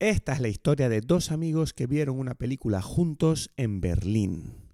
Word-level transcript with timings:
Esta 0.00 0.32
es 0.32 0.38
la 0.38 0.46
historia 0.46 0.88
de 0.88 1.00
dos 1.00 1.32
amigos 1.32 1.72
que 1.72 1.88
vieron 1.88 2.20
una 2.20 2.36
película 2.36 2.80
juntos 2.80 3.50
en 3.56 3.80
Berlín. 3.80 4.67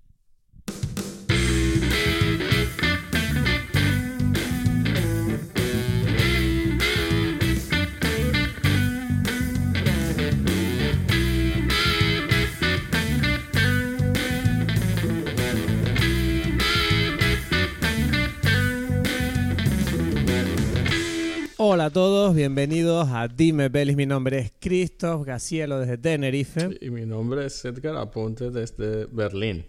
Hola 21.75 21.86
a 21.86 21.91
todos, 21.91 22.36
bienvenidos 22.36 23.09
a 23.09 23.27
Dime 23.27 23.68
Belis. 23.68 23.96
Mi 23.96 24.06
nombre 24.06 24.38
es 24.38 24.52
Christoph 24.61 25.27
Gacielo 25.27 25.80
desde 25.80 25.98
Tenerife. 25.98 26.79
Y 26.80 26.88
mi 26.91 27.04
nombre 27.04 27.47
es 27.47 27.64
Edgar 27.64 27.97
Aponte 27.97 28.52
desde 28.52 29.06
Berlín. 29.06 29.66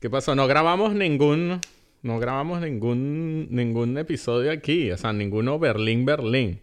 ¿Qué 0.00 0.08
pasó? 0.08 0.34
No 0.34 0.46
grabamos 0.46 0.94
ningún. 0.94 1.60
No 2.00 2.18
grabamos 2.18 2.62
ningún, 2.62 3.46
ningún 3.50 3.98
episodio 3.98 4.50
aquí. 4.50 4.90
O 4.90 4.96
sea, 4.96 5.12
ninguno 5.12 5.58
Berlín-Berlín. 5.58 6.62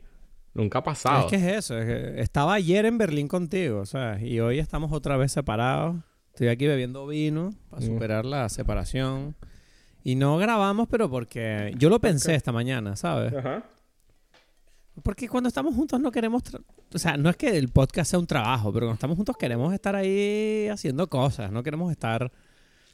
Nunca 0.55 0.80
ha 0.80 0.84
pasado. 0.84 1.25
Es 1.25 1.30
que 1.30 1.36
es 1.36 1.44
eso. 1.66 1.77
es 1.77 1.86
que 1.86 2.20
estaba 2.20 2.55
ayer 2.55 2.88
en 2.88 2.97
Berlín 2.97 3.27
contigo, 3.27 3.86
¿sabes? 3.86 4.23
Y 4.23 4.39
hoy 4.39 4.58
estamos 4.58 4.91
otra 4.91 5.16
vez 5.16 5.31
separados. 5.31 5.97
Estoy 6.34 6.47
aquí 6.47 6.66
bebiendo 6.66 7.05
vino 7.05 7.52
para 7.70 7.84
Mm. 7.84 7.86
superar 7.86 8.25
la 8.25 8.50
separación. 8.50 9.36
Y 10.03 10.16
no 10.16 10.39
grabamos, 10.39 10.88
pero 10.89 11.08
porque 11.08 11.72
yo 11.77 11.89
lo 11.89 12.00
pensé 12.00 12.34
esta 12.34 12.52
mañana, 12.52 12.95
¿sabes? 12.95 13.31
Ajá. 13.36 13.63
Porque 15.03 15.27
cuando 15.27 15.48
estamos 15.48 15.76
juntos 15.76 15.99
no 15.99 16.12
queremos... 16.12 16.44
O 16.94 16.99
sea, 16.99 17.17
no 17.17 17.30
es 17.30 17.38
que 17.38 17.58
el 17.58 17.70
podcast 17.70 18.12
sea 18.12 18.20
un 18.20 18.27
trabajo, 18.27 18.71
pero 18.73 18.85
cuando 18.88 18.95
estamos 18.95 19.16
juntos 19.16 19.38
queremos 19.38 19.73
estar 19.73 19.95
ahí 19.95 20.67
haciendo 20.70 21.09
cosas, 21.09 21.52
no 21.52 21.63
queremos 21.63 21.91
estar 21.91 22.31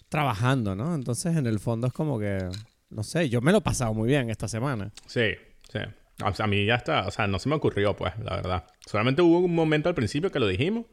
trabajando, 0.10 0.76
¿no? 0.76 0.96
Entonces, 0.96 1.36
en 1.36 1.48
el 1.48 1.60
fondo 1.60 1.88
es 1.88 1.94
como 1.94 2.20
que... 2.20 2.48
No 2.90 3.04
sé, 3.04 3.30
yo 3.30 3.42
me 3.42 3.52
lo 3.52 3.58
he 3.58 3.62
pasado 3.62 3.94
muy 3.94 4.08
bien 4.08 4.30
esta 4.30 4.48
semana. 4.48 4.92
Sí, 5.08 5.32
sí. 5.72 5.80
O 6.24 6.34
sea, 6.34 6.46
a 6.46 6.48
mí 6.48 6.66
ya 6.66 6.76
está. 6.76 7.08
O 7.08 7.12
sea, 7.12 7.28
no 7.28 7.40
se 7.40 7.50
me 7.50 7.56
ocurrió, 7.56 7.96
pues, 7.96 8.14
la 8.20 8.36
verdad. 8.36 8.68
Solamente 8.86 9.22
hubo 9.22 9.40
un 9.40 9.54
momento 9.54 9.90
al 9.90 9.96
principio 9.96 10.32
que 10.32 10.40
lo 10.40 10.48
dijimos. 10.48 10.86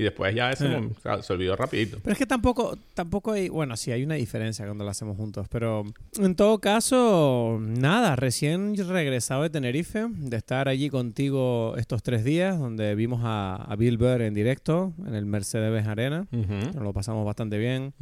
Y 0.00 0.04
después 0.04 0.34
ya 0.34 0.50
Eh. 0.50 0.54
mom- 0.60 0.92
o 0.96 1.00
sea, 1.00 1.22
se 1.22 1.30
olvidó 1.34 1.56
rapidito. 1.56 1.98
Pero 2.02 2.12
es 2.12 2.18
que 2.18 2.24
tampoco, 2.24 2.78
tampoco 2.94 3.32
hay, 3.32 3.50
bueno, 3.50 3.76
sí 3.76 3.92
hay 3.92 4.02
una 4.02 4.14
diferencia 4.14 4.64
cuando 4.64 4.82
lo 4.82 4.90
hacemos 4.90 5.14
juntos, 5.18 5.46
pero 5.50 5.84
en 6.18 6.34
todo 6.36 6.58
caso, 6.58 7.58
nada, 7.60 8.16
recién 8.16 8.74
regresado 8.88 9.42
de 9.42 9.50
Tenerife, 9.50 10.06
de 10.10 10.36
estar 10.38 10.68
allí 10.68 10.88
contigo 10.88 11.74
estos 11.76 12.02
tres 12.02 12.24
días, 12.24 12.58
donde 12.58 12.94
vimos 12.94 13.20
a, 13.24 13.56
a 13.56 13.76
Bill 13.76 13.98
Burr 13.98 14.22
en 14.22 14.32
directo 14.32 14.94
en 15.06 15.14
el 15.14 15.26
Mercedes 15.26 15.86
Arena, 15.86 16.26
Ujú, 16.32 16.54
nos 16.74 16.82
lo 16.82 16.92
pasamos 16.94 17.26
bastante 17.26 17.58
bien, 17.58 17.92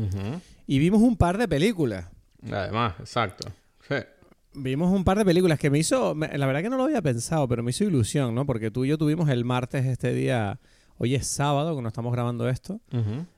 y 0.68 0.78
vimos 0.78 1.02
un 1.02 1.16
par 1.16 1.36
de 1.36 1.48
películas. 1.48 2.06
Además, 2.48 2.94
exacto. 3.00 3.48
Sí. 3.88 3.96
Vimos 4.54 4.92
un 4.92 5.02
par 5.02 5.18
de 5.18 5.24
películas 5.24 5.58
que 5.58 5.68
me 5.70 5.78
hizo, 5.78 6.14
la 6.14 6.46
verdad 6.46 6.62
que 6.62 6.70
no 6.70 6.76
lo 6.76 6.84
había 6.84 7.02
pensado, 7.02 7.48
pero 7.48 7.62
me 7.64 7.70
hizo 7.70 7.82
ilusión, 7.84 8.34
¿no? 8.34 8.46
Porque 8.46 8.70
tú 8.70 8.84
y 8.84 8.88
yo 8.88 8.98
tuvimos 8.98 9.28
el 9.28 9.44
martes 9.44 9.84
este 9.84 10.12
día, 10.14 10.58
hoy 10.98 11.14
es 11.14 11.26
sábado 11.26 11.72
cuando 11.72 11.88
estamos 11.88 12.12
grabando 12.12 12.48
esto. 12.48 12.80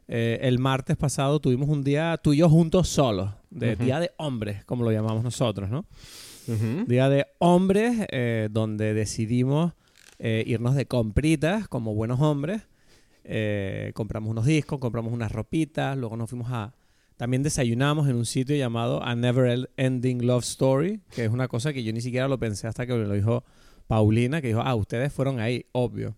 Eh, 0.08 0.38
el 0.42 0.58
martes 0.58 0.96
pasado 0.96 1.40
tuvimos 1.40 1.68
un 1.68 1.84
día 1.84 2.18
tú 2.22 2.32
y 2.32 2.38
yo 2.38 2.48
juntos 2.48 2.88
solos, 2.88 3.30
de. 3.50 3.76
Día 3.76 4.00
de 4.00 4.10
Hombres, 4.16 4.64
como 4.64 4.84
lo 4.84 4.90
llamamos 4.90 5.22
nosotros, 5.22 5.70
¿no? 5.70 5.86
Día 6.86 7.08
de 7.08 7.26
Hombres, 7.38 8.06
eh, 8.10 8.48
donde 8.50 8.92
decidimos 8.92 9.72
eh, 10.18 10.44
irnos 10.46 10.74
de 10.74 10.86
compritas 10.86 11.68
como 11.68 11.94
buenos 11.94 12.20
hombres. 12.20 12.62
Eh, 13.24 13.92
compramos 13.94 14.30
unos 14.30 14.44
discos, 14.46 14.78
compramos 14.78 15.12
unas 15.12 15.32
ropitas, 15.32 15.96
luego 15.96 16.16
nos 16.16 16.28
fuimos 16.28 16.48
a... 16.50 16.74
También 17.16 17.42
desayunamos 17.42 18.08
en 18.08 18.16
un 18.16 18.26
sitio 18.26 18.56
llamado 18.56 19.02
A 19.02 19.14
Never 19.14 19.70
Ending 19.76 20.26
Love 20.26 20.44
Story, 20.44 21.00
que 21.14 21.24
es 21.24 21.30
una 21.30 21.48
cosa 21.48 21.72
que 21.72 21.82
yo 21.82 21.92
ni 21.92 22.00
siquiera 22.00 22.28
lo 22.28 22.38
pensé 22.38 22.66
hasta 22.66 22.86
que 22.86 22.94
me 22.94 23.06
lo 23.06 23.14
dijo 23.14 23.44
Paulina, 23.86 24.40
que 24.40 24.48
dijo, 24.48 24.62
ah, 24.62 24.74
ustedes 24.74 25.12
fueron 25.12 25.38
ahí, 25.38 25.66
obvio. 25.72 26.16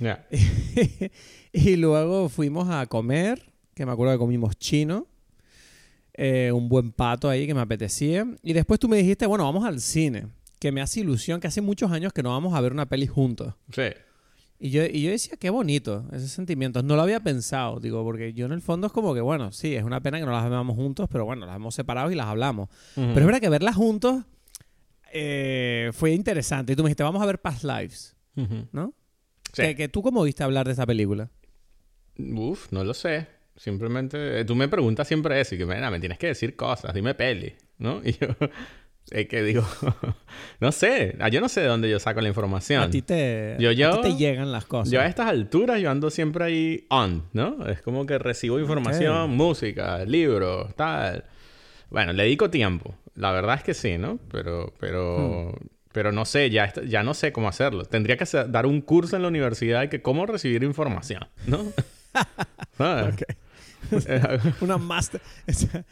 Y 1.52 1.76
luego 1.76 2.30
fuimos 2.30 2.70
a 2.70 2.86
comer, 2.86 3.52
que 3.74 3.84
me 3.84 3.92
acuerdo 3.92 4.14
que 4.14 4.18
comimos 4.18 4.56
chino, 4.56 5.06
eh, 6.14 6.50
un 6.52 6.68
buen 6.68 6.92
pato 6.92 7.28
ahí 7.28 7.46
que 7.46 7.54
me 7.54 7.60
apetecía. 7.60 8.26
Y 8.42 8.54
después 8.54 8.80
tú 8.80 8.88
me 8.88 8.96
dijiste, 8.96 9.26
bueno, 9.26 9.44
vamos 9.44 9.64
al 9.64 9.80
cine, 9.80 10.28
que 10.58 10.72
me 10.72 10.80
hace 10.80 11.00
ilusión, 11.00 11.40
que 11.40 11.48
hace 11.48 11.60
muchos 11.60 11.90
años 11.90 12.12
que 12.14 12.22
no 12.22 12.30
vamos 12.30 12.54
a 12.54 12.60
ver 12.62 12.72
una 12.72 12.86
peli 12.86 13.06
juntos. 13.06 13.54
Sí. 13.74 13.82
Y 14.58 14.70
yo, 14.70 14.84
y 14.84 15.02
yo 15.02 15.10
decía, 15.10 15.36
qué 15.38 15.50
bonito 15.50 16.06
ese 16.12 16.28
sentimiento. 16.28 16.82
No 16.82 16.96
lo 16.96 17.02
había 17.02 17.20
pensado, 17.20 17.80
digo, 17.80 18.02
porque 18.02 18.32
yo 18.32 18.46
en 18.46 18.52
el 18.52 18.62
fondo 18.62 18.86
es 18.86 18.92
como 18.92 19.12
que, 19.12 19.20
bueno, 19.20 19.52
sí, 19.52 19.74
es 19.74 19.84
una 19.84 20.00
pena 20.00 20.20
que 20.20 20.24
no 20.24 20.32
las 20.32 20.48
veamos 20.48 20.76
juntos, 20.76 21.08
pero 21.10 21.26
bueno, 21.26 21.44
las 21.44 21.56
hemos 21.56 21.74
separado 21.74 22.10
y 22.10 22.14
las 22.14 22.28
hablamos. 22.28 22.70
Pero 22.94 23.18
es 23.18 23.26
verdad 23.26 23.40
que 23.40 23.48
verlas 23.48 23.76
juntos 23.76 24.24
eh, 25.12 25.90
fue 25.92 26.12
interesante. 26.12 26.72
Y 26.72 26.76
tú 26.76 26.82
me 26.82 26.88
dijiste, 26.88 27.02
vamos 27.02 27.20
a 27.20 27.26
ver 27.26 27.40
Past 27.40 27.64
Lives. 27.64 28.16
¿no? 28.72 28.94
Sí. 29.52 29.62
Que, 29.62 29.76
que 29.76 29.88
tú 29.88 30.02
cómo 30.02 30.22
viste 30.24 30.42
hablar 30.44 30.66
de 30.66 30.72
esa 30.72 30.86
película. 30.86 31.28
Uf, 32.18 32.70
no 32.72 32.84
lo 32.84 32.94
sé. 32.94 33.26
Simplemente, 33.56 34.40
eh, 34.40 34.44
tú 34.44 34.54
me 34.54 34.66
preguntas 34.68 35.06
siempre 35.06 35.40
eso 35.40 35.54
y 35.54 35.58
que, 35.58 35.66
mira, 35.66 35.90
me 35.90 36.00
tienes 36.00 36.18
que 36.18 36.28
decir 36.28 36.56
cosas, 36.56 36.94
dime 36.94 37.14
peli, 37.14 37.54
¿no? 37.78 38.00
Y 38.04 38.12
yo, 38.12 38.28
es 39.10 39.26
que 39.28 39.42
digo, 39.42 39.62
no 40.60 40.72
sé, 40.72 41.16
ah, 41.20 41.28
yo 41.28 41.40
no 41.40 41.48
sé 41.48 41.60
de 41.60 41.66
dónde 41.66 41.90
yo 41.90 41.98
saco 41.98 42.20
la 42.20 42.28
información. 42.28 42.82
A 42.82 42.88
ti 42.90 43.02
te, 43.02 43.56
Yo- 43.58 43.70
a 43.70 43.72
yo- 43.72 44.00
ti 44.00 44.10
te 44.10 44.16
llegan 44.16 44.52
las 44.52 44.64
cosas. 44.64 44.90
Yo 44.90 45.00
a 45.00 45.06
estas 45.06 45.26
alturas 45.28 45.80
yo 45.80 45.90
ando 45.90 46.08
siempre 46.10 46.44
ahí 46.44 46.86
on, 46.88 47.24
¿no? 47.32 47.66
Es 47.66 47.82
como 47.82 48.06
que 48.06 48.18
recibo 48.18 48.58
información, 48.58 49.30
música, 49.36 50.04
libros, 50.04 50.74
tal. 50.76 51.24
Bueno, 51.90 52.12
le 52.14 52.22
dedico 52.22 52.48
tiempo. 52.48 52.94
La 53.16 53.32
verdad 53.32 53.56
es 53.56 53.62
que 53.64 53.74
sí, 53.74 53.98
¿no? 53.98 54.18
Pero, 54.30 54.72
pero, 54.80 55.52
Hmm. 55.60 55.66
Pero 55.92 56.12
no 56.12 56.24
sé, 56.24 56.50
ya, 56.50 56.72
ya 56.86 57.02
no 57.02 57.14
sé 57.14 57.32
cómo 57.32 57.48
hacerlo. 57.48 57.84
Tendría 57.84 58.16
que 58.16 58.24
hacer- 58.24 58.50
dar 58.50 58.66
un 58.66 58.80
curso 58.80 59.16
en 59.16 59.22
la 59.22 59.28
universidad 59.28 59.80
de 59.80 59.88
que 59.88 60.02
cómo 60.02 60.26
recibir 60.26 60.62
información, 60.64 61.26
¿no? 61.46 61.64
Ah, 62.78 63.10
Una 64.60 64.78
master... 64.78 65.20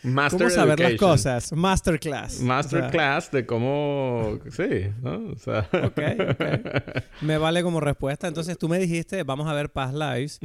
Master 0.02 0.38
¿Cómo 0.38 0.50
saber 0.50 0.80
las 0.80 0.94
cosas? 0.94 1.52
Masterclass. 1.52 2.40
Masterclass 2.40 3.30
de 3.30 3.46
cómo... 3.46 4.38
Sí, 4.50 4.86
¿no? 5.02 5.30
O 5.32 5.36
sea... 5.36 5.66
O 5.70 5.70
sea, 5.70 5.86
ok, 5.86 6.00
ok. 6.30 7.02
Me 7.22 7.36
vale 7.38 7.62
como 7.62 7.80
respuesta. 7.80 8.28
Entonces 8.28 8.56
tú 8.58 8.68
me 8.68 8.78
dijiste, 8.78 9.22
vamos 9.24 9.48
a 9.48 9.52
ver 9.54 9.70
Past 9.70 9.94
Lives. 9.94 10.38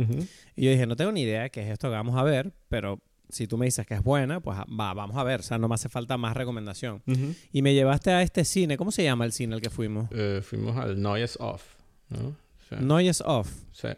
Y 0.56 0.66
yo 0.66 0.72
dije, 0.72 0.86
no 0.88 0.96
tengo 0.96 1.12
ni 1.12 1.22
idea 1.22 1.50
qué 1.50 1.62
es 1.62 1.70
esto 1.72 1.90
que 1.90 1.96
vamos 1.96 2.18
a 2.18 2.24
ver, 2.24 2.52
pero 2.70 3.00
si 3.36 3.48
tú 3.48 3.58
me 3.58 3.66
dices 3.66 3.86
que 3.86 3.94
es 3.96 4.04
buena, 4.04 4.40
pues 4.40 4.58
va, 4.58 4.94
vamos 4.94 5.16
a 5.18 5.24
ver. 5.24 5.42
O 5.42 5.44
sea, 5.44 5.58
no 5.58 5.68
me 5.68 5.76
hace 5.76 5.90
falta 5.90 6.18
más 6.18 6.36
recomendación. 6.36 7.04
Ujú. 7.06 7.34
Y 7.52 7.62
me 7.62 7.74
llevaste 7.74 8.12
a 8.12 8.22
este 8.22 8.46
cine. 8.46 8.78
¿Cómo 8.78 8.92
se 8.92 9.04
llama 9.04 9.26
el 9.26 9.32
cine 9.32 9.56
al 9.56 9.62
que 9.62 9.70
fuimos? 9.70 10.08
Eh, 10.12 10.42
fuimos 10.44 10.78
al 10.78 11.02
Noise 11.02 11.38
Off, 11.40 11.64
¿no? 12.10 12.36
Sí. 12.70 12.76
Noise 12.80 13.24
Off. 13.26 13.52
Sí. 13.72 13.90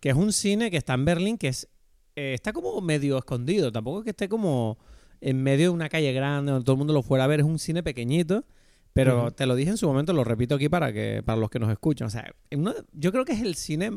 que 0.00 0.10
es 0.10 0.16
un 0.16 0.32
cine 0.32 0.70
que 0.70 0.76
está 0.76 0.94
en 0.94 1.04
Berlín, 1.04 1.38
que 1.38 1.48
es 1.48 1.68
eh, 2.16 2.34
está 2.34 2.52
como 2.52 2.80
medio 2.80 3.16
escondido, 3.18 3.72
tampoco 3.72 3.98
es 4.00 4.04
que 4.04 4.10
esté 4.10 4.28
como 4.28 4.78
en 5.20 5.42
medio 5.42 5.64
de 5.66 5.70
una 5.70 5.88
calle 5.88 6.12
grande 6.12 6.52
donde 6.52 6.64
todo 6.64 6.74
el 6.74 6.78
mundo 6.78 6.92
lo 6.92 7.02
fuera 7.02 7.24
a 7.24 7.26
ver, 7.26 7.40
es 7.40 7.46
un 7.46 7.58
cine 7.58 7.82
pequeñito, 7.82 8.44
pero 8.92 9.22
Ujú. 9.22 9.30
te 9.32 9.46
lo 9.46 9.54
dije 9.56 9.70
en 9.70 9.76
su 9.78 9.86
momento, 9.88 10.12
lo 10.12 10.22
repito 10.22 10.54
aquí 10.56 10.68
para 10.68 10.92
que 10.92 11.22
para 11.24 11.38
los 11.40 11.48
que 11.50 11.58
nos 11.58 11.70
escuchan, 11.72 12.06
o 12.08 12.10
sea, 12.10 12.30
uno- 12.52 12.74
yo 12.92 13.10
creo 13.10 13.24
que 13.24 13.32
es 13.32 13.40
el 13.42 13.54
cine 13.56 13.90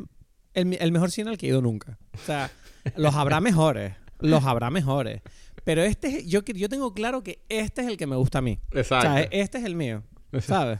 el, 0.53 0.73
el 0.79 0.91
mejor 0.91 1.11
cine 1.11 1.29
al 1.29 1.37
que 1.37 1.45
he 1.45 1.49
ido 1.49 1.61
nunca. 1.61 1.99
O 2.15 2.25
sea, 2.25 2.49
los 2.95 3.13
habrá 3.13 3.39
mejores, 3.41 3.93
los 4.19 4.43
habrá 4.45 4.69
mejores, 4.69 5.21
pero 5.63 5.83
este 5.83 6.07
es- 6.07 6.25
yo 6.27 6.41
yo 6.43 6.69
tengo 6.69 6.93
claro 6.93 7.23
que 7.23 7.39
este 7.49 7.81
es 7.81 7.87
el 7.87 7.97
que 7.97 8.07
me 8.07 8.15
gusta 8.15 8.39
a 8.39 8.41
mí. 8.41 8.59
Exacto. 8.71 9.07
O 9.09 9.11
sea, 9.13 9.21
este 9.31 9.57
es 9.59 9.63
el 9.65 9.75
mío, 9.75 10.03
¿sabes? 10.39 10.79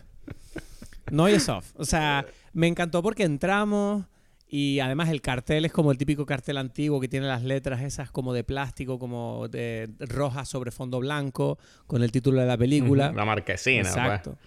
Noise 1.11 1.51
Off. 1.51 1.71
O 1.75 1.85
sea, 1.85 2.25
me 2.53 2.67
encantó 2.67 3.01
porque 3.01 3.23
entramos 3.23 4.05
y 4.49 4.79
además 4.79 5.09
el 5.09 5.21
cartel 5.21 5.65
es 5.65 5.71
como 5.71 5.91
el 5.91 5.97
típico 5.97 6.25
cartel 6.25 6.57
antiguo 6.57 6.99
que 6.99 7.07
tiene 7.07 7.27
las 7.27 7.43
letras 7.43 7.81
esas 7.81 8.11
como 8.11 8.33
de 8.33 8.43
plástico, 8.43 8.97
como 8.99 9.47
de 9.49 9.89
rojas 9.99 10.47
sobre 10.49 10.71
fondo 10.71 10.99
blanco, 10.99 11.57
con 11.85 12.03
el 12.03 12.11
título 12.11 12.41
de 12.41 12.47
la 12.47 12.57
película. 12.57 13.11
La 13.13 13.25
marquesina, 13.25 13.83
pues. 13.83 13.95
Exacto. 13.95 14.37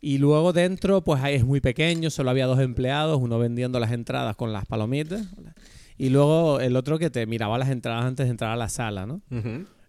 Y 0.00 0.18
luego 0.18 0.52
dentro, 0.52 1.02
pues 1.02 1.20
ahí 1.22 1.34
es 1.34 1.44
muy 1.44 1.60
pequeño, 1.60 2.08
solo 2.10 2.30
había 2.30 2.46
dos 2.46 2.60
empleados, 2.60 3.18
uno 3.20 3.36
vendiendo 3.38 3.80
las 3.80 3.90
entradas 3.90 4.36
con 4.36 4.52
las 4.52 4.64
palomitas. 4.64 5.26
Y 5.98 6.10
luego 6.10 6.60
el 6.60 6.76
otro 6.76 6.98
que 6.98 7.10
te 7.10 7.26
miraba 7.26 7.58
las 7.58 7.68
entradas 7.70 8.04
antes 8.04 8.26
de 8.26 8.30
entrar 8.30 8.52
a 8.52 8.56
la 8.56 8.68
sala, 8.68 9.04
¿no? 9.06 9.20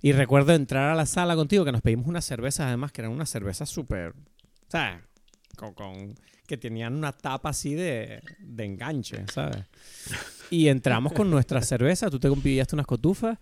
Y 0.01 0.11
recuerdo 0.13 0.53
entrar 0.53 0.89
a 0.91 0.95
la 0.95 1.05
sala 1.05 1.35
contigo, 1.35 1.63
que 1.65 1.71
nos 1.71 1.81
pedimos 1.81 2.07
unas 2.07 2.25
cervezas, 2.25 2.67
además, 2.67 2.91
que 2.91 3.01
eran 3.01 3.11
unas 3.11 3.29
cervezas 3.29 3.69
súper. 3.69 4.13
¿Sabes? 4.67 5.01
Con, 5.55 5.73
con- 5.73 6.15
que 6.47 6.57
tenían 6.57 6.95
una 6.95 7.11
tapa 7.11 7.49
así 7.49 7.75
de, 7.75 8.23
de 8.39 8.65
enganche, 8.65 9.23
¿sabes? 9.31 9.65
Y 10.49 10.67
entramos 10.67 11.13
con 11.13 11.29
nuestra 11.29 11.61
cerveza, 11.61 12.09
tú 12.09 12.19
te 12.19 12.31
pillaste 12.31 12.75
unas 12.75 12.87
cotufas 12.87 13.37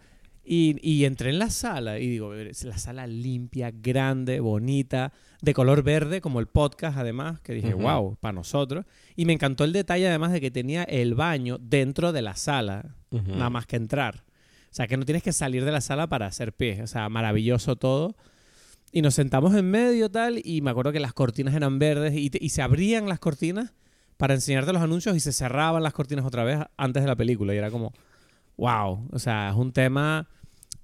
Y, 0.50 0.78
y 0.82 1.04
entré 1.04 1.30
en 1.32 1.40
la 1.40 1.50
sala 1.50 2.00
y 2.00 2.08
digo, 2.08 2.34
es 2.34 2.64
la 2.64 2.78
sala 2.78 3.06
limpia, 3.06 3.70
grande, 3.74 4.40
bonita, 4.40 5.12
de 5.42 5.54
color 5.54 5.84
verde, 5.84 6.22
como 6.22 6.40
el 6.40 6.48
podcast 6.48 6.98
además, 6.98 7.42
que 7.42 7.54
dije, 7.54 7.74
wow, 7.74 8.16
para 8.22 8.32
nosotros. 8.32 8.86
Y 9.18 9.26
me 9.26 9.34
encantó 9.34 9.66
el 9.66 9.74
detalle 9.74 10.08
además 10.08 10.32
de 10.32 10.40
que 10.40 10.50
tenía 10.50 10.84
el 10.84 11.16
baño 11.16 11.58
dentro 11.60 12.14
de 12.14 12.22
la 12.22 12.38
sala, 12.38 12.96
nada 13.12 13.50
más 13.50 13.66
que 13.68 13.76
entrar. 13.76 14.24
O 14.70 14.74
sea, 14.78 14.88
que 14.88 14.96
no 14.96 15.04
tienes 15.06 15.22
que 15.24 15.34
salir 15.34 15.66
de 15.66 15.72
la 15.74 15.82
sala 15.82 16.08
para 16.08 16.28
hacer 16.28 16.54
pie. 16.54 16.82
O 16.82 16.88
sea, 16.88 17.10
maravilloso 17.10 17.76
todo. 17.76 18.16
Y 18.94 19.02
nos 19.02 19.16
sentamos 19.16 19.54
en 19.54 19.70
medio 19.70 20.10
tal, 20.10 20.40
y 20.44 20.62
me 20.62 20.72
acuerdo 20.72 20.94
que 20.94 21.02
las 21.02 21.12
cortinas 21.14 21.56
eran 21.56 21.78
verdes 21.78 22.16
y, 22.16 22.30
te- 22.30 22.40
y 22.42 22.50
se 22.50 22.62
abrían 22.62 23.10
las 23.10 23.20
cortinas 23.20 23.74
para 24.16 24.34
enseñarte 24.34 24.72
los 24.72 24.82
anuncios 24.82 25.14
y 25.16 25.20
se 25.20 25.34
cerraban 25.34 25.84
las 25.84 25.92
cortinas 25.94 26.24
otra 26.26 26.46
vez 26.46 26.60
antes 26.78 27.04
de 27.04 27.08
la 27.08 27.18
película. 27.18 27.54
Y 27.54 27.58
era 27.58 27.70
como, 27.70 27.92
wow. 28.56 29.08
O 29.12 29.20
sea, 29.20 29.50
es 29.50 29.56
un 29.56 29.72
tema, 29.74 30.30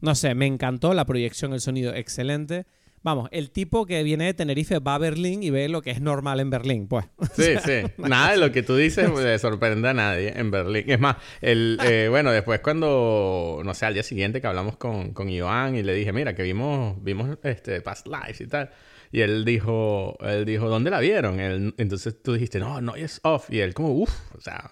no 0.04 0.16
sé, 0.16 0.36
me 0.36 0.46
encantó 0.46 0.94
la 0.94 1.06
proyección, 1.06 1.54
el 1.54 1.62
sonido, 1.62 1.96
excelente. 1.96 2.66
Vamos, 3.04 3.28
el 3.32 3.52
tipo 3.52 3.86
que 3.86 4.04
viene 4.04 4.26
de 4.26 4.34
Tenerife 4.34 4.80
va 4.80 4.96
a 4.96 4.98
Berlín 4.98 5.44
y 5.44 5.50
ve 5.50 5.68
lo 5.70 5.82
que 5.82 5.92
es 5.92 6.00
normal 6.02 6.40
en 6.40 6.50
Berlín, 6.50 6.88
pues. 6.88 7.06
Sí, 7.36 7.56
sí. 7.66 7.82
Nada 7.98 8.32
de 8.32 8.38
lo 8.38 8.52
que 8.52 8.64
tú 8.64 8.76
dices 8.78 9.10
le 9.14 9.38
sorprende 9.40 9.90
a 9.90 9.94
nadie 9.94 10.34
en 10.38 10.52
Berlín. 10.52 10.84
Es 10.88 11.00
más, 11.00 11.18
el, 11.42 11.78
eh, 11.84 12.08
bueno, 12.10 12.32
después 12.32 12.60
cuando, 12.62 13.62
no 13.64 13.74
sé, 13.74 13.86
al 13.86 13.94
día 13.94 14.04
siguiente 14.04 14.40
que 14.42 14.48
hablamos 14.48 14.78
con, 14.78 15.14
con 15.14 15.30
Iván 15.30 15.76
y 15.76 15.84
le 15.84 15.94
dije, 15.94 16.14
mira, 16.14 16.34
que 16.36 16.44
vimos, 16.44 17.02
vimos 17.04 17.38
este 17.44 17.82
Past 17.82 18.08
Lives 18.08 18.40
y 18.42 18.48
tal. 18.48 18.70
Y 19.12 19.22
él 19.22 19.46
dijo, 19.46 20.18
él 20.22 20.44
dijo, 20.46 20.70
¿dónde 20.70 20.90
la 20.90 21.00
vieron? 21.00 21.40
Él- 21.40 21.76
entonces 21.78 22.22
tú 22.24 22.34
dijiste, 22.34 22.60
no, 22.60 22.80
no 22.82 22.96
es 22.96 23.20
off. 23.24 23.50
Y 23.50 23.60
él 23.60 23.74
como, 23.74 23.90
uff, 23.94 24.14
o 24.36 24.42
sea, 24.42 24.72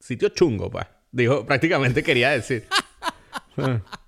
sitio 0.00 0.28
chungo, 0.30 0.70
pues. 0.70 0.86
Dijo, 1.12 1.46
prácticamente 1.46 2.02
quería 2.02 2.30
decir. 2.30 2.64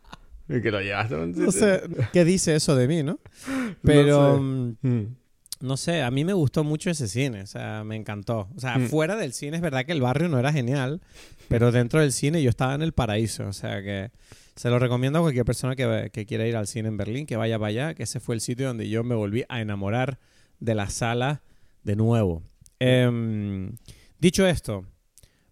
que 0.63 0.71
lo 0.71 0.81
llevaste 0.81 1.17
No 1.17 1.53
sé 1.53 1.83
qué 2.13 2.25
dice 2.25 2.55
eso 2.55 2.75
de 2.77 2.89
mí, 2.89 3.03
¿no? 3.03 3.19
Pero, 3.83 4.35
sé. 4.37 4.41
mm, 4.41 4.77
Mm. 4.83 5.17
no 5.61 5.77
sé, 5.77 6.03
a 6.03 6.11
mí 6.11 6.25
me 6.25 6.33
gustó 6.33 6.65
mucho 6.65 6.91
ese 6.91 7.07
cine, 7.09 7.43
o 7.43 7.47
sea, 7.47 7.85
me 7.85 7.97
encantó. 7.97 8.49
O 8.57 8.61
sea, 8.61 8.79
Mm. 8.79 8.87
fuera 8.89 9.17
del 9.17 9.33
cine 9.33 9.57
es 9.57 9.63
verdad 9.63 9.85
que 9.85 9.93
el 9.93 10.01
barrio 10.01 10.29
no 10.29 10.39
era 10.39 10.53
genial, 10.53 11.01
pero 11.49 11.71
dentro 11.73 12.01
del 12.01 12.13
cine 12.13 12.43
yo 12.43 12.51
estaba 12.51 12.75
en 12.75 12.83
el 12.83 12.93
paraíso, 12.93 13.47
o 13.47 13.53
sea 13.53 13.83
que 13.83 14.11
se 14.57 14.69
lo 14.71 14.79
recomiendo 14.79 15.19
a 15.19 15.23
cualquier 15.23 15.45
persona 15.45 15.75
que, 15.77 16.11
que 16.13 16.27
quiera 16.27 16.47
ir 16.47 16.57
al 16.57 16.67
cine 16.67 16.89
en 16.89 16.97
Berlín, 16.97 17.25
que 17.27 17.37
vaya 17.37 17.59
para 17.59 17.69
allá, 17.69 17.95
que 17.95 18.03
ese 18.03 18.21
fue 18.21 18.35
el 18.35 18.41
sitio 18.43 18.67
donde 18.67 18.89
yo 18.89 19.03
me 19.05 19.15
volví 19.15 19.45
a 19.49 19.61
enamorar 19.61 20.19
de 20.59 20.75
la 20.75 20.91
sala 20.91 21.43
de 21.83 21.97
nuevo. 21.97 22.43
Em, 22.79 23.77
dicho 24.19 24.47
esto, 24.47 24.85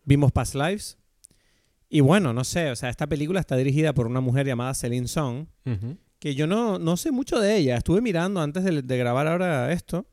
vimos 0.05 0.33
Past 0.33 0.55
Lives. 0.55 0.99
Y 1.89 2.01
bueno, 2.01 2.33
no 2.33 2.45
sé, 2.45 2.71
o 2.71 2.77
sea, 2.77 2.91
esta 2.91 3.07
película 3.07 3.41
está 3.41 3.57
dirigida 3.57 3.95
por 3.95 4.07
una 4.07 4.21
mujer 4.21 4.47
llamada 4.47 4.75
Celine 4.75 5.09
Song, 5.09 5.47
que 6.19 6.35
yo 6.35 6.47
no, 6.47 6.79
no 6.79 6.97
sé 6.97 7.11
mucho 7.13 7.41
de 7.41 7.57
ella. 7.57 7.77
Estuve 7.77 8.01
mirando 8.01 8.41
antes 8.41 8.65
de, 8.65 8.83
de 8.83 8.99
grabar 8.99 9.27
ahora 9.27 9.73
esto. 9.73 10.07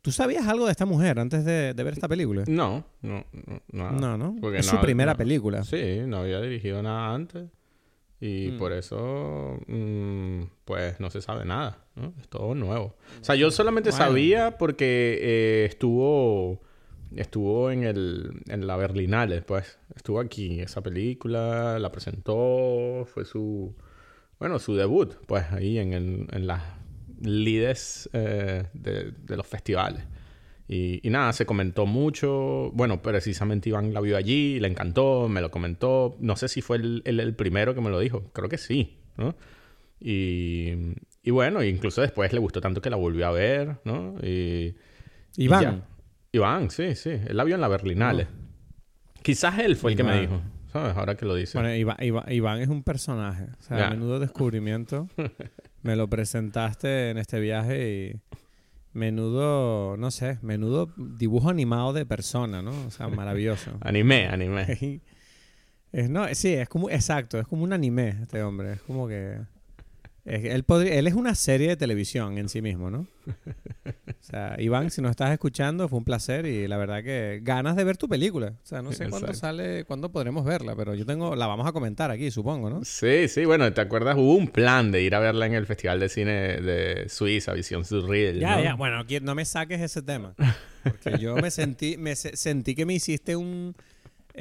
¿Tú 0.00 0.12
sabías 0.12 0.46
algo 0.46 0.64
de 0.64 0.70
esta 0.72 0.86
mujer 0.86 1.18
antes 1.18 1.44
de, 1.44 1.74
de 1.74 1.82
ver 1.84 1.92
esta 1.92 2.08
película? 2.08 2.44
No, 2.46 2.86
no, 3.02 3.24
no. 3.32 3.60
nada. 3.70 3.90
No, 3.92 4.16
¿no? 4.16 4.36
Porque 4.40 4.58
es 4.60 4.66
no- 4.66 4.78
su 4.78 4.80
primera 4.80 5.12
no. 5.12 5.18
película. 5.18 5.62
Sí, 5.62 6.00
no 6.06 6.18
había 6.18 6.40
dirigido 6.40 6.82
nada 6.82 7.14
antes. 7.14 7.50
Y 8.22 8.48
Mm. 8.52 8.58
por 8.58 8.72
eso, 8.72 9.58
mm, 9.66 10.42
pues 10.64 11.00
no 11.00 11.10
se 11.10 11.20
sabe 11.20 11.44
nada, 11.44 11.84
¿no? 11.96 12.14
Es 12.20 12.28
todo 12.28 12.54
nuevo. 12.54 12.96
O 13.20 13.24
sea, 13.24 13.34
yo 13.34 13.50
solamente 13.50 13.90
Bueno. 13.90 14.04
sabía 14.06 14.56
porque 14.58 15.18
eh, 15.20 15.66
estuvo 15.68 16.60
estuvo 17.16 17.70
en 17.70 17.84
el 17.84 18.42
en 18.48 18.66
la 18.66 18.76
Berlinale, 18.76 19.42
pues. 19.42 19.78
Estuvo 19.94 20.20
aquí 20.20 20.60
esa 20.60 20.82
película, 20.82 21.78
la 21.78 21.90
presentó, 21.92 23.06
fue 23.12 23.24
su 23.24 23.74
bueno, 24.38 24.58
su 24.58 24.74
debut, 24.74 25.14
pues 25.26 25.44
ahí 25.52 25.78
en, 25.78 25.92
el- 25.92 26.26
en 26.32 26.46
las 26.46 26.62
lides 27.20 28.08
eh, 28.14 28.64
de, 28.72 29.12
de 29.12 29.36
los 29.36 29.46
festivales. 29.46 30.02
Y, 30.66 31.06
y 31.06 31.10
nada, 31.10 31.32
se 31.34 31.44
comentó 31.46 31.84
mucho. 31.84 32.70
Bueno, 32.72 33.02
precisamente 33.02 33.68
Iván 33.68 33.92
la 33.92 34.00
vio 34.00 34.16
allí, 34.16 34.58
le 34.60 34.68
encantó, 34.68 35.28
me 35.28 35.40
lo 35.42 35.50
comentó. 35.50 36.16
No 36.20 36.36
sé 36.36 36.48
si 36.48 36.62
fue 36.62 36.76
el, 36.78 37.02
el- 37.04 37.20
el 37.20 37.34
primero 37.34 37.74
que 37.74 37.80
me 37.82 37.90
lo 37.90 37.98
dijo. 37.98 38.30
Creo 38.32 38.48
que 38.48 38.56
sí, 38.56 38.96
¿no? 39.18 39.34
Y, 40.00 40.72
y 41.22 41.30
bueno, 41.30 41.62
incluso 41.62 42.00
después 42.00 42.32
le 42.32 42.38
gustó 42.38 42.60
tanto 42.60 42.80
que 42.80 42.88
la 42.88 42.96
volvió 42.96 43.26
a 43.26 43.32
ver, 43.32 43.80
¿no? 43.84 44.14
Y 44.22 44.74
Iván. 45.36 45.60
Iván, 46.32 46.70
sí, 46.70 46.94
sí. 46.94 47.10
Él 47.10 47.36
la 47.36 47.44
vio 47.44 47.54
en 47.56 47.60
la 47.60 47.68
Berlinale. 47.68 48.28
Quizás 49.22 49.58
él 49.58 49.76
fue 49.76 49.90
el 49.92 49.96
que 49.96 50.04
me 50.04 50.20
dijo, 50.20 50.40
¿sabes? 50.72 50.96
Ahora 50.96 51.16
que 51.16 51.26
lo 51.26 51.34
dice. 51.34 51.58
Bueno, 51.58 51.74
Iván, 51.74 51.96
Iván- 52.00 52.32
Iván 52.32 52.60
es 52.60 52.68
un 52.68 52.82
personaje. 52.82 53.44
O 53.58 53.62
sea, 53.62 53.78
Ya. 53.78 53.90
menudo 53.90 54.18
descubrimiento. 54.20 55.08
Me 55.82 55.96
lo 55.96 56.08
presentaste 56.08 57.10
en 57.10 57.16
este 57.18 57.40
viaje 57.40 58.12
y 58.12 58.20
menudo, 58.92 59.96
no 59.96 60.10
sé, 60.10 60.38
menudo 60.42 60.92
dibujo 60.96 61.48
animado 61.48 61.92
de 61.94 62.04
persona, 62.06 62.60
¿no? 62.62 62.72
O 62.86 62.90
sea, 62.90 63.08
maravilloso. 63.08 63.72
Animé. 63.80 64.28
Es, 65.92 66.08
no, 66.08 66.24
sí, 66.34 66.52
es 66.54 66.68
como, 66.68 66.88
exacto, 66.88 67.40
es 67.40 67.48
como 67.48 67.64
un 67.64 67.72
anime 67.72 68.10
este 68.22 68.40
hombre. 68.44 68.74
Es 68.74 68.82
como 68.82 69.08
que... 69.08 69.40
él, 70.34 70.64
podría, 70.64 70.94
él 70.94 71.06
es 71.06 71.14
una 71.14 71.34
serie 71.34 71.68
de 71.68 71.76
televisión 71.76 72.38
en 72.38 72.48
sí 72.48 72.62
mismo, 72.62 72.90
¿no? 72.90 73.06
O 73.26 74.22
sea, 74.22 74.56
Iván, 74.58 74.90
si 74.90 75.00
nos 75.02 75.10
estás 75.10 75.32
escuchando, 75.32 75.88
fue 75.88 75.98
un 75.98 76.04
placer 76.04 76.46
y 76.46 76.68
la 76.68 76.76
verdad 76.76 77.02
que 77.02 77.40
ganas 77.42 77.74
de 77.76 77.84
ver 77.84 77.96
tu 77.96 78.08
película. 78.08 78.54
O 78.62 78.66
sea, 78.66 78.82
no 78.82 78.92
sé 78.92 79.08
cuándo 79.08 79.32
sale, 79.34 79.84
cuándo 79.84 80.12
podremos 80.12 80.44
verla, 80.44 80.76
pero 80.76 80.94
yo 80.94 81.04
tengo, 81.06 81.34
la 81.34 81.46
vamos 81.46 81.66
a 81.66 81.72
comentar 81.72 82.10
aquí, 82.10 82.30
supongo, 82.30 82.70
¿no? 82.70 82.84
Sí, 82.84 83.28
sí, 83.28 83.44
bueno, 83.44 83.72
¿te 83.72 83.80
acuerdas? 83.80 84.16
Hubo 84.16 84.34
un 84.36 84.48
plan 84.48 84.92
de 84.92 85.02
ir 85.02 85.14
a 85.14 85.20
verla 85.20 85.46
en 85.46 85.54
el 85.54 85.66
Festival 85.66 85.98
de 86.00 86.08
Cine 86.08 86.32
de 86.60 87.08
Suiza, 87.08 87.52
Visión 87.52 87.84
Surreal. 87.84 88.38
Ya, 88.38 88.56
¿no? 88.56 88.62
ya, 88.62 88.74
bueno, 88.74 89.04
no 89.22 89.34
me 89.34 89.44
saques 89.44 89.80
ese 89.80 90.02
tema. 90.02 90.34
Porque 90.82 91.18
yo 91.18 91.36
me 91.36 91.50
sentí, 91.50 91.96
me 91.96 92.14
se- 92.16 92.36
sentí 92.36 92.74
que 92.74 92.86
me 92.86 92.94
hiciste 92.94 93.36
un... 93.36 93.74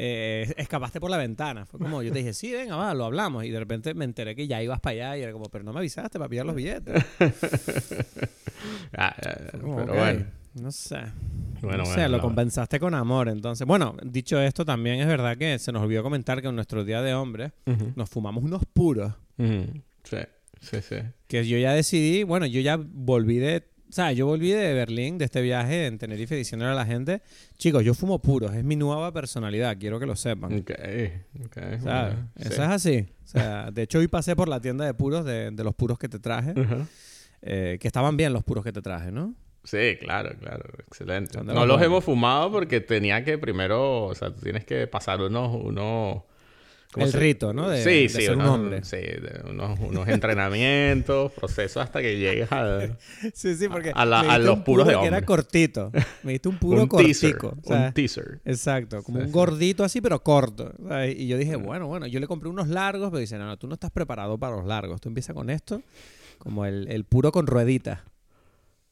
eh, 0.01 0.53
escapaste 0.57 0.99
por 1.01 1.11
la 1.11 1.17
ventana. 1.17 1.65
Fue 1.65 1.77
como, 1.79 2.01
yo 2.01 2.11
te 2.13 2.19
dije, 2.19 2.33
sí, 2.33 2.53
venga, 2.53 2.77
va, 2.77 2.93
lo 2.93 3.03
hablamos. 3.03 3.43
Y 3.43 3.49
de 3.49 3.59
repente 3.59 3.93
me 3.93 4.05
enteré 4.05 4.33
que 4.33 4.47
ya 4.47 4.63
ibas 4.63 4.79
para 4.79 4.93
allá 4.93 5.17
y 5.17 5.23
era 5.23 5.33
como, 5.33 5.45
pero 5.49 5.65
no 5.65 5.73
me 5.73 5.79
avisaste 5.79 6.17
para 6.17 6.29
pillar 6.29 6.45
los 6.45 6.55
billetes. 6.55 7.03
Ah, 8.97 9.15
Como, 9.61 9.77
pero 9.77 9.95
bueno. 9.95 10.25
No 10.55 10.71
sé. 10.71 10.99
Bueno, 11.61 11.77
no 11.79 11.85
sé, 11.85 12.01
bueno, 12.01 12.09
lo 12.17 12.21
compensaste 12.21 12.79
con 12.79 12.93
amor, 12.93 13.29
entonces. 13.29 13.65
Bueno, 13.67 13.95
dicho 14.03 14.39
esto, 14.41 14.65
también 14.65 14.99
es 14.99 15.07
verdad 15.07 15.37
que 15.37 15.59
se 15.59 15.71
nos 15.71 15.83
olvidó 15.83 16.03
comentar 16.03 16.41
que 16.41 16.47
en 16.47 16.55
nuestro 16.55 16.83
día 16.83 17.01
de 17.01 17.13
hombres 17.13 17.51
Ujú, 17.65 17.93
nos 17.95 18.09
fumamos 18.09 18.43
unos 18.43 18.63
puros. 18.73 19.13
Sí, 19.37 20.17
sí, 20.61 20.81
sí. 20.81 20.95
Que 21.27 21.45
yo 21.45 21.57
ya 21.57 21.73
decidí, 21.73 22.23
bueno, 22.23 22.45
yo 22.45 22.61
ya 22.61 22.77
volví 22.81 23.37
de. 23.37 23.63
O 23.89 23.91
sea, 23.91 24.11
yo 24.11 24.27
volví 24.27 24.51
de 24.51 24.73
Berlín, 24.75 25.17
de 25.17 25.25
este 25.25 25.41
viaje 25.41 25.87
en 25.87 25.97
Tenerife, 25.97 26.35
diciéndole 26.35 26.71
a 26.71 26.75
la 26.75 26.85
gente, 26.85 27.23
chicos, 27.57 27.83
yo 27.83 27.95
fumo 27.95 28.19
puros, 28.19 28.53
es 28.53 28.63
mi 28.63 28.75
nueva 28.75 29.11
personalidad, 29.11 29.77
quiero 29.79 29.99
que 29.99 30.05
lo 30.05 30.15
sepan. 30.15 30.59
Ok, 30.59 30.71
ok. 31.45 31.55
¿Sabes? 31.55 31.83
bueno, 31.83 32.29
Eso 32.35 32.49
sí. 32.49 32.61
es 32.61 32.67
así. 32.67 33.07
O 33.23 33.27
sea, 33.27 33.71
de 33.71 33.81
hecho, 33.81 33.97
hoy 33.97 34.07
pasé 34.07 34.35
por 34.35 34.47
la 34.47 34.59
tienda 34.59 34.85
de 34.85 34.93
puros, 34.93 35.25
de, 35.25 35.49
de 35.49 35.63
los 35.63 35.73
puros 35.73 35.97
que 35.97 36.07
te 36.07 36.19
traje, 36.19 36.53
eh, 37.41 37.77
que 37.81 37.87
estaban 37.87 38.15
bien 38.15 38.31
los 38.31 38.43
puros 38.43 38.63
que 38.63 38.71
te 38.71 38.81
traje, 38.81 39.11
¿no? 39.11 39.33
Sí, 39.63 39.97
claro, 39.99 40.35
claro. 40.39 40.65
Excelente. 40.87 41.43
No 41.43 41.65
los 41.65 41.81
hemos 41.81 42.03
fumado 42.03 42.51
porque 42.51 42.81
tenía 42.81 43.23
que 43.23 43.37
primero... 43.37 44.05
O 44.05 44.15
sea, 44.15 44.33
tú 44.33 44.41
tienes 44.41 44.65
que 44.65 44.87
pasar 44.87 45.21
unos... 45.21 45.55
unos 45.55 45.73
¿cómo 46.13 46.25
El 46.95 47.11
se- 47.11 47.19
rito, 47.19 47.53
¿no? 47.53 47.69
De- 47.69 47.83
sí, 47.83 47.89
de 47.89 48.09
sí. 48.09 48.21
ser 48.23 48.31
un 48.35 48.41
unos- 48.41 48.55
hombre. 48.55 48.83
Sí, 48.83 48.97
de 48.97 49.41
unos, 49.47 49.79
unos 49.79 50.07
entrenamientos, 50.07 51.31
procesos 51.39 51.83
hasta 51.83 52.01
que 52.01 52.17
llegues 52.17 52.51
a... 52.51 52.87
Sí, 53.33 53.55
sí, 53.55 53.67
porque 53.69 53.91
A 53.93 54.05
la- 54.05 54.37
los 54.39 54.57
un 54.57 54.63
puros 54.63 54.85
puro 54.85 54.85
de 54.85 54.99
que 55.01 55.07
era 55.07 55.17
hombre. 55.17 55.25
cortito. 55.25 55.91
Me 56.23 56.31
diste 56.31 56.49
un 56.49 56.57
puro 56.59 56.81
un 56.83 56.89
teaser. 56.89 57.37
cortico. 57.37 57.61
o 57.63 57.67
sea, 57.67 57.87
un 57.87 57.93
teaser. 57.93 58.39
Exacto, 58.43 59.03
como 59.03 59.19
Sí, 59.19 59.25
un 59.25 59.31
gordito 59.31 59.83
así, 59.83 60.01
pero 60.01 60.23
corto. 60.23 60.73
Y 61.15 61.27
yo 61.27 61.37
dije, 61.37 61.55
bueno, 61.57 61.87
bueno, 61.87 62.07
yo 62.07 62.19
le 62.19 62.25
compré 62.27 62.49
unos 62.49 62.67
largos, 62.67 63.09
pero 63.11 63.19
dice, 63.19 63.37
no, 63.37 63.45
no, 63.45 63.57
tú 63.57 63.67
no 63.67 63.75
estás 63.75 63.91
preparado 63.91 64.37
para 64.39 64.55
los 64.55 64.65
largos. 64.65 64.99
Tú 64.99 65.09
empiezas 65.09 65.35
con 65.35 65.49
esto, 65.51 65.83
como 66.39 66.65
el, 66.65 66.87
el 66.89 67.03
puro 67.03 67.31
con 67.31 67.45
rueditas. 67.45 67.99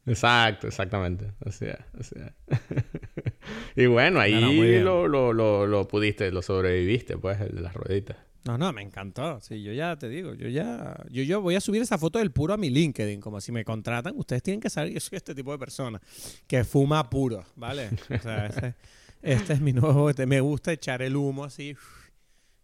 Exacto, 0.07 0.67
exactamente. 0.67 1.33
Así 1.45 1.65
es, 1.65 1.77
así 1.99 2.15
es. 2.17 2.59
y 3.75 3.85
bueno, 3.87 4.19
ahí 4.19 4.33
No, 4.33 4.83
lo, 4.83 5.07
lo, 5.07 5.33
lo, 5.33 5.67
lo 5.67 5.87
pudiste, 5.87 6.31
lo 6.31 6.41
sobreviviste, 6.41 7.17
pues, 7.17 7.39
el 7.41 7.55
de 7.55 7.61
las 7.61 7.73
rueditas. 7.73 8.17
No, 8.45 8.57
no, 8.57 8.71
me 8.71 8.81
encantó. 8.81 9.41
Sí, 9.41 9.61
yo 9.61 9.73
ya 9.73 9.97
te 9.97 10.07
digo, 10.07 10.33
yo 10.33 10.47
ya, 10.47 10.95
yo, 11.09 11.21
yo 11.23 11.41
voy 11.41 11.55
a 11.55 11.59
subir 11.61 11.81
esa 11.81 11.97
foto 11.97 12.19
del 12.19 12.31
puro 12.31 12.53
a 12.53 12.57
mi 12.57 12.69
LinkedIn, 12.69 13.19
como 13.19 13.41
si 13.41 13.51
me 13.51 13.65
contratan, 13.65 14.13
ustedes 14.15 14.41
tienen 14.41 14.61
que 14.61 14.69
saber 14.69 14.89
que 14.89 14.93
yo 14.95 14.99
soy 15.01 15.17
este 15.17 15.35
tipo 15.35 15.51
de 15.51 15.57
persona 15.59 15.99
que 16.47 16.63
fuma 16.63 17.09
puro, 17.09 17.43
¿vale? 17.55 17.89
O 18.09 18.19
sea, 18.21 18.45
ese- 18.47 18.75
este 19.21 19.53
es 19.53 19.59
mi 19.61 19.73
nuevo, 19.73 20.09
este, 20.09 20.25
me 20.25 20.39
gusta 20.39 20.71
echar 20.71 21.01
el 21.01 21.17
humo 21.17 21.43
así. 21.43 21.75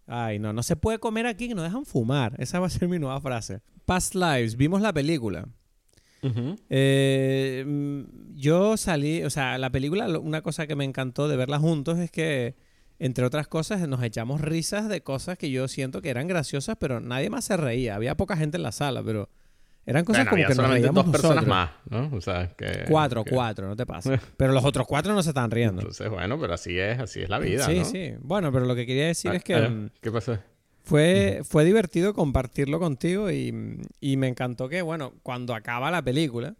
Ay, 0.07 0.39
no, 0.39 0.53
no 0.53 0.63
se 0.63 0.75
puede 0.77 0.99
comer 0.99 1.25
aquí 1.25 1.49
que 1.49 1.55
no 1.55 1.63
dejan 1.63 1.85
fumar. 1.85 2.35
Esa 2.37 2.59
va 2.59 2.67
a 2.67 2.69
ser 2.69 2.87
mi 2.87 2.99
nueva 2.99 3.19
frase. 3.19 3.59
Past 3.85 4.15
Lives, 4.15 4.55
vimos 4.55 4.81
la 4.81 4.93
película. 4.93 5.45
Eh, 6.69 7.63
mm, 7.65 8.35
yo 8.35 8.77
salí, 8.77 9.23
o 9.23 9.29
sea, 9.29 9.57
la 9.57 9.69
película, 9.69 10.07
una 10.19 10.41
cosa 10.41 10.67
que 10.67 10.75
me 10.75 10.85
encantó 10.85 11.27
de 11.27 11.35
verla 11.37 11.59
juntos 11.59 11.99
es 11.99 12.11
que 12.11 12.55
entre 12.99 13.25
otras 13.25 13.47
cosas, 13.47 13.85
nos 13.87 14.01
echamos 14.03 14.39
risas 14.39 14.87
de 14.87 15.01
cosas 15.01 15.37
que 15.37 15.49
yo 15.51 15.67
siento 15.67 16.01
que 16.01 16.09
eran 16.09 16.27
graciosas, 16.27 16.77
pero 16.79 17.01
nadie 17.01 17.29
más 17.29 17.43
se 17.43 17.57
reía. 17.57 17.95
Había 17.95 18.15
poca 18.15 18.37
gente 18.37 18.55
en 18.57 18.63
la 18.63 18.71
sala, 18.71 19.03
pero 19.03 19.27
eran 19.85 20.05
cosas 20.05 20.19
Bueno, 20.25 20.29
como 20.29 20.35
había 20.37 20.47
que 20.47 20.61
nos 20.61 20.71
reíamos 20.71 21.05
dos 21.05 21.11
personas 21.11 21.45
nosotros. 21.45 21.49
más, 21.49 21.71
¿no? 22.11 22.15
O 22.17 22.21
sea, 22.21 22.47
que... 22.55 22.85
Cuatro, 22.87 23.25
que- 23.25 23.31
cuatro, 23.31 23.67
no 23.67 23.75
te 23.75 23.85
pasa. 23.85 24.17
Pero 24.37 24.53
los 24.53 24.63
otros 24.63 24.87
cuatro 24.87 25.13
no 25.13 25.21
se 25.21 25.31
están 25.31 25.51
riendo. 25.51 25.81
Entonces, 25.81 26.09
bueno, 26.09 26.39
pero 26.39 26.53
así 26.53 26.77
es, 26.79 26.97
así 26.99 27.21
es 27.23 27.29
la 27.29 27.39
vida, 27.39 27.65
sí, 27.65 27.79
¿no? 27.79 27.85
sí. 27.85 28.13
Bueno, 28.21 28.51
pero 28.53 28.65
lo 28.65 28.75
que 28.75 28.85
quería 28.85 29.07
decir 29.07 29.31
Ah, 29.31 29.35
es 29.35 29.43
que 29.43 29.55
ah, 29.55 29.67
mm, 29.69 29.89
¿Qué 29.99 30.11
pasó? 30.11 30.37
Fue, 30.83 31.41
fue 31.43 31.65
divertido 31.65 32.13
compartirlo 32.13 32.79
contigo 32.79 33.31
y, 33.31 33.79
y 33.99 34.17
me 34.17 34.27
encantó 34.27 34.69
que, 34.69 34.81
bueno, 34.81 35.13
cuando 35.23 35.55
acaba 35.55 35.89
la 35.89 36.01
película, 36.01 36.55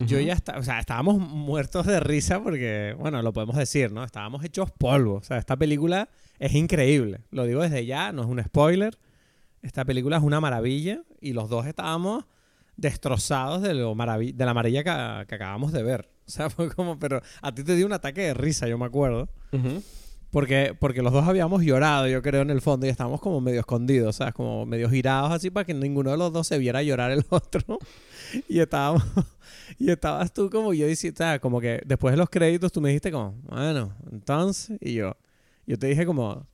yo 0.00 0.20
ya 0.20 0.32
está, 0.32 0.58
o 0.58 0.62
sea, 0.62 0.78
estábamos 0.78 1.18
muertos 1.18 1.84
de 1.84 1.98
risa 1.98 2.40
porque, 2.40 2.94
bueno, 2.98 3.20
lo 3.20 3.32
podemos 3.32 3.56
decir, 3.56 3.90
¿no? 3.90 4.04
Estábamos 4.04 4.44
hechos 4.44 4.70
polvo. 4.70 5.14
O 5.14 5.22
sea, 5.22 5.38
esta 5.38 5.56
película 5.56 6.08
es 6.38 6.54
increíble. 6.54 7.22
Lo 7.30 7.44
digo 7.44 7.62
desde 7.62 7.84
ya, 7.84 8.12
no 8.12 8.22
es 8.22 8.28
un 8.28 8.42
spoiler. 8.42 8.96
Esta 9.60 9.84
película 9.84 10.18
es 10.18 10.22
una 10.22 10.40
maravilla 10.40 11.02
y 11.20 11.32
los 11.32 11.48
dos 11.48 11.66
estábamos 11.66 12.26
destrozados 12.76 13.60
de, 13.60 13.74
lo 13.74 13.94
de 13.96 14.44
la 14.44 14.54
maravilla 14.54 14.84
que, 14.84 15.26
que 15.26 15.34
acabamos 15.34 15.72
de 15.72 15.82
ver. 15.82 16.08
O 16.28 16.30
sea, 16.30 16.50
fue 16.50 16.68
como, 16.68 16.98
pero 16.98 17.22
a 17.40 17.54
ti 17.54 17.64
te 17.64 17.74
dio 17.74 17.86
un 17.86 17.94
ataque 17.94 18.20
de 18.20 18.34
risa, 18.34 18.68
yo 18.68 18.76
me 18.76 18.84
acuerdo. 18.84 19.30
Ujú. 19.50 19.82
Porque, 20.30 20.76
porque 20.78 21.00
los 21.00 21.12
dos 21.12 21.26
habíamos 21.26 21.62
llorado, 21.62 22.06
yo 22.06 22.20
creo, 22.20 22.42
en 22.42 22.50
el 22.50 22.60
fondo, 22.60 22.86
y 22.86 22.90
estábamos 22.90 23.20
como 23.20 23.40
medio 23.40 23.60
escondidos, 23.60 24.16
¿sabes? 24.16 24.34
Como 24.34 24.66
medio 24.66 24.90
girados 24.90 25.32
así 25.32 25.50
para 25.50 25.64
que 25.64 25.72
ninguno 25.72 26.10
de 26.10 26.18
los 26.18 26.32
dos 26.32 26.46
se 26.46 26.58
viera 26.58 26.82
llorar 26.82 27.10
el 27.10 27.24
otro. 27.30 27.78
Y 28.46 28.60
estábamos, 28.60 29.04
y 29.78 29.90
estabas 29.90 30.32
tú 30.32 30.50
como 30.50 30.74
yo 30.74 30.86
diciendo, 30.86 31.18
sea, 31.18 31.38
como 31.38 31.60
que 31.60 31.80
después 31.86 32.12
de 32.12 32.18
los 32.18 32.28
créditos 32.28 32.70
tú 32.72 32.80
me 32.80 32.90
dijiste 32.90 33.10
como, 33.10 33.32
bueno, 33.44 33.94
entonces, 34.12 34.76
y 34.82 34.94
yo, 34.94 35.16
yo 35.66 35.78
te 35.78 35.86
dije 35.86 36.04
como, 36.04 36.46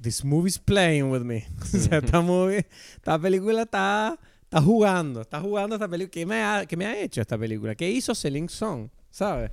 this 0.00 0.24
movie's 0.24 0.58
playing 0.58 1.10
with 1.10 1.22
me. 1.22 1.46
o 1.62 1.64
sea, 1.64 1.98
esta 1.98 2.20
movie, 2.20 2.66
esta 2.96 3.18
película 3.18 3.62
está, 3.62 4.18
está 4.42 4.62
jugando, 4.62 5.20
está 5.20 5.40
jugando 5.40 5.76
esta 5.76 5.88
película. 5.88 6.10
¿Qué 6.10 6.26
me, 6.26 6.42
ha, 6.42 6.64
¿Qué 6.66 6.76
me 6.76 6.86
ha 6.86 6.98
hecho 6.98 7.20
esta 7.20 7.36
película? 7.36 7.74
¿Qué 7.74 7.90
hizo 7.90 8.14
Celine 8.14 8.48
Song? 8.48 8.88
¿Sabes? 9.10 9.50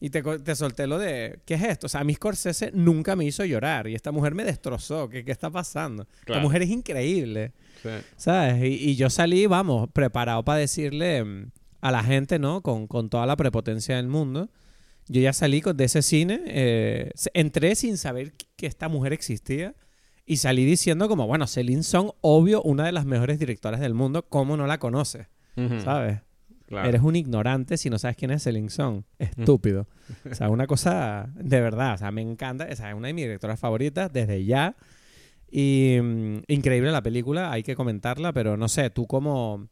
Y 0.00 0.10
te, 0.10 0.22
te 0.22 0.54
solté 0.54 0.86
lo 0.86 0.98
de, 0.98 1.40
¿qué 1.44 1.54
es 1.54 1.62
esto? 1.62 1.86
O 1.86 1.88
sea, 1.88 2.00
a 2.00 2.04
mí 2.04 2.14
Scorsese 2.14 2.70
nunca 2.72 3.16
me 3.16 3.24
hizo 3.24 3.44
llorar 3.44 3.88
y 3.88 3.94
esta 3.94 4.12
mujer 4.12 4.34
me 4.34 4.44
destrozó. 4.44 5.08
¿Qué, 5.08 5.24
qué 5.24 5.32
está 5.32 5.50
pasando? 5.50 6.04
Claro. 6.24 6.38
Esta 6.38 6.40
mujer 6.40 6.62
es 6.62 6.70
increíble, 6.70 7.52
Sí. 7.82 7.88
¿sabes? 8.16 8.62
Y, 8.62 8.90
y 8.90 8.96
yo 8.96 9.10
salí, 9.10 9.46
vamos, 9.46 9.88
preparado 9.92 10.42
para 10.44 10.60
decirle 10.60 11.22
mm, 11.24 11.50
a 11.80 11.90
la 11.90 12.02
gente, 12.02 12.38
¿no? 12.38 12.62
Con, 12.62 12.86
con 12.86 13.10
toda 13.10 13.26
la 13.26 13.36
prepotencia 13.36 13.96
del 13.96 14.08
mundo. 14.08 14.48
Yo 15.06 15.20
ya 15.20 15.34
salí 15.34 15.60
de 15.74 15.84
ese 15.84 16.00
cine, 16.00 16.40
eh, 16.46 17.10
entré 17.34 17.74
sin 17.74 17.98
saber 17.98 18.32
que 18.56 18.66
esta 18.66 18.88
mujer 18.88 19.12
existía 19.12 19.74
y 20.24 20.38
salí 20.38 20.64
diciendo 20.64 21.08
como, 21.08 21.26
bueno, 21.26 21.46
Celine 21.46 21.82
Song, 21.82 22.12
obvio, 22.22 22.62
una 22.62 22.86
de 22.86 22.92
las 22.92 23.04
mejores 23.04 23.38
directoras 23.38 23.80
del 23.80 23.92
mundo, 23.92 24.24
¿cómo 24.30 24.56
no 24.56 24.66
la 24.66 24.78
conoces? 24.78 25.26
¿Sabes? 25.84 26.20
Claro. 26.66 26.88
Eres 26.88 27.02
un 27.02 27.14
ignorante 27.14 27.76
si 27.76 27.90
no 27.90 27.98
sabes 27.98 28.16
quién 28.16 28.30
es 28.30 28.42
Celine 28.42 28.70
Song. 28.70 29.02
Estúpido. 29.18 29.86
o 30.30 30.34
sea, 30.34 30.48
una 30.48 30.66
cosa 30.66 31.28
de 31.34 31.60
verdad. 31.60 31.94
O 31.94 31.98
sea, 31.98 32.10
me 32.10 32.22
encanta. 32.22 32.66
O 32.70 32.76
sea, 32.76 32.90
es 32.90 32.94
una 32.94 33.08
de 33.08 33.14
mis 33.14 33.24
directoras 33.24 33.60
favoritas 33.60 34.12
desde 34.12 34.44
ya. 34.44 34.76
Y 35.50 35.98
mm, 36.02 36.38
increíble 36.48 36.90
la 36.90 37.02
película. 37.02 37.52
Hay 37.52 37.62
que 37.62 37.76
comentarla, 37.76 38.32
pero 38.32 38.56
no 38.56 38.68
sé, 38.68 38.90
¿tú 38.90 39.06
cómo, 39.06 39.68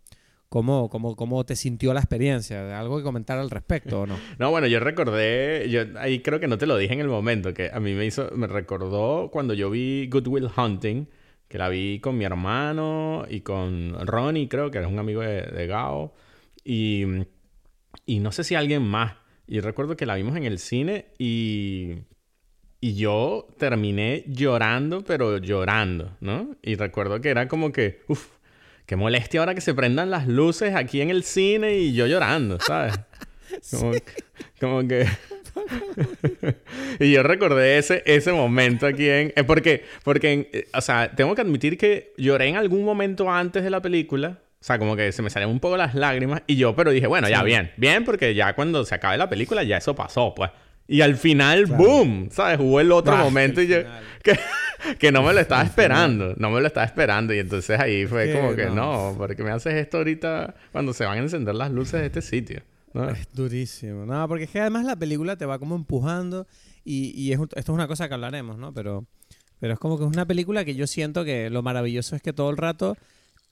cómo, 0.49 0.89
cómo, 0.89 1.17
cómo 1.17 1.45
te 1.45 1.57
sintió 1.57 1.93
la 1.95 2.01
experiencia? 2.01 2.79
¿Algo 2.79 2.99
que 2.99 3.03
comentar 3.03 3.39
al 3.39 3.51
respecto 3.51 4.03
o 4.03 4.07
no? 4.07 4.17
No, 4.39 4.51
bueno, 4.51 4.67
yo 4.67 4.79
recordé, 4.81 5.69
yo 5.71 5.83
ahí 5.99 6.21
creo 6.21 6.39
que 6.39 6.47
no 6.47 6.59
te 6.59 6.67
lo 6.67 6.77
dije 6.77 6.93
en 6.93 7.01
el 7.01 7.09
momento, 7.09 7.53
que 7.55 7.71
a 7.73 7.81
mí 7.81 7.95
me 7.95 8.05
hizo, 8.05 8.31
me 8.37 8.47
recordó 8.47 9.31
cuando 9.33 9.55
yo 9.55 9.71
vi 9.71 10.09
Good 10.09 10.29
Will 10.29 10.49
Hunting, 10.57 11.09
que 11.49 11.59
la 11.59 11.69
vi 11.69 11.99
con 12.01 12.17
mi 12.17 12.25
hermano 12.27 13.25
y 13.29 13.41
con 13.41 14.07
Ronnie, 14.07 14.49
creo 14.49 14.71
que 14.71 14.79
era 14.79 14.89
un 14.89 14.99
amigo 14.99 15.23
de, 15.23 15.43
de 15.43 15.67
Gao, 15.67 16.15
y, 16.65 17.05
y 18.07 18.19
no 18.21 18.33
sé 18.33 18.45
si 18.45 18.55
alguien 18.55 18.83
más. 18.83 19.15
Y 19.47 19.61
recuerdo 19.61 19.97
que 19.97 20.07
la 20.07 20.15
vimos 20.15 20.37
en 20.37 20.45
el 20.45 20.59
cine 20.59 21.07
y, 21.19 21.95
y 22.81 22.95
yo 22.95 23.49
terminé 23.59 24.25
llorando, 24.27 25.03
pero 25.05 25.39
llorando, 25.39 26.17
¿no? 26.21 26.57
Y 26.63 26.77
recuerdo 26.77 27.21
que 27.21 27.29
era 27.29 27.49
como 27.49 27.73
que, 27.73 28.01
uff, 28.09 28.29
qué 28.87 28.97
molestia 28.97 29.41
ahora 29.41 29.55
que 29.55 29.61
se 29.61 29.75
prendan 29.75 30.11
las 30.11 30.27
luces 30.29 30.75
aquí 30.75 31.01
en 31.01 31.11
el 31.11 31.23
cine 31.25 31.77
y 31.79 31.93
yo 31.93 32.07
llorando, 32.07 32.59
¿sabes? 32.61 32.95
Como, 33.71 33.93
como 34.59 34.89
que... 34.89 35.07
y 37.01 37.13
yo 37.13 37.23
recordé 37.23 37.79
ese, 37.79 38.03
ese 38.07 38.33
momento 38.33 38.87
aquí 38.87 39.09
en... 39.09 39.33
eh, 39.37 39.45
porque, 39.45 39.85
porque 40.05 40.33
en- 40.33 40.49
eh, 40.53 40.69
o 40.75 40.81
sea, 40.81 41.15
tengo 41.15 41.35
que 41.35 41.43
admitir 41.43 41.77
que 41.77 42.13
lloré 42.17 42.49
en 42.49 42.57
algún 42.57 42.85
momento 42.85 43.31
antes 43.31 43.63
de 43.63 43.71
la 43.71 43.83
película. 43.83 44.42
O 44.63 44.65
sea, 44.65 44.79
como 44.79 44.95
que 44.95 45.11
se 45.11 45.23
me 45.23 45.29
salían 45.31 45.51
un 45.51 45.59
poco 45.59 45.77
las 45.77 45.93
lágrimas. 45.97 46.43
Y 46.47 46.55
yo, 46.55 46.77
pero 46.77 46.93
dije, 46.93 47.09
bueno, 47.09 47.29
ya 47.29 47.41
Sí. 47.41 47.47
bien. 47.47 47.73
Bien, 47.77 48.05
porque 48.05 48.33
ya 48.33 48.55
cuando 48.55 48.85
se 48.85 48.95
acabe 48.95 49.19
la 49.19 49.29
película 49.29 49.65
ya 49.65 49.79
eso 49.79 49.97
pasó, 49.97 50.33
pues. 50.37 50.53
Y 50.87 51.01
al 51.01 51.17
final, 51.17 51.65
Claro. 51.65 51.83
¡boom! 51.83 52.29
¿Sabes? 52.31 52.61
Hubo 52.61 52.79
el 52.79 52.93
otro 52.93 53.17
momento 53.17 53.61
el 53.61 53.67
y 53.67 53.71
yo... 53.71 53.79
Que, 54.23 54.39
que 55.01 55.11
no 55.11 55.25
me 55.25 55.33
lo 55.33 55.41
estaba 55.41 55.63
esperando. 55.65 56.35
No 56.37 56.49
me 56.51 56.61
lo 56.61 56.67
estaba 56.69 56.87
esperando. 56.87 57.35
Y 57.35 57.41
entonces 57.41 57.77
ahí 57.81 58.07
fue 58.07 58.33
como 58.33 58.55
que, 58.55 58.67
no. 58.67 59.11
no, 59.11 59.19
¿por 59.19 59.35
qué 59.35 59.43
me 59.43 59.51
haces 59.51 59.75
esto 59.75 59.97
ahorita 59.99 60.55
cuando 60.71 60.93
se 60.93 61.05
van 61.05 61.19
a 61.19 61.23
encender 61.23 61.57
las 61.57 61.73
luces 61.73 62.01
de 62.01 62.07
este 62.07 62.23
sitio? 62.23 62.63
¿no? 62.95 63.11
Es 63.11 63.27
durísimo. 63.33 64.07
No, 64.07 64.29
porque 64.29 64.45
es 64.45 64.51
que 64.51 64.61
además 64.61 64.85
la 64.85 64.95
película 64.95 65.35
te 65.37 65.45
va 65.45 65.59
como 65.59 65.75
empujando 65.75 66.47
y, 66.85 67.11
y 67.21 67.33
es 67.33 67.41
esto 67.41 67.59
es 67.59 67.69
una 67.71 67.89
cosa 67.89 68.07
que 68.07 68.15
hablaremos, 68.15 68.59
¿no? 68.59 68.73
Pero, 68.73 69.07
pero 69.59 69.73
es 69.73 69.79
como 69.81 69.99
que 69.99 70.05
es 70.05 70.11
una 70.11 70.27
película 70.27 70.65
que 70.65 70.77
yo 70.77 70.87
siento 70.87 71.25
que 71.25 71.51
lo 71.51 71.63
maravilloso 71.63 72.15
es 72.15 72.23
que 72.23 72.33
todo 72.33 72.51
el 72.51 72.57
rato 72.57 72.97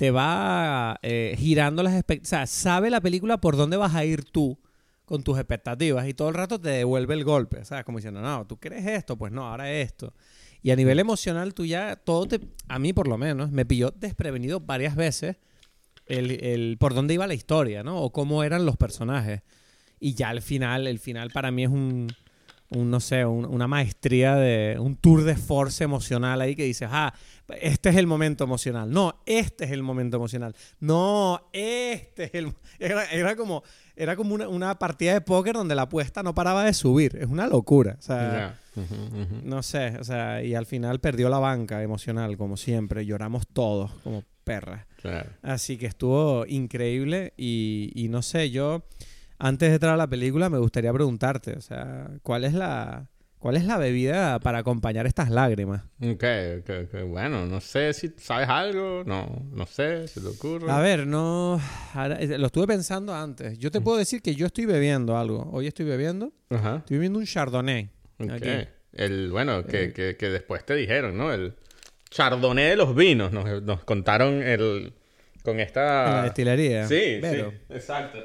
te 0.01 0.11
va 0.11 0.99
eh, 1.03 1.37
girando 1.39 1.83
las 1.83 1.93
expectativas. 1.93 2.27
O 2.27 2.31
sea, 2.31 2.47
sabe 2.47 2.89
la 2.89 3.03
película 3.03 3.39
por 3.39 3.59
dónde 3.59 3.77
vas 3.77 3.95
a 3.95 4.03
ir 4.03 4.25
tú 4.25 4.59
con 5.05 5.23
tus 5.23 5.37
expectativas 5.37 6.09
y 6.09 6.15
todo 6.15 6.31
el 6.31 6.37
rato 6.37 6.59
te 6.59 6.71
devuelve 6.71 7.13
el 7.13 7.23
golpe, 7.23 7.67
¿sabes? 7.67 7.85
Como 7.85 7.99
diciendo, 7.99 8.23
no, 8.23 8.47
tú 8.47 8.59
crees 8.59 8.87
esto, 8.87 9.19
pues 9.19 9.31
no, 9.31 9.47
ahora 9.47 9.71
esto. 9.71 10.15
Y 10.63 10.71
a 10.71 10.77
nivel 10.77 11.01
emocional 11.01 11.53
tú 11.53 11.67
ya, 11.67 11.97
todo 11.97 12.27
te, 12.27 12.41
a 12.67 12.79
mí 12.79 12.95
por 12.95 13.09
lo 13.09 13.19
menos, 13.19 13.51
me 13.51 13.67
pilló 13.67 13.91
desprevenido 13.91 14.61
varias 14.61 14.97
veces 14.97 15.37
el, 16.07 16.31
el 16.43 16.79
por 16.79 16.95
dónde 16.95 17.13
iba 17.13 17.27
la 17.27 17.35
historia, 17.35 17.83
¿no? 17.83 18.01
O 18.01 18.11
cómo 18.11 18.43
eran 18.43 18.65
los 18.65 18.79
personajes. 18.79 19.43
Y 19.99 20.15
ya 20.15 20.31
al 20.31 20.41
final, 20.41 20.87
el 20.87 20.99
final 20.99 21.29
para 21.31 21.51
mí 21.51 21.65
es 21.65 21.71
un, 21.71 22.07
un 22.71 22.91
no 22.91 23.01
sé, 23.01 23.25
un- 23.25 23.45
una 23.47 23.67
maestría 23.67 24.37
de 24.37 24.77
un 24.79 24.97
tour 24.97 25.25
de 25.25 25.35
force 25.37 25.83
emocional 25.85 26.41
ahí 26.41 26.55
que 26.55 26.65
dices, 26.65 26.89
ah, 26.91 27.13
este 27.61 27.89
es 27.89 27.97
el 27.97 28.07
momento 28.07 28.45
emocional. 28.45 28.91
No, 28.91 29.21
este 29.27 29.65
es 29.65 29.73
el 29.73 29.83
momento 29.83 30.17
emocional. 30.17 30.55
No, 30.79 31.49
este 31.53 32.25
es 32.25 32.35
el... 32.35 32.53
Era, 32.79 33.05
era 33.07 33.35
como, 33.35 33.65
era 33.97 34.15
como 34.15 34.35
una, 34.35 34.49
una 34.49 34.79
partida 34.79 35.13
de 35.15 35.21
póker 35.21 35.55
donde 35.55 35.75
la 35.75 35.83
apuesta 35.83 36.23
no 36.23 36.33
paraba 36.35 36.65
de 36.65 36.73
subir. 36.73 37.17
Es 37.21 37.27
una 37.27 37.49
locura. 37.49 37.97
O 37.99 38.03
sea, 38.03 38.57
no 39.43 39.63
sé, 39.65 39.97
o 39.99 40.05
sea, 40.05 40.43
y 40.45 40.55
al 40.55 40.65
final 40.67 41.01
perdió 41.01 41.29
la 41.29 41.41
banca 41.41 41.83
emocional, 41.83 42.37
como 42.37 42.57
siempre. 42.57 43.05
Lloramos 43.05 43.49
todos, 43.53 43.91
como 44.05 44.23
perras. 44.45 44.87
Claro. 45.03 45.31
Así 45.43 45.77
que 45.77 45.87
estuvo 45.87 46.47
increíble 46.47 47.35
y, 47.37 47.91
y 47.95 48.09
no 48.09 48.23
sé, 48.23 48.51
yo 48.51 48.85
antes 49.41 49.69
de 49.71 49.75
entrar 49.75 49.95
a 49.95 49.97
la 49.97 50.07
película 50.07 50.49
me 50.51 50.59
gustaría 50.59 50.93
preguntarte, 50.93 51.55
o 51.57 51.61
sea, 51.61 52.11
¿cuál 52.23 52.45
es 52.45 52.53
la, 52.55 53.09
cuál 53.39 53.57
es 53.57 53.65
la 53.65 53.79
bebida 53.79 54.39
para 54.41 54.59
acompañar 54.59 55.07
estas 55.07 55.31
lágrimas? 55.31 55.83
Ok, 56.03 56.25
ok, 56.61 56.71
ok. 56.85 57.01
Bueno, 57.09 57.47
no 57.47 57.61
sé 57.61 57.93
si 57.93 58.13
sabes 58.19 58.49
algo. 58.49 59.03
No, 59.07 59.43
no 59.53 59.67
sé, 59.67 60.07
se 60.09 60.21
te 60.21 60.27
ocurre. 60.29 60.71
A 60.71 60.79
ver, 60.81 61.07
no, 61.07 61.61
ahora, 61.95 62.17
eh, 62.21 62.39
lo 62.39 62.47
estuve 62.47 62.67
pensando 62.67 63.15
antes. 63.15 63.59
Yo 63.59 63.71
te 63.71 63.81
puedo 63.81 63.99
decir 63.99 64.23
que 64.23 64.35
yo 64.35 64.47
estoy 64.47 64.67
bebiendo 64.67 65.17
algo. 65.17 65.49
Hoy 65.53 65.67
estoy 65.67 65.87
bebiendo, 65.87 66.33
Ajá. 66.51 66.77
estoy 66.79 66.97
bebiendo 66.99 67.19
un 67.19 67.25
Chardonnay. 67.27 67.91
Ok. 68.19 68.31
Aquí. 68.33 68.69
El, 68.93 69.31
bueno, 69.31 69.65
que, 69.65 69.85
Eh. 69.85 69.93
que, 69.93 70.17
que 70.17 70.29
después 70.29 70.65
te 70.67 70.75
dijeron, 70.75 71.17
¿no? 71.17 71.33
El 71.33 71.55
chardonnay 72.11 72.71
de 72.71 72.77
los 72.77 72.95
vinos. 72.95 73.33
Nos, 73.33 73.63
nos 73.63 73.85
contaron 73.85 74.43
el... 74.43 74.93
Con 75.45 75.59
esta... 75.61 76.07
En 76.09 76.13
la 76.17 76.23
destilería. 76.25 76.87
Sí, 76.87 77.19
Vero. 77.23 77.51
sí. 77.53 77.75
Exacto. 77.75 78.19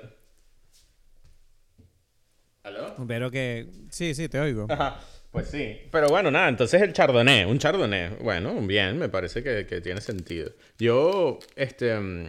¿Aló? 2.65 2.95
Pero 3.07 3.29
que, 3.31 3.67
sí, 3.91 4.13
sí, 4.15 4.27
te 4.27 4.39
oigo. 4.39 4.65
Ajá. 4.69 4.99
Pues 5.31 5.47
sí. 5.49 5.77
Pero 5.91 6.07
bueno, 6.09 6.31
nada, 6.31 6.49
entonces 6.49 6.81
el 6.81 6.93
chardonnay, 6.93 7.45
un 7.45 7.59
chardonnay. 7.59 8.17
Bueno, 8.21 8.53
bien, 8.61 8.97
me 8.97 9.07
parece 9.09 9.43
que, 9.43 9.65
que 9.67 9.81
tiene 9.81 10.01
sentido. 10.01 10.51
Yo, 10.79 11.39
este... 11.55 11.97
mm, 11.99 12.27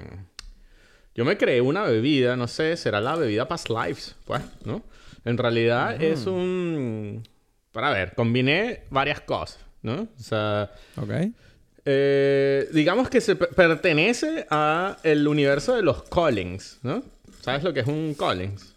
Yo 1.15 1.25
me 1.25 1.37
creé 1.39 1.61
una 1.61 1.85
bebida, 1.85 2.37
no 2.37 2.49
sé, 2.49 2.77
será 2.77 3.01
la 3.01 3.17
bebida 3.17 3.49
Past 3.49 3.69
Lives, 3.71 4.15
pues, 4.27 4.43
¿no? 4.65 4.83
En 5.25 5.39
realidad 5.39 6.01
es 6.03 6.27
un... 6.27 7.23
Para 7.73 7.91
ver, 7.91 8.15
combiné 8.15 8.83
varias 8.91 9.21
cosas, 9.21 9.59
¿no? 9.83 10.03
O 10.19 10.23
sea, 10.23 10.71
Ok. 10.97 11.11
eh, 11.85 12.69
digamos 12.73 13.09
que 13.09 13.21
se 13.21 13.37
per- 13.37 13.51
pertenece 13.51 14.47
a 14.51 14.99
el 15.03 15.27
universo 15.27 15.75
de 15.77 15.83
los 15.83 16.03
Collins, 16.05 16.79
¿no? 16.83 17.03
¿Sabes 17.41 17.63
lo 17.65 17.73
que 17.73 17.81
es 17.81 17.87
un 17.87 18.15
Collins? 18.15 18.75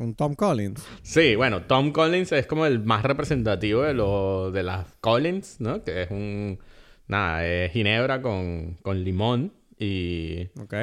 Un 0.00 0.14
Tom 0.14 0.34
Collins. 0.34 0.82
Sí, 1.02 1.36
bueno, 1.36 1.64
Tom 1.64 1.92
Collins 1.92 2.32
es 2.32 2.46
como 2.46 2.64
el 2.64 2.80
más 2.80 3.02
representativo 3.02 3.82
de, 3.82 3.92
lo, 3.92 4.50
de 4.50 4.62
las 4.62 4.86
Collins, 5.02 5.60
¿no? 5.60 5.84
Que 5.84 6.02
es 6.04 6.10
un... 6.10 6.58
Nada, 7.06 7.46
es 7.46 7.70
ginebra 7.72 8.22
con, 8.22 8.78
con 8.80 9.04
limón 9.04 9.52
y... 9.78 10.46
Ok. 10.58 10.74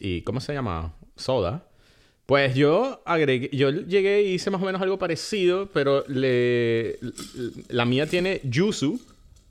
¿Y 0.00 0.22
cómo 0.22 0.40
se 0.40 0.52
llama? 0.52 0.96
Soda. 1.14 1.68
Pues 2.26 2.56
yo 2.56 3.02
agregué... 3.06 3.50
Yo 3.56 3.70
llegué 3.70 4.22
y 4.24 4.34
hice 4.34 4.50
más 4.50 4.60
o 4.60 4.64
menos 4.64 4.82
algo 4.82 4.98
parecido, 4.98 5.70
pero 5.72 6.02
le... 6.08 6.98
La 7.68 7.84
mía 7.84 8.08
tiene 8.08 8.40
yuzu, 8.42 9.00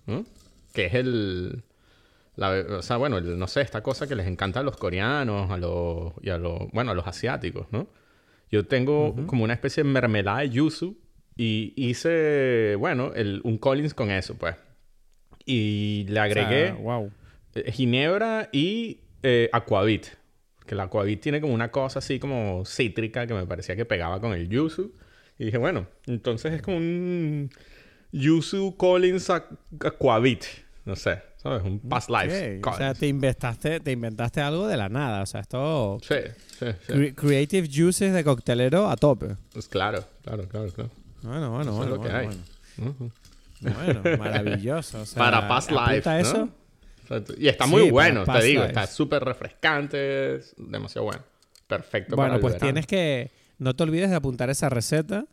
¿no? 0.08 0.26
Que 0.74 0.88
es 0.88 0.94
el... 0.94 1.64
La, 2.36 2.52
o 2.52 2.82
sea, 2.82 2.98
bueno, 2.98 3.18
el- 3.18 3.40
no 3.40 3.48
sé, 3.48 3.62
esta 3.62 3.82
cosa 3.82 4.08
que 4.08 4.16
les 4.16 4.28
encanta 4.28 4.60
a 4.60 4.64
los 4.64 4.76
coreanos, 4.76 5.50
a 5.52 5.58
los... 5.58 6.12
Y 6.22 6.32
a 6.32 6.38
los... 6.38 6.70
Bueno, 6.74 6.92
a 6.92 6.96
los 6.96 7.08
asiáticos, 7.08 7.68
¿no? 7.72 7.88
Yo 8.52 8.66
tengo 8.66 9.16
como 9.28 9.44
una 9.44 9.54
especie 9.54 9.84
de 9.84 9.90
mermelada 9.90 10.40
de 10.40 10.50
yuzu 10.50 10.96
y 11.36 11.74
hice, 11.76 12.76
bueno, 12.78 13.12
el, 13.16 13.42
un 13.44 13.58
Collins 13.58 13.94
con 13.94 14.12
eso, 14.12 14.36
pues. 14.38 14.56
Y 15.46 16.06
le 16.10 16.20
agregué 16.20 16.72
wow. 16.82 17.12
eh, 17.56 17.72
ginebra 17.72 18.50
y 18.52 19.00
eh, 19.24 19.50
aquavit. 19.52 20.08
Que 20.66 20.74
el 20.74 20.80
aquavit 20.80 21.22
tiene 21.22 21.42
como 21.42 21.54
una 21.54 21.70
cosa 21.72 22.00
así 22.00 22.18
como 22.20 22.64
cítrica 22.66 23.28
que 23.28 23.34
me 23.34 23.46
parecía 23.46 23.76
que 23.76 23.86
pegaba 23.86 24.20
con 24.20 24.34
el 24.34 24.50
yuzu. 24.50 24.94
Y 25.38 25.46
dije, 25.46 25.58
bueno, 25.58 25.88
entonces 26.08 26.54
es 26.54 26.62
como 26.62 26.78
un 26.78 27.50
yuzu 28.12 28.76
Collins 28.78 29.30
aqu- 29.30 29.58
aquavit. 29.86 30.44
No 30.86 30.96
sé, 30.96 31.20
¿sabes? 31.38 31.64
Un 31.64 31.80
past 31.80 32.10
life. 32.12 32.62
O 32.64 32.78
sea, 32.78 32.94
te 32.94 33.08
inventaste, 33.08 33.80
te 33.80 33.92
inventaste 33.92 34.40
algo 34.42 34.68
de 34.68 34.78
la 34.78 34.88
nada. 34.88 35.24
O 35.24 35.26
sea, 35.26 35.42
esto... 35.42 35.98
Sí, 36.04 36.16
sí, 36.60 36.66
sí. 36.86 36.94
cre- 36.94 37.16
creative 37.16 37.68
juices 37.74 38.14
de 38.14 38.24
coctelero 38.24 38.88
a 38.90 38.96
tope. 38.96 39.36
Pues 39.52 39.68
claro, 39.68 40.06
claro, 40.24 40.48
claro, 40.48 40.72
claro. 40.72 40.92
Bueno, 41.24 41.50
bueno, 41.52 41.72
Eso 41.72 41.72
es 41.72 41.78
bueno. 41.90 41.96
lo 41.96 42.02
que 42.02 42.10
bueno, 42.10 42.20
hay. 42.20 42.28
bueno. 42.78 44.02
Bueno, 44.04 44.18
maravilloso. 44.24 45.02
o 45.02 45.06
sea, 45.08 45.18
Para 45.24 45.48
past 45.48 45.72
life, 45.72 46.08
¿no? 46.08 46.18
eso. 46.18 46.50
Y 47.38 47.48
está 47.48 47.66
muy 47.66 47.90
bueno, 47.90 48.24
te 48.26 48.44
digo. 48.44 48.62
life. 48.62 48.68
Está 48.68 48.86
súper 48.88 49.24
refrescante. 49.24 50.36
es 50.36 50.54
demasiado 50.58 51.06
bueno. 51.06 51.24
Perfecto 51.68 52.16
Bueno, 52.16 52.40
pues 52.40 52.54
verano. 52.54 52.66
tienes 52.68 52.86
que... 52.88 53.32
No 53.58 53.76
te 53.76 53.82
olvides 53.84 54.10
de 54.12 54.16
apuntar 54.18 54.50
esa 54.52 54.70
receta 54.70 55.26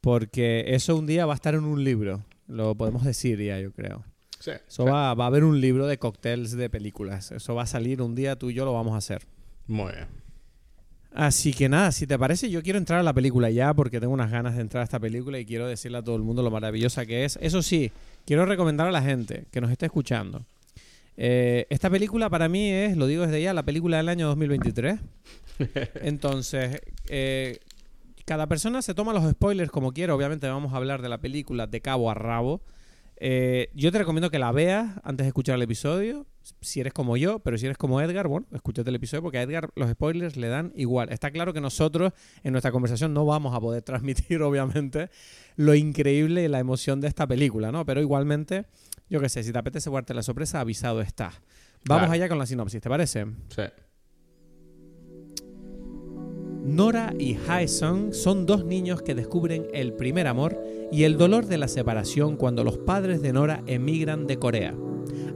porque 0.00 0.64
eso 0.74 0.96
un 0.96 1.06
día 1.06 1.26
va 1.26 1.34
a 1.34 1.36
estar 1.36 1.54
en 1.54 1.64
un 1.64 1.84
libro. 1.84 2.24
Lo 2.48 2.74
podemos 2.74 3.04
decir 3.04 3.40
ya, 3.40 3.58
yo 3.60 3.72
creo. 3.72 4.04
Sí, 4.38 4.52
Eso 4.68 4.84
va 4.84 5.10
a 5.10 5.26
haber 5.26 5.44
un 5.44 5.60
libro 5.60 5.86
de 5.86 5.98
cócteles 5.98 6.52
de 6.52 6.70
películas. 6.70 7.32
Eso 7.32 7.54
va 7.54 7.62
a 7.62 7.66
salir 7.66 8.02
un 8.02 8.14
día, 8.14 8.36
tú 8.36 8.50
y 8.50 8.54
yo 8.54 8.64
lo 8.64 8.72
vamos 8.72 8.94
a 8.94 8.98
hacer. 8.98 9.22
Muy 9.66 9.92
bien. 9.92 10.06
Así 11.16 11.54
que 11.54 11.68
nada, 11.70 11.92
si 11.92 12.06
te 12.06 12.18
parece, 12.18 12.50
yo 12.50 12.62
quiero 12.62 12.78
entrar 12.78 13.00
a 13.00 13.02
la 13.02 13.14
película 13.14 13.48
ya 13.48 13.72
porque 13.72 14.00
tengo 14.00 14.12
unas 14.12 14.30
ganas 14.30 14.54
de 14.54 14.60
entrar 14.60 14.82
a 14.82 14.84
esta 14.84 15.00
película 15.00 15.38
y 15.38 15.46
quiero 15.46 15.66
decirle 15.66 15.96
a 15.96 16.02
todo 16.02 16.14
el 16.14 16.22
mundo 16.22 16.42
lo 16.42 16.50
maravillosa 16.50 17.06
que 17.06 17.24
es. 17.24 17.38
Eso 17.40 17.62
sí, 17.62 17.90
quiero 18.26 18.44
recomendar 18.44 18.86
a 18.86 18.92
la 18.92 19.00
gente 19.00 19.46
que 19.50 19.62
nos 19.62 19.70
esté 19.70 19.86
escuchando. 19.86 20.44
Eh, 21.16 21.66
esta 21.70 21.88
película 21.88 22.28
para 22.28 22.50
mí 22.50 22.70
es, 22.70 22.98
lo 22.98 23.06
digo 23.06 23.22
desde 23.22 23.40
ya, 23.40 23.54
la 23.54 23.62
película 23.62 23.96
del 23.96 24.10
año 24.10 24.26
2023. 24.26 25.00
Entonces, 26.02 26.82
eh, 27.08 27.60
cada 28.26 28.46
persona 28.46 28.82
se 28.82 28.92
toma 28.92 29.14
los 29.14 29.30
spoilers 29.30 29.70
como 29.70 29.92
quiera. 29.92 30.14
Obviamente 30.14 30.46
vamos 30.48 30.74
a 30.74 30.76
hablar 30.76 31.00
de 31.00 31.08
la 31.08 31.18
película 31.18 31.66
de 31.66 31.80
cabo 31.80 32.10
a 32.10 32.14
rabo. 32.14 32.60
Eh, 33.18 33.70
yo 33.74 33.90
te 33.92 33.98
recomiendo 33.98 34.30
que 34.30 34.38
la 34.38 34.52
veas 34.52 35.00
antes 35.02 35.24
de 35.24 35.28
escuchar 35.28 35.54
el 35.56 35.62
episodio. 35.62 36.26
Si 36.60 36.80
eres 36.80 36.92
como 36.92 37.16
yo, 37.16 37.38
pero 37.40 37.56
si 37.58 37.64
eres 37.66 37.78
como 37.78 38.00
Edgar, 38.00 38.28
bueno, 38.28 38.46
escúchate 38.52 38.90
el 38.90 38.96
episodio 38.96 39.22
porque 39.22 39.38
a 39.38 39.42
Edgar 39.42 39.70
los 39.74 39.90
spoilers 39.90 40.36
le 40.36 40.48
dan 40.48 40.72
igual. 40.76 41.08
Está 41.10 41.30
claro 41.30 41.52
que 41.52 41.60
nosotros 41.60 42.12
en 42.44 42.52
nuestra 42.52 42.70
conversación 42.72 43.14
no 43.14 43.24
vamos 43.24 43.54
a 43.54 43.60
poder 43.60 43.82
transmitir, 43.82 44.42
obviamente, 44.42 45.08
lo 45.56 45.74
increíble 45.74 46.44
y 46.44 46.48
la 46.48 46.58
emoción 46.58 47.00
de 47.00 47.08
esta 47.08 47.26
película, 47.26 47.72
¿no? 47.72 47.84
Pero 47.86 48.00
igualmente, 48.00 48.66
yo 49.08 49.20
qué 49.20 49.28
sé, 49.28 49.42
si 49.42 49.52
te 49.52 49.58
apetece 49.58 49.88
guardarte 49.90 50.14
la 50.14 50.22
sorpresa, 50.22 50.60
avisado 50.60 51.00
está. 51.00 51.32
Vamos 51.84 52.04
Claro. 52.06 52.12
allá 52.12 52.28
con 52.28 52.38
la 52.38 52.46
sinopsis, 52.46 52.80
¿te 52.80 52.88
parece? 52.88 53.26
Sí. 53.48 53.62
Nora 56.66 57.14
y 57.16 57.36
Haesung 57.46 58.12
son 58.12 58.44
dos 58.44 58.64
niños 58.64 59.00
que 59.00 59.14
descubren 59.14 59.68
el 59.72 59.92
primer 59.92 60.26
amor 60.26 60.60
y 60.90 61.04
el 61.04 61.16
dolor 61.16 61.46
de 61.46 61.58
la 61.58 61.68
separación 61.68 62.36
cuando 62.36 62.64
los 62.64 62.76
padres 62.76 63.22
de 63.22 63.32
Nora 63.32 63.62
emigran 63.68 64.26
de 64.26 64.40
Corea. 64.40 64.74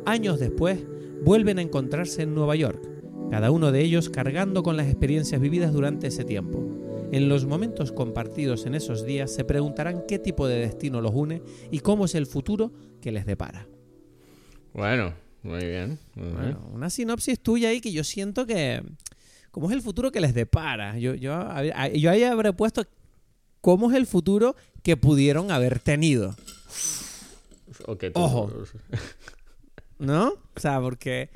Años 0.04 0.40
después, 0.40 0.80
vuelven 1.22 1.60
a 1.60 1.62
encontrarse 1.62 2.22
en 2.22 2.34
Nueva 2.34 2.56
York, 2.56 2.82
cada 3.30 3.52
uno 3.52 3.70
de 3.70 3.80
ellos 3.80 4.10
cargando 4.10 4.64
con 4.64 4.76
las 4.76 4.88
experiencias 4.88 5.40
vividas 5.40 5.72
durante 5.72 6.08
ese 6.08 6.24
tiempo. 6.24 6.58
En 7.12 7.28
los 7.28 7.46
momentos 7.46 7.92
compartidos 7.92 8.66
en 8.66 8.74
esos 8.74 9.06
días 9.06 9.32
se 9.32 9.44
preguntarán 9.44 10.02
qué 10.08 10.18
tipo 10.18 10.48
de 10.48 10.58
destino 10.58 11.00
los 11.00 11.14
une 11.14 11.42
y 11.70 11.78
cómo 11.78 12.06
es 12.06 12.16
el 12.16 12.26
futuro 12.26 12.72
que 13.00 13.12
les 13.12 13.24
depara. 13.24 13.68
Bueno, 14.74 15.14
muy 15.44 15.64
bien. 15.64 16.00
muy 16.16 16.24
bien. 16.24 16.36
Bueno, 16.36 16.70
una 16.74 16.90
sinopsis 16.90 17.38
tuya 17.38 17.68
ahí 17.68 17.80
que 17.80 17.92
yo 17.92 18.02
siento 18.02 18.46
que. 18.46 18.82
¿Cómo 19.50 19.68
es 19.68 19.76
el 19.76 19.82
futuro 19.82 20.12
que 20.12 20.20
les 20.20 20.32
depara? 20.34 20.96
Yo, 20.98 21.14
yo, 21.14 21.34
a- 21.34 21.88
yo 21.88 22.10
ahí 22.10 22.22
habré 22.24 22.52
puesto. 22.52 22.84
¿Cómo 23.60 23.90
es 23.90 23.96
el 23.96 24.06
futuro 24.06 24.56
que 24.82 24.96
pudieron 24.96 25.50
haber 25.50 25.80
tenido? 25.80 26.34
Ok, 27.86 28.04
tú- 28.14 28.20
Ojo. 28.20 28.52
¿No? 29.98 30.28
O 30.56 30.60
sea, 30.60 30.80
porque. 30.80 31.30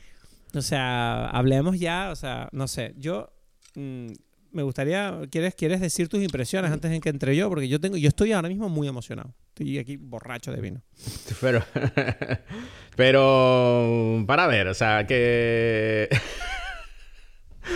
O 0.54 0.62
sea, 0.62 1.26
hablemos 1.30 1.78
ya. 1.78 2.10
O 2.10 2.16
sea, 2.16 2.48
no 2.52 2.68
sé. 2.68 2.94
Yo. 2.98 3.30
mm, 3.74 4.06
me 4.52 4.62
gustaría. 4.62 5.20
¿quieres, 5.30 5.54
¿Quieres 5.54 5.80
decir 5.80 6.08
tus 6.08 6.22
impresiones 6.22 6.70
antes 6.70 6.90
de 6.90 7.00
que 7.00 7.08
entre 7.08 7.34
yo? 7.36 7.48
Porque 7.48 7.68
yo 7.68 7.80
tengo. 7.80 7.96
Yo 7.96 8.08
estoy 8.08 8.32
ahora 8.32 8.48
mismo 8.48 8.68
muy 8.68 8.86
emocionado. 8.88 9.34
Estoy 9.48 9.78
aquí 9.78 9.96
borracho 9.96 10.52
de 10.52 10.60
vino. 10.60 10.80
Pero, 11.40 11.62
pero, 12.96 14.24
para 14.26 14.46
ver, 14.46 14.68
o 14.68 14.74
sea, 14.74 15.06
que... 15.06 16.08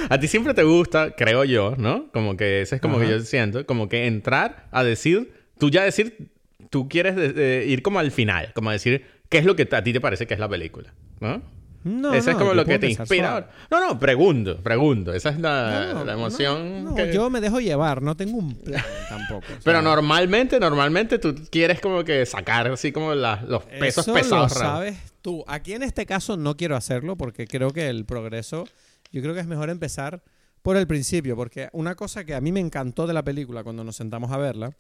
A 0.09 0.19
ti 0.21 0.29
siempre 0.29 0.55
te 0.55 0.63
gusta, 0.63 1.13
creo 1.17 1.45
yo, 1.45 1.75
¿no? 1.79 2.11
Como 2.13 2.37
que 2.37 2.63
ese 2.63 2.77
es 2.77 2.81
como 2.81 2.99
que 2.99 3.05
Ajá. 3.05 3.13
yo 3.15 3.21
siento, 3.21 3.67
como 3.67 3.89
que 3.89 4.07
entrar 4.07 4.67
a 4.71 4.85
decir, 4.85 5.33
tú 5.59 5.71
ya 5.71 5.83
decir, 5.85 6.31
tú 6.71 6.89
quieres 6.89 7.17
de- 7.17 7.33
de 7.33 7.67
ir 7.67 7.83
como 7.83 7.99
al 7.99 8.11
final, 8.11 8.53
como 8.55 8.71
decir 8.71 9.05
qué 9.29 9.39
es 9.39 9.45
lo 9.45 9.57
que 9.57 9.69
a 9.71 9.83
ti 9.83 9.93
te 9.93 10.01
parece 10.01 10.27
que 10.27 10.35
es 10.35 10.41
la 10.41 10.49
película, 10.49 10.93
¿no? 11.21 11.43
No, 11.85 12.13
Ese 12.13 12.31
es 12.31 12.37
no, 12.37 12.41
como 12.41 12.51
yo 12.51 12.57
lo 12.57 12.65
que 12.65 12.79
te 12.79 12.91
inspira. 12.91 13.29
suave. 13.31 13.47
No, 13.71 13.81
no, 13.81 13.99
pregunto, 14.01 14.59
pregunto. 14.59 15.15
Esa 15.15 15.31
es 15.31 15.39
la, 15.39 15.93
No, 15.95 16.05
la 16.05 16.13
emoción. 16.15 16.85
No, 16.85 16.95
que- 16.97 17.13
yo 17.15 17.31
me 17.31 17.41
dejo 17.41 17.61
llevar, 17.61 18.03
no 18.03 18.17
tengo 18.17 18.37
un 18.37 18.55
plan 18.57 18.83
tampoco. 19.09 19.45
o 19.47 19.49
sea, 19.49 19.59
Pero 19.65 19.81
normalmente, 19.81 20.59
normalmente 20.59 21.19
tú 21.21 21.35
quieres 21.51 21.81
como 21.81 22.03
que 22.05 22.27
sacar 22.27 22.67
así 22.67 22.91
como 22.91 23.15
la- 23.15 23.43
los 23.47 23.63
pesos 23.65 24.07
eso 24.09 24.13
pesados. 24.13 24.53
Lo 24.53 24.59
sabes 24.59 24.99
tú. 25.23 25.45
Aquí 25.47 25.73
en 25.73 25.85
este 25.85 26.05
caso 26.05 26.37
no 26.37 26.57
quiero 26.57 26.75
hacerlo 26.77 27.17
porque 27.17 27.47
creo 27.47 27.71
que 27.71 27.89
el 27.89 28.05
progreso, 28.05 28.67
yo 29.11 29.23
creo 29.23 29.35
que 29.35 29.41
es 29.41 29.47
mejor 29.47 29.71
empezar 29.71 30.23
por 30.63 30.77
el 30.77 30.87
principio, 30.87 31.37
porque 31.37 31.69
una 31.73 31.95
cosa 31.95 32.25
que 32.25 32.35
a 32.35 32.41
mí 32.41 32.53
me 32.53 32.61
encantó 32.61 33.07
de 33.07 33.15
la 33.15 33.23
película 33.23 33.63
cuando 33.63 33.85
nos 33.85 33.97
sentamos 33.97 34.31
a 34.33 34.37
verla 34.37 34.73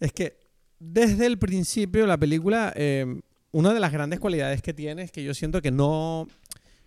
es 0.00 0.12
que 0.12 0.38
desde 0.78 1.26
el 1.26 1.38
principio 1.38 2.06
la 2.06 2.18
película, 2.18 2.72
eh, 2.76 3.20
una 3.50 3.74
de 3.74 3.80
las 3.80 3.92
grandes 3.92 4.20
cualidades 4.20 4.62
que 4.62 4.74
tiene 4.74 5.02
es 5.02 5.12
que 5.12 5.24
yo 5.24 5.34
siento 5.34 5.60
que 5.60 5.70
no, 5.70 6.28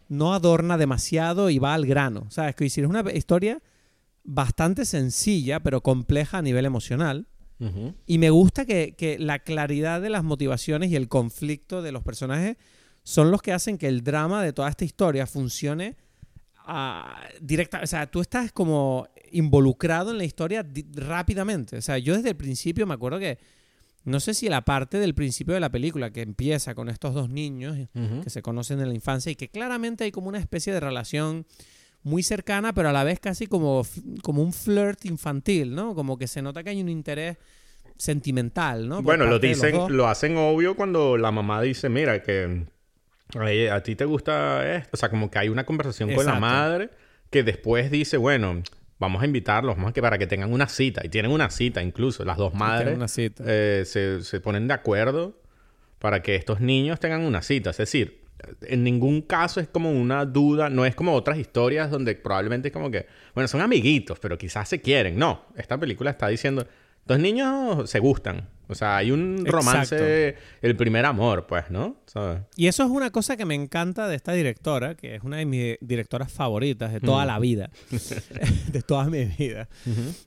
no 0.07 0.33
adorna 0.33 0.77
demasiado 0.77 1.49
y 1.49 1.59
va 1.59 1.73
al 1.73 1.85
grano. 1.85 2.27
¿Sabes? 2.29 2.55
Que 2.55 2.65
decir, 2.65 2.83
es 2.83 2.89
una 2.89 3.03
historia 3.11 3.61
bastante 4.23 4.85
sencilla, 4.85 5.61
pero 5.61 5.81
compleja 5.81 6.37
a 6.37 6.41
nivel 6.41 6.65
emocional. 6.65 7.27
Y 8.07 8.17
me 8.17 8.31
gusta 8.31 8.65
que, 8.65 8.95
que 8.97 9.19
la 9.19 9.37
claridad 9.37 10.01
de 10.01 10.09
las 10.09 10.23
motivaciones 10.23 10.89
y 10.89 10.95
el 10.95 11.07
conflicto 11.07 11.83
de 11.83 11.91
los 11.91 12.01
personajes 12.01 12.57
son 13.03 13.29
los 13.29 13.43
que 13.43 13.53
hacen 13.53 13.77
que 13.77 13.87
el 13.87 14.03
drama 14.03 14.41
de 14.41 14.51
toda 14.51 14.67
esta 14.67 14.83
historia 14.83 15.27
funcione 15.27 15.95
ah, 16.65 17.21
directa. 17.39 17.81
O 17.83 17.87
sea, 17.87 18.09
tú 18.09 18.21
estás 18.21 18.51
como 18.51 19.07
involucrado 19.31 20.11
en 20.11 20.17
la 20.17 20.23
historia 20.23 20.65
rápidamente. 20.93 21.77
O 21.77 21.81
sea, 21.81 21.97
yo 21.97 22.15
desde 22.15 22.29
el 22.29 22.35
principio 22.35 22.85
me 22.85 22.93
acuerdo 22.93 23.19
que, 23.19 23.39
no 24.03 24.19
sé 24.19 24.33
si 24.33 24.49
la 24.49 24.61
parte 24.61 24.97
del 24.97 25.13
principio 25.13 25.53
de 25.53 25.59
la 25.59 25.69
película 25.69 26.11
que 26.11 26.21
empieza 26.21 26.73
con 26.73 26.89
estos 26.89 27.13
dos 27.13 27.29
niños 27.29 27.77
que 28.23 28.29
se 28.29 28.41
conocen 28.41 28.79
en 28.79 28.89
la 28.89 28.95
infancia 28.95 29.31
y 29.31 29.35
que 29.35 29.49
claramente 29.49 30.05
hay 30.05 30.11
como 30.11 30.27
una 30.27 30.39
especie 30.39 30.73
de 30.73 30.79
relación 30.79 31.45
muy 32.03 32.23
cercana, 32.23 32.73
pero 32.73 32.89
a 32.89 32.93
la 32.93 33.03
vez 33.03 33.19
casi 33.19 33.45
como, 33.45 33.85
como 34.23 34.41
un 34.41 34.53
flirt 34.53 35.05
infantil, 35.05 35.75
¿no? 35.75 35.93
Como 35.93 36.17
que 36.17 36.27
se 36.27 36.41
nota 36.41 36.63
que 36.63 36.71
hay 36.71 36.81
un 36.81 36.89
interés 36.89 37.37
sentimental, 37.95 38.89
¿no? 38.89 38.95
Por 38.95 39.03
Bueno, 39.03 39.27
lo 39.27 39.37
dicen, 39.37 39.95
lo 39.95 40.07
hacen 40.07 40.35
obvio 40.35 40.75
cuando 40.75 41.17
la 41.17 41.31
mamá 41.31 41.61
dice, 41.61 41.89
mira, 41.89 42.23
que 42.23 42.65
"Ay, 43.39 43.67
a 43.67 43.81
ti 43.81 43.95
te 43.95 44.05
gusta 44.05 44.75
esto. 44.75 44.89
O 44.93 44.97
sea, 44.97 45.09
como 45.09 45.29
que 45.31 45.39
hay 45.39 45.49
una 45.49 45.65
conversación 45.65 46.13
con 46.13 46.25
la 46.25 46.39
madre 46.39 46.89
que 47.29 47.43
después 47.43 47.89
dice, 47.91 48.17
bueno, 48.17 48.61
vamos 48.99 49.21
a 49.23 49.25
invitarlos 49.25 49.77
más 49.77 49.93
que 49.93 50.01
para 50.01 50.17
que 50.17 50.27
tengan 50.27 50.51
una 50.53 50.67
cita. 50.67 51.01
Y 51.03 51.09
tienen 51.09 51.31
una 51.31 51.49
cita 51.49 51.81
incluso. 51.81 52.23
Las 52.25 52.37
dos 52.37 52.53
madres 52.53 52.95
una 52.95 53.07
cita. 53.07 53.43
eh, 53.47 53.83
se, 53.85 54.21
se 54.23 54.39
ponen 54.39 54.67
de 54.67 54.73
acuerdo 54.73 55.39
para 55.99 56.21
que 56.21 56.35
estos 56.35 56.59
niños 56.61 56.99
tengan 56.99 57.21
una 57.21 57.41
cita. 57.41 57.69
Es 57.71 57.77
decir, 57.77 58.21
en 58.63 58.83
ningún 58.83 59.21
caso 59.21 59.59
es 59.59 59.67
como 59.67 59.91
una 59.91 60.25
duda, 60.25 60.69
no 60.69 60.85
es 60.85 60.95
como 60.95 61.13
otras 61.13 61.37
historias 61.37 61.89
donde 61.91 62.15
probablemente 62.15 62.69
es 62.69 62.73
como 62.73 62.89
que, 62.91 63.05
bueno, 63.33 63.47
son 63.47 63.61
amiguitos, 63.61 64.19
pero 64.19 64.37
quizás 64.37 64.67
se 64.67 64.81
quieren. 64.81 65.17
No, 65.17 65.45
esta 65.55 65.77
película 65.77 66.09
está 66.11 66.27
diciendo, 66.27 66.65
dos 67.05 67.19
niños 67.19 67.89
se 67.89 67.99
gustan. 67.99 68.47
O 68.71 68.75
sea, 68.75 68.95
hay 68.95 69.11
un 69.11 69.45
romance, 69.45 70.37
el 70.61 70.75
primer 70.77 71.05
amor, 71.05 71.45
pues, 71.45 71.69
¿no? 71.69 71.97
Y 72.55 72.67
eso 72.67 72.83
es 72.83 72.89
una 72.89 73.09
cosa 73.09 73.35
que 73.35 73.43
me 73.43 73.53
encanta 73.53 74.07
de 74.07 74.15
esta 74.15 74.31
directora, 74.31 74.95
que 74.95 75.15
es 75.15 75.23
una 75.23 75.37
de 75.37 75.45
mis 75.45 75.77
directoras 75.81 76.31
favoritas 76.31 76.93
de 76.93 77.01
toda 77.01 77.25
mm. 77.25 77.27
la 77.27 77.39
vida, 77.39 77.69
de 78.71 78.81
toda 78.81 79.09
mi 79.09 79.25
vida. 79.25 79.67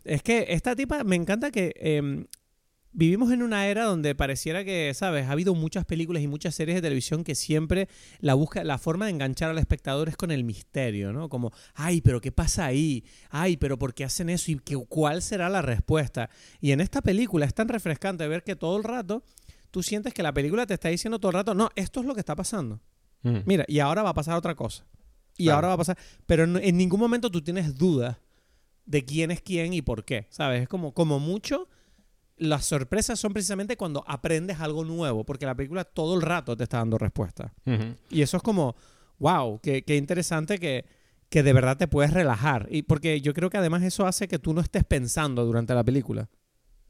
Es 0.05 0.23
que 0.23 0.45
esta 0.51 0.77
tipa 0.77 1.05
me 1.05 1.17
encanta 1.17 1.51
que 1.51 1.73
em, 1.77 2.27
vivimos 2.95 3.31
en 3.33 3.43
una 3.43 3.67
era 3.67 3.85
donde 3.85 4.15
pareciera 4.15 4.65
que, 4.65 4.93
¿sabes? 4.95 5.27
Ha 5.27 5.33
habido 5.33 5.55
muchas 5.55 5.85
películas 5.85 6.23
y 6.23 6.29
muchas 6.29 6.55
series 6.55 6.77
de 6.77 6.83
televisión 6.83 7.25
que 7.25 7.35
siempre 7.35 7.89
la 8.21 8.35
busca, 8.35 8.65
la 8.65 8.79
forma 8.79 9.05
de 9.05 9.11
enganchar 9.11 9.51
al 9.51 9.59
espectador 9.59 10.09
es 10.09 10.17
con 10.17 10.31
el 10.31 10.45
misterio, 10.45 11.13
¿no? 11.13 11.29
Como, 11.29 11.53
ay, 11.75 12.01
pero 12.01 12.21
¿qué 12.21 12.33
pasa 12.33 12.65
ahí? 12.65 13.05
Ay, 13.29 13.57
pero 13.57 13.79
¿por 13.79 13.93
qué 13.93 14.05
hacen 14.05 14.31
eso? 14.31 14.51
¿Y 14.51 14.59
qué, 14.61 14.77
cuál 14.89 15.21
será 15.21 15.51
la 15.51 15.61
respuesta? 15.61 16.31
Y 16.61 16.71
en 16.71 16.81
esta 16.81 17.03
película 17.03 17.45
es 17.45 17.53
tan 17.53 17.69
refrescante 17.69 18.27
ver 18.29 18.43
que 18.43 18.57
todo 18.57 18.77
el 18.79 18.85
rato 18.85 19.25
tú 19.71 19.83
sientes 19.83 20.15
que 20.15 20.23
la 20.23 20.33
película 20.33 20.67
te 20.67 20.75
está 20.75 20.89
diciendo 20.89 21.19
todo 21.19 21.31
el 21.31 21.35
rato, 21.35 21.53
no, 21.53 21.69
esto 21.75 21.99
es 21.99 22.07
lo 22.07 22.15
que 22.15 22.21
está 22.21 22.37
pasando. 22.37 22.81
Mira, 23.23 23.65
y 23.67 23.81
ahora 23.81 24.03
va 24.03 24.11
a 24.11 24.15
pasar 24.15 24.37
otra 24.37 24.55
cosa. 24.55 24.85
Y 25.37 25.49
ahora 25.49 25.69
va 25.69 25.75
a 25.75 25.79
pasar. 25.79 25.99
Pero 26.27 26.45
en, 26.45 26.77
ningún 26.77 27.01
momento 27.01 27.31
tú 27.31 27.43
tienes 27.43 27.75
dudas 27.75 28.19
de 28.85 29.05
quién 29.05 29.31
es 29.31 29.41
quién 29.41 29.73
y 29.73 29.83
por 29.83 30.05
qué. 30.05 30.27
¿Sabes? 30.31 30.63
Es 30.63 30.69
como, 30.69 30.93
como 30.93 31.19
mucho 31.19 31.69
las 32.37 32.67
sorpresas 32.67 33.19
son 33.19 33.33
precisamente 33.33 33.77
cuando 33.77 34.05
aprendes 34.07 34.61
algo 34.61 34.85
nuevo, 34.85 35.25
porque 35.25 35.47
la 35.47 35.55
película 35.55 35.85
todo 35.85 36.15
el 36.15 36.23
rato 36.23 36.57
te 36.57 36.65
está 36.65 36.79
dando 36.79 36.99
respuesta. 36.99 37.53
Y 38.11 38.23
eso 38.23 38.37
es 38.37 38.43
como, 38.43 38.77
wow, 39.19 39.61
qué, 39.61 39.83
interesante 39.89 40.59
que, 40.59 40.85
que, 41.29 41.43
de 41.43 41.53
verdad 41.53 41.77
te 41.77 41.89
puedes 41.89 42.13
relajar. 42.13 42.67
Y 42.71 42.83
porque 42.83 43.21
yo 43.21 43.35
creo 43.35 43.51
que 43.51 43.59
además 43.59 43.83
eso 43.83 44.07
hace 44.07 44.29
que 44.29 44.39
tú 44.39 44.53
no 44.55 44.61
estés 44.61 44.85
pensando 44.85 45.45
durante 45.45 45.75
la 45.75 45.85
película. 45.85 46.29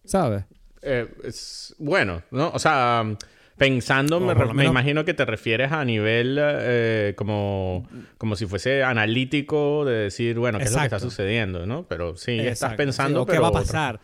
¿Sabes? 0.04 0.44
Eh, 0.82 1.08
es, 1.24 1.74
bueno, 1.78 2.22
¿no? 2.30 2.50
O 2.50 2.58
sea, 2.58 3.16
Pensando, 3.56 4.18
me, 4.18 4.64
imagino 4.64 5.04
que 5.04 5.14
te 5.14 5.24
refieres 5.24 5.70
a 5.70 5.84
nivel 5.84 6.36
eh, 6.40 7.14
como, 7.16 7.88
como 8.18 8.34
si 8.34 8.46
fuese 8.46 8.82
analítico 8.82 9.84
de 9.84 9.94
decir, 9.94 10.40
bueno, 10.40 10.58
qué 10.58 10.64
es 10.64 10.72
lo 10.72 10.78
que 10.78 10.84
está 10.86 10.98
sucediendo, 10.98 11.64
¿no? 11.64 11.86
Pero 11.86 12.16
sí, 12.16 12.36
estás 12.40 12.74
pensando... 12.74 13.24
¿Qué 13.24 13.38
va 13.38 13.48
a 13.48 13.52
pasar? 13.52 14.00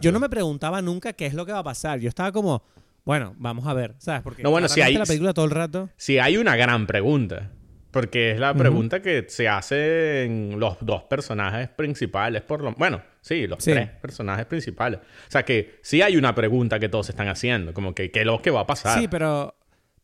Yo 0.00 0.12
no 0.12 0.20
me 0.20 0.28
preguntaba 0.28 0.82
nunca 0.82 1.12
qué 1.12 1.26
es 1.26 1.34
lo 1.34 1.46
que 1.46 1.52
va 1.52 1.60
a 1.60 1.64
pasar. 1.64 1.98
Yo 2.00 2.08
estaba 2.08 2.32
como, 2.32 2.62
bueno, 3.04 3.34
vamos 3.38 3.66
a 3.66 3.74
ver, 3.74 3.94
¿sabes? 3.98 4.22
Porque 4.22 4.42
no, 4.42 4.50
bueno, 4.50 4.68
si 4.68 4.80
hay, 4.80 4.94
la 4.94 5.06
película 5.06 5.34
todo 5.34 5.44
el 5.44 5.50
rato. 5.50 5.90
Si 5.96 6.18
hay 6.18 6.36
una 6.36 6.56
gran 6.56 6.86
pregunta. 6.86 7.50
Porque 7.90 8.32
es 8.32 8.40
la 8.40 8.52
pregunta 8.52 9.00
que 9.00 9.26
se 9.28 9.48
hace 9.48 10.24
en 10.24 10.58
los 10.58 10.78
dos 10.80 11.04
personajes 11.04 11.68
principales, 11.68 12.42
por 12.42 12.60
lo 12.60 12.72
bueno, 12.72 13.00
sí, 13.20 13.46
los 13.46 13.58
tres 13.58 13.88
personajes 13.88 14.46
principales. 14.46 14.98
O 14.98 15.30
sea 15.30 15.44
que 15.44 15.78
sí 15.80 16.02
hay 16.02 16.16
una 16.16 16.34
pregunta 16.34 16.80
que 16.80 16.88
todos 16.88 17.08
están 17.10 17.28
haciendo, 17.28 17.72
como 17.72 17.94
que 17.94 18.10
qué 18.10 18.22
es 18.22 18.26
lo 18.26 18.42
que 18.42 18.50
va 18.50 18.62
a 18.62 18.66
pasar. 18.66 18.98
Sí, 18.98 19.06
pero 19.06 19.54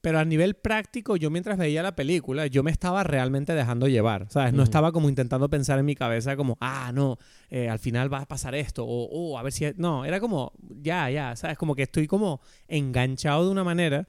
pero 0.01 0.19
a 0.19 0.25
nivel 0.25 0.55
práctico, 0.55 1.17
yo 1.17 1.31
mientras 1.31 1.59
veía 1.59 1.83
la 1.83 1.95
película, 1.95 2.47
yo 2.47 2.63
me 2.63 2.71
estaba 2.71 3.05
realmente 3.05 3.55
dejando 3.55 3.87
llevar, 3.87 4.27
¿sabes? 4.31 4.55
No 4.55 4.63
estaba 4.63 4.93
como 4.93 5.11
intentando 5.11 5.51
pensar 5.51 5.79
en 5.79 5.85
mi 5.85 5.95
cabeza 5.95 6.37
como, 6.37 6.57
ah, 6.61 6.91
no, 6.95 7.19
eh, 7.51 7.69
al 7.69 7.79
final 7.79 8.13
va 8.13 8.23
a 8.23 8.27
pasar 8.27 8.55
esto, 8.55 8.85
o, 8.87 9.09
oh, 9.11 9.39
a 9.39 9.43
ver 9.43 9.53
si... 9.53 9.67
No, 9.77 10.07
era 10.07 10.19
como, 10.19 10.53
ya, 10.81 11.11
ya, 11.11 11.37
¿sabes? 11.37 11.59
Como 11.59 11.75
que 11.75 11.83
estoy 11.83 12.07
como 12.07 12.41
enganchado 12.67 13.45
de 13.45 13.51
una 13.51 13.63
manera 13.63 14.09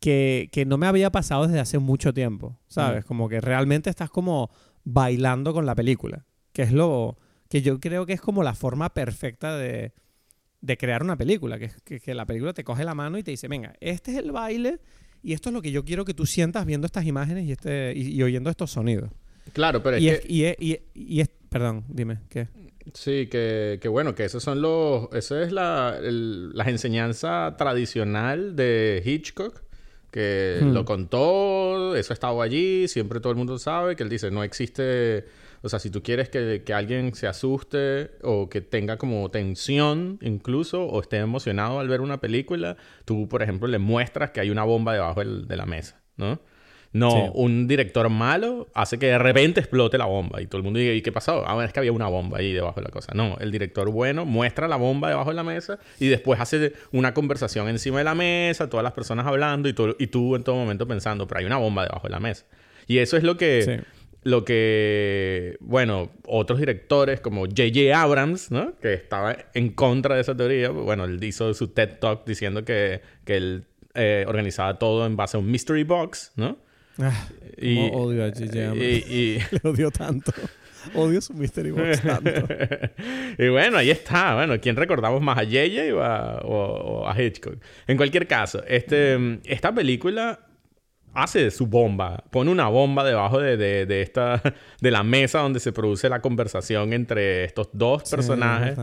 que, 0.00 0.48
que 0.50 0.64
no 0.64 0.78
me 0.78 0.88
había 0.88 1.10
pasado 1.10 1.46
desde 1.46 1.60
hace 1.60 1.78
mucho 1.78 2.12
tiempo, 2.12 2.58
¿sabes? 2.66 3.04
Como 3.04 3.28
que 3.28 3.40
realmente 3.40 3.90
estás 3.90 4.10
como 4.10 4.50
bailando 4.82 5.52
con 5.54 5.64
la 5.64 5.76
película, 5.76 6.26
que 6.52 6.62
es 6.62 6.72
lo 6.72 7.18
que 7.48 7.62
yo 7.62 7.78
creo 7.78 8.04
que 8.04 8.14
es 8.14 8.20
como 8.20 8.42
la 8.42 8.54
forma 8.54 8.92
perfecta 8.94 9.56
de, 9.56 9.92
de 10.60 10.76
crear 10.76 11.04
una 11.04 11.16
película, 11.16 11.56
que, 11.56 11.70
que, 11.84 12.00
que 12.00 12.14
la 12.14 12.26
película 12.26 12.52
te 12.52 12.64
coge 12.64 12.84
la 12.84 12.96
mano 12.96 13.16
y 13.16 13.22
te 13.22 13.30
dice, 13.30 13.46
venga, 13.46 13.74
este 13.80 14.10
es 14.10 14.18
el 14.18 14.32
baile 14.32 14.80
y 15.24 15.32
esto 15.32 15.48
es 15.48 15.54
lo 15.54 15.62
que 15.62 15.72
yo 15.72 15.84
quiero 15.84 16.04
que 16.04 16.12
tú 16.12 16.26
sientas 16.26 16.66
viendo 16.66 16.86
estas 16.86 17.06
imágenes 17.06 17.46
y, 17.46 17.52
este, 17.52 17.94
y, 17.96 18.22
oyendo 18.22 18.50
estos 18.50 18.70
sonidos. 18.70 19.10
Claro, 19.54 19.82
pero 19.82 19.96
y 19.96 20.10
es, 20.10 20.20
que... 20.20 20.28
y, 20.30 20.78
y, 20.94 21.20
es, 21.20 21.30
perdón, 21.48 21.84
dime, 21.88 22.18
¿qué? 22.28 22.48
Sí, 22.92 23.26
que, 23.28 23.78
que, 23.80 23.88
bueno, 23.88 24.14
que 24.14 24.26
esos 24.26 24.42
son 24.42 24.60
los... 24.60 25.08
Esa 25.14 25.42
es 25.42 25.50
la, 25.50 25.98
la 25.98 26.64
enseñanza 26.64 27.54
tradicional 27.56 28.54
de 28.54 29.02
Hitchcock, 29.02 29.62
que 30.10 30.58
hmm. 30.60 30.72
lo 30.72 30.84
contó, 30.84 31.96
eso 31.96 32.12
ha 32.12 32.14
estado 32.14 32.42
allí, 32.42 32.86
siempre 32.86 33.18
todo 33.18 33.32
el 33.32 33.38
mundo 33.38 33.58
sabe, 33.58 33.96
que 33.96 34.02
él 34.02 34.10
dice, 34.10 34.30
no 34.30 34.44
existe 34.44 35.24
o 35.64 35.68
sea, 35.68 35.78
si 35.78 35.90
tú 35.90 36.02
quieres 36.02 36.28
que, 36.28 36.62
que, 36.64 36.74
alguien 36.74 37.14
se 37.14 37.26
asuste 37.26 38.10
o 38.22 38.50
que 38.50 38.60
tenga 38.60 38.98
como 38.98 39.30
tensión 39.30 40.18
incluso 40.20 40.84
o 40.84 41.00
esté 41.00 41.16
emocionado 41.16 41.80
al 41.80 41.88
ver 41.88 42.02
una 42.02 42.20
película, 42.20 42.76
tú, 43.06 43.28
por 43.28 43.42
ejemplo, 43.42 43.66
le 43.66 43.78
muestras 43.78 44.30
que 44.30 44.40
hay 44.40 44.50
una 44.50 44.64
bomba 44.64 44.92
debajo 44.92 45.24
de 45.24 45.56
la 45.56 45.64
mesa, 45.64 46.02
¿no? 46.16 46.38
No, 46.92 47.32
un 47.32 47.66
director 47.66 48.08
malo 48.08 48.68
hace 48.72 49.00
que 49.00 49.06
de 49.06 49.18
repente 49.18 49.58
explote 49.58 49.98
la 49.98 50.04
bomba 50.04 50.40
y 50.40 50.46
todo 50.46 50.58
el 50.58 50.62
mundo 50.62 50.78
diga, 50.78 50.92
¿y 50.92 51.02
qué 51.02 51.10
pasó? 51.10 51.42
Ah, 51.44 51.54
bueno, 51.54 51.66
es 51.66 51.72
que 51.72 51.80
había 51.80 51.90
una 51.90 52.06
bomba 52.06 52.38
ahí 52.38 52.52
debajo 52.52 52.80
de 52.80 52.84
la 52.84 52.90
cosa. 52.90 53.12
No, 53.14 53.36
el 53.40 53.50
director 53.50 53.90
bueno 53.90 54.24
muestra 54.24 54.68
la 54.68 54.76
bomba 54.76 55.08
debajo 55.08 55.30
de 55.30 55.34
la 55.34 55.42
mesa 55.42 55.80
y 55.98 56.06
después 56.06 56.38
hace 56.38 56.72
una 56.92 57.12
conversación 57.12 57.68
encima 57.68 57.98
de 57.98 58.04
la 58.04 58.14
mesa, 58.14 58.70
todas 58.70 58.84
las 58.84 58.92
personas 58.92 59.26
hablando 59.26 59.68
y 59.68 59.72
tú 59.72 60.36
en 60.36 60.44
todo 60.44 60.54
momento 60.54 60.86
pensando, 60.86 61.26
pero 61.26 61.40
hay 61.40 61.46
una 61.46 61.56
bomba 61.56 61.82
debajo 61.82 62.06
de 62.06 62.12
la 62.12 62.20
mesa. 62.20 62.44
Y 62.86 62.98
eso 62.98 63.16
es 63.16 63.24
lo 63.24 63.36
que 63.36 63.82
lo 64.24 64.44
que, 64.44 65.56
bueno, 65.60 66.10
otros 66.26 66.58
directores 66.58 67.20
como 67.20 67.42
J.J. 67.42 67.94
Abrams, 67.94 68.50
¿no? 68.50 68.74
Que 68.80 68.94
estaba 68.94 69.36
en 69.52 69.70
contra 69.70 70.14
de 70.14 70.22
esa 70.22 70.34
teoría, 70.34 70.70
bueno, 70.70 71.04
él 71.04 71.22
hizo 71.22 71.52
su 71.52 71.68
TED 71.68 71.98
Talk 72.00 72.26
diciendo 72.26 72.64
que, 72.64 73.02
que 73.24 73.36
él 73.36 73.66
eh, 73.94 74.24
organizaba 74.26 74.78
todo 74.78 75.06
en 75.06 75.14
base 75.14 75.36
a 75.36 75.40
un 75.40 75.50
mystery 75.50 75.84
box, 75.84 76.32
¿no? 76.36 76.56
Ah, 76.98 77.28
y, 77.58 77.90
odio 77.92 78.24
a 78.24 78.28
J.J. 78.28 78.70
Abrams. 78.70 78.82
Y, 78.82 79.38
Le 79.50 79.70
odio 79.70 79.90
tanto. 79.90 80.32
Odio 80.94 81.20
su 81.20 81.34
mystery 81.34 81.70
box 81.70 82.00
tanto. 82.00 82.30
y 83.38 83.48
bueno, 83.48 83.76
ahí 83.76 83.90
está. 83.90 84.36
Bueno, 84.36 84.58
¿quién 84.58 84.76
recordamos 84.76 85.20
más? 85.20 85.36
¿A 85.36 85.44
J.J. 85.44 86.42
O 86.44 86.50
o 86.50 87.08
a 87.08 87.22
Hitchcock? 87.22 87.56
En 87.86 87.98
cualquier 87.98 88.26
caso, 88.26 88.64
este, 88.66 89.38
esta 89.44 89.74
película 89.74 90.40
hace 91.14 91.50
su 91.50 91.66
bomba, 91.66 92.24
pone 92.30 92.50
una 92.50 92.68
bomba 92.68 93.04
debajo 93.04 93.40
de, 93.40 93.56
de, 93.56 94.02
esta, 94.02 94.42
de 94.80 94.90
la 94.90 95.02
mesa 95.02 95.40
donde 95.40 95.60
se 95.60 95.72
produce 95.72 96.08
la 96.08 96.20
conversación 96.20 96.92
entre 96.92 97.44
estos 97.44 97.68
dos 97.72 98.10
personajes. 98.10 98.76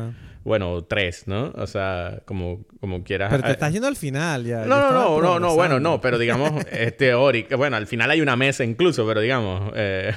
bueno, 0.43 0.83
tres, 0.85 1.27
¿no? 1.27 1.51
O 1.55 1.67
sea, 1.67 2.21
como, 2.25 2.65
como 2.79 3.03
quieras. 3.03 3.29
Pero 3.29 3.43
te 3.43 3.49
eh, 3.49 3.51
estás 3.51 3.73
yendo 3.73 3.87
al 3.87 3.95
final 3.95 4.45
ya. 4.45 4.65
No, 4.65 4.79
no, 4.79 4.91
no, 4.91 5.21
no, 5.21 5.39
no, 5.39 5.55
bueno, 5.55 5.79
no, 5.79 5.99
pero 6.01 6.17
digamos, 6.17 6.65
es 6.71 6.97
teórico. 6.97 7.57
Bueno, 7.57 7.75
al 7.75 7.85
final 7.85 8.09
hay 8.09 8.21
una 8.21 8.35
mesa 8.35 8.63
incluso, 8.63 9.05
pero 9.05 9.19
digamos, 9.19 9.71
eh, 9.75 10.13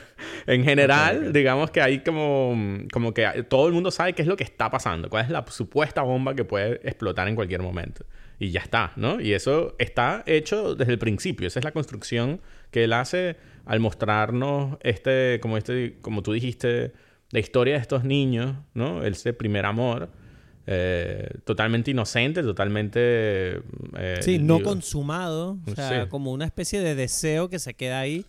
en 0.46 0.64
general, 0.64 1.32
digamos 1.32 1.70
que 1.70 1.82
hay 1.82 2.00
como, 2.00 2.56
como 2.92 3.12
que 3.12 3.44
todo 3.48 3.66
el 3.66 3.74
mundo 3.74 3.90
sabe 3.90 4.12
qué 4.12 4.22
es 4.22 4.28
lo 4.28 4.36
que 4.36 4.44
está 4.44 4.70
pasando, 4.70 5.10
cuál 5.10 5.24
es 5.24 5.30
la 5.30 5.44
supuesta 5.48 6.02
bomba 6.02 6.34
que 6.34 6.44
puede 6.44 6.80
explotar 6.88 7.28
en 7.28 7.34
cualquier 7.34 7.62
momento 7.62 8.04
y 8.44 8.50
ya 8.50 8.60
está, 8.60 8.92
¿no? 8.96 9.20
Y 9.20 9.32
eso 9.32 9.74
está 9.78 10.22
hecho 10.26 10.74
desde 10.74 10.92
el 10.92 10.98
principio. 10.98 11.48
Esa 11.48 11.60
es 11.60 11.64
la 11.64 11.72
construcción 11.72 12.40
que 12.70 12.84
él 12.84 12.92
hace 12.92 13.36
al 13.64 13.80
mostrarnos 13.80 14.76
este, 14.82 15.40
como 15.40 15.56
este, 15.56 15.96
como 16.02 16.22
tú 16.22 16.32
dijiste, 16.32 16.92
la 17.30 17.38
historia 17.38 17.74
de 17.74 17.80
estos 17.80 18.04
niños, 18.04 18.56
¿no? 18.74 19.02
Ese 19.02 19.32
primer 19.32 19.64
amor. 19.64 20.10
Eh, 20.66 21.28
totalmente 21.44 21.90
inocente, 21.90 22.42
totalmente... 22.42 23.62
Eh, 23.98 24.18
sí, 24.20 24.38
no 24.38 24.62
consumado, 24.62 25.58
o 25.66 25.74
sea, 25.74 26.08
como 26.08 26.32
una 26.32 26.46
especie 26.46 26.80
de 26.80 26.94
deseo 26.94 27.48
que 27.48 27.58
se 27.58 27.74
queda 27.74 28.00
ahí, 28.00 28.24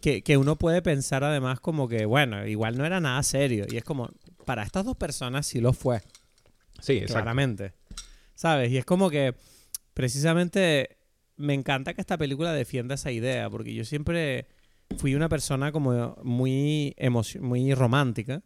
Que, 0.00 0.22
que, 0.22 0.36
uno 0.36 0.56
puede 0.56 0.82
pensar 0.82 1.24
además 1.24 1.60
como 1.60 1.88
que, 1.88 2.04
bueno, 2.06 2.46
igual 2.46 2.78
no 2.78 2.86
era 2.86 3.00
nada 3.00 3.22
serio, 3.22 3.66
y 3.70 3.76
es 3.76 3.84
como, 3.84 4.10
para 4.44 4.62
estas 4.62 4.84
dos 4.84 4.96
personas 4.96 5.46
sí 5.46 5.60
lo 5.60 5.72
fue. 5.72 6.00
Sí, 6.80 7.02
claramente. 7.02 7.72
¿Sabes? 8.36 8.70
Y 8.70 8.76
es 8.76 8.84
como 8.84 9.10
que 9.10 9.34
precisamente 9.94 10.98
me 11.36 11.54
encanta 11.54 11.94
que 11.94 12.00
esta 12.00 12.16
película 12.18 12.52
defienda 12.52 12.94
esa 12.94 13.10
idea, 13.10 13.50
porque 13.50 13.74
yo 13.74 13.84
siempre 13.84 14.46
fui 14.98 15.14
una 15.14 15.28
persona 15.28 15.72
como 15.72 16.16
muy, 16.22 16.94
muy 17.40 17.74
romántica. 17.74 18.42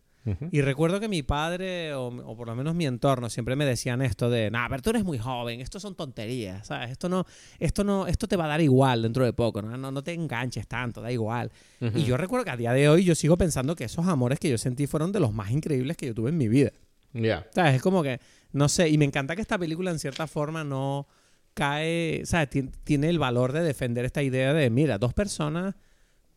Y 0.53 0.61
recuerdo 0.61 1.01
que 1.01 1.09
mi 1.09 1.23
padre, 1.23 1.95
o, 1.95 2.37
por 2.37 2.47
lo 2.47 2.55
menos 2.55 2.75
mi 2.75 2.87
entorno, 2.87 3.31
siempre 3.31 3.57
me 3.57 3.65
decían 3.65 4.03
esto 4.03 4.29
de, 4.29 4.51
nah, 4.51 4.69
pero 4.69 4.83
tú 4.83 4.91
eres 4.91 5.03
muy 5.03 5.19
joven, 5.19 5.61
esto 5.61 5.81
son 5.81 5.97
tonterías, 5.97 6.67
¿sabes? 6.67 6.91
Esto 6.91 7.09
no, 7.09 7.25
esto 7.59 7.85
no, 7.85 8.07
esto 8.07 8.29
te 8.29 8.37
va 8.37 8.45
a 8.45 8.49
dar 8.49 8.61
igual 8.61 9.03
dentro 9.03 9.25
de 9.25 9.33
poco, 9.33 9.63
no, 9.63 9.77
no, 9.77 10.03
te 10.05 10.13
enganches 10.13 10.69
tanto, 10.69 11.01
da 11.01 11.11
igual. 11.11 11.51
Y 11.95 12.05
yo 12.05 12.17
recuerdo 12.19 12.45
que 12.45 12.51
a 12.51 12.57
día 12.57 12.73
de 12.73 12.89
hoy 12.89 13.03
yo 13.03 13.15
sigo 13.15 13.39
pensando 13.39 13.75
que 13.75 13.85
esos 13.85 14.07
amores 14.07 14.39
que 14.39 14.51
yo 14.51 14.59
sentí 14.59 14.87
fueron 14.87 15.11
de 15.11 15.21
los 15.21 15.33
más 15.33 15.51
increíbles 15.51 15.97
que 15.97 16.07
yo 16.07 16.15
tuve 16.15 16.29
en 16.29 16.37
mi 16.37 16.49
vida. 16.49 16.71
Ya. 17.13 17.49
¿Sabes? 17.53 17.77
Es 17.77 17.83
como 17.83 18.03
que 18.03 18.21
no 18.53 18.69
sé, 18.69 18.89
y 18.89 18.99
me 18.99 19.05
encanta 19.05 19.35
que 19.37 19.43
esta 19.43 19.59
película 19.59 19.91
en 19.91 19.99
cierta 19.99 20.27
forma 20.27 20.65
no, 20.65 21.07
cae, 21.55 22.21
o 22.23 22.27
sea, 22.27 22.47
ti- 22.49 22.71
tiene 22.85 23.09
el 23.09 23.19
valor 23.19 23.53
de 23.53 23.63
defender 23.63 24.05
esta 24.05 24.23
idea 24.23 24.53
de, 24.55 24.71
mira, 24.71 24.99
dos 24.99 25.15
personas, 25.15 25.75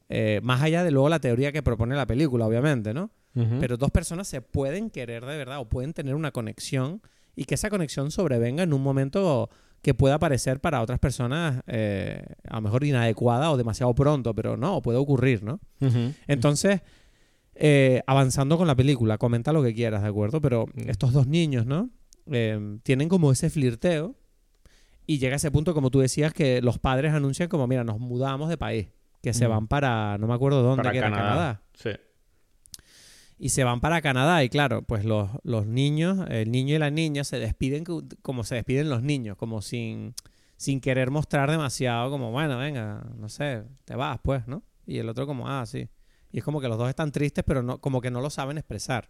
eh, 0.10 0.40
más 0.44 0.62
allá 0.62 0.84
de 0.84 0.92
luego 0.92 1.10
la 1.10 1.20
teoría 1.20 1.52
que 1.52 1.64
propone 1.64 1.96
la 1.96 2.06
película, 2.06 2.46
obviamente, 2.46 2.94
¿no? 2.94 3.10
Pero 3.60 3.78
dos 3.78 3.90
personas 3.90 4.28
se 4.28 4.42
pueden 4.42 4.92
querer 4.92 5.26
de 5.26 5.36
verdad 5.38 5.60
o 5.60 5.66
pueden 5.68 5.92
tener 5.94 6.14
una 6.14 6.30
conexión 6.32 7.02
y 7.36 7.46
que 7.46 7.56
esa 7.56 7.72
conexión 7.72 8.12
sobrevenga 8.12 8.62
en 8.62 8.74
un 8.74 8.84
momento 8.84 9.50
que 9.82 9.96
pueda 9.96 10.20
parecer 10.20 10.60
para 10.60 10.82
otras 10.84 11.00
personas 11.00 11.64
eh, 11.66 12.24
a 12.48 12.56
lo 12.58 12.62
mejor 12.62 12.84
inadecuada 12.84 13.50
o 13.52 13.58
demasiado 13.58 13.96
pronto, 13.96 14.36
pero 14.36 14.56
no, 14.56 14.84
puede 14.84 15.00
ocurrir, 15.00 15.42
¿no? 15.44 15.60
Entonces, 16.28 16.82
eh, 17.56 18.02
avanzando 18.06 18.56
con 18.58 18.68
la 18.68 18.76
película, 18.76 19.18
comenta 19.18 19.52
lo 19.52 19.64
que 19.64 19.74
quieras, 19.74 20.04
¿de 20.04 20.10
acuerdo? 20.10 20.40
Pero 20.40 20.68
Mm. 20.68 20.90
estos 20.90 21.12
dos 21.14 21.26
niños, 21.26 21.66
¿no? 21.66 21.90
Eh, 22.32 22.78
tienen 22.84 23.10
como 23.10 23.32
ese 23.32 23.50
flirteo 23.50 24.16
y 25.06 25.18
llega 25.20 25.36
ese 25.36 25.52
punto, 25.52 25.74
como 25.74 25.90
tú 25.92 26.00
decías, 26.00 26.34
que 26.34 26.62
los 26.62 26.80
padres 26.80 27.14
anuncian 27.14 27.50
como, 27.50 27.68
mira, 27.68 27.84
nos 27.84 28.00
mudamos 28.00 28.50
de 28.50 28.58
país, 28.58 28.88
que 29.22 29.34
se 29.34 29.48
Mm. 29.48 29.52
van 29.52 29.68
para, 29.68 30.18
no 30.18 30.28
me 30.28 30.34
acuerdo 30.34 30.62
dónde, 30.64 30.78
Para 30.84 30.92
que 30.92 30.98
era 31.00 31.10
Canadá. 31.10 31.30
Canadá. 31.30 31.62
Sí. 31.74 31.90
Y 33.40 33.50
se 33.50 33.64
van 33.64 33.82
para 33.82 34.02
Canadá 34.02 34.44
y 34.44 34.50
claro, 34.50 34.84
pues 34.84 35.04
los, 35.04 35.30
los 35.44 35.66
niños, 35.66 36.20
el 36.30 36.50
niño 36.52 36.76
y 36.76 36.80
la 36.80 36.92
niña 36.92 37.24
se 37.24 37.40
despiden 37.40 37.84
co- 37.84 38.04
como 38.22 38.44
se 38.44 38.56
despiden 38.56 38.90
los 38.90 39.02
niños, 39.04 39.36
como 39.36 39.62
sin, 39.62 40.14
sin 40.56 40.80
querer 40.80 41.12
mostrar 41.12 41.52
demasiado, 41.52 42.10
como, 42.10 42.32
bueno, 42.32 42.58
venga, 42.58 43.04
no 43.18 43.28
sé, 43.28 43.64
te 43.86 43.96
vas 43.96 44.20
pues, 44.24 44.48
¿no? 44.48 44.64
Y 44.86 45.00
el 45.00 45.10
otro 45.10 45.26
como, 45.28 45.50
ah, 45.50 45.66
sí. 45.66 45.90
Y 46.32 46.38
es 46.38 46.44
como 46.44 46.62
que 46.62 46.68
los 46.70 46.78
dos 46.78 46.88
están 46.90 47.12
tristes, 47.12 47.44
pero 47.46 47.62
no, 47.64 47.80
como 47.80 48.00
que 48.02 48.12
no 48.12 48.22
lo 48.22 48.30
saben 48.30 48.58
expresar. 48.58 49.10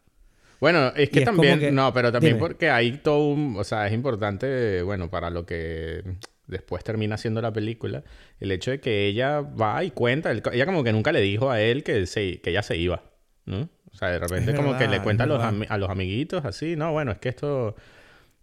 Bueno, 0.59 0.87
es 0.95 1.09
que 1.09 1.19
es 1.19 1.25
también, 1.25 1.59
que- 1.59 1.71
no, 1.71 1.93
pero 1.93 2.11
también 2.11 2.35
Dime. 2.35 2.47
porque 2.47 2.69
hay 2.69 2.93
todo 2.97 3.27
un, 3.27 3.55
o 3.57 3.63
sea, 3.63 3.87
es 3.87 3.93
importante, 3.93 4.81
bueno, 4.81 5.09
para 5.09 5.29
lo 5.29 5.45
que 5.45 6.03
después 6.47 6.83
termina 6.83 7.17
siendo 7.17 7.41
la 7.41 7.51
película, 7.51 8.03
el 8.39 8.51
hecho 8.51 8.71
de 8.71 8.79
que 8.79 9.07
ella 9.07 9.41
va 9.41 9.83
y 9.83 9.91
cuenta, 9.91 10.31
el- 10.31 10.41
ella 10.53 10.65
como 10.65 10.83
que 10.83 10.91
nunca 10.93 11.11
le 11.11 11.21
dijo 11.21 11.49
a 11.51 11.59
él 11.61 11.83
que, 11.83 12.05
se, 12.05 12.39
que 12.41 12.49
ella 12.51 12.63
se 12.63 12.77
iba, 12.77 13.03
¿no? 13.45 13.69
O 13.91 13.95
sea, 13.95 14.09
de 14.09 14.19
repente 14.19 14.51
Es 14.51 14.57
como 14.57 14.77
que 14.77 14.87
le 14.87 15.01
cuenta 15.01 15.25
a 15.25 15.27
los, 15.27 15.41
a 15.41 15.77
los 15.77 15.89
amiguitos 15.89 16.45
así, 16.45 16.75
no, 16.75 16.91
bueno, 16.91 17.11
es 17.11 17.19
que 17.19 17.29
esto... 17.29 17.75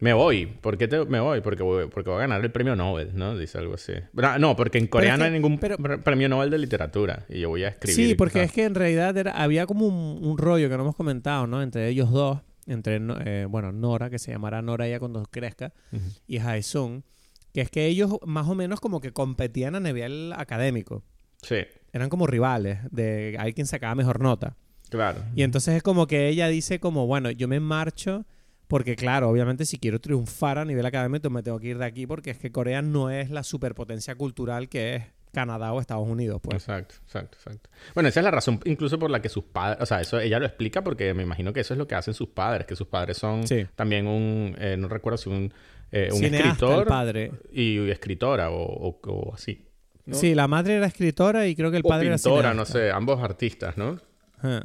Me 0.00 0.12
voy. 0.14 0.46
¿Por 0.46 0.78
qué 0.78 0.88
te- 0.88 1.04
me 1.04 1.20
voy? 1.20 1.40
Porque 1.42 1.62
voy, 1.62 1.86
porque 1.88 2.08
voy 2.10 2.16
a 2.18 2.20
ganar 2.22 2.42
el 2.42 2.50
premio 2.50 2.74
Nobel, 2.74 3.10
¿no? 3.14 3.36
Dice 3.36 3.58
algo 3.58 3.74
así. 3.74 3.92
No, 4.38 4.56
porque 4.56 4.78
en 4.78 4.86
Corea 4.86 5.16
no 5.16 5.24
hay 5.24 5.30
ningún 5.30 5.58
pero- 5.58 5.76
pre- 5.76 5.98
premio 5.98 6.28
Nobel 6.28 6.50
de 6.50 6.58
literatura. 6.58 7.26
Y 7.28 7.40
yo 7.40 7.50
voy 7.50 7.64
a 7.64 7.68
escribir. 7.68 7.94
Sí, 8.08 8.14
porque 8.14 8.42
es 8.42 8.52
que 8.52 8.64
en 8.64 8.74
realidad 8.74 9.16
era- 9.16 9.32
había 9.32 9.66
como 9.66 9.86
un, 9.86 10.24
un 10.24 10.38
rollo 10.38 10.68
que 10.70 10.76
no 10.76 10.82
hemos 10.84 10.96
comentado, 10.96 11.46
¿no? 11.46 11.62
Entre 11.62 11.88
ellos 11.88 12.10
dos, 12.10 12.40
entre, 12.66 12.98
eh, 13.26 13.46
bueno, 13.48 13.72
Nora, 13.72 14.08
que 14.10 14.18
se 14.18 14.32
llamará 14.32 14.62
Nora 14.62 14.88
ya 14.88 14.98
cuando 14.98 15.22
crezca, 15.30 15.72
Ujú. 15.92 16.02
y 16.26 16.38
Haesung, 16.38 17.02
que 17.52 17.60
es 17.60 17.70
que 17.70 17.86
ellos 17.86 18.16
más 18.24 18.48
o 18.48 18.54
menos 18.54 18.80
como 18.80 19.00
que 19.00 19.12
competían 19.12 19.74
a 19.74 19.80
nivel 19.80 20.32
académico. 20.36 21.02
Sí, 21.42 21.56
Eran 21.92 22.08
como 22.08 22.26
rivales 22.26 22.78
de 22.92 23.36
hay 23.38 23.52
quien 23.52 23.66
sacaba 23.66 23.94
mejor 23.94 24.20
nota. 24.20 24.56
claro. 24.88 25.20
Y 25.34 25.42
entonces 25.42 25.74
es 25.74 25.82
como 25.82 26.06
que 26.06 26.28
ella 26.28 26.48
dice 26.48 26.78
como, 26.80 27.06
bueno, 27.06 27.30
yo 27.30 27.48
me 27.48 27.60
marcho 27.60 28.24
porque 28.70 28.96
claro, 28.96 29.28
obviamente 29.28 29.66
si 29.66 29.78
quiero 29.78 30.00
triunfar 30.00 30.56
a 30.58 30.64
nivel 30.64 30.86
académico 30.86 31.28
me 31.28 31.42
tengo 31.42 31.58
que 31.60 31.66
ir 31.68 31.78
de 31.78 31.84
aquí 31.84 32.06
porque 32.06 32.30
es 32.30 32.38
que 32.38 32.50
Corea 32.50 32.80
no 32.80 33.10
es 33.10 33.28
la 33.30 33.42
superpotencia 33.42 34.14
cultural 34.14 34.68
que 34.70 34.94
es 34.96 35.02
Canadá 35.32 35.72
o 35.72 35.80
Estados 35.80 36.08
Unidos, 36.08 36.40
pues. 36.42 36.54
Exacto, 36.56 36.94
exacto, 37.04 37.36
exacto. 37.38 37.68
Bueno, 37.94 38.08
esa 38.08 38.20
es 38.20 38.24
la 38.24 38.30
razón 38.30 38.58
incluso 38.64 38.98
por 38.98 39.10
la 39.10 39.20
que 39.20 39.28
sus 39.28 39.44
padres, 39.44 39.82
o 39.82 39.86
sea, 39.86 40.00
eso 40.00 40.18
ella 40.18 40.38
lo 40.38 40.46
explica 40.46 40.82
porque 40.82 41.12
me 41.14 41.22
imagino 41.22 41.52
que 41.52 41.60
eso 41.60 41.74
es 41.74 41.78
lo 41.78 41.86
que 41.86 41.94
hacen 41.96 42.14
sus 42.14 42.28
padres, 42.30 42.66
que 42.66 42.74
sus 42.76 42.86
padres 42.86 43.18
son 43.18 43.46
Sí. 43.46 43.66
también 43.76 44.06
un, 44.06 44.56
eh, 44.58 44.76
no 44.78 44.88
recuerdo 44.88 45.18
si 45.18 45.28
un, 45.28 45.52
eh, 45.92 46.08
un 46.12 46.24
escritor 46.24 46.86
padre. 46.88 47.32
y 47.52 47.90
escritora 47.90 48.50
o, 48.50 48.62
o- 48.62 49.00
o 49.08 49.34
así. 49.34 49.66
¿no? 50.06 50.16
Sí, 50.16 50.34
la 50.34 50.48
madre 50.48 50.76
era 50.76 50.86
escritora 50.86 51.46
y 51.46 51.54
creo 51.54 51.70
que 51.70 51.76
el 51.76 51.82
o 51.84 51.88
padre 51.88 52.06
era 52.08 52.16
pintora, 52.16 52.54
no 52.54 52.64
cineasta. 52.64 52.78
sé, 52.78 52.90
ambos 52.90 53.22
artistas, 53.22 53.76
¿no? 53.76 53.98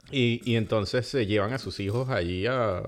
Y, 0.09 0.41
y 0.49 0.55
entonces 0.55 1.05
se 1.05 1.25
llevan 1.25 1.51
a 1.53 1.57
sus 1.57 1.79
hijos 1.81 2.09
allí 2.09 2.47
a... 2.47 2.81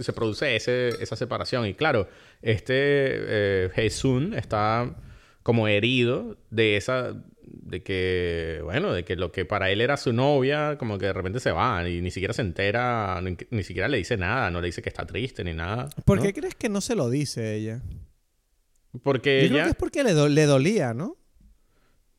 Se 0.00 0.12
produce 0.12 0.56
ese, 0.56 0.88
esa 1.02 1.16
separación. 1.16 1.66
Y 1.66 1.74
claro, 1.74 2.08
este 2.42 2.74
eh, 2.76 3.70
Jaesun 3.74 4.34
está 4.34 4.94
como 5.42 5.68
herido 5.68 6.36
de 6.50 6.76
esa... 6.76 7.14
De 7.50 7.82
que, 7.82 8.60
bueno, 8.62 8.92
de 8.92 9.04
que 9.04 9.16
lo 9.16 9.32
que 9.32 9.44
para 9.46 9.70
él 9.70 9.80
era 9.80 9.96
su 9.96 10.12
novia, 10.12 10.76
como 10.78 10.98
que 10.98 11.06
de 11.06 11.12
repente 11.14 11.40
se 11.40 11.50
va 11.50 11.86
y 11.88 12.00
ni 12.02 12.10
siquiera 12.10 12.32
se 12.34 12.42
entera, 12.42 13.20
ni, 13.22 13.36
ni 13.50 13.62
siquiera 13.62 13.88
le 13.88 13.96
dice 13.98 14.16
nada, 14.18 14.50
no 14.50 14.60
le 14.60 14.66
dice 14.66 14.80
que 14.82 14.88
está 14.90 15.06
triste 15.06 15.44
ni 15.44 15.54
nada. 15.54 15.88
¿Por 16.04 16.18
¿no? 16.18 16.22
qué 16.24 16.32
crees 16.34 16.54
que 16.54 16.68
no 16.68 16.80
se 16.82 16.94
lo 16.94 17.08
dice 17.10 17.54
ella? 17.56 17.80
Porque 19.02 19.42
Yo 19.44 19.48
creo 19.54 19.64
que 19.64 19.70
es 19.70 19.76
porque 19.76 20.04
le, 20.04 20.12
do- 20.12 20.28
le 20.28 20.44
dolía, 20.46 20.94
¿no? 20.94 21.16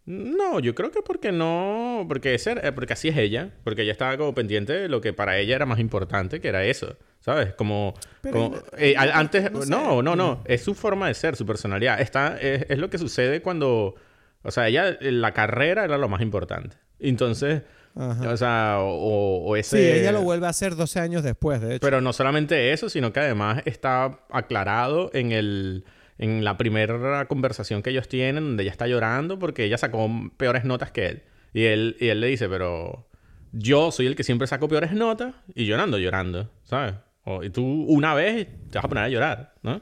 No, 0.06 0.60
yo 0.60 0.74
creo 0.74 0.90
que 0.92 1.02
porque 1.04 1.32
no, 1.32 2.06
porque 2.08 2.34
ese 2.34 2.52
era- 2.54 2.74
porque 2.74 2.94
así 2.94 3.10
es 3.10 3.18
ella, 3.18 3.52
porque 3.64 3.84
ella 3.84 3.92
estaba 3.92 4.18
como 4.18 4.34
pendiente 4.34 4.74
de 4.74 4.90
lo 4.90 5.02
que 5.02 5.14
para 5.14 5.38
ella 5.38 5.56
era 5.56 5.66
más 5.68 5.78
importante, 5.80 6.42
que 6.42 6.48
era 6.48 6.64
eso, 6.64 6.96
¿sabes? 7.20 7.54
Como, 7.54 7.94
como- 8.24 8.50
no- 8.56 8.64
eh, 8.78 8.96
antes, 8.98 9.52
no 9.52 9.66
no, 9.66 10.02
no, 10.02 10.16
no, 10.16 10.42
es 10.46 10.64
su 10.64 10.74
forma 10.74 11.08
de 11.08 11.14
ser, 11.14 11.36
su 11.36 11.46
personalidad, 11.46 12.02
está, 12.02 12.38
es, 12.42 12.66
es 12.70 12.80
lo 12.80 12.90
que 12.90 12.98
sucede 12.98 13.42
cuando, 13.44 13.96
o 14.42 14.52
sea, 14.52 14.68
ella, 14.68 14.98
la 15.00 15.32
carrera 15.34 15.84
era 15.84 15.98
lo 16.00 16.10
más 16.10 16.22
importante, 16.22 16.78
entonces, 17.00 17.62
Ajá. 17.96 18.32
o 18.32 18.38
sea, 18.38 18.78
o, 18.80 19.44
o 19.46 19.56
ese, 19.58 19.78
Sí, 19.94 20.00
ella 20.00 20.12
lo 20.12 20.22
vuelve 20.24 20.48
a 20.48 20.50
hacer 20.50 20.76
12 20.76 21.00
años 21.00 21.22
después, 21.22 21.62
de 21.62 21.76
hecho. 21.76 21.82
pero 21.86 22.02
no 22.02 22.14
solamente 22.14 22.72
eso, 22.74 22.90
sino 22.90 23.14
que 23.14 23.20
además 23.20 23.62
está 23.66 24.22
aclarado 24.32 25.12
en 25.14 25.34
el 25.34 25.84
en 26.20 26.44
la 26.44 26.58
primera 26.58 27.26
conversación 27.26 27.82
que 27.82 27.90
ellos 27.90 28.08
tienen, 28.08 28.44
donde 28.44 28.64
ella 28.64 28.72
está 28.72 28.88
llorando 28.88 29.40
porque 29.40 29.64
ella 29.64 29.78
sacó 29.78 30.08
peores 30.38 30.66
notas 30.66 30.92
que 30.92 31.08
él. 31.08 31.24
Y 31.54 31.64
él, 31.64 31.98
y 32.00 32.10
él 32.10 32.20
le 32.22 32.28
dice, 32.28 32.48
pero 32.48 33.08
yo 33.52 33.92
soy 33.92 34.06
el 34.06 34.16
que 34.16 34.24
siempre 34.24 34.46
saco 34.46 34.68
peores 34.68 34.92
notas 34.92 35.34
y 35.56 35.66
llorando, 35.66 35.98
llorando, 35.98 36.52
¿sabes? 36.64 36.94
O- 37.24 37.44
y 37.44 37.50
tú 37.50 37.64
una 37.88 38.14
vez 38.14 38.48
te 38.70 38.78
vas 38.78 38.86
a 38.86 38.90
poner 38.90 39.06
a 39.06 39.10
llorar, 39.10 39.56
¿no? 39.64 39.82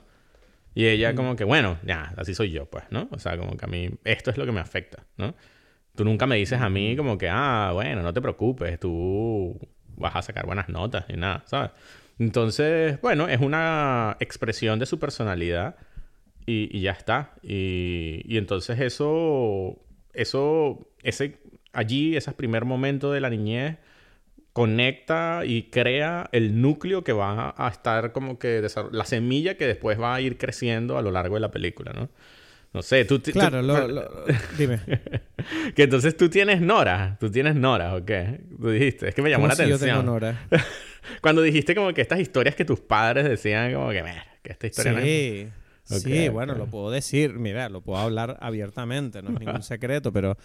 Y 0.76 0.86
ella 0.86 1.15
como 1.15 1.36
que, 1.36 1.43
bueno, 1.43 1.80
ya, 1.84 2.13
así 2.17 2.36
soy 2.36 2.52
yo, 2.52 2.65
pues, 2.67 2.86
¿no? 2.91 3.10
O 3.12 3.17
sea, 3.19 3.36
como 3.38 3.58
que 3.58 3.65
a 3.65 3.67
mí 3.67 3.89
esto 4.04 4.30
es 4.30 4.38
lo 4.38 4.45
que 4.45 4.52
me 4.52 4.60
afecta, 4.60 5.04
¿no? 5.17 5.34
Tú 5.95 6.06
nunca 6.06 6.28
me 6.28 6.36
dices 6.36 6.62
a 6.62 6.69
mí 6.69 6.95
como 6.95 7.17
que, 7.17 7.28
ah, 7.30 7.71
bueno, 7.73 8.04
no 8.04 8.13
te 8.13 8.21
preocupes, 8.21 8.80
tú 8.80 9.60
vas 9.95 10.15
a 10.15 10.21
sacar 10.21 10.45
buenas 10.45 10.69
notas 10.69 11.06
y 11.10 11.17
nada, 11.17 11.41
¿sabes? 11.47 11.71
Entonces, 12.19 13.02
bueno, 13.02 13.28
es 13.28 13.41
una 13.41 14.17
expresión 14.19 14.78
de 14.78 14.86
su 14.86 15.00
personalidad 15.00 15.76
y, 16.47 16.75
y 16.75 16.81
ya 16.81 16.91
está. 16.93 17.33
Y, 17.43 18.21
y 18.25 18.38
entonces 18.38 18.79
eso, 18.79 19.77
eso, 20.13 20.89
ese, 21.03 21.38
allí, 21.73 22.15
ese 22.17 22.31
primer 22.31 22.65
momento 22.65 23.12
de 23.12 23.21
la 23.21 23.29
niñez 23.29 23.77
conecta 24.53 25.43
y 25.45 25.63
crea 25.69 26.29
el 26.31 26.60
núcleo 26.62 27.03
que 27.03 27.13
va 27.13 27.53
a 27.55 27.67
estar 27.69 28.12
como 28.12 28.39
que 28.39 28.65
la 28.91 29.05
semilla 29.05 29.55
que 29.55 29.67
después 29.67 29.99
va 30.01 30.15
a 30.15 30.21
ir 30.21 30.38
creciendo 30.39 30.97
a 30.97 31.03
lo 31.03 31.12
largo 31.12 31.36
de 31.36 31.41
la 31.41 31.51
película, 31.51 31.93
¿no? 31.93 32.10
No 32.73 32.81
sé, 32.81 33.05
tú... 33.05 33.21
Claro, 33.21 33.62
tú- 33.62 33.67
lo- 33.67 33.88
lo- 33.88 34.10
dime. 34.57 34.79
que 35.75 35.83
entonces 35.83 36.17
tú 36.17 36.29
tienes 36.29 36.60
Nora. 36.62 37.17
¿Tú 37.19 37.29
tienes 37.31 37.55
Nora 37.55 37.95
o 37.95 38.03
qué? 38.03 38.41
Tú 38.60 38.69
dijiste. 38.71 39.07
Es 39.10 39.15
que 39.15 39.21
me 39.21 39.29
llamó 39.29 39.43
¿Cómo 39.43 39.49
la 39.49 39.55
si 39.55 39.62
yo 39.69 39.75
atención. 39.75 39.99
tengo 39.99 40.12
Nora? 40.12 40.47
Cuando 41.21 41.41
dijiste 41.43 41.73
como 41.75 41.93
que 41.93 42.01
estas 42.01 42.19
historias 42.19 42.55
que 42.55 42.65
tus 42.65 42.79
padres 42.79 43.27
decían 43.29 43.73
como 43.73 43.89
que, 43.91 44.03
"Mira, 44.03 44.25
que 44.43 44.51
esta 44.51 44.67
historia 44.67 44.91
no 44.91 44.99
es-". 44.99 45.05
Sí. 45.88 46.00
Sí, 46.02 46.28
Ok, 46.28 46.34
bueno, 46.34 46.54
lo 46.56 46.67
puedo 46.67 46.91
decir, 46.91 47.39
mira, 47.39 47.69
lo 47.69 47.82
puedo 47.82 47.97
hablar 48.00 48.38
abiertamente, 48.41 49.21
no 49.21 49.32
es 49.32 49.39
ningún 49.39 49.63
secreto, 49.63 50.12
pero 50.12 50.36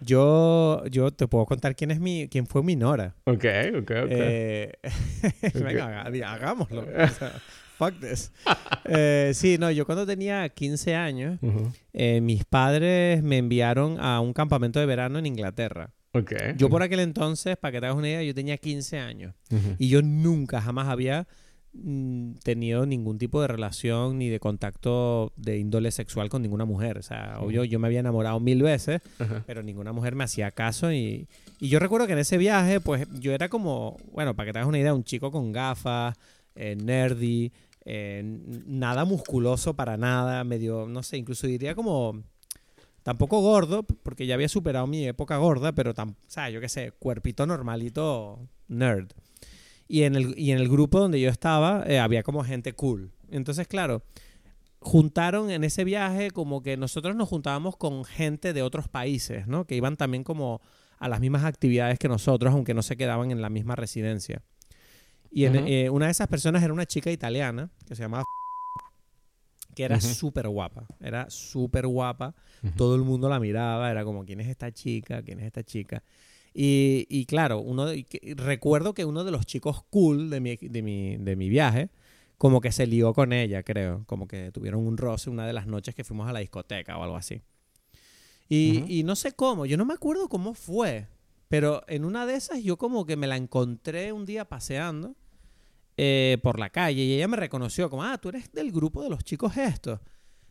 yo, 0.00 0.84
yo 0.90 1.10
te 1.12 1.26
puedo 1.28 1.46
contar 1.46 1.74
quién 1.76 1.90
es 1.90 2.00
mi, 2.00 2.28
quién 2.28 2.46
fue 2.46 2.62
mi 2.62 2.76
Nora. 2.76 3.14
Ok, 3.24 3.44
ok, 3.78 3.90
ok. 4.04 4.08
Eh, 4.10 4.72
venga, 5.54 6.02
haga- 6.04 6.32
hagámoslo. 6.32 6.82
O 6.98 7.08
sea, 7.08 7.32
fuck 7.78 7.94
this. 8.00 8.32
Eh, 8.86 9.30
sí, 9.34 9.56
no, 9.58 9.70
yo 9.70 9.86
cuando 9.86 10.04
tenía 10.06 10.48
15 10.48 10.94
años, 10.94 11.38
Ujú. 11.42 11.70
eh, 11.92 12.20
mis 12.20 12.44
padres 12.44 13.22
me 13.22 13.38
enviaron 13.38 13.98
a 14.00 14.20
un 14.20 14.32
campamento 14.32 14.80
de 14.80 14.86
verano 14.86 15.18
en 15.18 15.26
Inglaterra. 15.26 15.90
Ok. 16.12 16.32
Yo 16.56 16.68
por 16.70 16.82
aquel 16.82 17.00
entonces, 17.00 17.56
para 17.56 17.70
que 17.72 17.80
te 17.80 17.86
hagas 17.86 17.98
una 17.98 18.08
idea, 18.08 18.22
yo 18.22 18.34
tenía 18.34 18.56
15 18.56 18.98
años. 18.98 19.34
Ujú. 19.50 19.76
Y 19.78 19.88
yo 19.88 20.02
nunca, 20.02 20.60
jamás 20.60 20.88
había 20.88 21.28
tenido 22.42 22.86
ningún 22.86 23.18
tipo 23.18 23.40
de 23.40 23.48
relación 23.48 24.18
ni 24.18 24.28
de 24.28 24.40
contacto 24.40 25.32
de 25.36 25.58
índole 25.58 25.90
sexual 25.90 26.28
con 26.28 26.42
ninguna 26.42 26.64
mujer. 26.64 26.98
O 26.98 27.02
sea, 27.02 27.38
obvio, 27.40 27.64
yo 27.64 27.78
me 27.78 27.86
había 27.86 28.00
enamorado 28.00 28.40
mil 28.40 28.62
veces, 28.62 29.00
Ajá. 29.18 29.44
pero 29.46 29.62
ninguna 29.62 29.92
mujer 29.92 30.14
me 30.14 30.24
hacía 30.24 30.50
caso. 30.50 30.92
Y, 30.92 31.28
y 31.60 31.68
yo 31.68 31.78
recuerdo 31.78 32.06
que 32.06 32.14
en 32.14 32.20
ese 32.20 32.38
viaje, 32.38 32.80
pues 32.80 33.06
yo 33.20 33.32
era 33.32 33.48
como, 33.48 33.96
bueno, 34.12 34.34
para 34.34 34.46
que 34.46 34.52
te 34.52 34.58
hagas 34.58 34.68
una 34.68 34.78
idea, 34.78 34.94
un 34.94 35.04
chico 35.04 35.30
con 35.30 35.52
gafas, 35.52 36.16
eh, 36.54 36.74
nerdy, 36.76 37.52
eh, 37.84 38.22
nada 38.66 39.04
musculoso 39.04 39.74
para 39.74 39.96
nada, 39.96 40.42
medio, 40.44 40.86
no 40.88 41.02
sé, 41.02 41.16
incluso 41.18 41.46
diría 41.46 41.74
como... 41.74 42.22
Tampoco 43.04 43.40
gordo, 43.40 43.84
porque 43.84 44.26
ya 44.26 44.34
había 44.34 44.50
superado 44.50 44.86
mi 44.86 45.06
época 45.06 45.38
gorda, 45.38 45.72
pero, 45.72 45.94
tam, 45.94 46.10
o 46.10 46.30
sea, 46.30 46.50
yo 46.50 46.60
qué 46.60 46.68
sé, 46.68 46.92
cuerpito 46.98 47.46
normalito, 47.46 48.38
nerd. 48.66 49.12
Y 49.88 50.02
en 50.02 50.14
el, 50.14 50.38
y 50.38 50.52
en 50.52 50.58
el 50.58 50.68
grupo 50.68 51.00
donde 51.00 51.20
yo 51.20 51.30
estaba, 51.30 51.82
eh, 51.86 51.98
había 51.98 52.22
como 52.22 52.44
gente 52.44 52.74
cool. 52.74 53.10
Entonces, 53.30 53.66
claro, 53.66 54.02
juntaron 54.80 55.50
en 55.50 55.64
ese 55.64 55.82
viaje 55.84 56.30
como 56.30 56.62
que 56.62 56.76
nosotros 56.76 57.16
nos 57.16 57.28
juntábamos 57.28 57.76
con 57.76 58.04
gente 58.04 58.52
de 58.52 58.62
otros 58.62 58.88
países, 58.88 59.46
¿no? 59.46 59.66
Que 59.66 59.76
iban 59.76 59.96
también 59.96 60.24
como 60.24 60.60
a 60.98 61.08
las 61.08 61.20
mismas 61.20 61.44
actividades 61.44 61.98
que 61.98 62.08
nosotros, 62.08 62.52
aunque 62.52 62.74
no 62.74 62.82
se 62.82 62.96
quedaban 62.96 63.30
en 63.30 63.40
la 63.40 63.48
misma 63.50 63.76
residencia. 63.76 64.42
Y 65.30 65.44
en- 65.44 65.56
eh, 65.56 65.90
una 65.90 66.06
de 66.06 66.12
esas 66.12 66.28
personas 66.28 66.62
era 66.62 66.72
una 66.72 66.86
chica 66.86 67.10
italiana 67.10 67.70
que 67.86 67.94
se 67.94 68.02
llamaba 68.02 68.24
que 69.74 69.84
era 69.84 69.96
Ujú. 69.96 70.06
súper 70.06 70.48
guapa, 70.48 70.86
era 71.00 71.30
súper 71.30 71.86
guapa, 71.86 72.34
todo 72.76 72.96
el 72.96 73.02
mundo 73.02 73.28
la 73.28 73.38
miraba, 73.38 73.90
era 73.90 74.04
como, 74.04 74.24
¿quién 74.24 74.40
es 74.40 74.48
esta 74.48 74.72
chica? 74.72 75.22
¿quién 75.22 75.38
es 75.38 75.46
esta 75.46 75.62
chica? 75.62 76.02
Y, 76.60 77.06
y 77.08 77.26
claro, 77.26 77.60
uno 77.60 77.86
de- 77.86 77.98
y 77.98 78.02
que- 78.02 78.34
recuerdo 78.36 78.92
que 78.92 79.04
uno 79.04 79.22
de 79.22 79.30
los 79.30 79.46
chicos 79.46 79.84
cool 79.90 80.28
de 80.28 80.40
mi, 80.40 80.56
de, 80.56 80.82
mi, 80.82 81.16
de 81.16 81.36
mi 81.36 81.48
viaje, 81.48 81.88
como 82.36 82.60
que 82.60 82.72
se 82.72 82.86
lió 82.88 83.14
con 83.14 83.32
ella, 83.32 83.62
creo, 83.62 84.02
como 84.06 84.26
que 84.26 84.50
tuvieron 84.50 84.84
un 84.84 84.96
roce 84.96 85.30
una 85.30 85.46
de 85.46 85.52
las 85.52 85.68
noches 85.68 85.94
que 85.94 86.02
fuimos 86.02 86.28
a 86.28 86.32
la 86.32 86.40
discoteca 86.40 86.98
o 86.98 87.04
algo 87.04 87.16
así. 87.16 87.42
Y 88.88 89.02
no 89.04 89.14
sé 89.14 89.32
cómo, 89.32 89.66
yo 89.66 89.76
no 89.76 89.84
me 89.84 89.94
acuerdo 89.94 90.28
cómo 90.28 90.54
fue, 90.54 91.06
pero 91.48 91.84
en 91.86 92.04
una 92.04 92.26
de 92.26 92.34
esas 92.34 92.60
yo 92.62 92.76
como 92.76 93.06
que 93.06 93.16
me 93.16 93.26
la 93.28 93.36
encontré 93.36 94.12
un 94.12 94.26
día 94.26 94.44
paseando 94.48 95.14
eh, 95.96 96.38
por 96.42 96.58
la 96.58 96.70
calle 96.70 97.02
y 97.04 97.12
ella 97.14 97.28
me 97.28 97.36
reconoció 97.36 97.88
como, 97.88 98.02
ah, 98.04 98.18
tú 98.18 98.30
eres 98.30 98.50
del 98.52 98.72
grupo 98.72 99.02
de 99.02 99.10
los 99.10 99.22
chicos 99.22 99.56
estos. 99.56 100.00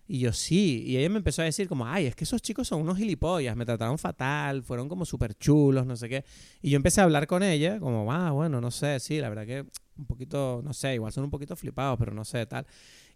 Y 0.08 0.20
yo 0.20 0.32
sí, 0.32 0.84
y 0.86 0.98
ella 0.98 1.10
me 1.10 1.18
empezó 1.18 1.42
a 1.42 1.46
decir 1.46 1.68
como, 1.68 1.86
ay, 1.86 2.06
es 2.06 2.16
que 2.16 2.24
esos 2.24 2.42
chicos 2.42 2.68
son 2.68 2.82
unos 2.82 2.98
gilipollas, 2.98 3.58
me 3.58 3.66
trataron 3.66 3.98
fatal, 3.98 4.64
fueron 4.64 4.88
como 4.88 5.04
súper 5.04 5.36
chulos, 5.36 5.86
no 5.86 5.98
sé 5.98 6.08
qué. 6.08 6.24
Y 6.62 6.70
yo 6.70 6.78
empecé 6.78 7.02
a 7.02 7.04
hablar 7.04 7.28
con 7.28 7.44
ella 7.44 7.80
como, 7.80 8.12
ah, 8.14 8.32
bueno, 8.32 8.62
no 8.62 8.72
sé, 8.72 9.00
sí, 9.02 9.20
la 9.20 9.28
verdad 9.28 9.46
que 9.46 9.66
un 9.98 10.06
poquito, 10.06 10.62
no 10.64 10.74
sé, 10.74 10.94
igual 10.94 11.12
son 11.12 11.26
un 11.26 11.30
poquito 11.30 11.56
flipados, 11.56 12.00
pero 12.00 12.14
no 12.14 12.24
sé, 12.24 12.46
tal. 12.46 12.66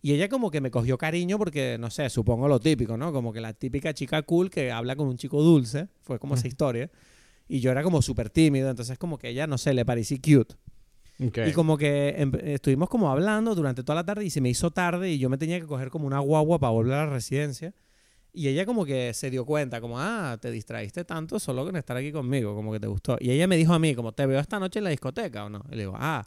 Y 0.02 0.14
ella 0.14 0.28
como 0.28 0.52
que 0.52 0.60
me 0.60 0.72
cogió 0.72 0.98
cariño 0.98 1.38
porque, 1.38 1.78
no 1.80 1.90
sé, 1.90 2.10
supongo 2.10 2.48
lo 2.48 2.60
típico, 2.60 2.98
¿no? 2.98 3.14
Como 3.14 3.32
que 3.32 3.40
la 3.40 3.54
típica 3.54 3.94
chica 3.94 4.22
cool 4.24 4.50
que 4.50 4.72
habla 4.72 4.96
con 4.96 5.08
un 5.08 5.18
chico 5.18 5.42
dulce, 5.42 5.88
fue 6.02 6.20
como 6.20 6.36
esa 6.36 6.48
historia. 6.48 6.90
Y 7.48 7.60
yo 7.60 7.72
era 7.72 7.84
como 7.84 8.02
súper 8.02 8.30
tímido, 8.30 8.70
entonces 8.70 8.98
como 8.98 9.18
que 9.18 9.30
ella, 9.30 9.48
no 9.48 9.58
sé, 9.58 9.74
le 9.74 9.86
parecí 9.86 10.20
cute. 10.20 10.56
Ok. 11.26 11.38
Y 11.48 11.52
como 11.54 11.78
que 11.78 12.16
em- 12.18 12.32
estuvimos 12.44 12.90
como 12.90 13.12
hablando 13.12 13.54
durante 13.56 13.84
toda 13.84 13.96
la 13.96 14.06
tarde 14.06 14.26
y 14.26 14.30
se 14.30 14.42
me 14.42 14.50
hizo 14.50 14.72
tarde 14.72 15.12
y 15.12 15.20
yo 15.20 15.30
me 15.30 15.38
tenía 15.38 15.60
que 15.60 15.68
coger 15.68 15.90
como 15.90 16.08
una 16.08 16.20
guagua 16.20 16.60
para 16.60 16.72
volver 16.72 16.94
a 16.94 17.06
la 17.06 17.12
residencia. 17.14 17.74
Y 18.34 18.48
ella 18.48 18.66
como 18.66 18.86
que 18.86 19.14
se 19.14 19.30
dio 19.30 19.46
cuenta, 19.46 19.82
como, 19.82 20.00
ah, 20.00 20.38
te 20.42 20.52
distraíste 20.52 21.04
tanto 21.04 21.38
solo 21.38 21.66
con 21.66 21.76
estar 21.76 21.98
aquí 21.98 22.12
conmigo, 22.14 22.56
como 22.56 22.72
que 22.72 22.80
te 22.80 22.88
gustó. 22.88 23.18
Y 23.20 23.30
ella 23.32 23.46
me 23.46 23.58
dijo 23.58 23.74
a 23.74 23.80
mí, 23.80 23.94
como, 23.94 24.14
¿te 24.14 24.26
veo 24.26 24.40
esta 24.40 24.58
noche 24.58 24.80
en 24.80 24.86
la 24.86 24.90
discoteca 24.90 25.46
o 25.46 25.50
no? 25.50 25.64
Y 25.70 25.76
le 25.76 25.80
digo, 25.80 25.96
ah, 25.98 26.26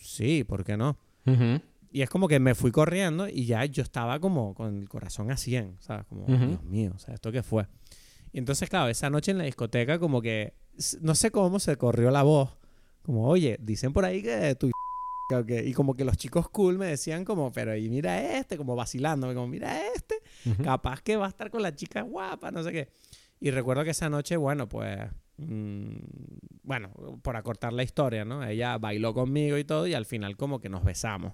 sí, 0.00 0.44
¿por 0.44 0.64
qué 0.64 0.76
no? 0.78 0.96
Ujú. 1.26 1.60
Y 1.92 2.02
es 2.02 2.08
como 2.10 2.26
que 2.26 2.40
me 2.40 2.54
fui 2.54 2.70
corriendo 2.72 3.28
y 3.28 3.44
ya 3.46 3.64
yo 3.66 3.82
estaba 3.82 4.18
como 4.18 4.54
con 4.54 4.76
el 4.78 4.88
corazón 4.88 5.30
a 5.30 5.36
100, 5.36 5.76
¿sabes? 5.80 6.06
Como, 6.06 6.24
Ujú. 6.24 6.46
Dios 6.46 6.62
mío, 6.64 6.92
o 6.94 6.98
sea, 6.98 7.14
¿esto 7.14 7.30
qué 7.30 7.42
fue? 7.42 7.66
Y 8.32 8.38
entonces, 8.38 8.68
claro, 8.68 8.88
esa 8.88 9.08
noche 9.10 9.30
en 9.30 9.38
la 9.38 9.44
discoteca 9.44 9.98
como 9.98 10.20
que, 10.22 10.54
no 11.00 11.14
sé 11.14 11.30
cómo 11.30 11.58
se 11.58 11.76
corrió 11.76 12.10
la 12.10 12.22
voz, 12.22 12.50
como, 13.06 13.28
oye, 13.28 13.56
dicen 13.60 13.92
por 13.92 14.04
ahí 14.04 14.22
que 14.22 14.54
tu 14.56 14.70
o 15.32 15.44
qué". 15.44 15.64
y 15.64 15.72
como 15.72 15.94
que 15.94 16.04
los 16.04 16.16
chicos 16.16 16.48
cool 16.50 16.76
me 16.76 16.86
decían 16.86 17.24
como, 17.24 17.52
pero 17.52 17.76
y 17.76 17.88
mira 17.88 18.36
este, 18.36 18.56
como 18.56 18.76
vacilándome, 18.76 19.34
como, 19.34 19.46
mira 19.46 19.80
este, 19.94 20.16
capaz 20.62 21.00
que 21.00 21.16
va 21.16 21.26
a 21.26 21.28
estar 21.28 21.50
con 21.50 21.62
la 21.62 21.74
chica 21.74 22.02
guapa, 22.02 22.50
no 22.50 22.62
sé 22.62 22.72
qué. 22.72 22.88
Y 23.38 23.50
recuerdo 23.50 23.84
que 23.84 23.90
esa 23.90 24.08
noche, 24.08 24.36
bueno, 24.36 24.68
pues, 24.68 24.98
mm, 25.36 25.96
bueno, 26.62 26.90
por 27.22 27.36
acortar 27.36 27.72
la 27.72 27.82
historia, 27.82 28.24
¿no? 28.24 28.44
Ella 28.44 28.78
bailó 28.78 29.14
conmigo 29.14 29.58
y 29.58 29.64
todo 29.64 29.86
y 29.86 29.94
al 29.94 30.06
final 30.06 30.36
como 30.36 30.60
que 30.60 30.68
nos 30.68 30.84
besamos. 30.84 31.32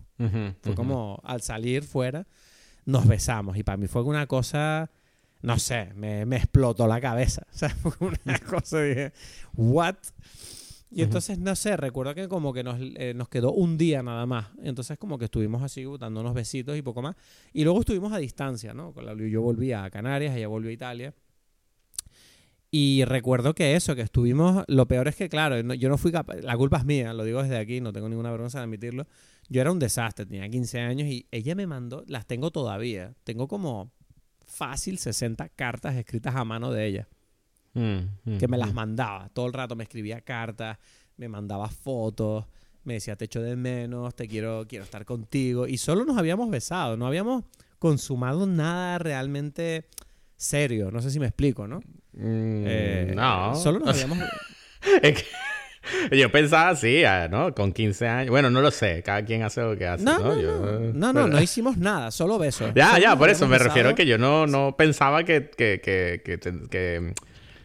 Fue 0.62 0.74
como 0.74 1.20
al 1.24 1.42
salir 1.42 1.84
fuera, 1.84 2.26
nos 2.84 3.06
besamos. 3.06 3.56
Y 3.56 3.62
para 3.62 3.76
mí 3.76 3.86
fue 3.86 4.02
una 4.02 4.26
cosa, 4.26 4.90
no 5.42 5.58
sé, 5.58 5.92
me, 5.94 6.26
me 6.26 6.36
explotó 6.36 6.86
la 6.86 7.00
cabeza. 7.00 7.46
O 7.54 7.56
sea, 7.56 7.70
fue 7.70 7.92
una 8.00 8.38
cosa, 8.40 8.82
dije, 8.82 9.12
¿what? 9.54 9.96
Y 10.94 11.02
entonces, 11.02 11.38
no 11.38 11.56
sé, 11.56 11.76
recuerdo 11.76 12.14
que 12.14 12.28
como 12.28 12.52
que 12.52 12.62
nos, 12.62 12.78
eh, 12.80 13.14
nos 13.14 13.28
quedó 13.28 13.52
un 13.52 13.78
día 13.78 14.02
nada 14.02 14.26
más. 14.26 14.48
Entonces, 14.62 14.98
como 14.98 15.18
que 15.18 15.24
estuvimos 15.24 15.62
así 15.62 15.86
dándonos 15.98 16.34
besitos 16.34 16.76
y 16.76 16.82
poco 16.82 17.00
más. 17.00 17.16
Y 17.52 17.64
luego 17.64 17.80
estuvimos 17.80 18.12
a 18.12 18.18
distancia, 18.18 18.74
¿no? 18.74 18.94
Yo 19.16 19.40
volví 19.40 19.72
a 19.72 19.88
Canarias, 19.90 20.36
ella 20.36 20.48
volvió 20.48 20.70
a 20.70 20.72
Italia. 20.74 21.14
Y 22.74 23.04
recuerdo 23.04 23.54
que 23.54 23.76
eso, 23.76 23.94
que 23.94 24.00
estuvimos, 24.00 24.64
lo 24.66 24.88
peor 24.88 25.06
es 25.08 25.16
que, 25.16 25.28
claro, 25.28 25.60
yo 25.74 25.88
no 25.90 25.98
fui 25.98 26.10
capaz, 26.10 26.36
la 26.36 26.56
culpa 26.56 26.78
es 26.78 26.86
mía, 26.86 27.12
lo 27.12 27.22
digo 27.22 27.42
desde 27.42 27.58
aquí, 27.58 27.82
no 27.82 27.92
tengo 27.92 28.08
ninguna 28.08 28.30
vergüenza 28.30 28.58
de 28.58 28.64
admitirlo. 28.64 29.06
Yo 29.50 29.60
era 29.60 29.70
un 29.70 29.78
desastre, 29.78 30.24
tenía 30.24 30.48
15 30.48 30.80
años 30.80 31.06
y 31.06 31.26
ella 31.30 31.54
me 31.54 31.66
mandó, 31.66 32.02
las 32.06 32.26
tengo 32.26 32.50
todavía, 32.50 33.14
tengo 33.24 33.46
como 33.46 33.92
fácil 34.46 34.96
60 34.96 35.50
cartas 35.50 35.96
escritas 35.96 36.34
a 36.34 36.46
mano 36.46 36.72
de 36.72 36.86
ella, 36.86 37.08
Mm, 37.74 37.98
mm, 38.24 38.38
que 38.38 38.48
me 38.48 38.58
las 38.58 38.72
mm. 38.72 38.74
mandaba, 38.74 39.28
todo 39.32 39.46
el 39.46 39.52
rato 39.52 39.74
me 39.76 39.84
escribía 39.84 40.20
cartas, 40.20 40.78
me 41.16 41.28
mandaba 41.28 41.68
fotos, 41.68 42.46
me 42.84 42.94
decía 42.94 43.16
te 43.16 43.24
echo 43.24 43.40
de 43.40 43.56
menos, 43.56 44.14
te 44.14 44.28
quiero, 44.28 44.66
quiero 44.68 44.84
estar 44.84 45.04
contigo, 45.04 45.66
y 45.66 45.78
solo 45.78 46.04
nos 46.04 46.18
habíamos 46.18 46.50
besado, 46.50 46.96
no 46.96 47.06
habíamos 47.06 47.44
consumado 47.78 48.46
nada 48.46 48.98
realmente 48.98 49.86
serio, 50.36 50.90
no 50.90 51.00
sé 51.00 51.10
si 51.10 51.18
me 51.20 51.26
explico, 51.26 51.66
¿no? 51.66 51.80
Eh, 52.18 53.12
no. 53.14 53.54
Solo 53.54 53.78
nos 53.78 53.88
habíamos... 53.94 54.18
Es 55.00 55.22
que 55.22 55.24
yo 56.16 56.30
pensaba 56.30 56.70
así, 56.70 57.04
ah, 57.04 57.28
¿no? 57.30 57.54
Con 57.54 57.72
15 57.72 58.08
años. 58.08 58.30
Bueno, 58.30 58.50
no 58.50 58.60
lo 58.60 58.70
sé. 58.70 59.02
Cada 59.02 59.24
quien 59.24 59.42
hace 59.42 59.60
lo 59.62 59.76
que 59.76 59.86
hace. 59.86 60.04
No, 60.04 60.18
No, 60.18 60.34
no, 60.34 60.40
Yo- 60.40 60.80
no, 60.94 61.12
no, 61.12 61.28
no, 61.28 61.42
hicimos 61.42 61.76
nada, 61.76 62.10
solo 62.10 62.38
besos. 62.38 62.72
Ya, 62.74 62.90
Solo 62.90 63.02
ya, 63.02 63.16
por 63.16 63.30
eso 63.30 63.48
me 63.48 63.58
refiero 63.58 63.90
a 63.90 63.94
que 63.94 64.06
yo 64.06 64.18
no, 64.18 64.46
no 64.46 64.76
pensaba 64.76 65.24
que, 65.24 65.50
que, 65.50 65.80
que, 65.82 67.14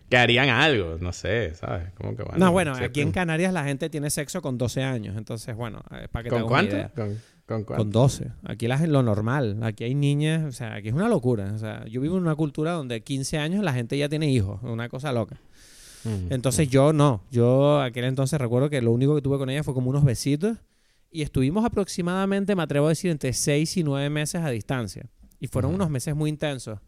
que- 0.09 0.17
harían 0.17 0.49
algo. 0.49 0.97
No 0.99 1.11
sé, 1.13 1.53
¿sabes? 1.55 1.91
Como 1.93 2.15
que 2.15 2.23
bueno. 2.23 2.37
No, 2.45 2.51
bueno, 2.51 2.71
siempre- 2.73 2.87
aquí 2.87 3.01
en 3.01 3.11
Canarias 3.11 3.53
la 3.53 3.63
gente 3.63 3.89
tiene 3.89 4.09
sexo 4.09 4.41
con 4.41 4.57
12 4.57 4.83
años, 4.83 5.15
entonces, 5.17 5.55
bueno, 5.55 5.81
eh, 5.91 6.07
para 6.11 6.23
que 6.23 6.29
te 6.29 6.35
¿Con 6.35 6.43
una 6.43 6.47
cuánto? 6.49 6.75
idea. 6.75 6.89
¿Con, 6.95 7.07
con 7.45 7.63
cuánto? 7.63 7.83
Con 7.83 7.91
12. 7.91 8.31
Aquí 8.43 8.67
la, 8.67 8.77
lo 8.87 9.03
normal. 9.03 9.57
Aquí 9.63 9.83
hay 9.83 9.95
niñas, 9.95 10.43
o 10.43 10.51
sea, 10.51 10.75
aquí 10.75 10.89
es 10.89 10.93
una 10.93 11.07
locura. 11.09 11.51
O 11.53 11.57
sea, 11.57 11.85
yo 11.87 12.01
vivo 12.01 12.17
en 12.17 12.23
una 12.23 12.35
cultura 12.35 12.71
donde 12.73 13.01
15 13.01 13.37
años 13.37 13.63
la 13.63 13.73
gente 13.73 13.97
ya 13.97 14.09
tiene 14.09 14.29
hijos, 14.29 14.59
una 14.63 14.89
cosa 14.89 15.11
loca. 15.11 15.37
Mm, 16.03 16.31
Entonces 16.31 16.69
yo 16.69 16.93
no. 16.93 17.21
Yo 17.31 17.81
aquel 17.81 18.05
entonces 18.05 18.39
recuerdo 18.39 18.69
que 18.69 18.81
lo 18.81 18.91
único 18.91 19.15
que 19.15 19.21
tuve 19.21 19.37
con 19.37 19.49
ella 19.49 19.63
fue 19.63 19.73
como 19.73 19.89
unos 19.89 20.03
besitos 20.05 20.57
y 21.11 21.21
estuvimos 21.21 21.65
aproximadamente, 21.65 22.55
me 22.55 22.63
atrevo 22.63 22.85
a 22.85 22.89
decir, 22.89 23.09
entre 23.11 23.33
6 23.33 23.77
y 23.77 23.83
9 23.83 24.09
meses 24.09 24.41
a 24.41 24.49
distancia. 24.49 25.05
Y 25.39 25.47
fueron 25.47 25.73
unos 25.73 25.89
meses 25.89 26.15
muy 26.15 26.29
intensos. 26.29 26.79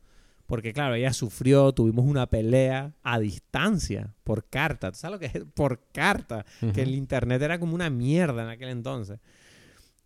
Porque 0.49 0.73
claro, 0.73 0.95
ella 0.95 1.13
sufrió, 1.13 1.71
tuvimos 1.71 2.05
una 2.05 2.25
pelea 2.27 2.91
a 3.03 3.19
distancia, 3.19 4.13
por 4.25 4.49
carta. 4.49 4.91
¿Tú 4.91 4.97
sabes 4.97 5.13
lo 5.13 5.19
que 5.19 5.27
es? 5.27 5.45
Por 5.53 5.79
carta. 5.93 6.43
Que 6.73 6.81
el 6.81 6.95
internet 6.95 7.41
era 7.41 7.59
como 7.59 7.73
una 7.75 7.89
mierda 7.89 8.43
en 8.43 8.49
aquel 8.49 8.69
entonces. 8.69 9.19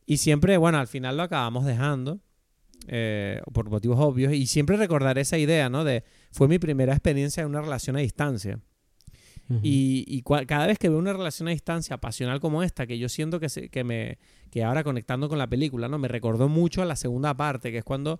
Y 0.06 0.18
siempre, 0.18 0.58
bueno, 0.58 0.78
al 0.80 0.88
final 0.88 1.18
lo 1.18 1.24
acabamos 1.24 1.66
dejando. 1.66 2.20
eh, 2.88 3.42
por 3.54 3.70
motivos 3.70 3.98
obvios. 4.02 4.34
Y 4.34 4.46
siempre 4.48 4.76
recordaré 4.78 5.22
esa 5.22 5.38
idea, 5.38 5.70
¿no? 5.70 5.86
De, 5.86 6.04
fue 6.32 6.48
mi 6.50 6.60
primera 6.60 6.92
experiencia 6.94 7.42
en 7.42 7.48
una 7.48 7.62
relación 7.62 7.96
a 7.96 8.00
distancia. 8.00 8.60
Y, 9.62 10.24
cada 10.48 10.68
vez 10.68 10.78
que 10.80 10.90
veo 10.90 10.98
una 10.98 11.14
relación 11.14 11.48
a 11.48 11.52
distancia 11.52 11.98
pasional 11.98 12.40
como 12.40 12.64
esta, 12.64 12.88
que 12.88 12.98
yo 12.98 13.08
siento 13.08 13.40
que, 13.40 13.50
se- 13.50 13.70
que, 13.70 13.84
me, 13.84 14.18
que 14.50 14.64
ahora 14.64 14.84
conectando 14.84 15.30
con 15.30 15.38
la 15.38 15.48
película, 15.48 15.88
¿no? 15.88 16.00
Me 16.00 16.08
recordó 16.08 16.50
mucho 16.50 16.82
a 16.82 16.86
la 16.86 16.96
segunda 16.96 17.34
parte, 17.36 17.72
que 17.72 17.78
es 17.80 17.84
cuando 17.84 18.20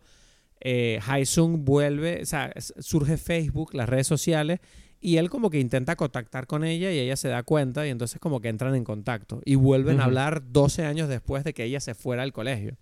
eh, 0.66 1.00
Haesung 1.06 1.66
vuelve, 1.66 2.22
o 2.22 2.26
sea, 2.26 2.54
surge 2.58 3.18
Facebook, 3.18 3.74
las 3.74 3.90
redes 3.90 4.08
sociales, 4.08 4.60
y 5.02 5.18
él 5.18 5.30
como 5.30 5.50
que 5.50 5.60
intenta 5.60 5.98
contactar 5.98 6.48
con 6.48 6.64
ella 6.64 6.90
y 6.92 6.98
ella 7.00 7.18
se 7.18 7.28
da 7.28 7.44
cuenta 7.44 7.86
y 7.86 7.90
entonces 7.90 8.22
como 8.22 8.40
que 8.40 8.48
entran 8.48 8.74
en 8.74 8.86
contacto 8.86 9.42
y 9.44 9.56
vuelven 9.56 10.00
a 10.00 10.06
hablar 10.06 10.44
12 10.52 10.86
años 10.86 11.10
después 11.10 11.44
de 11.44 11.54
que 11.54 11.66
ella 11.66 11.82
se 11.82 11.94
fuera 11.94 12.24
al 12.24 12.32
colegio. 12.32 12.78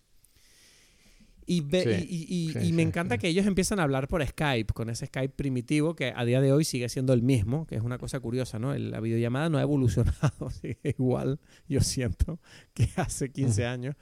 Y, 1.48 1.62
ve- 1.62 1.84
Sí, 2.00 2.08
y, 2.08 2.16
y- 2.16 2.50
y- 2.50 2.54
sí, 2.54 2.60
y 2.70 2.74
me 2.74 2.84
encanta 2.84 3.18
que 3.18 3.28
ellos 3.28 3.46
empiezan 3.48 3.80
a 3.80 3.84
hablar 3.84 4.08
por 4.08 4.26
Skype, 4.26 4.72
con 4.74 4.90
ese 4.92 5.08
Skype 5.08 5.34
primitivo 5.36 5.96
que 5.96 6.14
a 6.16 6.24
día 6.24 6.40
de 6.40 6.54
hoy 6.54 6.64
sigue 6.64 6.88
siendo 6.88 7.14
el 7.14 7.24
mismo, 7.24 7.66
que 7.66 7.76
es 7.76 7.82
una 7.82 7.98
cosa 7.98 8.20
curiosa, 8.20 8.60
¿no? 8.60 8.74
La 8.78 9.00
videollamada 9.00 9.50
no 9.50 9.58
ha 9.58 9.62
evolucionado, 9.64 10.50
sigue 10.62 10.78
igual, 10.84 11.40
yo 11.68 11.82
siento, 11.82 12.40
que 12.76 12.88
hace 12.96 13.32
15 13.32 13.66
años. 13.66 13.96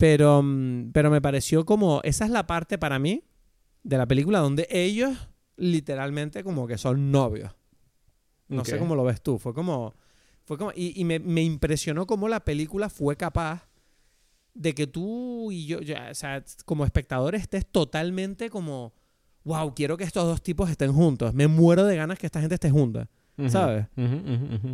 Pero, 0.00 0.42
mm, 0.42 0.92
pero 0.92 1.10
me 1.10 1.20
pareció 1.20 1.66
como, 1.66 2.00
esa 2.04 2.24
es 2.24 2.30
la 2.30 2.46
parte 2.46 2.78
para 2.78 2.98
mí 2.98 3.22
de 3.82 3.98
la 3.98 4.06
película 4.06 4.38
donde 4.38 4.66
ellos 4.70 5.28
literalmente 5.56 6.42
como 6.42 6.66
que 6.66 6.78
son 6.78 7.12
novios. 7.12 7.52
No 8.48 8.64
sé 8.64 8.78
cómo 8.78 8.96
lo 8.96 9.04
ves 9.04 9.20
tú, 9.20 9.38
fue 9.38 9.52
como, 9.52 9.94
fue 10.44 10.56
como 10.56 10.72
y, 10.74 10.98
y 10.98 11.04
me, 11.04 11.18
me 11.18 11.42
impresionó 11.42 12.06
cómo 12.06 12.28
la 12.28 12.40
película 12.40 12.88
fue 12.88 13.16
capaz 13.16 13.68
de 14.54 14.74
que 14.74 14.86
tú 14.86 15.52
y 15.52 15.66
yo, 15.66 15.80
ya, 15.80 16.08
o 16.10 16.14
sea, 16.14 16.42
como 16.64 16.86
espectador 16.86 17.34
estés 17.34 17.66
totalmente 17.66 18.48
como, 18.48 18.94
wow, 19.44 19.74
quiero 19.74 19.98
que 19.98 20.04
estos 20.04 20.24
dos 20.24 20.42
tipos 20.42 20.70
estén 20.70 20.94
juntos, 20.94 21.34
me 21.34 21.46
muero 21.46 21.84
de 21.84 21.96
ganas 21.96 22.18
que 22.18 22.26
esta 22.26 22.40
gente 22.40 22.54
esté 22.54 22.70
junta. 22.70 23.08
¿Sabes? 23.48 23.86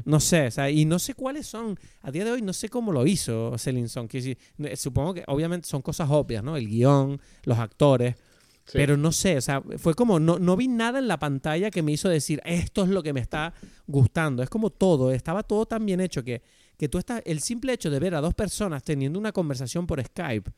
No 0.05 0.21
sé, 0.21 0.47
o 0.47 0.51
sea, 0.51 0.71
y 0.71 0.85
no 0.85 0.99
sé 0.99 1.15
cuáles 1.15 1.47
son. 1.47 1.79
A 2.03 2.11
día 2.11 2.25
de 2.25 2.33
hoy 2.33 2.43
no 2.43 2.53
sé 2.53 2.69
cómo 2.69 2.93
lo 2.93 3.07
hizo 3.07 3.57
Celine 3.59 3.89
Song. 3.89 4.09
que 4.09 4.37
eh, 4.59 4.77
supongo 4.77 5.15
que 5.15 5.25
obviamente 5.27 5.69
son 5.69 5.83
cosas 5.83 6.09
obvias, 6.11 6.43
¿no? 6.43 6.57
El 6.57 6.69
guion, 6.69 7.21
los 7.45 7.59
actores. 7.59 8.17
Sí. 8.65 8.73
Pero 8.73 8.97
no 8.97 9.13
sé, 9.13 9.37
o 9.37 9.41
sea, 9.41 9.63
fue 9.79 9.95
como, 9.95 10.19
no, 10.19 10.41
no 10.41 10.57
vi 10.57 10.67
nada 10.67 10.99
en 10.99 11.07
la 11.07 11.21
pantalla 11.21 11.71
que 11.71 11.83
me 11.83 11.93
hizo 11.93 12.09
decir, 12.09 12.41
esto 12.45 12.83
es 12.83 12.89
lo 12.89 13.01
que 13.03 13.13
me 13.13 13.21
está 13.21 13.55
gustando. 13.87 14.43
Es 14.43 14.51
como 14.51 14.71
todo, 14.71 15.13
estaba 15.13 15.45
todo 15.45 15.67
tan 15.67 15.87
bien 15.87 16.01
hecho 16.01 16.25
que, 16.25 16.43
que 16.77 16.89
tú 16.89 16.99
estás, 16.99 17.23
el 17.27 17.39
simple 17.41 17.73
hecho 17.73 17.91
de 17.91 18.01
ver 18.01 18.17
a 18.17 18.21
dos 18.21 18.35
personas 18.35 18.83
teniendo 18.83 19.21
una 19.21 19.31
conversación 19.31 19.87
por 19.87 20.03
Skype, 20.05 20.51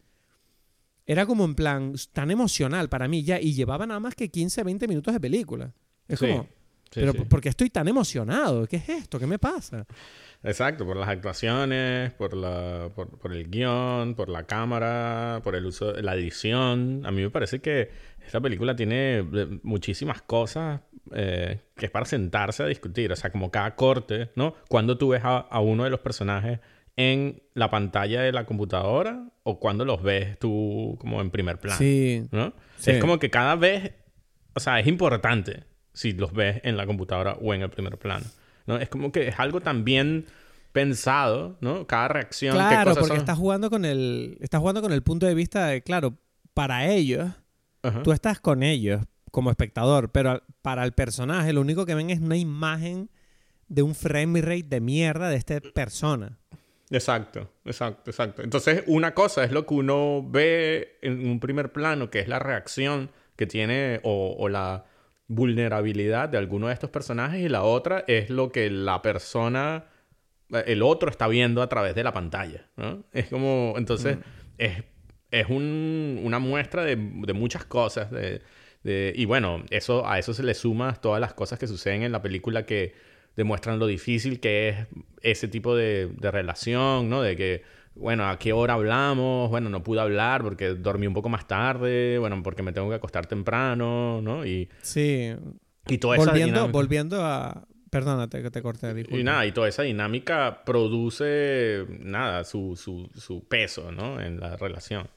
era 1.04 1.26
como 1.26 1.44
en 1.44 1.54
plan 1.54 1.94
tan 2.12 2.30
emocional 2.30 2.88
para 2.88 3.08
mí 3.08 3.22
ya, 3.22 3.40
y 3.40 3.52
llevaba 3.54 3.86
nada 3.86 4.00
más 4.00 4.14
que 4.14 4.30
15, 4.30 4.62
20 4.62 4.88
minutos 4.88 5.12
de 5.12 5.20
película. 5.20 5.74
Es 6.06 6.18
Sí, 6.18 6.28
como, 6.28 6.46
Sí, 6.90 7.00
pero 7.00 7.12
sí. 7.12 7.20
¿por 7.20 7.40
qué 7.40 7.48
estoy 7.48 7.70
tan 7.70 7.86
emocionado? 7.88 8.66
¿Qué 8.66 8.76
es 8.76 8.88
esto? 8.88 9.18
¿Qué 9.18 9.26
me 9.26 9.38
pasa? 9.38 9.86
Exacto, 10.42 10.86
por 10.86 10.96
las 10.96 11.08
actuaciones, 11.08 12.12
por, 12.12 12.34
la, 12.34 12.90
por, 12.94 13.18
por 13.18 13.32
el 13.32 13.50
guion, 13.50 14.14
por 14.14 14.28
la 14.28 14.44
cámara, 14.44 15.40
por 15.42 15.56
el 15.56 15.66
uso, 15.66 15.92
la 15.94 16.14
edición. 16.14 17.02
A 17.04 17.10
mí 17.10 17.22
me 17.22 17.30
parece 17.30 17.60
que 17.60 17.90
esta 18.24 18.40
película 18.40 18.76
tiene 18.76 19.18
eh, 19.18 19.58
muchísimas 19.62 20.22
cosas 20.22 20.80
eh, 21.12 21.60
que 21.76 21.86
es 21.86 21.90
para 21.90 22.06
sentarse 22.06 22.62
a 22.62 22.66
discutir. 22.66 23.10
O 23.12 23.16
sea, 23.16 23.30
como 23.30 23.50
cada 23.50 23.74
corte, 23.74 24.30
¿no? 24.36 24.54
Cuando 24.68 24.96
tú 24.96 25.08
ves 25.08 25.22
a, 25.24 25.38
a 25.38 25.60
uno 25.60 25.84
de 25.84 25.90
los 25.90 26.00
personajes 26.00 26.60
en 26.96 27.42
la 27.54 27.70
pantalla 27.70 28.22
de 28.22 28.32
la 28.32 28.44
computadora 28.44 29.28
o 29.44 29.60
cuando 29.60 29.84
los 29.84 30.02
ves 30.02 30.38
tú 30.38 30.96
como 31.00 31.20
en 31.20 31.30
primer 31.30 31.58
plano. 31.58 31.78
Sí. 31.78 32.26
¿no? 32.32 32.52
Sí. 32.76 32.92
Es 32.92 33.00
como 33.00 33.18
que 33.18 33.30
cada 33.30 33.54
vez, 33.54 33.92
o 34.54 34.60
sea, 34.60 34.80
es 34.80 34.86
importante 34.86 35.64
si 35.98 36.12
los 36.12 36.32
ves 36.32 36.60
en 36.62 36.76
la 36.76 36.86
computadora 36.86 37.36
o 37.40 37.52
en 37.54 37.62
el 37.62 37.70
primer 37.70 37.98
plano, 37.98 38.24
¿no? 38.66 38.76
Es 38.76 38.88
como 38.88 39.10
que 39.10 39.26
es 39.26 39.40
algo 39.40 39.60
también 39.60 40.26
pensado, 40.72 41.56
¿no? 41.60 41.86
Cada 41.88 42.06
reacción, 42.08 42.54
Claro, 42.54 42.94
porque 42.94 43.08
son- 43.08 43.16
estás 43.16 43.36
jugando 43.36 43.68
con 43.68 43.84
el. 43.84 44.38
Estás 44.40 44.60
jugando 44.60 44.80
con 44.80 44.92
el 44.92 45.02
punto 45.02 45.26
de 45.26 45.34
vista 45.34 45.66
de, 45.66 45.82
claro, 45.82 46.16
para 46.54 46.86
ellos, 46.86 47.30
tú 48.04 48.12
estás 48.12 48.38
con 48.38 48.62
ellos 48.62 49.02
como 49.32 49.50
espectador, 49.50 50.12
pero 50.12 50.40
para 50.62 50.84
el 50.84 50.92
personaje 50.92 51.52
lo 51.52 51.60
único 51.62 51.84
que 51.84 51.94
ven 51.96 52.10
es 52.10 52.20
una 52.20 52.36
imagen 52.36 53.10
de 53.66 53.82
un 53.82 53.94
frame 53.96 54.40
rate 54.40 54.64
de 54.68 54.80
mierda 54.80 55.28
de 55.30 55.36
esta 55.36 55.60
persona. 55.60 56.38
Exacto, 56.90 57.50
exacto, 57.64 58.10
exacto. 58.10 58.42
Entonces, 58.42 58.84
una 58.86 59.14
cosa 59.14 59.42
es 59.44 59.50
lo 59.52 59.66
que 59.66 59.74
uno 59.74 60.24
ve 60.28 60.98
en 61.02 61.28
un 61.28 61.40
primer 61.40 61.72
plano, 61.72 62.08
que 62.08 62.20
es 62.20 62.28
la 62.28 62.38
reacción 62.38 63.10
que 63.36 63.46
tiene 63.46 64.00
o, 64.04 64.36
o 64.38 64.48
la 64.48 64.84
vulnerabilidad 65.28 66.28
de 66.28 66.38
alguno 66.38 66.68
de 66.68 66.74
estos 66.74 66.90
personajes, 66.90 67.40
y 67.40 67.48
la 67.48 67.62
otra 67.62 68.04
es 68.08 68.30
lo 68.30 68.50
que 68.50 68.70
la 68.70 69.02
persona, 69.02 69.84
el 70.66 70.82
otro 70.82 71.10
está 71.10 71.28
viendo 71.28 71.62
a 71.62 71.68
través 71.68 71.94
de 71.94 72.02
la 72.02 72.12
pantalla, 72.12 72.66
¿no? 72.76 73.04
Es 73.12 73.28
como, 73.28 73.74
entonces, 73.76 74.16
es, 74.56 74.82
es 75.30 75.46
un- 75.48 76.20
una 76.24 76.38
muestra 76.38 76.82
de, 76.84 76.96
de 76.96 77.32
muchas 77.34 77.64
cosas, 77.66 78.10
de, 78.10 78.40
de- 78.82 79.12
y 79.14 79.26
bueno, 79.26 79.64
eso, 79.70 80.08
a 80.08 80.18
eso 80.18 80.32
se 80.32 80.42
le 80.42 80.54
suma 80.54 80.94
todas 80.94 81.20
las 81.20 81.34
cosas 81.34 81.58
que 81.58 81.66
suceden 81.66 82.02
en 82.02 82.12
la 82.12 82.22
película 82.22 82.64
que 82.64 82.94
demuestran 83.36 83.78
lo 83.78 83.86
difícil 83.86 84.40
que 84.40 84.70
es 84.70 84.76
ese 85.22 85.46
tipo 85.48 85.76
de, 85.76 86.06
de 86.18 86.30
relación, 86.30 87.08
¿no? 87.10 87.22
De 87.22 87.36
que, 87.36 87.62
bueno, 87.98 88.28
¿a 88.28 88.38
qué 88.38 88.52
hora 88.52 88.74
hablamos? 88.74 89.50
Bueno, 89.50 89.68
no 89.68 89.82
pude 89.82 90.00
hablar 90.00 90.42
porque 90.42 90.68
dormí 90.74 91.06
un 91.06 91.14
poco 91.14 91.28
más 91.28 91.46
tarde, 91.46 92.18
bueno, 92.18 92.42
porque 92.42 92.62
me 92.62 92.72
tengo 92.72 92.88
que 92.88 92.94
acostar 92.94 93.26
temprano, 93.26 94.20
¿no? 94.22 94.46
Y, 94.46 94.68
Sí. 94.82 95.34
y 95.88 95.98
toda 95.98 96.16
esa 96.16 96.26
Volviendo, 96.26 96.52
dinámica. 96.54 96.72
volviendo 96.72 97.24
a. 97.24 97.66
Perdónate 97.90 98.42
que 98.42 98.50
te 98.50 98.60
corté, 98.60 98.92
disculpa. 98.92 99.18
Y 99.18 99.24
nada, 99.24 99.46
y 99.46 99.52
toda 99.52 99.66
esa 99.68 99.82
dinámica 99.82 100.62
produce, 100.64 101.86
nada, 102.00 102.44
su, 102.44 102.76
su, 102.76 103.08
su 103.18 103.44
peso, 103.48 103.90
¿no? 103.92 104.20
En 104.20 104.40
la 104.40 104.56
relación. 104.58 105.08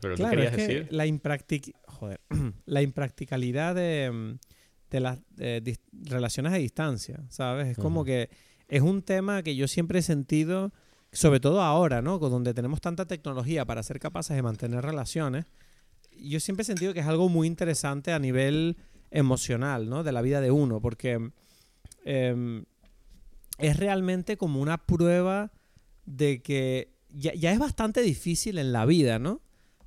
Pero 0.00 0.14
tú 0.14 0.22
Claro, 0.22 0.36
querías 0.36 0.52
es 0.52 0.56
que 0.56 0.74
decir... 0.74 0.88
la 0.92 1.06
impractic- 1.06 1.74
joder, 1.86 2.20
la 2.66 2.82
impracticalidad 2.82 3.74
de, 3.74 4.36
de 4.90 5.00
las 5.00 5.18
relaciones 6.04 6.52
a 6.52 6.56
distancia, 6.56 7.20
¿sabes? 7.28 7.68
Es 7.68 7.76
como 7.76 8.04
que 8.04 8.30
es 8.68 8.82
un 8.82 9.02
tema 9.02 9.42
que 9.42 9.54
yo 9.56 9.66
siempre 9.68 9.98
he 9.98 10.02
sentido, 10.02 10.72
sobre 11.12 11.40
todo 11.40 11.60
ahora, 11.60 12.00
¿no? 12.02 12.18
Donde 12.18 12.54
tenemos 12.54 12.80
tanta 12.80 13.06
tecnología 13.06 13.64
para 13.64 13.82
ser 13.82 13.98
capaces 14.00 14.34
de 14.34 14.42
mantener 14.42 14.82
relaciones, 14.84 15.44
yo 16.18 16.40
siempre 16.40 16.62
he 16.62 16.64
sentido 16.64 16.94
que 16.94 17.00
es 17.00 17.06
algo 17.06 17.28
muy 17.28 17.46
interesante 17.46 18.12
a 18.12 18.18
nivel 18.18 18.76
emocional, 19.10 19.88
¿no? 19.88 20.02
De 20.02 20.12
la 20.12 20.22
vida 20.22 20.40
de 20.40 20.50
uno, 20.50 20.80
porque 20.80 21.30
em, 22.04 22.64
es 23.58 23.76
realmente 23.76 24.36
como 24.36 24.60
una 24.60 24.78
prueba 24.78 25.52
de 26.06 26.42
que 26.42 26.92
ya, 27.10 27.34
ya 27.34 27.52
es 27.52 27.58
bastante 27.58 28.00
difícil 28.02 28.58
en 28.58 28.72
la 28.72 28.86
vida, 28.86 29.18
¿no? 29.18 29.40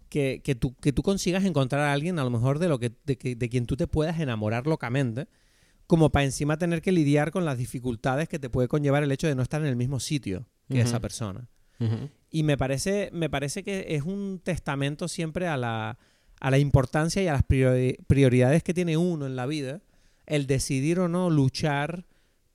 Que, 0.10 0.42
que, 0.44 0.54
tú, 0.56 0.76
que 0.76 0.94
tú 0.94 1.02
consigas 1.02 1.44
encontrar 1.44 1.82
a 1.82 1.92
alguien 1.94 2.20
a 2.20 2.24
lo 2.24 2.30
mejor 2.30 2.60
de, 2.60 2.70
lo 2.70 2.80
que, 2.80 2.92
de, 3.06 3.18
que- 3.18 3.36
de 3.36 3.50
quien 3.50 3.66
tú 3.66 3.76
te 3.76 3.88
puedas 3.88 4.20
enamorar 4.20 4.68
locamente, 4.68 5.28
como 5.88 6.12
para 6.12 6.26
encima 6.26 6.58
tener 6.58 6.82
que 6.82 6.92
lidiar 6.92 7.32
con 7.32 7.46
las 7.46 7.58
dificultades 7.58 8.30
que 8.30 8.40
te 8.40 8.50
puede 8.50 8.68
conllevar 8.68 9.04
el 9.04 9.12
hecho 9.12 9.28
de 9.28 9.36
no 9.36 9.42
estar 9.42 9.62
en 9.62 9.68
el 9.68 9.76
mismo 9.76 10.00
sitio 10.00 10.46
que 10.70 10.82
esa 10.82 11.00
persona. 11.00 11.48
Y 12.32 12.44
me 12.44 12.58
parece, 12.58 13.10
me 13.14 13.30
parece 13.30 13.64
que 13.64 13.86
es 13.96 14.04
un 14.04 14.40
testamento 14.44 15.08
siempre 15.08 15.48
a 15.48 15.58
la, 15.58 15.98
a 16.40 16.52
la 16.52 16.58
importancia 16.58 17.22
y 17.22 17.28
a 17.28 17.34
las 17.34 17.44
priori- 17.48 17.98
prioridades 18.08 18.64
que 18.64 18.74
tiene 18.74 18.98
uno 18.98 19.26
en 19.26 19.36
la 19.36 19.46
vida, 19.46 19.82
el 20.26 20.48
decidir 20.48 21.00
o 21.00 21.08
no 21.08 21.30
luchar 21.30 22.06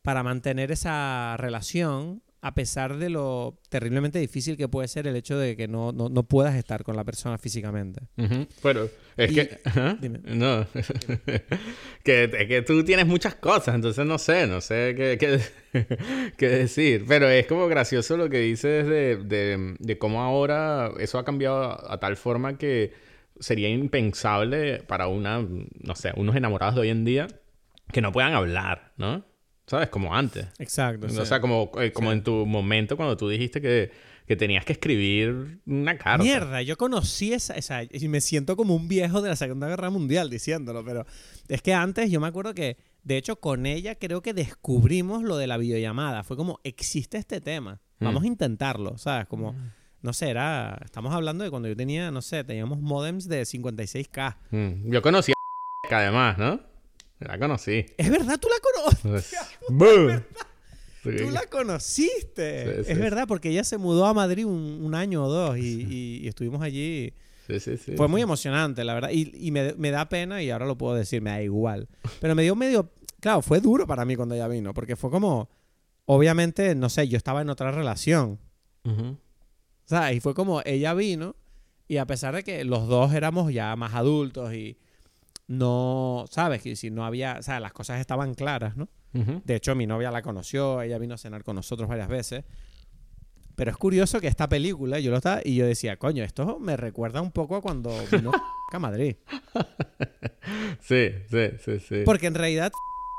para 0.02 0.22
mantener 0.22 0.70
esa 0.72 1.36
relación, 1.38 2.22
a 2.43 2.55
pesar 2.55 2.97
de 2.97 3.11
lo 3.11 3.59
terriblemente 3.68 4.18
difícil 4.18 4.57
que 4.57 4.66
puede 4.68 4.88
ser 4.88 5.07
el 5.07 5.14
hecho 5.16 5.38
de 5.38 5.57
que 5.57 5.68
no, 5.68 5.93
no, 5.93 6.09
no 6.09 6.22
puedas 6.22 6.55
estar 6.55 6.82
con 6.84 6.97
la 6.97 7.05
persona 7.05 7.36
físicamente. 7.38 8.01
Pero 8.62 8.88
es 9.16 9.30
Y- 9.30 9.34
que... 9.34 9.59
Dime. 10.01 10.20
No. 10.24 10.66
que, 12.03 12.24
es 12.24 12.47
que 12.49 12.62
tú 12.62 12.82
tienes 12.84 13.07
muchas 13.07 13.34
cosas, 13.34 13.74
entonces 13.74 14.07
no 14.07 14.18
sé, 14.18 14.47
no 14.47 14.61
sé 14.61 14.95
qué, 14.97 15.18
qué, 15.18 15.97
qué 16.36 16.49
decir. 16.49 17.05
Pero 17.07 17.28
es 17.28 17.47
como 17.47 17.66
gracioso 17.68 18.16
lo 18.16 18.28
que 18.30 18.38
dices 18.38 18.86
de, 18.86 19.16
de, 19.16 19.76
de 19.78 19.99
cómo 19.99 20.22
ahora 20.22 20.91
eso 20.99 21.18
ha 21.18 21.24
cambiado 21.24 21.62
a, 21.62 21.95
a 21.95 22.01
tal 22.01 22.16
forma 22.16 22.57
que 22.59 22.93
sería 23.38 23.68
impensable 23.68 24.82
para 24.86 25.09
una, 25.09 25.41
no 25.41 25.95
sé, 25.95 26.12
unos 26.16 26.36
enamorados 26.36 26.74
de 26.74 26.80
hoy 26.82 26.88
en 26.91 27.05
día 27.05 27.26
que 27.93 28.01
no 28.01 28.12
puedan 28.12 28.34
hablar, 28.34 28.93
¿no? 28.97 29.24
¿Sabes? 29.71 29.89
Como 29.89 30.12
antes. 30.12 30.47
Exacto. 30.59 31.07
O 31.07 31.25
sea, 31.25 31.41
como, 31.41 31.71
eh, 31.81 31.93
como 31.93 32.11
en 32.11 32.25
tu 32.25 32.45
momento 32.45 32.97
cuando 32.97 33.16
tú 33.16 33.29
dijiste 33.29 33.61
que, 33.61 33.93
que 34.27 34.35
tenías 34.35 34.64
que 34.64 34.73
escribir 34.73 35.61
una 35.64 35.97
carta. 35.97 36.25
Mierda, 36.25 36.61
yo 36.62 36.77
conocí 36.77 37.33
esa, 37.33 37.55
esa- 37.55 37.85
Y 37.85 38.09
me 38.09 38.21
siento 38.21 38.57
como 38.57 38.75
un 38.75 38.89
viejo 38.89 39.23
de 39.23 39.29
la 39.29 39.37
Segunda 39.37 39.68
Guerra 39.68 39.89
Mundial 39.91 40.29
diciéndolo, 40.29 40.85
pero 40.85 41.07
es 41.47 41.62
que 41.62 41.73
antes 41.73 42.11
yo 42.11 42.18
me 42.21 42.27
acuerdo 42.27 42.53
que, 42.53 42.79
de 43.05 43.16
hecho, 43.16 43.37
con 43.37 43.64
ella 43.64 43.95
creo 43.95 44.23
que 44.23 44.35
descubrimos 44.35 45.23
lo 45.23 45.37
de 45.37 45.47
la 45.47 45.57
videollamada. 45.57 46.25
Fue 46.25 46.37
como, 46.37 46.59
existe 46.64 47.16
este 47.18 47.41
tema, 47.41 47.81
vamos 48.01 48.23
Mm. 48.23 48.25
a 48.25 48.27
intentarlo, 48.27 48.99
¿sabes? 48.99 49.29
Como, 49.29 49.55
no 50.03 50.12
sé, 50.12 50.31
era. 50.31 50.81
Estamos 50.85 51.14
hablando 51.14 51.45
de 51.45 51.51
cuando 51.51 51.68
yo 51.68 51.77
tenía, 51.77 52.11
no 52.11 52.23
sé, 52.23 52.43
teníamos 52.43 52.81
modems 52.81 53.29
de 53.29 53.45
56K. 53.47 54.37
Mm, 54.51 54.91
Yo 54.91 55.01
conocí 55.01 55.31
a 55.31 55.35
que 55.89 55.95
además, 55.95 56.39
¿no? 56.39 56.61
La 57.21 57.39
conocí. 57.39 57.87
Es 57.97 58.11
verdad, 58.11 58.39
tú 58.41 58.49
la 58.49 58.57
conoces. 58.61 59.01
Pues, 59.03 59.35
¡Bum! 59.68 60.21
Tú 61.03 61.31
la 61.31 61.47
conociste. 61.47 62.77
Sí, 62.79 62.85
sí, 62.85 62.93
es 62.93 62.99
verdad, 62.99 63.27
porque 63.27 63.49
ella 63.51 63.64
se 63.64 63.79
mudó 63.79 64.07
a 64.07 64.12
Madrid 64.14 64.45
un, 64.47 64.81
un 64.83 64.95
año 64.95 65.25
o 65.25 65.29
dos 65.31 65.57
y, 65.59 65.62
y- 65.89 66.21
y 66.25 66.29
estuvimos 66.29 66.61
allí. 66.62 67.12
Sí, 67.47 67.59
sí, 67.59 67.77
sí. 67.79 67.93
Fue 67.97 68.07
muy 68.07 68.21
emocionante, 68.23 68.85
la 68.85 68.95
verdad. 68.95 69.11
Y, 69.12 69.33
y 69.35 69.51
me, 69.51 69.75
me 69.75 69.91
da 69.91 70.09
pena, 70.09 70.43
y 70.43 70.51
ahora 70.51 70.66
lo 70.66 70.77
puedo 70.77 70.95
decir, 70.95 71.21
me 71.23 71.31
da 71.31 71.43
igual. 71.43 71.89
Pero 72.21 72.35
me 72.35 72.43
dio 72.43 72.55
medio. 72.55 72.91
Claro, 73.21 73.43
fue 73.43 73.61
duro 73.61 73.87
para 73.87 74.05
mí 74.05 74.14
cuando 74.16 74.35
ella 74.35 74.49
vino, 74.49 74.75
porque 74.75 74.97
fue 74.97 75.11
como. 75.11 75.49
Obviamente, 76.07 76.75
no 76.75 76.89
sé, 76.91 77.07
yo 77.09 77.16
estaba 77.16 77.41
en 77.41 77.51
otra 77.51 77.71
relación. 77.71 78.39
Ujú. 78.85 79.16
¿Sabes? 79.85 80.16
Y 80.16 80.21
fue 80.21 80.35
como 80.35 80.61
ella 80.64 80.93
vino, 80.95 81.35
y 81.89 81.97
a 81.99 82.07
pesar 82.07 82.35
de 82.35 82.43
que 82.45 82.64
los 82.64 82.89
dos 82.89 83.12
éramos 83.14 83.53
ya 83.53 83.75
más 83.77 83.95
adultos 83.95 84.53
y 84.55 84.77
no. 85.51 86.24
¿Sabes? 86.30 86.62
Que 86.62 86.76
si 86.76 86.90
no 86.90 87.05
había. 87.05 87.36
O 87.38 87.42
sea, 87.42 87.61
las 87.61 87.72
cosas 87.72 88.01
estaban 88.01 88.34
claras, 88.34 88.76
¿no? 88.76 88.88
De 89.12 89.57
hecho, 89.57 89.74
mi 89.74 89.88
novia 89.88 90.12
la 90.12 90.22
conoció, 90.22 90.80
ella 90.82 90.96
vino 90.96 91.14
a 91.14 91.18
cenar 91.18 91.42
con 91.42 91.57
nosotros 91.57 91.88
varias 91.88 92.09
veces. 92.09 92.44
Pero 93.57 93.72
es 93.72 93.76
curioso 93.76 94.20
que 94.20 94.28
esta 94.28 94.48
película, 94.48 95.01
yo 95.01 95.11
lo 95.11 95.16
estaba 95.16 95.42
y 95.44 95.57
yo 95.57 95.66
decía, 95.66 95.96
coño, 95.96 96.22
esto 96.22 96.59
me 96.61 96.76
recuerda 96.76 97.20
un 97.20 97.32
poco 97.32 97.57
a 97.57 97.61
cuando 97.61 97.90
vino 98.11 98.32
a 98.72 98.78
Madrid. 98.78 99.16
Sí, 100.80 101.11
sí, 101.30 101.48
sí, 101.62 101.78
sí. 101.80 102.03
Porque 102.05 102.26
en 102.26 102.34
realidad, 102.34 102.72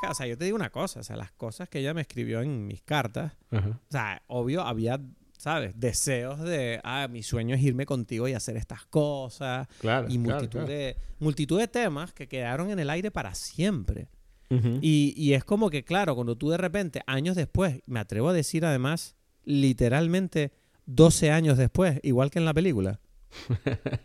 o 0.09 0.13
sea, 0.13 0.25
yo 0.25 0.37
te 0.37 0.45
digo 0.45 0.55
una 0.55 0.71
cosa, 0.71 1.01
o 1.01 1.03
sea, 1.03 1.15
las 1.15 1.31
cosas 1.31 1.69
que 1.69 1.79
ella 1.79 1.93
me 1.93 2.01
escribió 2.01 2.41
en 2.41 2.65
mis 2.65 2.81
cartas, 2.81 3.33
o 3.51 3.77
sea, 3.89 4.23
obvio, 4.27 4.61
había, 4.63 4.99
¿sabes? 5.41 5.73
Deseos 5.75 6.39
de, 6.39 6.79
ah, 6.83 7.07
mi 7.09 7.23
sueño 7.23 7.55
es 7.55 7.63
irme 7.63 7.87
contigo 7.87 8.27
y 8.27 8.33
hacer 8.33 8.57
estas 8.57 8.85
cosas. 8.85 9.67
Claro. 9.79 10.07
y 10.07 10.19
claro, 10.19 10.39
multitud, 10.39 10.59
claro. 10.59 10.67
De, 10.67 10.97
multitud 11.17 11.59
de 11.59 11.67
temas 11.67 12.13
que 12.13 12.27
quedaron 12.27 12.69
en 12.69 12.77
el 12.77 12.91
aire 12.91 13.09
para 13.09 13.33
siempre. 13.33 14.07
Ujú. 14.51 14.77
Y, 14.83 15.15
y 15.17 15.33
es 15.33 15.43
como 15.43 15.71
que, 15.71 15.83
claro, 15.83 16.13
cuando 16.13 16.37
tú 16.37 16.51
de 16.51 16.57
repente, 16.57 17.01
años 17.07 17.35
después, 17.35 17.81
me 17.87 17.99
atrevo 17.99 18.29
a 18.29 18.33
decir 18.33 18.65
además, 18.65 19.15
literalmente 19.43 20.51
12 20.85 21.31
años 21.31 21.57
después, 21.57 21.99
igual 22.03 22.29
que 22.29 22.37
en 22.37 22.45
la 22.45 22.53
película. 22.53 22.99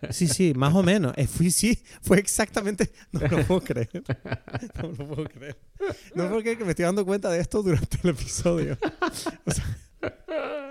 Sí, 0.09 0.28
sí, 0.28 0.55
más 0.55 0.74
o 0.74 0.82
menos. 0.82 1.12
Eh, 1.16 1.26
fui, 1.26 1.51
sí, 1.51 1.78
fue 2.01 2.18
exactamente. 2.18 2.91
No 3.12 3.20
lo 3.20 3.45
puedo 3.45 3.61
creer. 3.61 3.91
No 4.82 4.89
lo 4.89 5.07
puedo 5.07 5.24
creer. 5.28 5.59
No 6.14 6.28
puedo 6.28 6.41
creer 6.41 6.57
que 6.57 6.64
me 6.64 6.70
estoy 6.70 6.87
dando 6.87 7.05
cuenta 7.05 7.28
de 7.28 7.41
esto 7.41 7.62
durante 7.62 7.99
el 8.05 8.11
episodio. 8.11 8.78
O 9.45 9.51
sea, 9.51 9.64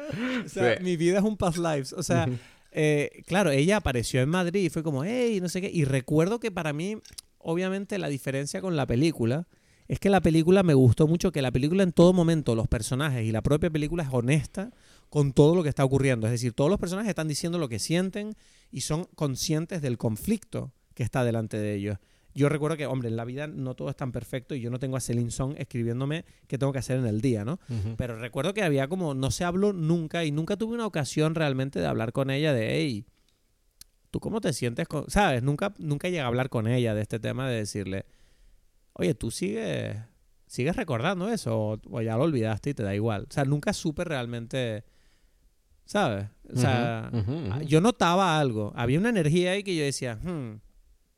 o 0.46 0.50
sea, 0.50 0.78
Sí. 0.78 0.84
mi 0.84 0.98
vida 0.98 1.20
es 1.20 1.24
un 1.24 1.38
past 1.38 1.58
lives. 1.58 1.94
O 1.94 2.04
sea, 2.04 2.28
eh, 2.72 3.24
claro, 3.28 3.52
ella 3.52 3.78
apareció 3.78 4.22
en 4.22 4.30
Madrid 4.30 4.64
y 4.66 4.70
fue 4.70 4.84
como, 4.84 5.04
hey, 5.04 5.40
no 5.42 5.50
sé 5.50 5.62
qué. 5.62 5.70
Y 5.74 5.86
recuerdo 5.86 6.40
que 6.40 6.52
para 6.52 6.74
mí, 6.74 6.98
obviamente, 7.38 7.98
la 7.98 8.08
diferencia 8.10 8.62
con 8.62 8.76
la 8.76 8.86
película 8.86 9.48
es 9.88 10.00
que 10.00 10.10
la 10.10 10.20
película 10.20 10.64
me 10.64 10.74
gustó 10.74 11.08
mucho, 11.08 11.32
que 11.32 11.42
la 11.44 11.52
película 11.52 11.84
en 11.84 11.92
todo 11.92 12.12
momento, 12.12 12.56
los 12.56 12.68
personajes 12.68 13.24
y 13.24 13.32
la 13.32 13.42
propia 13.44 13.70
película 13.70 14.04
es 14.04 14.10
honesta 14.12 14.72
con 15.10 15.32
todo 15.32 15.56
lo 15.56 15.62
que 15.64 15.70
está 15.70 15.86
ocurriendo. 15.86 16.26
Es 16.28 16.32
decir, 16.32 16.54
todos 16.54 16.72
los 16.72 16.80
personajes 16.80 17.10
están 17.10 17.28
diciendo 17.28 17.60
lo 17.60 17.70
que 17.70 17.78
sienten 17.80 18.36
y 18.72 18.82
son 18.82 19.06
conscientes 19.16 19.82
del 19.84 19.98
conflicto 19.98 20.72
que 20.96 21.04
está 21.04 21.24
delante 21.24 21.58
de 21.58 21.76
ellos. 21.76 21.98
Yo 22.36 22.50
recuerdo 22.50 22.76
que, 22.76 22.86
hombre, 22.86 23.08
en 23.08 23.16
la 23.16 23.24
vida 23.24 23.48
no 23.48 23.76
todo 23.76 23.90
es 23.90 23.96
tan 23.96 24.12
perfecto 24.12 24.56
y 24.56 24.60
yo 24.60 24.70
no 24.70 24.78
tengo 24.78 24.98
a 24.98 25.00
Celine 25.00 25.32
Song 25.32 25.56
escribiéndome 25.58 26.26
qué 26.48 26.58
tengo 26.58 26.74
que 26.74 26.80
hacer 26.80 27.00
en 27.00 27.08
el 27.08 27.22
día, 27.22 27.46
¿no? 27.46 27.60
Pero 27.96 28.18
recuerdo 28.20 28.54
que 28.54 28.62
había 28.62 28.90
como, 28.90 29.14
no 29.14 29.32
se 29.32 29.46
habló 29.46 29.72
nunca 29.72 30.26
y 30.26 30.32
nunca 30.32 30.58
tuve 30.58 30.76
una 30.76 30.86
ocasión 30.86 31.34
realmente 31.34 31.80
de 31.80 31.88
hablar 31.88 32.12
con 32.12 32.30
ella 32.30 32.54
de, 32.54 32.76
hey, 32.76 33.06
¿tú 34.12 34.20
cómo 34.20 34.42
te 34.42 34.52
sientes? 34.52 34.86
Con... 34.90 35.10
¿Sabes? 35.10 35.44
Nunca, 35.44 35.74
nunca 35.78 36.10
llegué 36.10 36.20
a 36.20 36.28
hablar 36.28 36.50
con 36.50 36.68
ella 36.68 36.94
de 36.94 37.04
este 37.04 37.20
tema 37.20 37.48
de 37.48 37.56
decirle, 37.56 38.06
oye, 38.92 39.16
tú 39.16 39.32
sigues, 39.32 39.98
sigues 40.46 40.76
recordando 40.76 41.30
eso 41.30 41.58
o, 41.58 41.80
o 41.90 42.02
ya 42.02 42.18
lo 42.18 42.24
olvidaste 42.24 42.72
y 42.72 42.74
te 42.74 42.84
da 42.84 42.94
igual. 42.94 43.28
O 43.30 43.34
sea, 43.34 43.46
nunca 43.46 43.72
supe 43.72 44.04
realmente, 44.04 44.84
¿sabes? 45.86 46.28
O 46.54 46.58
sea, 46.58 47.10
Ujú, 47.14 47.32
ujú, 47.32 47.48
ujú. 47.50 47.62
yo 47.62 47.80
notaba 47.80 48.38
algo. 48.38 48.74
Había 48.76 49.00
una 49.00 49.10
energía 49.10 49.52
ahí 49.52 49.64
que 49.64 49.74
yo 49.74 49.86
decía, 49.86 50.20
hmm, 50.22 50.60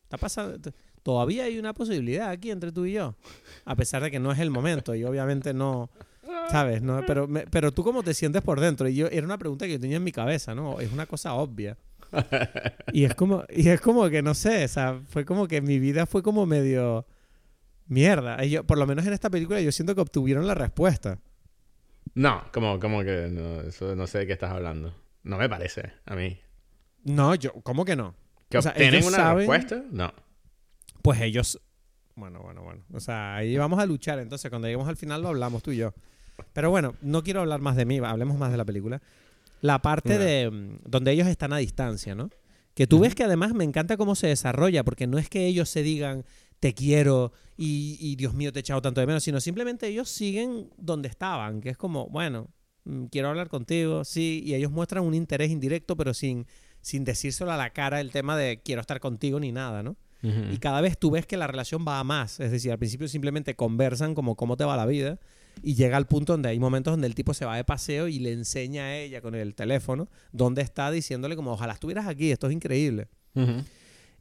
está 0.04 0.18
pasando. 0.18 0.72
Todavía 1.08 1.46
hay 1.46 1.58
una 1.58 1.74
posibilidad 1.74 2.30
aquí 2.30 2.52
entre 2.52 2.74
tú 2.74 2.84
y 2.86 2.92
yo. 2.92 3.16
A 3.64 3.78
pesar 3.78 4.04
de 4.04 4.12
que 4.12 4.20
no 4.20 4.30
es 4.34 4.40
el 4.40 4.50
momento 4.52 4.94
y 4.94 5.06
obviamente 5.06 5.54
no. 5.54 5.90
¿Sabes? 6.52 6.82
No, 6.82 7.02
pero, 7.08 7.30
me- 7.30 7.48
pero 7.48 7.72
tú 7.72 7.82
cómo 7.82 8.04
te 8.04 8.14
sientes 8.14 8.42
por 8.42 8.60
dentro. 8.60 8.90
Y 8.90 8.96
yo, 8.96 9.08
era 9.08 9.26
una 9.26 9.38
pregunta 9.38 9.66
que 9.66 9.72
yo 9.72 9.80
tenía 9.80 9.96
en 9.96 10.04
mi 10.04 10.12
cabeza, 10.12 10.54
¿no? 10.54 10.82
Es 10.82 10.92
una 10.92 11.06
cosa 11.06 11.34
obvia. 11.36 11.78
Y 12.92 13.06
es 13.06 13.16
como, 13.16 13.46
y 13.50 13.70
es 13.70 13.80
como 13.80 14.10
que 14.10 14.22
no 14.22 14.34
sé, 14.34 14.66
o 14.66 14.68
sea, 14.68 15.00
fue 15.08 15.24
como 15.24 15.48
que 15.48 15.62
mi 15.62 15.80
vida 15.80 16.06
fue 16.06 16.22
como 16.22 16.46
medio 16.46 17.06
mierda. 17.88 18.44
Y 18.44 18.50
yo, 18.50 18.66
por 18.66 18.78
lo 18.78 18.86
menos 18.86 19.06
en 19.08 19.14
esta 19.14 19.30
película 19.30 19.62
yo 19.62 19.72
siento 19.72 19.96
que 19.96 20.02
obtuvieron 20.02 20.46
la 20.46 20.56
respuesta. 20.56 21.20
No, 22.16 22.44
como, 22.52 22.82
como 22.82 23.02
que 23.04 23.30
no, 23.32 23.62
eso 23.62 23.96
no 23.96 24.08
sé 24.08 24.18
de 24.20 24.28
qué 24.28 24.34
estás 24.34 24.52
hablando. 24.52 24.94
No 25.24 25.38
me 25.38 25.48
parece, 25.48 25.94
a 26.06 26.16
mí. 26.18 26.38
No, 27.06 27.34
yo, 27.36 27.54
¿cómo 27.64 27.86
que 27.86 27.96
no? 27.96 28.14
¿Que 28.50 28.58
O 28.58 28.62
sea, 28.62 28.72
obtienen 28.72 28.96
ellos 28.96 29.08
una 29.08 29.18
saben- 29.18 29.38
respuesta? 29.38 29.84
No. 29.92 30.12
Pues 31.08 31.22
ellos. 31.22 31.62
Bueno, 32.16 32.42
bueno, 32.42 32.64
bueno. 32.64 32.84
O 32.92 33.00
sea, 33.00 33.38
ahí 33.38 33.56
vamos 33.56 33.80
a 33.80 33.86
luchar. 33.86 34.20
Entonces, 34.20 34.50
cuando 34.50 34.68
lleguemos 34.68 34.90
al 34.90 34.98
final 34.98 35.22
lo 35.22 35.30
hablamos 35.30 35.64
tú 35.64 35.72
y 35.72 35.78
yo. 35.78 35.94
Pero 36.52 36.70
bueno, 36.70 36.96
no 37.02 37.24
quiero 37.24 37.40
hablar 37.40 37.62
más 37.62 37.78
de 37.78 37.86
mí, 37.86 38.00
hablemos 38.00 38.38
más 38.38 38.52
de 38.52 38.58
la 38.58 38.66
película. 38.66 39.02
La 39.62 39.82
parte 39.82 40.18
de 40.18 40.52
mm, 40.52 40.80
donde 40.84 41.14
ellos 41.14 41.28
están 41.28 41.54
a 41.54 41.60
distancia, 41.60 42.14
¿no? 42.14 42.30
Que 42.74 42.88
tú 42.88 43.00
ves 43.00 43.16
que 43.16 43.24
además 43.24 43.54
me 43.54 43.64
encanta 43.64 43.96
cómo 43.96 44.16
se 44.16 44.28
desarrolla, 44.28 44.84
porque 44.84 45.08
no 45.08 45.18
es 45.18 45.30
que 45.30 45.46
ellos 45.48 45.70
se 45.70 45.82
digan 45.82 46.26
te 46.60 46.74
quiero 46.74 47.32
y, 47.56 47.98
y, 48.02 48.18
Dios 48.18 48.34
mío 48.34 48.52
te 48.52 48.60
he 48.60 48.62
echado 48.62 48.82
tanto 48.82 49.00
de 49.00 49.08
menos, 49.08 49.24
sino 49.24 49.40
simplemente 49.40 49.88
ellos 49.88 50.10
siguen 50.10 50.70
donde 50.76 51.08
estaban, 51.08 51.62
que 51.62 51.70
es 51.70 51.78
como, 51.78 52.10
bueno, 52.10 52.50
mm, 52.84 53.06
quiero 53.06 53.30
hablar 53.30 53.48
contigo, 53.48 54.04
sí, 54.04 54.44
y 54.46 54.56
ellos 54.56 54.72
muestran 54.72 55.06
un 55.06 55.14
interés 55.14 55.52
indirecto, 55.52 55.96
pero 55.96 56.14
sin, 56.14 56.48
sin 56.82 57.06
decírselo 57.06 57.54
a 57.54 57.58
la 57.58 57.70
cara 57.70 58.02
el 58.02 58.12
tema 58.12 58.36
de 58.36 58.62
quiero 58.62 58.82
estar 58.82 59.00
contigo 59.00 59.40
ni 59.40 59.54
nada, 59.54 59.84
¿no? 59.84 59.96
Y 60.24 60.58
cada 60.58 60.82
vez 60.82 60.98
tú 60.98 61.12
ves 61.12 61.26
que 61.26 61.38
la 61.38 61.48
relación 61.48 61.86
va 61.88 62.00
a 62.00 62.04
más. 62.04 62.40
Es 62.40 62.52
decir, 62.52 62.72
al 62.72 62.80
principio 62.80 63.08
simplemente 63.08 63.56
conversan 63.56 64.16
como 64.16 64.36
cómo 64.36 64.58
te 64.58 64.64
va 64.66 64.76
la 64.76 64.86
vida. 64.86 65.20
Y 65.64 65.74
llega 65.76 65.98
al 65.98 66.06
punto 66.08 66.34
donde 66.34 66.50
hay 66.50 66.60
momentos 66.60 66.92
donde 66.94 67.08
el 67.08 67.16
tipo 67.16 67.34
se 67.34 67.46
va 67.46 67.56
de 67.56 67.64
paseo 67.64 68.08
y 68.08 68.20
le 68.20 68.32
enseña 68.32 68.84
a 68.84 68.96
ella 68.98 69.22
con 69.22 69.34
el 69.36 69.56
teléfono 69.56 70.08
dónde 70.32 70.62
está 70.62 70.92
diciéndole 70.92 71.36
como 71.36 71.52
ojalá 71.54 71.74
estuvieras 71.74 72.08
aquí, 72.08 72.32
esto 72.32 72.48
es 72.48 72.54
increíble. 72.54 73.08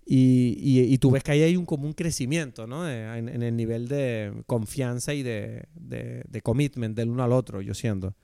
Y, 0.08 0.56
y- 0.60 0.92
y 0.94 0.98
tú 0.98 1.10
ves 1.10 1.24
que 1.24 1.32
ahí 1.32 1.42
hay 1.42 1.56
un 1.56 1.66
como 1.66 1.84
un 1.86 1.92
crecimiento, 1.92 2.66
¿no? 2.66 2.88
En, 2.88 3.28
en 3.28 3.42
el 3.42 3.56
nivel 3.56 3.88
de 3.88 4.32
confianza 4.46 5.12
y 5.14 5.22
de, 5.24 5.64
de, 5.74 6.22
de 6.28 6.40
commitment 6.42 6.96
del 6.96 7.08
uno 7.08 7.24
al 7.24 7.32
otro, 7.32 7.60
yo 7.60 7.74
siento. 7.74 8.14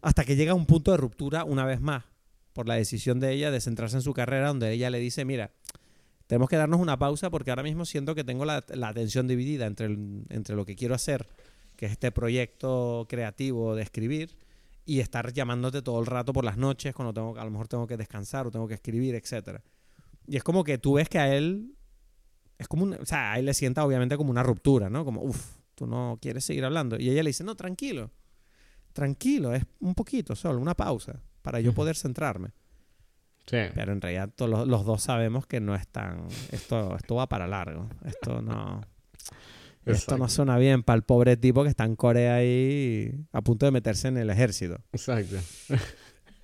Hasta 0.00 0.24
que 0.24 0.34
llega 0.36 0.54
un 0.54 0.64
punto 0.64 0.90
de 0.92 0.96
ruptura 0.96 1.44
una 1.44 1.66
vez 1.66 1.80
más 1.82 2.04
por 2.54 2.66
la 2.66 2.74
decisión 2.76 3.20
de 3.20 3.32
ella 3.34 3.50
de 3.50 3.60
centrarse 3.60 3.96
en 3.96 4.02
su 4.02 4.14
carrera, 4.14 4.48
donde 4.48 4.72
ella 4.72 4.88
le 4.88 4.98
dice, 5.00 5.24
mira, 5.26 5.50
tenemos 6.28 6.48
que 6.48 6.56
darnos 6.56 6.80
una 6.80 6.96
pausa 6.96 7.28
porque 7.30 7.50
ahora 7.50 7.64
mismo 7.64 7.84
siento 7.84 8.14
que 8.14 8.22
tengo 8.22 8.44
la, 8.44 8.64
la 8.68 8.88
atención 8.88 9.26
dividida 9.26 9.66
entre, 9.66 9.86
el- 9.86 10.22
entre 10.28 10.54
lo 10.54 10.64
que 10.64 10.76
quiero 10.76 10.94
hacer, 10.94 11.26
que 11.74 11.86
es 11.86 11.92
este 11.92 12.12
proyecto 12.12 13.06
creativo 13.08 13.74
de 13.74 13.82
escribir, 13.82 14.36
y 14.84 15.00
estar 15.00 15.32
llamándote 15.34 15.82
todo 15.82 16.00
el 16.00 16.06
rato 16.06 16.32
por 16.32 16.44
las 16.44 16.56
noches 16.56 16.94
cuando 16.94 17.12
tengo, 17.12 17.36
a 17.38 17.44
lo 17.44 17.50
mejor 17.50 17.68
tengo 17.68 17.86
que 17.86 17.96
descansar 17.98 18.46
o 18.46 18.50
tengo 18.50 18.66
que 18.68 18.74
escribir, 18.74 19.14
etcétera. 19.16 19.62
Y 20.26 20.36
es 20.36 20.42
como 20.42 20.64
que 20.64 20.78
tú 20.78 20.94
ves 20.94 21.08
que 21.10 21.18
a 21.18 21.34
él 21.34 21.74
es 22.58 22.68
como 22.68 22.84
un, 22.84 22.94
o 22.94 23.04
sea, 23.04 23.32
a 23.32 23.38
él 23.38 23.44
le 23.44 23.52
sienta 23.54 23.84
obviamente 23.84 24.16
como 24.16 24.30
una 24.30 24.42
ruptura, 24.42 24.88
¿no? 24.88 25.04
Como, 25.04 25.22
uff, 25.22 25.56
tú 25.74 25.86
no 25.86 26.18
quieres 26.22 26.44
seguir 26.44 26.64
hablando. 26.64 26.96
Y 26.98 27.10
ella 27.10 27.22
le 27.22 27.30
dice, 27.30 27.44
no, 27.44 27.54
tranquilo, 27.54 28.10
tranquilo, 28.92 29.54
es 29.54 29.64
un 29.80 29.94
poquito 29.94 30.34
solo, 30.34 30.58
una 30.58 30.74
pausa, 30.74 31.20
para 31.42 31.60
yo 31.60 31.72
poder 31.72 31.94
centrarme. 31.96 32.50
Sí. 33.50 33.58
Pero 33.74 33.92
en 33.92 34.00
realidad 34.00 34.30
todos 34.34 34.50
los, 34.50 34.68
los 34.68 34.84
dos 34.84 35.02
sabemos 35.02 35.46
que 35.46 35.60
no 35.60 35.74
es 35.74 35.88
tan, 35.88 36.26
esto, 36.52 36.96
esto 36.96 37.14
va 37.14 37.28
para 37.28 37.46
largo, 37.46 37.88
esto 38.04 38.42
no... 38.42 38.82
Esto 39.86 40.18
no 40.18 40.28
suena 40.28 40.58
bien 40.58 40.82
para 40.82 40.98
el 40.98 41.02
pobre 41.02 41.38
tipo 41.38 41.62
que 41.62 41.70
está 41.70 41.84
en 41.84 41.96
Corea 41.96 42.34
ahí 42.34 43.24
a 43.32 43.40
punto 43.40 43.64
de 43.64 43.72
meterse 43.72 44.08
en 44.08 44.18
el 44.18 44.28
ejército. 44.28 44.76
Exacto. 44.92 45.36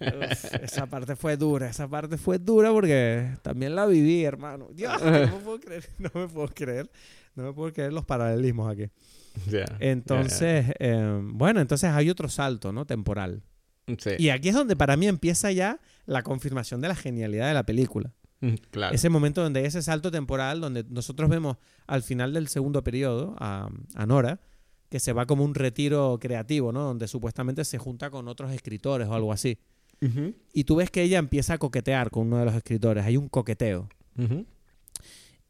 Uf, 0.00 0.54
esa 0.62 0.86
parte 0.86 1.14
fue 1.14 1.36
dura, 1.36 1.68
esa 1.68 1.86
parte 1.86 2.16
fue 2.16 2.38
dura 2.38 2.70
porque 2.72 3.36
también 3.42 3.74
la 3.74 3.84
viví, 3.84 4.24
hermano. 4.24 4.68
Dios, 4.72 4.92
no 5.02 5.10
me 5.10 5.26
puedo 5.26 5.60
creer, 5.60 5.84
no 5.98 6.10
me 6.14 6.28
puedo 6.28 6.48
creer, 6.48 6.90
no 7.34 7.42
me 7.42 7.52
puedo 7.52 7.72
creer 7.72 7.92
los 7.92 8.06
paralelismos 8.06 8.72
aquí. 8.72 8.88
Ya. 9.50 9.66
Entonces, 9.78 10.72
eh, 10.78 11.20
bueno, 11.22 11.60
entonces 11.60 11.90
hay 11.90 12.08
otro 12.08 12.30
salto, 12.30 12.72
¿no? 12.72 12.86
Temporal. 12.86 13.42
Sí. 13.98 14.10
Y 14.18 14.30
aquí 14.30 14.48
es 14.48 14.54
donde 14.54 14.74
para 14.74 14.96
mí 14.96 15.06
empieza 15.06 15.52
ya 15.52 15.80
la 16.06 16.22
confirmación 16.22 16.80
de 16.80 16.88
la 16.88 16.94
genialidad 16.94 17.48
de 17.48 17.54
la 17.54 17.64
película. 17.64 18.12
Mm, 18.40 18.54
Claro. 18.70 18.94
Ese 18.94 19.08
momento 19.08 19.42
donde 19.42 19.60
hay 19.60 19.66
ese 19.66 19.82
salto 19.82 20.10
temporal, 20.10 20.60
donde 20.60 20.84
nosotros 20.88 21.30
vemos 21.30 21.56
al 21.86 22.02
final 22.02 22.32
del 22.34 22.48
segundo 22.48 22.82
periodo 22.84 23.34
a, 23.38 23.70
a 23.94 24.06
Nora, 24.06 24.40
que 24.90 25.00
se 25.00 25.12
va 25.12 25.26
como 25.26 25.44
un 25.44 25.54
retiro 25.54 26.18
creativo, 26.20 26.70
¿no? 26.72 26.82
Donde 26.82 27.08
supuestamente 27.08 27.64
se 27.64 27.78
junta 27.78 28.10
con 28.10 28.28
otros 28.28 28.52
escritores 28.52 29.08
o 29.08 29.14
algo 29.14 29.32
así. 29.32 29.58
Y 30.52 30.64
tú 30.64 30.76
ves 30.76 30.90
que 30.90 31.00
ella 31.02 31.18
empieza 31.18 31.54
a 31.54 31.58
coquetear 31.58 32.10
con 32.10 32.26
uno 32.26 32.36
de 32.38 32.44
los 32.44 32.54
escritores. 32.54 33.06
Hay 33.06 33.16
un 33.16 33.28
coqueteo. 33.30 33.88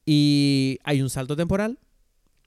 Y 0.07 0.79
hay 0.85 1.03
un 1.03 1.11
salto 1.11 1.37
temporal. 1.37 1.79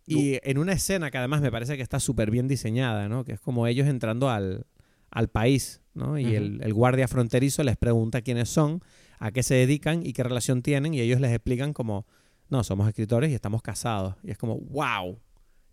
Y 0.06 0.40
en 0.44 0.58
una 0.58 0.72
escena 0.72 1.12
que 1.12 1.18
además 1.18 1.42
me 1.42 1.52
parece 1.52 1.76
que 1.76 1.84
está 1.84 2.00
súper 2.00 2.32
bien 2.32 2.48
diseñada, 2.48 3.10
¿no? 3.10 3.26
Que 3.26 3.34
es 3.34 3.42
como 3.42 3.68
ellos 3.68 3.88
entrando 3.88 4.30
al, 4.30 4.66
al 5.12 5.30
país, 5.30 5.82
¿no? 5.94 6.18
Y 6.18 6.36
el, 6.36 6.62
el 6.64 6.74
guardia 6.74 7.08
fronterizo 7.08 7.64
les 7.64 7.78
pregunta 7.78 8.22
quiénes 8.22 8.50
son, 8.50 8.82
a 9.20 9.32
qué 9.32 9.44
se 9.44 9.56
dedican 9.56 10.06
y 10.06 10.14
qué 10.14 10.24
relación 10.24 10.62
tienen. 10.62 10.94
Y 10.94 11.02
ellos 11.02 11.20
les 11.20 11.32
explican 11.32 11.74
como, 11.74 12.06
no, 12.50 12.64
somos 12.64 12.88
escritores 12.88 13.32
y 13.32 13.34
estamos 13.34 13.62
casados. 13.62 14.16
Y 14.24 14.32
es 14.32 14.38
como, 14.38 14.58
wow, 14.58 15.20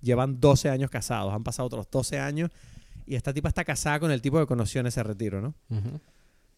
llevan 0.01 0.41
12 0.41 0.71
años 0.71 0.91
casados. 0.91 1.33
Han 1.33 1.45
pasado 1.45 1.67
otros 1.67 1.89
12 1.91 2.19
años. 2.19 2.51
Y 3.07 3.17
esta 3.17 3.33
tipa 3.33 3.49
está 3.49 3.65
casada 3.65 4.01
con 4.01 4.11
el 4.11 4.23
tipo 4.23 4.39
que 4.39 4.47
conoció 4.47 4.81
en 4.81 4.87
ese 4.87 5.03
retiro, 5.03 5.41
¿no? 5.41 5.55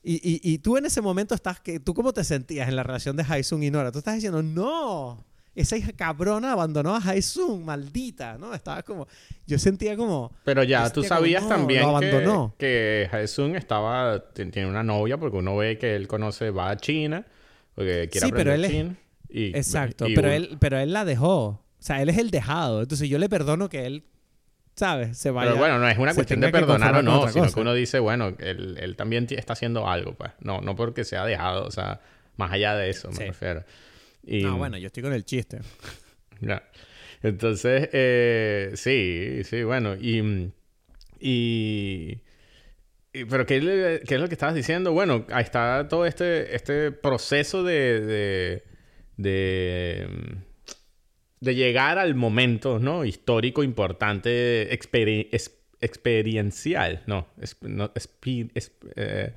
Y, 0.02 0.14
y, 0.14 0.40
y 0.42 0.58
tú 0.58 0.76
en 0.76 0.86
ese 0.86 1.00
momento 1.00 1.34
estás, 1.34 1.60
que, 1.60 1.80
¿tú 1.80 1.92
cómo 1.92 2.12
te 2.12 2.22
sentías 2.22 2.68
en 2.68 2.76
la 2.76 2.84
relación 2.84 3.16
de 3.16 3.24
Haisung 3.28 3.64
y 3.64 3.70
Nora? 3.70 3.90
Tú 3.90 3.98
estás 3.98 4.14
diciendo, 4.14 4.42
no, 4.42 5.24
esa 5.56 5.76
hija 5.76 5.92
cabrona 5.92 6.52
abandonó 6.52 6.94
a 6.94 7.00
Haisung, 7.00 7.64
maldita, 7.64 8.38
¿no? 8.38 8.54
Estaba 8.54 8.82
como, 8.82 9.08
yo 9.46 9.58
sentía 9.58 9.96
como, 9.96 10.30
Pero 10.44 10.62
ya, 10.62 10.84
Hostia, 10.84 10.92
tú 10.94 11.00
como, 11.00 11.08
sabías 11.08 11.42
no, 11.42 11.48
también 11.48 11.82
lo 11.82 11.98
que, 11.98 12.08
abandonó. 12.10 12.54
que 12.58 13.08
Jaesun 13.10 13.56
estaba, 13.56 14.20
t- 14.32 14.46
tiene 14.46 14.68
una 14.68 14.82
novia 14.82 15.16
porque 15.18 15.38
uno 15.38 15.56
ve 15.56 15.78
que 15.78 15.96
él 15.96 16.06
conoce, 16.06 16.50
va 16.50 16.70
a 16.70 16.76
China, 16.76 17.26
porque 17.74 18.08
quiere 18.12 18.26
Sí, 18.28 18.32
pero 18.32 18.52
él 18.52 18.64
es- 18.64 18.70
chino. 18.70 18.96
Y, 19.28 19.56
exacto, 19.56 20.06
y 20.06 20.14
pero 20.14 20.28
uno- 20.28 20.36
él, 20.36 20.56
pero 20.60 20.78
él 20.78 20.92
la 20.92 21.04
dejó, 21.04 21.44
o 21.46 21.62
sea, 21.80 22.00
él 22.00 22.08
es 22.10 22.18
el 22.18 22.30
dejado, 22.30 22.82
entonces 22.82 23.08
yo 23.08 23.18
le 23.18 23.28
perdono 23.28 23.68
que 23.68 23.86
él, 23.86 24.04
¿sabes? 24.76 25.16
Se 25.18 25.30
vaya. 25.30 25.48
Pero 25.50 25.58
bueno, 25.58 25.78
no 25.78 25.88
es 25.88 25.98
una 25.98 26.14
cuestión 26.14 26.40
de 26.40 26.46
que 26.48 26.52
perdonar 26.52 26.94
o 26.96 27.02
no, 27.02 27.28
sino 27.28 27.44
cosa. 27.44 27.54
que 27.54 27.60
uno 27.60 27.72
dice, 27.74 27.98
bueno, 27.98 28.34
él, 28.38 28.76
él 28.80 28.94
también 28.94 29.26
está 29.30 29.54
haciendo 29.54 29.88
algo, 29.88 30.14
pues. 30.14 30.30
No, 30.40 30.60
no 30.60 30.76
porque 30.76 31.04
se 31.04 31.16
ha 31.16 31.24
dejado, 31.24 31.64
o 31.66 31.70
sea, 31.70 32.00
más 32.36 32.52
allá 32.52 32.74
de 32.76 32.90
eso, 32.90 33.08
me 33.08 33.16
Sí. 33.16 33.24
refiero. 33.24 33.64
Y, 34.26 34.42
No, 34.42 34.58
bueno, 34.58 34.76
yo 34.76 34.88
estoy 34.88 35.02
con 35.02 35.12
el 35.12 35.24
chiste. 35.24 35.60
ya. 36.40 36.68
Entonces, 37.22 37.88
eh, 37.92 38.72
sí, 38.74 39.42
sí, 39.44 39.62
bueno, 39.62 39.94
y... 39.94 40.50
y 41.20 42.18
pero 43.30 43.46
¿qué, 43.46 44.02
¿qué, 44.06 44.14
es 44.14 44.20
lo 44.20 44.28
que 44.28 44.34
estabas 44.34 44.54
diciendo? 44.54 44.92
Bueno, 44.92 45.24
ahí 45.30 45.42
está 45.42 45.88
todo 45.88 46.04
este, 46.04 46.54
este 46.54 46.92
proceso 46.92 47.62
de, 47.62 48.00
de, 48.02 48.62
de, 49.16 50.06
de 51.40 51.54
llegar 51.54 51.96
al 51.98 52.14
momento 52.14 52.78
¿no? 52.78 53.06
histórico 53.06 53.62
importante, 53.62 54.74
experiencial. 54.74 57.02
No, 57.06 57.26
no, 57.62 57.90
eh, 58.96 59.32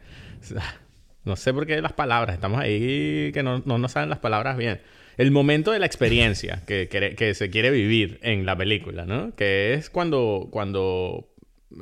no, 1.30 1.36
sé 1.36 1.53
por 1.53 1.65
qué 1.65 1.82
las 1.82 1.93
palabras, 1.93 2.36
estamos 2.36 2.59
ahí 2.59 3.32
que 3.34 3.43
no, 3.43 3.61
no 3.65 3.77
nos 3.77 3.93
saben 3.93 4.09
las 4.09 4.19
palabras 4.19 4.57
bien. 4.57 4.82
El 5.17 5.32
momento 5.32 5.71
de 5.71 5.80
la 5.80 5.86
experiencia 5.86 6.63
que, 6.65 6.88
que, 6.88 7.34
se 7.34 7.49
quiere 7.49 7.71
vivir 7.71 8.19
en 8.23 8.45
la 8.45 8.55
película, 8.55 9.05
¿no? 9.05 9.36
Que 9.36 9.73
es 9.73 9.89
cuando, 9.89 10.47
cuando 10.49 11.27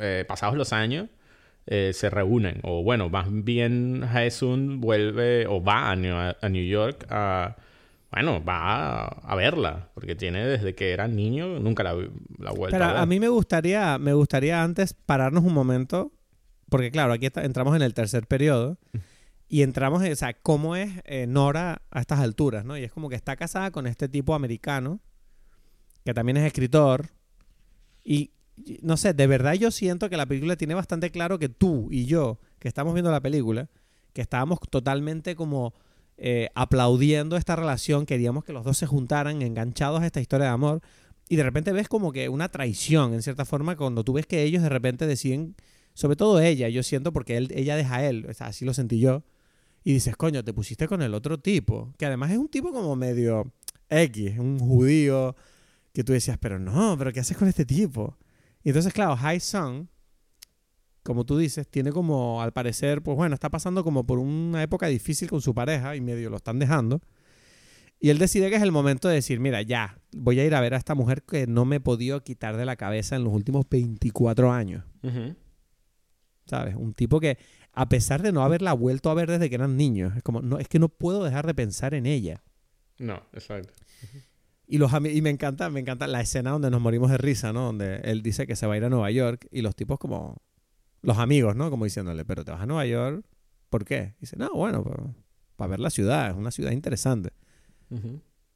eh, 0.02 0.26
pasados 0.28 0.56
los 0.56 0.74
años, 0.74 1.08
eh, 1.68 1.92
se 1.94 2.10
reúnen. 2.10 2.60
O 2.64 2.82
bueno, 2.82 3.10
más 3.10 3.28
bien 3.30 4.02
Jaesun 4.12 4.82
vuelve 4.82 5.46
o 5.48 5.64
va 5.64 5.92
a 5.92 5.96
New, 5.96 6.66
York 6.66 7.06
a... 7.10 7.58
Bueno, 8.10 8.44
va 8.44 9.06
a, 9.06 9.36
verla, 9.36 9.90
porque 9.94 10.16
tiene 10.16 10.44
desde 10.44 10.74
que 10.74 10.92
era 10.92 11.08
niño, 11.08 11.60
nunca 11.60 11.84
la, 11.84 11.94
la 12.40 12.52
vuelto 12.52 12.72
Pero 12.72 12.86
a 12.86 12.94
ver. 12.94 12.98
a 12.98 13.06
mí 13.06 13.20
me 13.20 13.28
gustaría, 13.28 14.00
me 14.00 14.14
gustaría 14.14 14.64
antes 14.64 14.94
pararnos 14.94 15.44
un 15.44 15.54
momento, 15.54 16.12
porque 16.70 16.90
claro, 16.90 17.14
aquí 17.14 17.28
entramos 17.36 17.76
en 17.76 17.82
el 17.82 17.94
tercer 17.94 18.26
periodo, 18.26 18.78
y 19.50 19.62
entramos 19.62 20.04
en, 20.04 20.12
o 20.12 20.16
sea, 20.16 20.34
cómo 20.34 20.76
es 20.76 20.92
eh, 21.06 21.26
Nora 21.28 21.82
a 21.90 22.02
estas 22.02 22.20
alturas, 22.20 22.66
¿no? 22.66 22.78
Y 22.78 22.84
es 22.84 22.92
como 22.92 23.10
que 23.10 23.16
está 23.16 23.36
casada 23.36 23.72
con 23.72 23.88
este 23.88 24.10
tipo 24.10 24.36
americano, 24.36 25.00
que 26.04 26.14
también 26.14 26.38
es 26.38 26.46
escritor, 26.46 27.10
y 28.04 28.32
no 28.82 28.98
sé, 28.98 29.14
de 29.14 29.28
verdad 29.28 29.54
yo 29.54 29.72
siento 29.72 30.10
que 30.10 30.18
la 30.18 30.26
película 30.26 30.56
tiene 30.56 30.74
bastante 30.74 31.12
claro 31.12 31.40
que 31.40 31.50
tú 31.50 31.90
y 31.92 32.06
yo, 32.06 32.40
que 32.60 32.68
estamos 32.68 32.94
viendo 32.94 33.12
la 33.12 33.22
película, 33.22 33.70
que 34.14 34.22
estábamos 34.22 34.60
totalmente 34.70 35.36
como 35.36 35.74
eh, 36.18 36.50
aplaudiendo 36.56 37.38
esta 37.38 37.56
relación, 37.56 38.06
queríamos 38.06 38.44
que 38.44 38.54
los 38.54 38.64
dos 38.66 38.78
se 38.78 38.88
juntaran, 38.88 39.42
enganchados 39.42 40.02
a 40.02 40.06
esta 40.06 40.20
historia 40.20 40.48
de 40.48 40.54
amor, 40.54 40.82
y 41.30 41.36
de 41.36 41.44
repente 41.44 41.72
ves 41.72 41.88
como 41.88 42.12
que 42.12 42.30
una 42.30 42.50
traición, 42.50 43.14
en 43.14 43.22
cierta 43.22 43.46
forma, 43.46 43.76
cuando 43.76 44.04
tú 44.04 44.14
ves 44.14 44.26
que 44.26 44.44
ellos 44.44 44.64
de 44.64 44.70
repente 44.70 45.06
deciden, 45.06 45.56
sobre 45.94 46.16
todo 46.16 46.40
ella, 46.40 46.70
yo 46.70 46.84
siento 46.84 47.14
porque 47.14 47.38
él, 47.38 47.52
ella 47.54 47.76
deja 47.76 47.98
a 47.98 48.06
él, 48.06 48.28
así 48.40 48.66
lo 48.66 48.74
sentí 48.74 49.00
yo, 49.00 49.24
y 49.88 49.94
dices, 49.94 50.18
coño, 50.18 50.44
te 50.44 50.54
pusiste 50.54 50.86
con 50.86 51.02
el 51.02 51.14
otro 51.14 51.40
tipo, 51.40 51.94
que 51.98 52.06
además 52.06 52.32
es 52.32 52.38
un 52.38 52.50
tipo 52.50 52.74
como 52.74 52.98
medio 52.98 53.54
X, 53.88 54.38
un 54.38 54.60
judío, 54.60 55.34
que 55.94 56.04
tú 56.04 56.12
decías, 56.12 56.38
pero 56.38 56.60
no, 56.60 56.98
pero 56.98 57.14
¿qué 57.14 57.22
haces 57.22 57.38
con 57.38 57.48
este 57.48 57.66
tipo? 57.66 58.18
Y 58.66 58.72
entonces, 58.72 58.92
claro, 58.92 59.18
Hai 59.18 59.40
Sung, 59.40 59.88
como 61.04 61.24
tú 61.24 61.38
dices, 61.38 61.70
tiene 61.70 61.94
como, 61.94 62.42
al 62.42 62.52
parecer, 62.52 63.02
pues 63.02 63.16
bueno, 63.16 63.34
está 63.34 63.50
pasando 63.50 63.82
como 63.86 64.06
por 64.06 64.20
una 64.20 64.62
época 64.62 64.88
difícil 64.88 65.30
con 65.30 65.40
su 65.40 65.56
pareja 65.56 65.96
y 65.96 66.02
medio 66.02 66.30
lo 66.30 66.36
están 66.36 66.60
dejando. 66.60 67.00
Y 67.98 68.10
él 68.10 68.18
decide 68.18 68.50
que 68.50 68.58
es 68.58 68.64
el 68.64 68.74
momento 68.74 69.08
de 69.08 69.14
decir, 69.14 69.40
mira, 69.40 69.62
ya, 69.62 70.02
voy 70.12 70.38
a 70.42 70.46
ir 70.46 70.54
a 70.54 70.60
ver 70.60 70.74
a 70.74 70.78
esta 70.78 70.96
mujer 70.96 71.24
que 71.24 71.48
no 71.48 71.64
me 71.64 71.78
he 71.78 71.80
podido 71.80 72.22
quitar 72.26 72.58
de 72.58 72.66
la 72.66 72.76
cabeza 72.76 73.16
en 73.16 73.24
los 73.24 73.32
últimos 73.32 73.66
24 73.70 74.52
años. 74.52 74.84
¿Sabes? 76.46 76.76
Un 76.76 76.94
tipo 76.94 77.22
que, 77.22 77.38
a 77.78 77.90
pesar 77.90 78.24
de 78.24 78.32
no 78.32 78.44
haberla 78.44 78.74
vuelto 78.74 79.12
a 79.12 79.14
ver 79.14 79.30
desde 79.30 79.50
que 79.50 79.56
eran 79.56 79.78
niños, 79.78 80.18
es 80.18 80.24
como, 80.24 80.42
no, 80.42 80.58
es 80.58 80.68
que 80.68 80.80
no 80.80 80.90
puedo 80.90 81.24
dejar 81.24 81.46
de 81.46 81.54
pensar 81.54 81.94
en 81.94 82.08
ella. 82.08 82.42
No, 82.98 83.22
exacto. 83.34 83.72
Y, 84.66 84.80
los 84.80 84.92
y 84.92 85.22
me 85.22 85.30
encanta, 85.30 85.70
me 85.70 85.80
encanta 85.80 86.08
la 86.08 86.20
escena 86.20 86.50
donde 86.50 86.72
nos 86.72 86.82
morimos 86.82 87.12
de 87.12 87.20
risa, 87.20 87.54
¿no? 87.54 87.66
Donde 87.66 87.98
él 87.98 88.24
dice 88.24 88.48
que 88.48 88.56
se 88.56 88.66
va 88.66 88.74
a 88.74 88.78
ir 88.78 88.84
a 88.84 88.90
Nueva 88.90 89.12
York 89.12 89.48
y 89.52 89.62
los 89.62 89.76
tipos 89.76 90.00
como... 90.00 90.42
Los 91.04 91.20
amigos, 91.20 91.56
¿no? 91.56 91.70
Como 91.70 91.86
diciéndole, 91.86 92.26
pero 92.26 92.44
te 92.44 92.50
vas 92.50 92.62
a 92.62 92.66
Nueva 92.66 92.88
York, 92.88 93.24
¿por 93.70 93.86
qué? 93.86 94.16
dice, 94.20 94.36
no, 94.38 94.50
bueno, 94.56 95.14
para 95.56 95.70
ver 95.70 95.80
la 95.80 95.92
ciudad, 95.92 96.32
es 96.32 96.36
una 96.36 96.50
ciudad 96.50 96.72
interesante. 96.72 97.30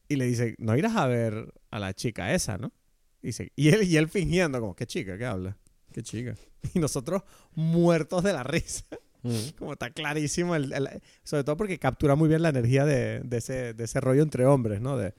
Y 0.09 0.15
le 0.15 0.25
dice, 0.25 0.55
no 0.57 0.75
irás 0.75 0.95
a 0.95 1.05
ver 1.05 1.53
a 1.69 1.77
la 1.77 1.93
chica 1.93 2.33
esa, 2.33 2.57
¿no? 2.57 2.73
Dice, 3.21 3.51
y 3.55 3.69
él, 3.69 3.83
y 3.83 3.97
él 3.97 4.09
fingiendo, 4.09 4.59
como, 4.59 4.75
¿qué 4.75 4.87
chica? 4.87 5.15
¿Qué 5.15 5.27
habla? 5.27 5.59
¿Qué 5.93 6.01
chica? 6.01 6.33
Y 6.73 6.79
nosotros 6.79 7.21
muertos 7.53 8.23
de 8.23 8.33
la 8.33 8.43
risa. 8.43 8.85
Como 9.57 9.73
está 9.73 9.91
clarísimo, 9.91 10.55
el, 10.55 10.73
sobre 11.23 11.43
todo 11.43 11.57
porque 11.57 11.77
captura 11.77 12.15
muy 12.15 12.27
bien 12.27 12.41
la 12.41 12.49
energía 12.49 12.85
de, 12.85 13.19
de, 13.19 13.37
ese, 13.37 13.73
de 13.73 13.83
ese 13.83 14.01
rollo 14.01 14.23
entre 14.23 14.45
hombres, 14.45 14.81
¿no? 14.81 14.97
De, 14.97 15.13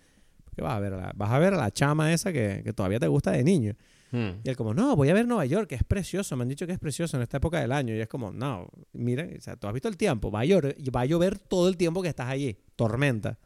¿Qué 0.55 0.63
vas 0.63 0.75
a 0.75 0.81
ver? 0.81 0.93
vas 1.15 1.31
a 1.31 1.39
ver 1.39 1.55
a 1.55 1.57
la 1.57 1.71
chama 1.71 2.13
esa 2.13 2.33
que, 2.33 2.63
todavía 2.75 3.01
te 3.01 3.07
gusta 3.07 3.31
de 3.33 3.43
niño. 3.43 3.75
Hmm. 4.11 4.41
Y 4.45 4.51
él 4.51 4.57
como, 4.57 4.75
no, 4.75 4.95
voy 4.95 5.09
a 5.09 5.15
ver 5.15 5.27
Nueva 5.27 5.47
York, 5.47 5.69
que 5.69 5.75
es 5.75 5.85
precioso. 5.85 6.37
Me 6.37 6.43
han 6.43 6.49
dicho 6.49 6.67
que 6.67 6.73
es 6.73 6.79
precioso 6.79 7.17
en 7.17 7.23
esta 7.23 7.39
época 7.39 7.61
del 7.61 7.73
año. 7.73 7.95
Y 7.95 8.01
es 8.01 8.09
como, 8.09 8.31
no, 8.31 8.69
mira, 8.93 9.27
o 9.37 9.41
sea, 9.41 9.57
tú 9.57 9.67
has 9.67 9.73
visto 9.73 9.89
el 9.89 9.97
tiempo. 9.97 10.31
Va 10.31 10.41
a, 10.41 10.45
llover, 10.45 10.77
va 10.95 11.01
a 11.01 11.07
llover 11.07 11.39
todo 11.39 11.69
el 11.69 11.79
tiempo 11.79 12.03
que 12.03 12.09
estás 12.09 12.29
allí. 12.29 12.59
Tormenta. 12.77 13.39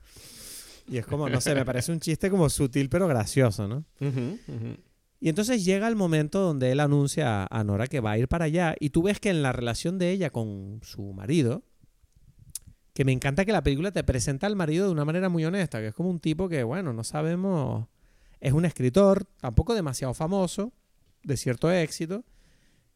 Y 0.89 0.99
es 0.99 1.07
como, 1.07 1.29
no 1.29 1.41
sé, 1.41 1.55
me 1.55 1.65
parece 1.65 1.93
un 1.93 2.01
chiste 2.01 2.31
como 2.31 2.49
sutil 2.49 2.89
pero 2.89 3.07
gracioso, 3.07 3.69
¿no? 3.69 3.85
Y 5.19 5.29
entonces 5.29 5.65
llega 5.65 5.89
el 5.89 5.97
momento 5.97 6.41
donde 6.41 6.73
él 6.73 6.81
anuncia 6.81 7.47
a 7.51 7.65
Nora 7.65 7.87
que 7.87 8.01
va 8.01 8.13
a 8.13 8.19
ir 8.19 8.29
para 8.29 8.47
allá. 8.47 8.75
Y 8.79 8.91
tú 8.91 9.03
ves 9.03 9.19
que 9.19 9.31
en 9.31 9.43
la 9.43 9.53
relación 9.53 9.99
de 9.99 10.11
ella 10.11 10.31
con 10.31 10.81
su 10.83 11.13
marido, 11.13 11.63
que 12.93 13.05
me 13.05 13.13
encanta 13.13 13.45
que 13.45 13.53
la 13.53 13.63
película 13.63 13.93
te 13.93 14.05
presenta 14.05 14.47
al 14.47 14.57
marido 14.57 14.87
de 14.87 14.93
una 14.93 15.05
manera 15.05 15.29
muy 15.29 15.45
honesta, 15.45 15.81
que 15.81 15.89
es 15.89 15.95
como 15.95 16.11
un 16.11 16.21
tipo 16.21 16.49
que, 16.49 16.63
bueno, 16.65 16.93
no 16.93 17.05
sabemos, 17.05 17.87
es 18.41 18.53
un 18.53 18.65
escritor, 18.65 19.27
tampoco 19.41 19.75
demasiado 19.75 20.15
famoso, 20.15 20.73
de 21.23 21.37
cierto 21.37 21.71
éxito, 21.71 22.25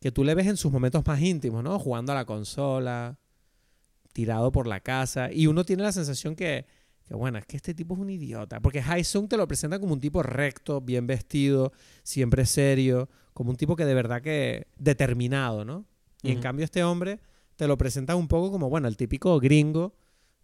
que 0.01 0.12
tú 0.12 0.25
le 0.25 0.35
ves 0.35 0.47
en 0.47 0.57
sus 0.57 0.73
momentos 0.73 1.07
más 1.07 1.21
íntimos, 1.21 1.62
¿no? 1.62 1.79
Jugando 1.79 2.12
a 2.12 2.14
la 2.14 2.25
consola, 2.25 3.18
tirado 4.12 4.53
por 4.53 4.66
la 4.66 4.81
casa, 4.81 5.31
y 5.33 5.47
uno 5.47 5.64
tiene 5.64 5.83
la 5.83 5.93
sensación 5.93 6.35
que, 6.35 6.66
que 7.11 7.17
bueno, 7.17 7.39
es 7.39 7.45
que 7.45 7.57
este 7.57 7.75
tipo 7.75 7.95
es 7.95 8.01
un 8.01 8.09
idiota, 8.09 8.61
porque 8.61 8.85
Sung 9.03 9.29
te 9.29 9.37
lo 9.37 9.49
presenta 9.49 9.81
como 9.81 9.95
un 9.95 9.99
tipo 9.99 10.23
recto, 10.23 10.81
bien 10.81 11.09
vestido, 11.09 11.73
siempre 12.05 12.47
serio, 12.47 13.09
como 13.33 13.51
un 13.51 13.57
tipo 13.57 13.75
que 13.75 13.85
de 13.85 13.95
verdad 13.95 14.23
que 14.23 14.69
determinado, 14.79 15.65
¿no? 15.65 15.87
Y 16.23 16.31
en 16.31 16.41
cambio 16.41 16.65
este 16.65 16.85
hombre 16.85 17.19
te 17.57 17.67
lo 17.67 17.77
presentan 17.77 18.17
un 18.17 18.29
poco 18.29 18.53
como, 18.53 18.71
bueno, 18.71 18.87
el 18.87 18.97
típico 18.97 19.41
gringo 19.41 19.93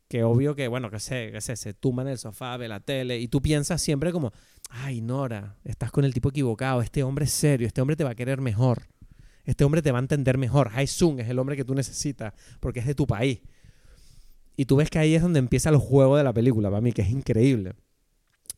que 0.08 0.24
obvio 0.24 0.56
que, 0.56 0.66
bueno, 0.66 0.90
que 0.90 0.98
sé, 0.98 1.30
que 1.30 1.40
sé, 1.40 1.54
se 1.54 1.72
tumba 1.72 2.02
en 2.02 2.08
el 2.08 2.18
sofá, 2.18 2.56
ve 2.56 2.66
la 2.66 2.80
tele 2.80 3.20
y 3.20 3.28
tú 3.28 3.40
piensas 3.40 3.80
siempre 3.80 4.10
como, 4.10 4.32
ay, 4.68 5.00
Nora, 5.02 5.58
estás 5.62 5.92
con 5.92 6.04
el 6.04 6.12
tipo 6.12 6.30
equivocado, 6.30 6.82
este 6.82 7.04
hombre 7.04 7.26
es 7.26 7.30
serio, 7.30 7.68
este 7.68 7.80
hombre 7.80 7.94
te 7.94 8.02
va 8.02 8.10
a 8.10 8.16
querer 8.16 8.40
mejor, 8.40 8.88
este 9.44 9.62
hombre 9.62 9.82
te 9.82 9.92
va 9.92 9.98
a 9.98 10.02
entender 10.02 10.36
mejor, 10.36 10.72
Hai 10.74 10.88
Sung 10.88 11.20
es 11.20 11.28
el 11.28 11.38
hombre 11.38 11.54
que 11.54 11.64
tú 11.64 11.76
necesitas 11.76 12.34
porque 12.58 12.80
es 12.80 12.86
de 12.86 12.96
tu 12.96 13.06
país. 13.06 13.38
Y 14.56 14.64
tú 14.64 14.76
ves 14.76 14.90
que 14.90 14.98
ahí 14.98 15.14
es 15.14 15.22
donde 15.22 15.38
empieza 15.38 15.68
el 15.68 15.76
juego 15.76 16.16
de 16.16 16.24
la 16.24 16.32
película, 16.32 16.70
para 16.70 16.80
mí, 16.80 16.92
que 16.92 17.02
es 17.02 17.10
increíble. 17.10 17.74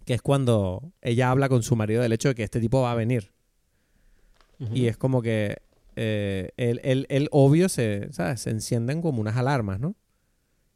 Que 0.05 0.15
es 0.15 0.23
cuando 0.23 0.93
ella 1.03 1.31
habla 1.31 1.49
con 1.49 1.63
su 1.63 1.77
marido 1.77 2.03
del 2.03 2.13
hecho 2.13 2.29
de 2.29 2.35
que 2.35 2.45
este 2.45 2.61
tipo 2.61 2.83
va 2.83 2.93
a 2.93 2.95
venir. 2.95 3.33
Y 4.73 4.87
es 4.87 4.97
como 4.97 5.23
que 5.23 5.59
eh, 5.95 6.51
el, 6.57 7.29
obvio 7.31 7.69
se, 7.69 8.09
se 8.13 8.51
encienden 8.51 9.03
como 9.03 9.21
unas 9.21 9.37
alarmas, 9.37 9.79
¿no? 9.79 9.95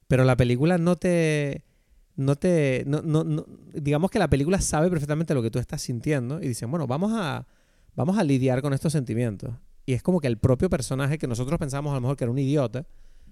Pero 0.06 0.24
la 0.24 0.36
película 0.36 0.78
no 0.78 0.96
te... 0.96 1.64
No 2.14 2.36
te... 2.36 2.84
No, 2.86 3.00
no, 3.02 3.46
digamos 3.72 4.10
que 4.10 4.18
la 4.18 4.28
película 4.28 4.60
sabe 4.60 4.90
perfectamente 4.90 5.34
lo 5.34 5.42
que 5.42 5.50
tú 5.50 5.58
estás 5.58 5.82
sintiendo 5.82 6.40
y 6.42 6.48
dicen, 6.48 6.70
bueno, 6.70 6.86
vamos 6.86 7.12
a, 7.14 7.46
vamos 7.94 8.18
a 8.18 8.24
lidiar 8.24 8.60
con 8.62 8.74
estos 8.74 8.92
sentimientos. 8.92 9.54
Y 9.86 9.94
es 9.94 10.02
como 10.02 10.20
que 10.20 10.26
el 10.26 10.38
propio 10.38 10.68
personaje 10.68 11.18
que 11.18 11.26
nosotros 11.26 11.58
pensamos 11.58 11.92
a 11.92 11.94
lo 11.94 12.02
mejor 12.02 12.16
que 12.16 12.24
era 12.24 12.30
un 12.30 12.38
idiota, 12.38 12.86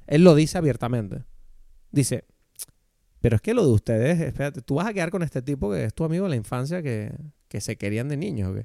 él 0.07 0.25
lo 0.25 0.35
dice 0.35 0.59
abiertamente. 0.59 1.25
Dice, 1.93 2.25
pero 3.21 3.37
es 3.37 3.43
que 3.43 3.55
lo 3.55 3.65
de 3.65 3.73
ustedes, 3.73 4.21
espérate, 4.21 4.63
tú 4.63 4.77
vas 4.77 4.87
a 4.87 4.95
quedar 4.95 5.11
con 5.11 5.23
este 5.23 5.43
tipo 5.43 5.71
que 5.71 5.85
es 5.85 5.95
tu 5.95 6.05
amigo 6.05 6.25
de 6.25 6.31
la 6.31 6.37
infancia 6.37 6.83
que, 6.83 7.13
que 7.49 7.61
se 7.61 7.77
querían 7.77 8.09
de 8.09 8.17
niños, 8.17 8.57
¿o 8.57 8.63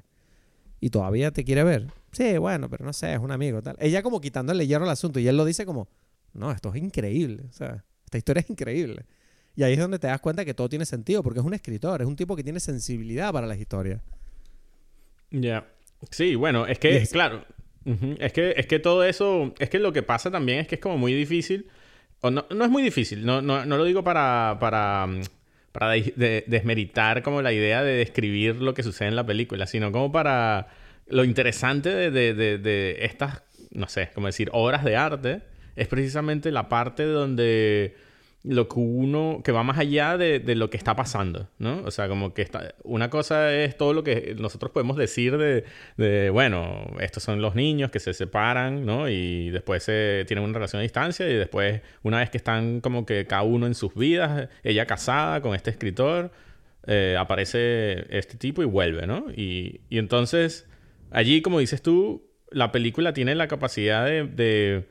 y 0.80 0.90
todavía 0.90 1.30
te 1.30 1.44
quiere 1.44 1.64
ver. 1.64 1.86
Sí, 2.12 2.38
bueno, 2.38 2.68
pero 2.68 2.84
no 2.84 2.92
sé, 2.92 3.12
es 3.12 3.18
un 3.18 3.32
amigo, 3.32 3.62
tal. 3.62 3.76
Ella 3.80 4.02
como 4.02 4.20
quitándole 4.20 4.66
hierro 4.66 4.84
al 4.84 4.90
asunto 4.90 5.18
y 5.18 5.26
él 5.26 5.36
lo 5.36 5.44
dice 5.44 5.66
como, 5.66 5.88
no, 6.32 6.52
esto 6.52 6.72
es 6.74 6.82
increíble, 6.82 7.44
o 7.48 7.52
sea, 7.52 7.84
esta 8.04 8.18
historia 8.18 8.40
es 8.40 8.50
increíble. 8.50 9.06
Y 9.54 9.62
ahí 9.62 9.72
es 9.72 9.78
donde 9.78 9.98
te 9.98 10.06
das 10.06 10.20
cuenta 10.20 10.44
que 10.44 10.52
todo 10.52 10.68
tiene 10.68 10.84
sentido, 10.84 11.22
porque 11.22 11.40
es 11.40 11.44
un 11.44 11.54
escritor, 11.54 12.02
es 12.02 12.06
un 12.06 12.16
tipo 12.16 12.36
que 12.36 12.44
tiene 12.44 12.60
sensibilidad 12.60 13.32
para 13.32 13.46
las 13.46 13.58
historias. 13.58 14.02
Ya. 15.30 15.66
Sí, 16.10 16.34
bueno, 16.34 16.66
es 16.66 16.78
que, 16.78 17.06
claro, 17.10 17.44
es, 18.18 18.32
que, 18.32 18.54
es 18.56 18.66
que 18.66 18.78
todo 18.78 19.02
eso, 19.02 19.54
es 19.58 19.70
que 19.70 19.78
lo 19.78 19.92
que 19.92 20.02
pasa 20.02 20.30
también 20.30 20.58
es 20.58 20.68
que 20.68 20.74
es 20.74 20.80
como 20.80 20.98
muy 20.98 21.14
difícil, 21.14 21.68
no, 22.22 22.46
no 22.50 22.64
es 22.64 22.70
muy 22.70 22.82
difícil, 22.82 23.24
no, 23.24 23.42
no, 23.42 23.64
no 23.64 23.76
lo 23.76 23.84
digo 23.84 24.02
para, 24.02 24.56
para 24.60 25.08
para 25.76 25.92
desmeritar 25.92 27.22
como 27.22 27.42
la 27.42 27.52
idea 27.52 27.82
de 27.82 27.98
describir 27.98 28.56
lo 28.56 28.72
que 28.72 28.82
sucede 28.82 29.08
en 29.08 29.16
la 29.16 29.26
película, 29.26 29.66
sino 29.66 29.92
como 29.92 30.10
para 30.10 30.68
lo 31.06 31.22
interesante 31.22 32.10
de, 32.10 32.32
de 32.32 32.96
estas, 33.02 33.42
no 33.72 33.86
sé, 33.86 34.08
como 34.14 34.26
decir, 34.26 34.48
obras 34.54 34.84
de 34.84 34.96
arte, 34.96 35.42
es 35.76 35.86
precisamente 35.86 36.50
la 36.50 36.70
parte 36.70 37.04
donde, 37.04 37.94
lo 38.46 38.68
que 38.68 38.78
uno, 38.78 39.40
que 39.44 39.50
va 39.50 39.64
más 39.64 39.78
allá 39.78 40.16
de, 40.16 40.40
lo 40.54 40.70
que 40.70 40.76
está 40.76 40.94
pasando, 40.94 41.48
¿no? 41.58 41.82
O 41.84 41.90
sea, 41.90 42.08
como 42.08 42.32
que 42.32 42.42
está, 42.42 42.74
una 42.84 43.10
cosa 43.10 43.52
es 43.52 43.76
todo 43.76 43.92
lo 43.92 44.04
que 44.04 44.36
nosotros 44.38 44.70
podemos 44.70 44.96
decir 44.96 45.36
de, 45.36 45.64
de, 45.96 46.30
bueno, 46.30 46.86
estos 47.00 47.24
son 47.24 47.42
los 47.42 47.56
niños 47.56 47.90
que 47.90 47.98
se 47.98 48.14
separan, 48.14 48.86
¿no? 48.86 49.08
Y 49.08 49.50
después 49.50 49.82
se 49.82 50.24
tienen 50.28 50.44
una 50.44 50.54
relación 50.54 50.80
a 50.80 50.84
distancia 50.84 51.28
y 51.28 51.34
después, 51.34 51.82
una 52.04 52.18
vez 52.20 52.30
que 52.30 52.36
están 52.36 52.80
como 52.80 53.04
que 53.04 53.26
cada 53.26 53.42
uno 53.42 53.66
en 53.66 53.74
sus 53.74 53.94
vidas, 53.94 54.48
ella 54.62 54.86
casada 54.86 55.40
con 55.40 55.54
este 55.54 55.70
escritor, 55.70 56.30
eh, 56.86 57.16
aparece 57.18 58.06
este 58.16 58.36
tipo 58.36 58.62
y 58.62 58.66
vuelve, 58.66 59.08
¿no? 59.08 59.26
Y, 59.36 59.80
y 59.88 59.98
entonces, 59.98 60.68
allí, 61.10 61.42
como 61.42 61.58
dices 61.58 61.82
tú, 61.82 62.30
la 62.52 62.70
película 62.70 63.12
tiene 63.12 63.34
la 63.34 63.48
capacidad 63.48 64.04
de 64.06 64.86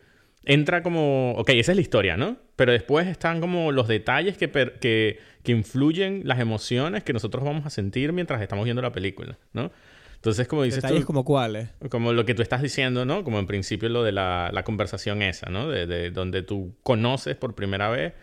entra 0.45 0.83
como, 0.83 1.33
ok, 1.33 1.49
esa 1.49 1.71
es 1.71 1.75
la 1.75 1.81
historia, 1.81 2.17
¿no? 2.17 2.37
Pero 2.55 2.71
después 2.71 3.07
están 3.07 3.41
como 3.41 3.71
los 3.71 3.87
detalles 3.87 4.37
que, 4.37 4.49
que, 4.49 5.19
que, 5.43 5.51
influyen 5.51 6.21
las 6.25 6.39
emociones 6.39 7.03
que 7.03 7.13
nosotros 7.13 7.43
vamos 7.43 7.65
a 7.65 7.69
sentir 7.69 8.13
mientras 8.13 8.41
estamos 8.41 8.65
viendo 8.65 8.81
la 8.81 8.91
película, 8.91 9.37
¿no? 9.53 9.71
Entonces, 10.15 10.47
como 10.47 10.63
dices 10.63 10.81
¿Detalles 10.81 11.05
como 11.05 11.23
cuáles? 11.23 11.69
Como 11.89 12.13
lo 12.13 12.25
que 12.25 12.33
tú 12.33 12.41
estás 12.41 12.61
diciendo, 12.61 13.05
¿no? 13.05 13.23
Como 13.23 13.37
en 13.37 13.45
principio 13.45 13.89
lo 13.89 14.03
de 14.03 14.11
la, 14.11 14.49
la 14.53 14.63
conversación 14.63 15.21
esa, 15.21 15.49
¿no? 15.49 15.69
De, 15.69 15.85
de, 15.85 16.09
donde 16.09 16.41
tú 16.41 16.73
conoces 16.81 17.35
por 17.35 17.53
primera 17.53 17.89
vez 17.89 18.13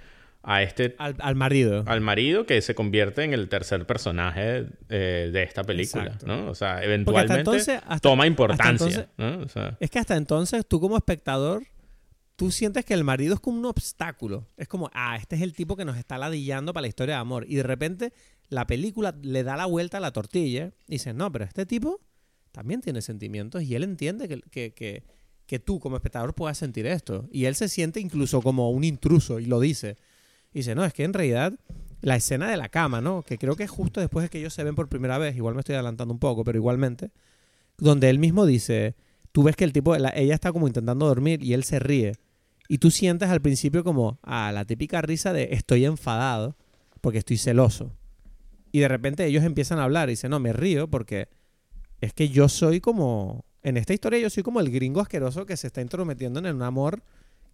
a 0.42 0.62
este... 0.62 0.96
Al, 0.98 1.14
al, 1.20 1.36
marido. 1.36 1.84
Al 1.86 2.00
marido 2.00 2.46
que 2.46 2.60
se 2.60 2.74
convierte 2.74 3.22
en 3.22 3.32
el 3.32 3.48
tercer 3.48 3.86
personaje 3.86 4.66
eh, 4.88 5.30
de 5.32 5.42
esta 5.42 5.62
película, 5.64 6.04
Exacto. 6.04 6.26
¿no? 6.26 6.50
O 6.50 6.54
sea, 6.54 6.82
eventualmente 6.82 7.38
entonces, 7.38 7.80
hasta, 7.86 8.00
toma 8.00 8.26
importancia, 8.26 8.70
entonces, 8.70 9.06
¿no? 9.16 9.38
O 9.44 9.48
sea, 9.48 9.76
es 9.78 9.90
que 9.90 9.98
hasta 9.98 10.16
entonces 10.16 10.66
tú 10.66 10.80
como 10.80 10.96
espectador 10.96 11.62
tú 12.42 12.50
sientes 12.50 12.84
que 12.84 12.92
el 12.92 13.04
marido 13.04 13.34
es 13.34 13.40
como 13.40 13.56
un 13.56 13.66
obstáculo. 13.66 14.48
Es 14.56 14.66
como, 14.66 14.90
ah, 14.94 15.16
este 15.16 15.36
es 15.36 15.42
el 15.42 15.52
tipo 15.52 15.76
que 15.76 15.84
nos 15.84 15.96
está 15.96 16.18
ladillando 16.18 16.72
para 16.72 16.82
la 16.82 16.88
historia 16.88 17.14
de 17.14 17.20
amor. 17.20 17.44
Y 17.46 17.54
de 17.54 17.62
repente 17.62 18.12
la 18.48 18.66
película 18.66 19.14
le 19.22 19.44
da 19.44 19.56
la 19.56 19.66
vuelta 19.66 19.98
a 19.98 20.00
la 20.00 20.10
tortilla 20.10 20.72
y 20.88 20.94
dice, 20.94 21.14
no, 21.14 21.30
pero 21.30 21.44
este 21.44 21.66
tipo 21.66 22.00
también 22.50 22.80
tiene 22.80 23.00
sentimientos 23.00 23.62
y 23.62 23.76
él 23.76 23.84
entiende 23.84 24.26
que, 24.26 24.72
que, 24.72 25.04
que, 25.46 25.58
tú 25.60 25.78
como 25.78 25.94
espectador 25.94 26.34
puedas 26.34 26.58
sentir 26.58 26.84
esto. 26.84 27.28
Y 27.30 27.44
él 27.44 27.54
se 27.54 27.68
siente 27.68 28.00
incluso 28.00 28.42
como 28.42 28.72
un 28.72 28.82
intruso 28.82 29.38
y 29.38 29.46
lo 29.46 29.60
dice. 29.60 29.96
Y 30.52 30.58
dice, 30.58 30.74
no, 30.74 30.84
es 30.84 30.92
que 30.92 31.04
en 31.04 31.12
realidad 31.12 31.56
la 32.00 32.16
escena 32.16 32.50
de 32.50 32.56
la 32.56 32.70
cama, 32.70 33.00
¿no? 33.00 33.22
Que 33.22 33.38
creo 33.38 33.54
que 33.54 33.62
es 33.62 33.70
justo 33.70 34.00
después 34.00 34.24
de 34.24 34.30
que 34.30 34.40
ellos 34.40 34.52
se 34.52 34.64
ven 34.64 34.74
por 34.74 34.88
primera 34.88 35.16
vez, 35.16 35.36
igual 35.36 35.54
me 35.54 35.60
estoy 35.60 35.76
adelantando 35.76 36.12
un 36.12 36.18
poco, 36.18 36.42
pero 36.42 36.58
igualmente, 36.58 37.12
donde 37.78 38.10
él 38.10 38.18
mismo 38.18 38.46
dice, 38.46 38.96
tú 39.30 39.44
ves 39.44 39.54
que 39.54 39.62
el 39.62 39.72
tipo, 39.72 39.96
la, 39.96 40.12
ella 40.16 40.34
está 40.34 40.50
como 40.50 40.66
intentando 40.66 41.06
dormir 41.06 41.44
y 41.44 41.52
él 41.52 41.62
se 41.62 41.78
ríe. 41.78 42.14
Y 42.72 42.78
tú 42.78 42.90
sientes 42.90 43.28
al 43.28 43.42
principio 43.42 43.84
como, 43.84 44.18
ah, 44.22 44.50
la 44.50 44.64
típica 44.64 45.02
risa 45.02 45.34
de 45.34 45.50
estoy 45.52 45.84
enfadado 45.84 46.56
porque 47.02 47.18
estoy 47.18 47.36
celoso. 47.36 47.92
Y 48.70 48.80
de 48.80 48.88
repente 48.88 49.26
ellos 49.26 49.44
empiezan 49.44 49.78
a 49.78 49.84
hablar 49.84 50.08
y 50.08 50.12
dicen, 50.12 50.30
no, 50.30 50.40
me 50.40 50.54
río 50.54 50.88
porque 50.88 51.28
es 52.00 52.14
que 52.14 52.30
yo 52.30 52.48
soy 52.48 52.80
como, 52.80 53.44
en 53.62 53.76
esta 53.76 53.92
historia 53.92 54.20
yo 54.20 54.30
soy 54.30 54.42
como 54.42 54.58
el 54.58 54.70
gringo 54.70 55.02
asqueroso 55.02 55.44
que 55.44 55.58
se 55.58 55.66
está 55.66 55.82
intrometiendo 55.82 56.40
en 56.40 56.46
un 56.46 56.62
amor 56.62 57.02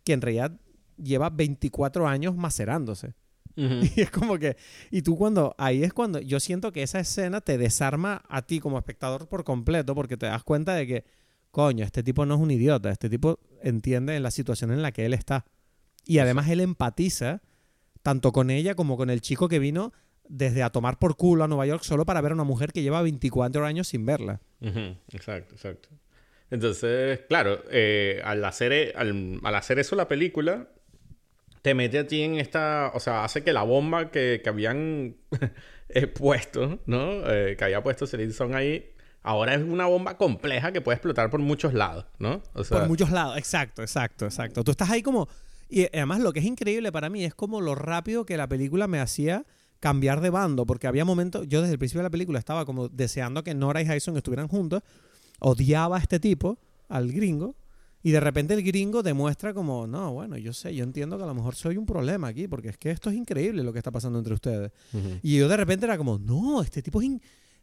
que 0.05 0.13
en 0.13 0.21
realidad 0.21 0.53
lleva 0.97 1.31
24 1.31 2.07
años 2.07 2.37
macerándose. 2.37 3.15
Uh 3.57 3.61
-huh. 3.63 3.93
Y 3.97 4.03
es 4.03 4.13
como 4.13 4.39
que, 4.39 4.57
y 4.93 5.03
tú 5.03 5.17
cuando, 5.17 5.53
ahí 5.59 5.83
es 5.83 5.93
cuando 5.93 6.21
yo 6.21 6.39
siento 6.39 6.71
que 6.71 6.85
esa 6.85 7.01
escena 7.01 7.41
te 7.41 7.59
desarma 7.59 8.23
a 8.29 8.43
ti 8.43 8.61
como 8.61 8.79
espectador 8.79 9.29
por 9.29 9.43
completo 9.43 9.97
porque 9.97 10.17
te 10.17 10.27
das 10.27 10.45
cuenta 10.45 10.77
de 10.77 10.87
que, 10.87 11.05
coño, 11.59 11.85
este 11.85 12.05
tipo 12.05 12.25
no 12.25 12.37
es 12.37 12.41
un 12.41 12.53
idiota, 12.53 12.89
este 12.89 13.11
tipo 13.11 13.41
entiende 13.65 14.21
la 14.21 14.31
situación 14.31 14.71
en 14.71 14.81
la 14.81 14.93
que 14.93 15.05
él 15.05 15.13
está. 15.13 15.45
Y 16.05 16.21
además 16.21 16.49
él 16.51 16.61
empatiza 16.61 17.43
tanto 18.05 18.31
con 18.31 18.51
ella 18.51 18.77
como 18.77 18.97
con 18.97 19.11
el 19.11 19.21
chico 19.21 19.49
que 19.49 19.59
vino 19.59 19.93
desde 20.29 20.63
a 20.63 20.71
tomar 20.71 21.01
por 21.01 21.17
culo 21.17 21.43
a 21.43 21.49
Nueva 21.49 21.67
York 21.67 21.83
solo 21.83 22.07
para 22.07 22.21
ver 22.21 22.31
a 22.31 22.37
una 22.37 22.45
mujer 22.45 22.71
que 22.73 22.83
lleva 22.83 23.03
24 23.03 23.67
años 23.67 23.89
sin 23.89 24.07
verla. 24.07 24.41
Uh 24.61 24.67
-huh. 24.67 24.97
Exacto, 25.11 25.57
exacto. 25.57 25.89
Entonces, 26.49 27.23
claro, 27.29 27.61
eh, 27.73 28.21
al, 28.23 28.45
hacer, 28.45 28.93
al, 28.95 29.41
al, 29.43 29.55
hacer 29.57 29.81
eso 29.81 29.97
la 29.97 30.07
película, 30.07 30.69
te 31.63 31.75
mete 31.75 31.99
a 31.99 32.07
ti 32.07 32.23
en 32.23 32.37
esta... 32.37 32.93
O 32.95 33.01
sea, 33.01 33.25
hace 33.25 33.43
que 33.43 33.53
la 33.53 33.65
bomba 33.65 34.13
que, 34.13 34.43
que 34.45 34.49
habían 34.49 35.17
puesto, 36.15 36.79
¿no? 36.87 37.29
Eh, 37.29 37.57
que 37.57 37.65
había 37.65 37.83
puesto 37.83 38.07
Celine 38.07 38.33
Song 38.33 38.55
ahí, 38.55 38.93
ahora 39.23 39.55
es 39.55 39.63
una 39.63 39.87
bomba 39.87 40.17
compleja 40.17 40.73
que 40.73 40.81
puede 40.81 40.97
explotar 40.97 41.31
por 41.31 41.41
muchos 41.41 41.75
lados, 41.75 42.07
¿no? 42.19 42.43
O 42.55 42.65
sea... 42.65 42.81
Por 42.81 42.89
muchos 42.89 43.11
lados, 43.11 43.37
exacto, 43.37 43.83
exacto, 43.83 44.25
exacto. 44.25 44.65
Tú 44.65 44.71
estás 44.71 44.91
ahí 44.91 45.03
como... 45.03 45.29
Y 45.69 45.85
además 45.85 46.21
lo 46.21 46.33
que 46.33 46.39
es 46.39 46.47
increíble 46.47 46.91
para 46.93 47.11
mí 47.11 47.25
es 47.25 47.35
como 47.35 47.61
lo 47.61 47.75
rápido 47.75 48.25
que 48.25 48.37
la 48.37 48.49
película 48.49 48.89
me 48.89 49.01
hacía 49.01 49.45
cambiar 49.81 50.21
de 50.21 50.31
bando, 50.31 50.67
porque 50.67 50.87
había 50.87 51.05
momentos, 51.05 51.47
yo 51.47 51.61
desde 51.61 51.75
el 51.75 51.79
principio 51.79 52.01
de 52.01 52.05
la 52.05 52.11
película 52.11 52.39
estaba 52.39 52.65
como 52.65 52.89
deseando 52.89 53.45
que 53.45 53.55
Nora 53.55 53.83
y 53.83 53.87
Jason 53.87 54.17
estuvieran 54.17 54.49
juntos, 54.49 54.83
odiaba 55.41 55.99
a 55.99 56.01
este 56.01 56.19
tipo, 56.19 56.59
al 56.89 57.13
gringo, 57.13 57.55
y 58.03 58.13
de 58.13 58.21
repente 58.21 58.55
el 58.55 58.63
gringo 58.63 59.03
demuestra 59.03 59.53
como, 59.53 59.87
no, 59.87 60.13
bueno, 60.13 60.37
yo 60.37 60.53
sé, 60.53 60.75
yo 60.75 60.85
entiendo 60.85 61.19
que 61.19 61.25
a 61.25 61.27
lo 61.27 61.35
mejor 61.35 61.55
soy 61.55 61.77
un 61.77 61.85
problema 61.85 62.29
aquí, 62.29 62.49
porque 62.49 62.71
es 62.71 62.79
que 62.79 62.91
esto 62.91 63.11
es 63.11 63.17
increíble 63.17 63.63
lo 63.63 63.73
que 63.73 63.79
está 63.79 63.91
pasando 63.91 64.19
entre 64.19 64.35
ustedes. 64.35 64.73
Uh 64.93 64.97
-huh. 64.97 65.21
Y 65.23 65.37
yo 65.37 65.49
de 65.49 65.57
repente 65.57 65.85
era 65.85 65.99
como, 65.99 66.19
no, 66.19 66.63
este 66.63 66.81
tipo 66.83 67.03
es... 67.03 67.11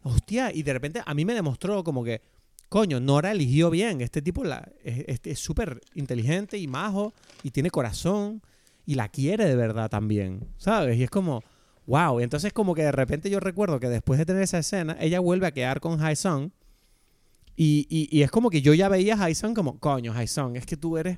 Hostia, 0.08 0.52
y 0.54 0.62
de 0.62 0.72
repente 0.72 1.02
a 1.04 1.14
mí 1.16 1.26
me 1.26 1.34
demostró 1.34 1.84
como 1.84 2.04
que, 2.04 2.22
coño, 2.70 3.00
Nora 3.00 3.32
eligió 3.32 3.72
bien. 3.72 4.02
Este 4.02 4.22
tipo 4.22 4.44
la, 4.44 4.70
es 4.84 5.40
súper 5.40 5.82
inteligente 5.96 6.60
y 6.60 6.68
majo 6.68 7.14
y 7.42 7.50
tiene 7.50 7.72
corazón 7.72 8.44
y 8.86 8.94
la 8.94 9.10
quiere 9.10 9.46
de 9.46 9.56
verdad 9.56 9.90
también, 9.90 10.48
¿sabes? 10.58 11.00
Y 11.00 11.04
es 11.04 11.10
como, 11.10 11.44
wow. 11.88 12.20
Y 12.20 12.24
entonces 12.24 12.54
como 12.54 12.76
que 12.76 12.84
de 12.84 12.92
repente 12.92 13.32
yo 13.32 13.40
recuerdo 13.40 13.80
que 13.80 13.90
después 13.90 14.20
de 14.20 14.28
tener 14.28 14.44
esa 14.44 14.60
escena, 14.60 14.96
ella 15.00 15.20
vuelve 15.20 15.48
a 15.48 15.52
quedar 15.52 15.80
con 15.80 16.00
Haesung 16.00 16.52
y, 17.56 17.88
y, 17.90 18.22
es 18.22 18.30
como 18.30 18.52
que 18.52 18.62
yo 18.62 18.74
ya 18.76 18.90
veía 18.90 19.16
a 19.16 19.24
Haesung 19.24 19.56
como, 19.56 19.80
coño, 19.80 20.14
Haesung, 20.14 20.56
es 20.56 20.68
que 20.68 20.78
tú 20.78 20.98
eres... 20.98 21.18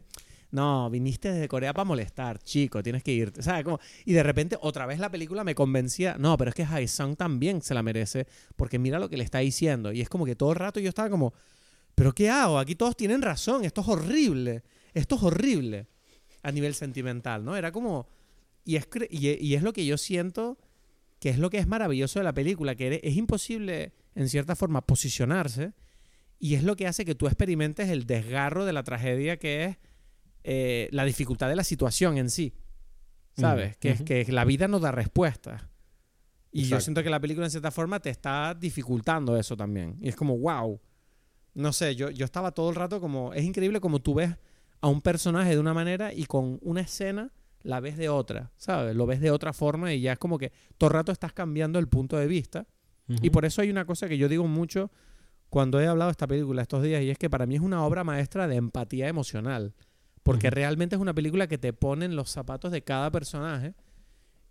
No, 0.50 0.90
viniste 0.90 1.32
desde 1.32 1.48
Corea 1.48 1.74
para 1.74 1.86
molestar, 1.86 2.40
chico, 2.40 2.82
tienes 2.82 3.04
que 3.04 3.12
irte. 3.12 3.42
¿Sabes? 3.42 3.64
Como, 3.64 3.80
y 4.06 4.14
de 4.14 4.24
repente 4.24 4.58
otra 4.62 4.86
vez 4.86 5.00
la 5.00 5.12
película 5.12 5.44
me 5.44 5.56
convencía, 5.56 6.16
no, 6.18 6.38
pero 6.38 6.50
es 6.50 6.56
que 6.56 6.64
Haesung 6.64 7.16
también 7.16 7.62
se 7.62 7.74
la 7.74 7.84
merece 7.84 8.28
porque 8.56 8.80
mira 8.80 9.00
lo 9.00 9.10
que 9.10 9.18
le 9.18 9.24
está 9.24 9.40
diciendo. 9.40 9.92
Y 9.92 10.02
es 10.02 10.10
como 10.10 10.26
que 10.26 10.36
todo 10.36 10.52
el 10.52 10.58
rato 10.58 10.80
yo 10.80 10.90
estaba 10.90 11.10
como, 11.10 11.34
pero 11.96 12.14
¿qué 12.14 12.30
hago? 12.30 12.60
Aquí 12.60 12.76
todos 12.76 12.96
tienen 12.96 13.22
razón, 13.22 13.66
esto 13.66 13.82
es 13.82 13.88
horrible, 13.88 14.64
esto 14.94 15.16
es 15.16 15.24
horrible 15.24 15.88
a 16.44 16.52
nivel 16.52 16.74
sentimental, 16.74 17.44
¿no? 17.44 17.56
Era 17.56 17.72
como... 17.72 18.08
Y 18.64 18.76
es, 18.76 18.88
y, 19.10 19.46
y 19.46 19.56
es 19.56 19.64
lo 19.64 19.72
que 19.72 19.86
yo 19.86 19.98
siento 19.98 20.58
que 21.20 21.30
es 21.30 21.40
lo 21.40 21.50
que 21.50 21.58
es 21.58 21.68
maravilloso 21.68 22.20
de 22.20 22.26
la 22.26 22.34
película, 22.34 22.76
que 22.76 23.00
es 23.04 23.16
imposible 23.16 23.94
en 24.16 24.30
cierta 24.30 24.56
forma 24.56 24.82
posicionarse 24.86 25.74
y 26.40 26.56
es 26.56 26.64
lo 26.64 26.76
que 26.76 26.88
hace 26.88 27.06
que 27.06 27.16
tú 27.16 27.28
experimentes 27.28 27.90
el 27.90 28.06
desgarro 28.06 28.66
de 28.66 28.74
la 28.74 28.84
tragedia 28.84 29.38
que 29.38 29.66
es 29.66 29.78
eh, 30.50 30.88
la 30.92 31.04
dificultad 31.04 31.50
de 31.50 31.58
la 31.58 31.64
situación 31.66 32.18
en 32.18 32.30
sí. 32.30 32.54
¿Sabes? 33.36 33.72
Uh 33.72 33.74
-huh. 33.74 33.80
que, 33.80 33.90
es, 33.92 34.02
que 34.26 34.32
la 34.32 34.46
vida 34.46 34.70
no 34.70 34.80
da 34.80 34.94
respuesta. 34.94 35.70
Y 36.54 36.62
Exacto. 36.62 36.76
yo 36.78 36.82
siento 36.82 37.04
que 37.04 37.10
la 37.10 37.20
película 37.20 37.46
en 37.46 37.52
cierta 37.52 37.70
forma 37.70 38.00
te 38.00 38.10
está 38.10 38.56
dificultando 38.58 39.36
eso 39.36 39.58
también. 39.58 39.98
Y 40.00 40.08
es 40.08 40.16
como, 40.16 40.38
wow. 40.38 40.80
No 41.54 41.74
sé, 41.74 41.96
yo, 41.98 42.12
yo 42.12 42.24
estaba 42.24 42.52
todo 42.52 42.70
el 42.70 42.76
rato 42.76 43.02
como... 43.02 43.34
Es 43.34 43.44
increíble 43.44 43.82
como 43.82 44.00
tú 44.00 44.14
ves 44.14 44.38
a 44.80 44.88
un 44.88 45.02
personaje 45.02 45.50
de 45.50 45.60
una 45.60 45.74
manera 45.74 46.14
y 46.14 46.26
con 46.26 46.60
una 46.62 46.80
escena 46.80 47.34
la 47.62 47.82
ves 47.82 47.98
de 47.98 48.08
otra, 48.08 48.54
¿sabes? 48.56 48.96
Lo 48.96 49.06
ves 49.06 49.20
de 49.20 49.32
otra 49.32 49.52
forma 49.52 49.94
y 49.94 50.00
ya 50.00 50.14
es 50.14 50.20
como 50.20 50.38
que 50.38 50.54
todo 50.78 50.90
el 50.90 50.94
rato 50.94 51.12
estás 51.12 51.34
cambiando 51.34 51.78
el 51.78 51.90
punto 51.90 52.16
de 52.18 52.28
vista. 52.28 52.66
Uh 53.10 53.16
-huh. 53.16 53.20
Y 53.22 53.30
por 53.32 53.44
eso 53.44 53.62
hay 53.62 53.70
una 53.70 53.84
cosa 53.84 54.08
que 54.08 54.18
yo 54.18 54.30
digo 54.30 54.48
mucho 54.48 54.92
cuando 55.50 55.82
he 55.82 55.88
hablado 55.88 56.08
de 56.08 56.14
esta 56.14 56.28
película 56.28 56.62
estos 56.62 56.84
días 56.84 57.02
y 57.04 57.10
es 57.10 57.18
que 57.18 57.30
para 57.30 57.46
mí 57.46 57.56
es 57.56 57.62
una 57.62 57.86
obra 57.86 58.06
maestra 58.06 58.48
de 58.48 58.56
empatía 58.56 59.10
emocional. 59.10 59.74
Porque 60.28 60.48
uh 60.48 60.52
-huh. 60.52 60.56
realmente 60.56 60.96
es 60.96 61.02
una 61.02 61.14
película 61.14 61.48
que 61.48 61.58
te 61.58 61.72
pone 61.72 62.04
en 62.04 62.18
los 62.18 62.30
zapatos 62.30 62.70
de 62.74 62.82
cada 62.82 63.12
personaje 63.12 63.74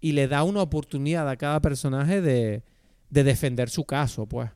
y 0.00 0.12
le 0.12 0.26
da 0.26 0.42
una 0.42 0.62
oportunidad 0.62 1.28
a 1.28 1.36
cada 1.36 1.60
personaje 1.60 2.22
de, 2.22 2.62
de 3.10 3.24
defender 3.24 3.68
su 3.68 3.84
caso, 3.84 4.26
pues. 4.26 4.48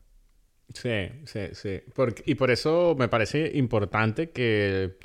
Sí, 0.73 1.09
sí, 1.25 1.41
sí. 1.53 1.81
Y 2.25 2.33
por 2.33 2.49
eso 2.49 2.95
me 2.97 3.07
parece 3.07 3.51
importante 3.53 4.31
que 4.31 4.97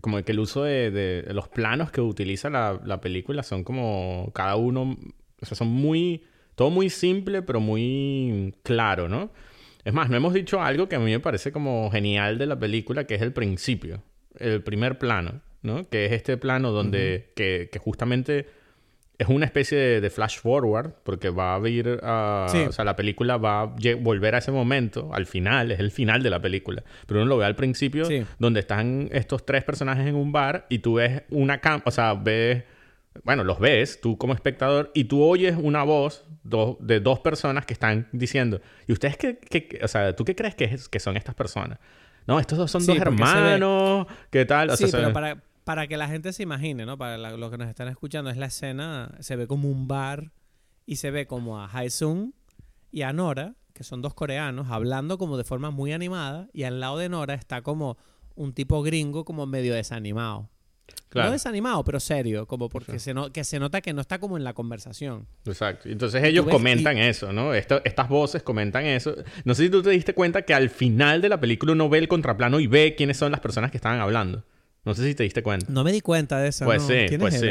como 0.00 0.22
que 0.22 0.30
el 0.30 0.38
uso 0.38 0.62
de, 0.62 0.92
de 0.92 1.34
los 1.34 1.48
planos 1.48 1.90
que 1.90 2.00
utiliza 2.00 2.50
la, 2.50 2.80
la, 2.84 3.00
película 3.00 3.42
son 3.42 3.64
como 3.64 4.30
cada 4.34 4.54
uno, 4.54 4.96
o 5.42 5.46
sea, 5.46 5.56
son 5.56 5.68
muy, 5.68 6.22
todo 6.54 6.70
muy 6.70 6.88
simple, 6.88 7.42
pero 7.42 7.58
muy 7.58 8.54
claro, 8.62 9.08
¿no? 9.08 9.32
Es 9.84 9.92
más, 9.92 10.08
no 10.08 10.16
hemos 10.16 10.34
dicho 10.34 10.60
algo 10.60 10.88
que 10.88 10.94
a 10.94 11.00
mí 11.00 11.10
me 11.10 11.18
parece 11.18 11.50
como 11.50 11.90
genial 11.90 12.38
de 12.38 12.46
la 12.46 12.60
película, 12.60 13.08
que 13.08 13.16
es 13.16 13.22
el 13.22 13.32
principio, 13.32 14.04
el 14.38 14.62
primer 14.62 14.98
plano. 14.98 15.40
¿No? 15.62 15.88
Que 15.88 16.06
es 16.06 16.12
este 16.12 16.36
plano 16.36 16.70
donde, 16.70 16.98
uh 16.98 17.30
-huh. 17.30 17.34
que, 17.34 17.68
que, 17.72 17.78
justamente 17.78 18.46
es 19.18 19.28
una 19.28 19.46
especie 19.46 19.76
de, 19.76 20.00
de, 20.00 20.10
flash 20.10 20.38
forward, 20.38 20.92
porque 21.02 21.30
va 21.30 21.56
a 21.56 21.68
ir 21.68 21.98
a... 22.02 22.46
Sí. 22.48 22.58
O 22.58 22.72
sea, 22.72 22.84
la 22.84 22.94
película 22.94 23.36
va 23.36 23.62
a 23.62 23.74
volver 24.00 24.36
a 24.36 24.38
ese 24.38 24.52
momento, 24.52 25.10
al 25.12 25.26
final, 25.26 25.72
es 25.72 25.80
el 25.80 25.90
final 25.90 26.22
de 26.22 26.30
la 26.30 26.40
película. 26.40 26.84
Pero 27.06 27.20
uno 27.20 27.28
lo 27.28 27.36
ve 27.36 27.44
al 27.44 27.56
principio, 27.56 28.04
sí. 28.04 28.24
donde 28.38 28.60
están 28.60 29.08
estos 29.12 29.44
tres 29.44 29.64
personajes 29.64 30.06
en 30.06 30.14
un 30.14 30.30
bar 30.30 30.66
y 30.68 30.78
tú 30.78 30.94
ves 30.94 31.22
una 31.30 31.60
cama, 31.60 31.82
o 31.84 31.90
sea, 31.90 32.14
ves 32.14 32.62
bueno, 33.24 33.44
los 33.44 33.58
ves 33.58 34.00
tú 34.00 34.16
como 34.18 34.34
espectador 34.34 34.90
y 34.94 35.04
tú 35.04 35.22
oyes 35.22 35.56
una 35.60 35.82
voz 35.82 36.24
de 36.80 37.00
dos 37.00 37.20
personas 37.20 37.66
que 37.66 37.74
están 37.74 38.08
diciendo, 38.12 38.60
¿y 38.86 38.92
ustedes 38.92 39.16
qué, 39.16 39.38
qué 39.38 39.80
o 39.82 39.88
sea, 39.88 40.14
tú 40.14 40.24
qué 40.24 40.34
crees 40.34 40.54
que, 40.54 40.64
es, 40.64 40.88
que 40.88 41.00
son 41.00 41.16
estas 41.16 41.34
personas? 41.34 41.78
No, 42.26 42.38
estos 42.38 42.58
dos 42.58 42.70
son 42.70 42.84
dos 42.84 42.96
hermanos, 42.96 44.06
¿qué 44.30 44.44
tal? 44.44 44.76
sí, 44.76 44.86
pero 44.90 45.12
para, 45.12 45.38
para 45.68 45.86
que 45.86 45.98
la 45.98 46.08
gente 46.08 46.32
se 46.32 46.44
imagine, 46.44 46.86
¿no? 46.86 46.96
Para 46.96 47.18
los 47.18 47.50
que 47.50 47.58
nos 47.58 47.68
están 47.68 47.88
escuchando, 47.88 48.30
es 48.30 48.38
la 48.38 48.46
escena, 48.46 49.14
se 49.20 49.36
ve 49.36 49.46
como 49.46 49.68
un 49.68 49.86
bar 49.86 50.32
y 50.86 50.96
se 50.96 51.10
ve 51.10 51.26
como 51.26 51.60
a 51.60 51.68
Haesung 51.70 52.32
y 52.90 53.02
a 53.02 53.12
Nora, 53.12 53.54
que 53.74 53.84
son 53.84 54.00
dos 54.00 54.14
coreanos, 54.14 54.68
hablando 54.70 55.18
como 55.18 55.36
de 55.36 55.44
forma 55.44 55.70
muy 55.70 55.92
animada 55.92 56.48
y 56.54 56.62
al 56.62 56.80
lado 56.80 56.96
de 56.96 57.10
Nora 57.10 57.34
está 57.34 57.60
como 57.60 57.98
un 58.34 58.54
tipo 58.54 58.82
gringo 58.82 59.26
como 59.26 59.44
medio 59.44 59.74
desanimado. 59.74 60.48
No 61.14 61.30
desanimado, 61.30 61.84
pero 61.84 62.00
serio, 62.00 62.46
como 62.46 62.70
porque 62.70 62.98
se, 62.98 63.12
que 63.34 63.44
se 63.44 63.58
nota 63.58 63.82
que 63.82 63.92
no 63.92 64.00
está 64.00 64.18
como 64.18 64.38
en 64.38 64.44
la 64.44 64.54
conversación. 64.54 65.26
Exacto. 65.44 65.90
Entonces 65.90 66.24
ellos 66.24 66.46
comentan 66.46 66.96
eso, 66.96 67.30
¿no? 67.34 67.52
estas 67.52 68.08
voces 68.08 68.42
comentan 68.42 68.86
eso. 68.86 69.16
No 69.44 69.54
sé 69.54 69.64
si 69.64 69.70
tú 69.70 69.82
te 69.82 69.90
diste 69.90 70.14
cuenta 70.14 70.40
que 70.40 70.54
al 70.54 70.70
final 70.70 71.20
de 71.20 71.28
la 71.28 71.38
película 71.38 71.72
uno 71.72 71.90
ve 71.90 71.98
el 71.98 72.08
contraplano 72.08 72.58
y 72.58 72.66
ve 72.66 72.94
quiénes 72.96 73.18
son 73.18 73.32
las 73.32 73.40
personas 73.40 73.70
que 73.70 73.76
estaban 73.76 74.00
hablando. 74.00 74.44
No 74.88 74.94
sé 74.94 75.04
si 75.04 75.14
te 75.14 75.22
diste 75.22 75.42
cuenta. 75.42 75.66
No 75.68 75.84
me 75.84 75.92
di 75.92 76.00
cuenta 76.00 76.38
de 76.38 76.48
eso. 76.48 76.64
Pues 76.64 76.82
sí, 76.82 77.18
pues 77.18 77.38
sí. 77.38 77.48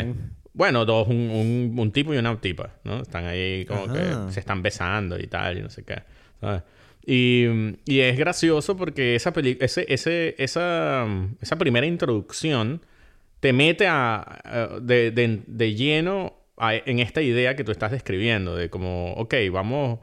Bueno, 0.53 0.85
dos, 0.85 1.07
un, 1.07 1.91
tipo 1.93 2.11
y 2.15 2.17
una 2.17 2.41
tipa, 2.41 2.71
¿no? 2.83 3.03
Están 3.03 3.25
ahí 3.25 3.63
como 3.65 3.93
que 3.93 4.31
se 4.31 4.39
están 4.39 4.63
besando 4.63 5.19
y 5.19 5.27
tal, 5.27 5.59
y 5.59 5.61
no 5.61 5.69
sé 5.69 5.83
qué. 5.83 6.01
Y, 7.05 7.45
y, 7.85 7.99
es 7.99 8.17
gracioso 8.17 8.75
porque 8.75 9.13
esa, 9.13 9.31
ese, 9.59 9.85
ese, 9.88 10.33
esa, 10.39 11.05
esa 11.39 11.55
primera 11.57 11.85
introducción 11.85 12.81
te 13.39 13.53
mete 13.53 13.85
a, 13.88 14.79
de, 14.81 15.11
de, 15.45 15.75
lleno 15.75 16.33
en 16.59 16.97
esta 16.97 17.21
idea 17.21 17.55
que 17.55 17.63
tú 17.63 17.71
estás 17.71 17.91
describiendo, 17.91 18.55
de 18.55 18.71
como, 18.71 19.13
ok, 19.13 19.35
vamos, 19.51 19.99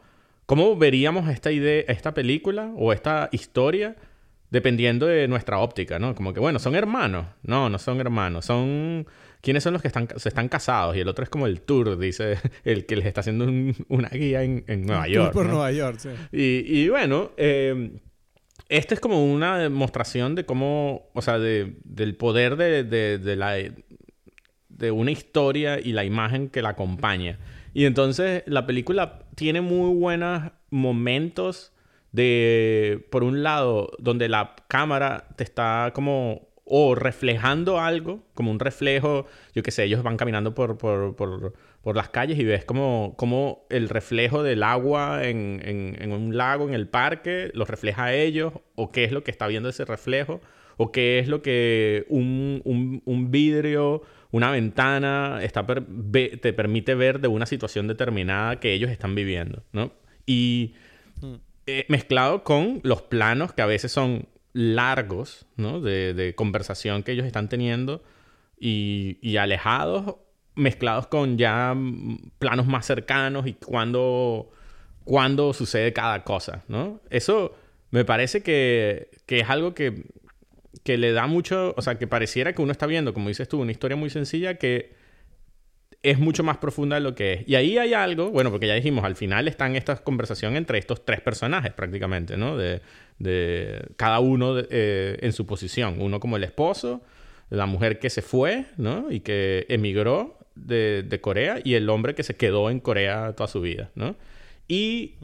¿cómo 0.47 0.76
veríamos 0.76 1.28
esta 1.28 1.51
idea, 1.51 1.82
esta 1.89 2.14
película 2.14 2.72
o 2.76 2.93
esta 2.93 3.28
historia 3.32 3.97
dependiendo 4.55 5.07
de 5.07 5.27
nuestra 5.27 5.59
óptica, 5.59 5.99
¿no? 5.99 6.15
Como 6.15 6.33
que, 6.33 6.39
bueno, 6.39 6.61
¿son 6.61 6.77
hermanos? 6.77 7.27
No, 7.43 7.69
no 7.69 7.77
son 7.81 7.99
hermanos, 7.99 8.45
son... 8.45 9.05
¿Quiénes 9.41 9.65
son 9.65 9.73
los 9.73 9.83
que 9.83 9.89
están, 9.89 10.09
se 10.17 10.29
están 10.29 10.49
casados? 10.49 10.97
Y 10.97 11.01
el 11.01 11.09
otro 11.09 11.25
es 11.25 11.29
como 11.29 11.49
el 11.49 11.61
tour, 11.61 11.99
dice 11.99 12.39
el 12.65 12.87
que 12.87 12.95
les 12.95 13.05
está 13.05 13.21
haciendo 13.21 13.47
una 13.89 14.09
guía 14.11 14.45
en, 14.45 14.65
en 14.69 14.87
Nueva 14.87 15.09
York. 15.09 15.33
por 15.33 15.47
Nueva 15.47 15.73
York, 15.73 15.99
sí. 15.99 16.11
Y, 16.31 16.83
y 16.83 16.89
bueno, 16.89 17.33
eh, 17.37 17.99
es 18.69 19.01
como 19.01 19.25
una 19.25 19.59
demostración 19.59 20.37
de 20.37 20.47
cómo, 20.47 21.11
o 21.15 21.21
sea, 21.21 21.41
de, 21.41 21.75
del 21.83 22.15
poder 22.15 22.55
de, 22.55 22.85
de, 22.85 23.37
la, 23.37 23.55
de 24.69 24.91
una 24.93 25.11
historia 25.11 25.81
y 25.81 25.95
la 25.95 26.05
imagen 26.05 26.49
que 26.49 26.63
la 26.63 26.69
acompaña. 26.69 27.41
Y 27.73 27.87
entonces 27.87 28.45
la 28.47 28.67
película 28.67 29.25
tiene 29.35 29.63
muy 29.63 29.93
buenos 29.93 30.53
momentos 30.71 31.74
de, 32.15 33.05
por 33.11 33.25
un 33.25 33.43
lado, 33.43 33.91
donde 33.99 34.29
la 34.29 34.55
cámara 34.69 35.27
te 35.35 35.43
está 35.43 35.91
como 35.95 36.47
o 36.65 36.95
reflejando 36.95 37.81
algo, 37.81 38.23
como 38.35 38.53
un 38.53 38.61
reflejo, 38.61 39.27
yo 39.53 39.65
qué 39.65 39.73
sé, 39.73 39.83
ellos 39.83 40.05
van 40.05 40.17
caminando 40.17 40.55
por, 40.55 40.79
por, 40.79 41.17
por, 41.17 41.55
por 41.83 41.97
las 41.97 42.11
calles 42.11 42.39
y 42.39 42.45
ves 42.45 42.65
como, 42.65 43.15
como 43.17 43.67
el 43.69 43.89
reflejo 43.89 44.45
del 44.45 44.62
agua 44.62 45.25
en, 45.25 45.61
en, 45.65 46.12
un 46.12 46.37
lago, 46.37 46.69
en 46.69 46.75
el 46.75 46.87
parque, 46.87 47.51
los 47.53 47.69
refleja 47.69 48.05
a 48.05 48.15
ellos, 48.15 48.53
o 48.77 48.93
qué 48.93 49.03
es 49.03 49.11
lo 49.11 49.25
que 49.25 49.33
está 49.33 49.49
viendo 49.49 49.69
ese 49.69 49.85
reflejo, 49.85 50.41
o 50.77 50.93
qué 50.93 51.19
es 51.19 51.27
lo 51.27 51.43
que 51.43 52.07
un, 52.09 52.62
un, 52.65 53.03
un 53.05 53.31
vidrio, 53.33 54.03
una 54.31 54.53
ventana 54.53 55.41
está 55.43 55.67
te 55.67 56.53
permite 56.53 56.95
ver 56.95 57.21
de 57.21 57.27
una 57.27 57.47
situación 57.47 57.89
determinada 57.89 58.61
que 58.61 58.73
ellos 58.73 58.91
están 58.91 59.17
viviendo, 59.17 59.65
¿no? 59.73 59.91
Y 60.27 60.75
hmm. 61.21 61.35
Eh, 61.67 61.87
mezclado 61.89 62.45
con 62.45 62.81
los 62.83 63.03
planos 63.03 63.53
que 63.53 63.62
a 63.62 63.67
veces 63.67 63.91
son 63.93 64.29
largos, 64.53 65.47
¿no? 65.57 65.81
De, 65.81 66.35
conversación 66.37 67.03
que 67.03 67.12
ellos 67.12 67.27
están 67.27 67.49
teniendo 67.49 68.03
y, 68.59 69.37
alejados, 69.37 70.17
mezclados 70.55 71.07
con 71.09 71.39
ya 71.39 71.77
planos 72.39 72.67
más 72.67 72.87
cercanos 72.87 73.47
y 73.47 73.55
cuando, 73.55 74.51
cuando 75.05 75.53
sucede 75.53 75.93
cada 75.93 76.23
cosa, 76.23 76.65
¿no? 76.69 77.01
Eso 77.11 77.55
me 77.91 78.05
parece 78.05 78.43
que, 78.43 79.09
que 79.27 79.41
es 79.41 79.51
algo 79.51 79.75
que, 79.75 80.05
que 80.83 80.99
le 80.99 81.12
da 81.12 81.27
mucho, 81.27 81.75
o 81.77 81.83
sea, 81.83 81.99
que 81.99 82.07
pareciera 82.07 82.53
que 82.53 82.62
uno 82.62 82.73
está 82.73 82.87
viendo, 82.87 83.15
como 83.15 83.29
dices 83.29 83.49
tú, 83.49 83.61
una 83.61 83.73
historia 83.73 83.97
muy 83.97 84.11
sencilla 84.11 84.55
que 84.55 84.95
es 86.05 86.19
mucho 86.19 86.45
más 86.45 86.59
profunda 86.59 86.97
de 86.97 87.01
lo 87.01 87.15
que 87.15 87.33
es. 87.33 87.49
Y 87.49 87.55
ahí 87.55 87.79
hay 87.79 87.95
algo, 87.95 88.31
bueno, 88.31 88.51
porque 88.51 88.67
ya 88.67 88.75
dijimos, 88.75 89.05
al 89.05 89.17
final 89.17 89.49
están 89.49 89.75
estas 89.75 90.03
conversación 90.03 90.55
entre 90.55 90.79
estos 90.79 91.05
tres 91.05 91.23
personajes 91.23 91.73
prácticamente, 91.73 92.37
¿no? 92.37 92.59
De, 92.59 92.83
de 93.19 93.87
cada 93.97 94.21
uno 94.21 94.55
eh, 94.59 95.19
en 95.21 95.33
su 95.33 95.47
posición. 95.47 96.01
Uno 96.01 96.21
como 96.21 96.37
el 96.37 96.45
esposo, 96.45 97.03
la 97.49 97.65
mujer 97.65 97.99
que 97.99 98.11
se 98.11 98.21
fue, 98.21 98.67
¿no? 98.77 99.11
Y 99.11 99.21
que 99.21 99.65
emigró 99.71 100.39
de, 100.55 101.03
de 101.03 101.21
Corea 101.23 101.61
y 101.65 101.75
el 101.75 101.89
hombre 101.89 102.15
que 102.15 102.23
se 102.23 102.37
quedó 102.37 102.69
en 102.71 102.81
Corea 102.81 103.33
toda 103.33 103.49
su 103.49 103.63
vida, 103.63 103.91
¿no? 103.95 104.15
Y, 104.69 105.15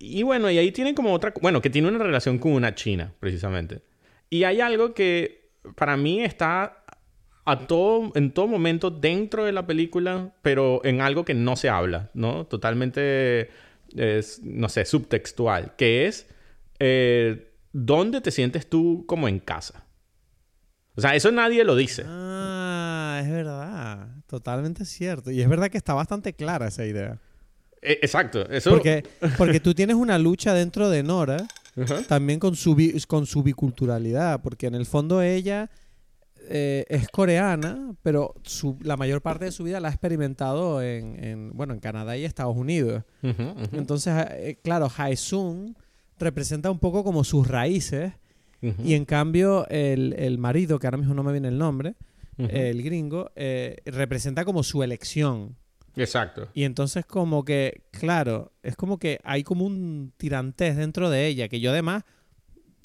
y 0.00 0.24
bueno, 0.24 0.50
y 0.50 0.58
ahí 0.58 0.72
tienen 0.72 0.96
como 0.96 1.12
otra, 1.12 1.32
bueno, 1.40 1.62
que 1.62 1.70
tiene 1.70 1.86
una 1.88 1.98
relación 1.98 2.38
con 2.38 2.52
una 2.52 2.74
china, 2.74 3.12
precisamente. 3.20 3.82
Y 4.30 4.42
hay 4.42 4.60
algo 4.60 4.94
que 4.94 5.50
para 5.76 5.96
mí 5.96 6.22
está 6.22 6.81
a 7.44 7.66
todo, 7.66 8.12
en 8.14 8.32
todo 8.32 8.46
momento 8.46 8.90
dentro 8.90 9.44
de 9.44 9.52
la 9.52 9.66
película, 9.66 10.32
pero 10.42 10.80
en 10.84 11.00
algo 11.00 11.24
que 11.24 11.34
no 11.34 11.56
se 11.56 11.68
habla, 11.68 12.10
¿no? 12.14 12.46
Totalmente, 12.46 13.50
es, 13.96 14.40
no 14.42 14.68
sé, 14.68 14.84
subtextual, 14.84 15.74
que 15.76 16.06
es 16.06 16.28
eh, 16.78 17.52
dónde 17.72 18.20
te 18.20 18.30
sientes 18.30 18.68
tú 18.68 19.04
como 19.06 19.28
en 19.28 19.40
casa. 19.40 19.84
O 20.94 21.00
sea, 21.00 21.14
eso 21.16 21.32
nadie 21.32 21.64
lo 21.64 21.74
dice. 21.74 22.04
Ah, 22.06 23.20
es 23.22 23.30
verdad. 23.30 24.08
Totalmente 24.26 24.84
cierto. 24.84 25.30
Y 25.30 25.40
es 25.40 25.48
verdad 25.48 25.70
que 25.70 25.78
está 25.78 25.94
bastante 25.94 26.34
clara 26.34 26.68
esa 26.68 26.84
idea. 26.84 27.18
E, 27.80 27.92
exacto. 28.02 28.48
Eso... 28.50 28.70
Porque, 28.70 29.02
porque 29.38 29.58
tú 29.58 29.74
tienes 29.74 29.96
una 29.96 30.18
lucha 30.18 30.52
dentro 30.52 30.90
de 30.90 31.02
Nora 31.02 31.46
también 32.08 32.38
con 32.38 32.54
su, 32.56 32.76
con 33.08 33.26
su 33.26 33.42
biculturalidad. 33.42 34.42
Porque 34.42 34.66
en 34.66 34.74
el 34.74 34.84
fondo 34.84 35.22
ella 35.22 35.70
eh, 36.48 36.84
es 36.88 37.08
coreana, 37.08 37.94
pero 38.02 38.34
la 38.82 38.96
mayor 38.96 39.22
parte 39.22 39.46
de 39.46 39.52
su 39.52 39.64
vida 39.64 39.80
la 39.80 39.88
ha 39.88 39.90
experimentado 39.90 40.82
en, 40.82 41.50
bueno, 41.54 41.74
en 41.74 41.80
Canadá 41.80 42.16
y 42.16 42.24
Estados 42.24 42.56
Unidos. 42.56 43.04
Entonces, 43.22 44.14
eh, 44.30 44.58
claro, 44.62 44.90
Haesung 44.96 45.74
representa 46.18 46.70
un 46.70 46.78
poco 46.78 47.04
como 47.04 47.24
sus 47.24 47.48
raíces 47.48 48.12
y 48.60 48.94
en 48.94 49.04
cambio 49.04 49.66
el, 49.68 50.38
marido, 50.38 50.78
que 50.78 50.86
ahora 50.86 50.98
mismo 50.98 51.14
no 51.14 51.22
me 51.22 51.32
viene 51.32 51.48
el 51.48 51.58
nombre, 51.58 51.94
el 52.38 52.82
gringo, 52.82 53.30
eh, 53.36 53.76
representa 53.86 54.44
como 54.44 54.62
su 54.62 54.82
elección. 54.82 55.56
Exacto. 55.96 56.48
Y 56.54 56.64
entonces 56.64 57.04
como 57.04 57.44
que, 57.44 57.82
claro, 57.90 58.52
es 58.62 58.76
como 58.76 58.98
que 58.98 59.20
hay 59.24 59.42
como 59.44 59.66
un 59.66 60.12
tirantés 60.16 60.76
dentro 60.76 61.10
de 61.10 61.26
ella, 61.26 61.48
que 61.48 61.60
yo 61.60 61.70
además 61.70 62.04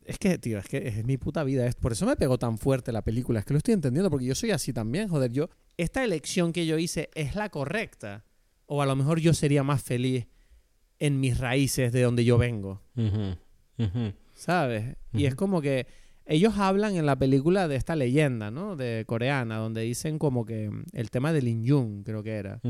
es 0.07 0.17
que, 0.19 0.37
tío, 0.37 0.57
es 0.57 0.67
que 0.67 0.87
es 0.87 1.05
mi 1.05 1.17
puta 1.17 1.43
vida. 1.43 1.69
Por 1.81 1.91
eso 1.91 2.05
me 2.05 2.15
pegó 2.15 2.37
tan 2.37 2.57
fuerte 2.57 2.93
la 2.93 3.01
película. 3.01 3.39
Es 3.39 3.45
que 3.45 3.53
lo 3.53 3.57
estoy 3.57 3.73
entendiendo, 3.73 4.09
porque 4.09 4.25
yo 4.25 4.35
soy 4.35 4.51
así 4.51 4.71
también, 4.71 5.09
joder. 5.09 5.33
Yo, 5.33 5.49
esta 5.75 6.01
elección 6.01 6.53
que 6.53 6.65
yo 6.65 6.77
hice 6.77 7.09
es 7.13 7.35
la 7.35 7.49
correcta. 7.49 8.23
O 8.67 8.81
a 8.81 8.85
lo 8.85 8.95
mejor 8.95 9.19
yo 9.19 9.33
sería 9.33 9.63
más 9.63 9.83
feliz 9.83 10.27
en 10.99 11.19
mis 11.19 11.37
raíces 11.37 11.91
de 11.91 12.03
donde 12.03 12.23
yo 12.23 12.37
vengo. 12.37 12.81
¿Sabes? 14.33 14.95
Y 15.11 15.25
es 15.25 15.35
como 15.35 15.61
que 15.61 15.87
ellos 16.25 16.57
hablan 16.57 16.95
en 16.95 17.05
la 17.05 17.17
película 17.17 17.67
de 17.67 17.75
esta 17.75 17.97
leyenda, 17.97 18.49
¿no? 18.49 18.77
De 18.77 19.03
coreana, 19.07 19.57
donde 19.57 19.81
dicen 19.81 20.19
como 20.19 20.45
que 20.45 20.71
el 20.93 21.11
tema 21.11 21.33
del 21.33 21.63
Jung, 21.67 22.03
creo 22.05 22.23
que 22.23 22.35
era. 22.35 22.61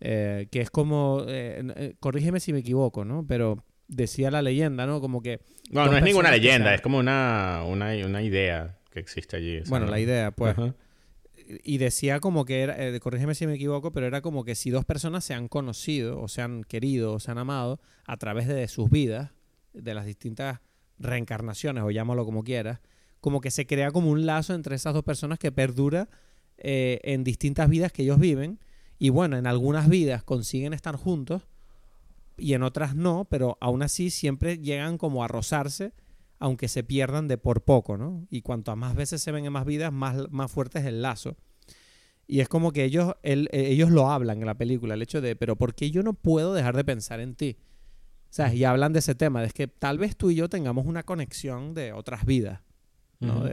Eh, 0.00 0.48
que 0.50 0.62
es 0.62 0.70
como, 0.70 1.24
eh, 1.28 1.62
eh, 1.76 1.94
corrígeme 2.00 2.40
si 2.40 2.54
me 2.54 2.60
equivoco, 2.60 3.04
¿no? 3.04 3.26
Pero 3.26 3.64
decía 3.88 4.30
la 4.30 4.42
leyenda, 4.42 4.86
¿no? 4.86 5.00
Como 5.00 5.22
que... 5.22 5.40
No, 5.70 5.86
no 5.86 5.96
es 5.96 6.02
ninguna 6.02 6.30
leyenda, 6.30 6.74
es 6.74 6.80
como 6.80 6.98
una, 6.98 7.62
una, 7.66 7.94
una, 8.06 8.22
idea 8.22 8.78
que 8.90 9.00
existe 9.00 9.36
allí. 9.36 9.60
Bueno, 9.68 9.86
la 9.86 9.98
idea, 9.98 10.30
pues. 10.30 10.54
Y 11.62 11.78
decía 11.78 12.20
como 12.20 12.44
que 12.44 12.62
era, 12.62 12.82
eh, 12.82 12.98
corrígeme 13.00 13.34
si 13.34 13.46
me 13.46 13.54
equivoco, 13.54 13.92
pero 13.92 14.06
era 14.06 14.22
como 14.22 14.44
que 14.44 14.54
si 14.54 14.70
dos 14.70 14.84
personas 14.84 15.24
se 15.24 15.34
han 15.34 15.48
conocido, 15.48 16.20
o 16.20 16.28
se 16.28 16.42
han 16.42 16.64
querido, 16.64 17.14
o 17.14 17.20
se 17.20 17.30
han 17.30 17.38
amado 17.38 17.80
a 18.06 18.16
través 18.16 18.46
de 18.46 18.66
sus 18.68 18.90
vidas, 18.90 19.32
de 19.72 19.94
las 19.94 20.06
distintas 20.06 20.60
reencarnaciones, 20.98 21.82
o 21.82 21.90
llámalo 21.90 22.24
como 22.24 22.44
quieras, 22.44 22.80
como 23.20 23.40
que 23.40 23.50
se 23.50 23.66
crea 23.66 23.90
como 23.90 24.10
un 24.10 24.26
lazo 24.26 24.54
entre 24.54 24.76
esas 24.76 24.94
dos 24.94 25.02
personas 25.02 25.38
que 25.38 25.50
perdura 25.50 26.08
eh, 26.58 27.00
en 27.02 27.24
distintas 27.24 27.68
vidas 27.68 27.92
que 27.92 28.02
ellos 28.02 28.18
viven. 28.18 28.60
Y 28.98 29.08
bueno, 29.08 29.36
en 29.36 29.46
algunas 29.46 29.88
vidas 29.88 30.22
consiguen 30.22 30.72
estar 30.72 30.96
juntos, 30.96 31.42
y 32.36 32.54
en 32.54 32.62
otras 32.62 32.94
no, 32.94 33.26
pero 33.26 33.58
aún 33.60 33.82
así 33.82 34.10
siempre 34.10 34.58
llegan 34.58 34.98
como 34.98 35.24
a 35.24 35.28
rozarse, 35.28 35.92
aunque 36.38 36.68
se 36.68 36.82
pierdan 36.82 37.28
de 37.28 37.38
por 37.38 37.62
poco, 37.62 37.96
¿no? 37.96 38.26
Y 38.30 38.42
cuanto 38.42 38.74
más 38.76 38.94
veces 38.94 39.22
se 39.22 39.32
ven 39.32 39.44
en 39.44 39.52
más 39.52 39.64
vidas, 39.64 39.92
más, 39.92 40.30
más 40.30 40.50
fuerte 40.50 40.78
es 40.80 40.84
el 40.84 41.02
lazo. 41.02 41.36
Y 42.26 42.40
es 42.40 42.48
como 42.48 42.72
que 42.72 42.84
ellos, 42.84 43.14
eh, 43.22 43.46
ellos 43.52 43.90
lo 43.90 44.10
hablan 44.10 44.40
en 44.40 44.46
la 44.46 44.56
película, 44.56 44.94
el 44.94 45.02
hecho 45.02 45.20
de, 45.20 45.36
pero 45.36 45.56
¿por 45.56 45.74
qué 45.74 45.90
yo 45.90 46.02
no 46.02 46.14
puedo 46.14 46.54
dejar 46.54 46.76
de 46.76 46.84
pensar 46.84 47.20
en 47.20 47.34
ti? 47.34 47.58
¿Sabes? 48.30 48.54
Y 48.54 48.64
hablan 48.64 48.92
de 48.92 48.98
ese 48.98 49.14
tema, 49.14 49.40
de 49.40 49.46
es 49.46 49.52
que 49.52 49.68
tal 49.68 49.98
vez 49.98 50.16
tú 50.16 50.30
y 50.30 50.34
yo 50.34 50.48
tengamos 50.48 50.86
una 50.86 51.04
conexión 51.04 51.74
de 51.74 51.92
otras 51.92 52.24
vidas. 52.24 52.63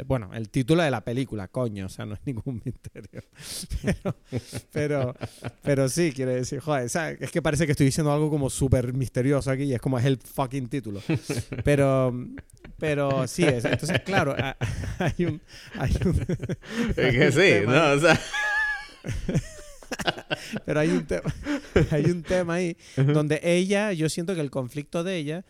Bueno, 0.06 0.32
el 0.34 0.50
título 0.50 0.84
de 0.84 0.92
la 0.92 1.02
película, 1.04 1.48
coño, 1.48 1.86
o 1.86 1.90
sea, 1.90 2.06
no 2.06 2.14
es 2.16 2.20
ningún 2.26 2.62
misterio. 2.66 3.24
Pero, 3.82 4.16
pero, 4.72 5.16
pero 5.62 5.90
sí, 5.90 6.12
quiere 6.12 6.36
decir, 6.36 6.60
joder, 6.60 6.90
¿sabes? 6.90 7.22
es 7.22 7.32
que 7.32 7.42
parece 7.42 7.66
que 7.66 7.72
estoy 7.72 7.86
diciendo 7.86 8.12
algo 8.12 8.30
como 8.30 8.50
súper 8.50 8.94
misterioso 8.94 9.52
aquí 9.52 9.64
y 9.64 9.74
es 9.74 9.82
como 9.82 9.98
es 10.00 10.06
el 10.06 10.18
fucking 10.18 10.68
título. 10.68 11.02
Pero, 11.64 12.14
pero 12.78 13.28
sí, 13.28 13.44
es- 13.44 13.66
entonces, 13.66 14.02
claro, 14.02 14.36
hay 15.00 15.26
un... 15.26 15.42
Hay 15.76 15.96
un 16.06 16.22
Es 16.96 17.16
que 17.16 17.32
sí, 17.32 17.66
¿no? 17.68 17.92
O 17.94 18.00
sea, 18.00 18.20
Pero 20.66 20.80
hay 20.80 20.90
un 20.90 21.06
tema, 21.06 21.34
hay 21.92 22.06
un 22.06 22.24
tema 22.24 22.54
ahí 22.56 22.78
donde 22.96 23.40
ella, 23.44 23.92
yo 23.94 24.10
siento 24.10 24.34
que 24.36 24.42
el 24.42 24.50
conflicto 24.50 25.04
de 25.04 25.18
ella 25.18 25.46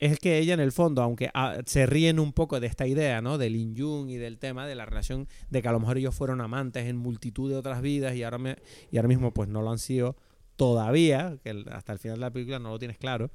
es 0.00 0.18
que 0.18 0.38
ella 0.38 0.54
en 0.54 0.60
el 0.60 0.72
fondo, 0.72 1.02
aunque 1.02 1.30
ah, 1.34 1.58
se 1.66 1.86
ríen 1.86 2.18
un 2.18 2.32
poco 2.32 2.58
de 2.58 2.66
esta 2.66 2.86
idea, 2.86 3.20
¿no? 3.20 3.38
Del 3.38 3.52
Yin 3.54 3.74
Yung 3.74 4.08
y 4.10 4.16
del 4.16 4.38
tema 4.38 4.66
de 4.66 4.74
la 4.74 4.86
relación 4.86 5.28
de 5.50 5.62
que 5.62 5.68
a 5.68 5.72
lo 5.72 5.78
mejor 5.80 5.98
ellos 5.98 6.14
fueron 6.14 6.40
amantes 6.40 6.86
en 6.86 6.96
multitud 6.96 7.50
de 7.50 7.56
otras 7.56 7.82
vidas 7.82 8.16
y 8.16 8.22
ahora, 8.24 8.38
me- 8.38 8.56
y 8.90 8.96
ahora 8.96 9.08
mismo 9.08 9.32
pues 9.32 9.48
no 9.48 9.62
lo 9.62 9.70
han 9.70 9.78
sido 9.78 10.16
todavía, 10.56 11.36
que 11.44 11.64
hasta 11.70 11.92
el 11.92 11.98
final 11.98 12.16
de 12.16 12.20
la 12.22 12.30
película 12.30 12.58
no 12.58 12.70
lo 12.70 12.78
tienes 12.78 12.98
claro. 12.98 13.30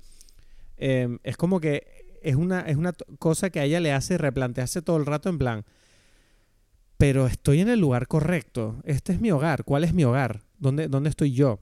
Eh, 0.78 1.18
es 1.24 1.38
como 1.38 1.60
que 1.60 1.88
es 2.22 2.36
una, 2.36 2.62
es 2.62 2.76
una 2.78 2.94
cosa 3.20 3.50
que 3.52 3.60
a 3.60 3.64
ella 3.66 3.80
le 3.80 3.94
hace 3.94 4.18
replantearse 4.18 4.82
todo 4.82 4.98
el 4.98 5.06
rato 5.06 5.30
en 5.30 5.38
plan, 5.38 5.66
pero 6.98 7.28
estoy 7.28 7.60
en 7.62 7.70
el 7.70 7.80
lugar 7.80 8.08
correcto. 8.08 8.78
Este 8.86 9.14
es 9.14 9.22
mi 9.22 9.30
hogar. 9.32 9.64
¿Cuál 9.66 9.84
es 9.84 9.94
mi 9.94 10.04
hogar? 10.04 10.42
¿Dónde, 10.58 10.88
dónde 10.88 11.10
estoy 11.10 11.34
yo? 11.34 11.60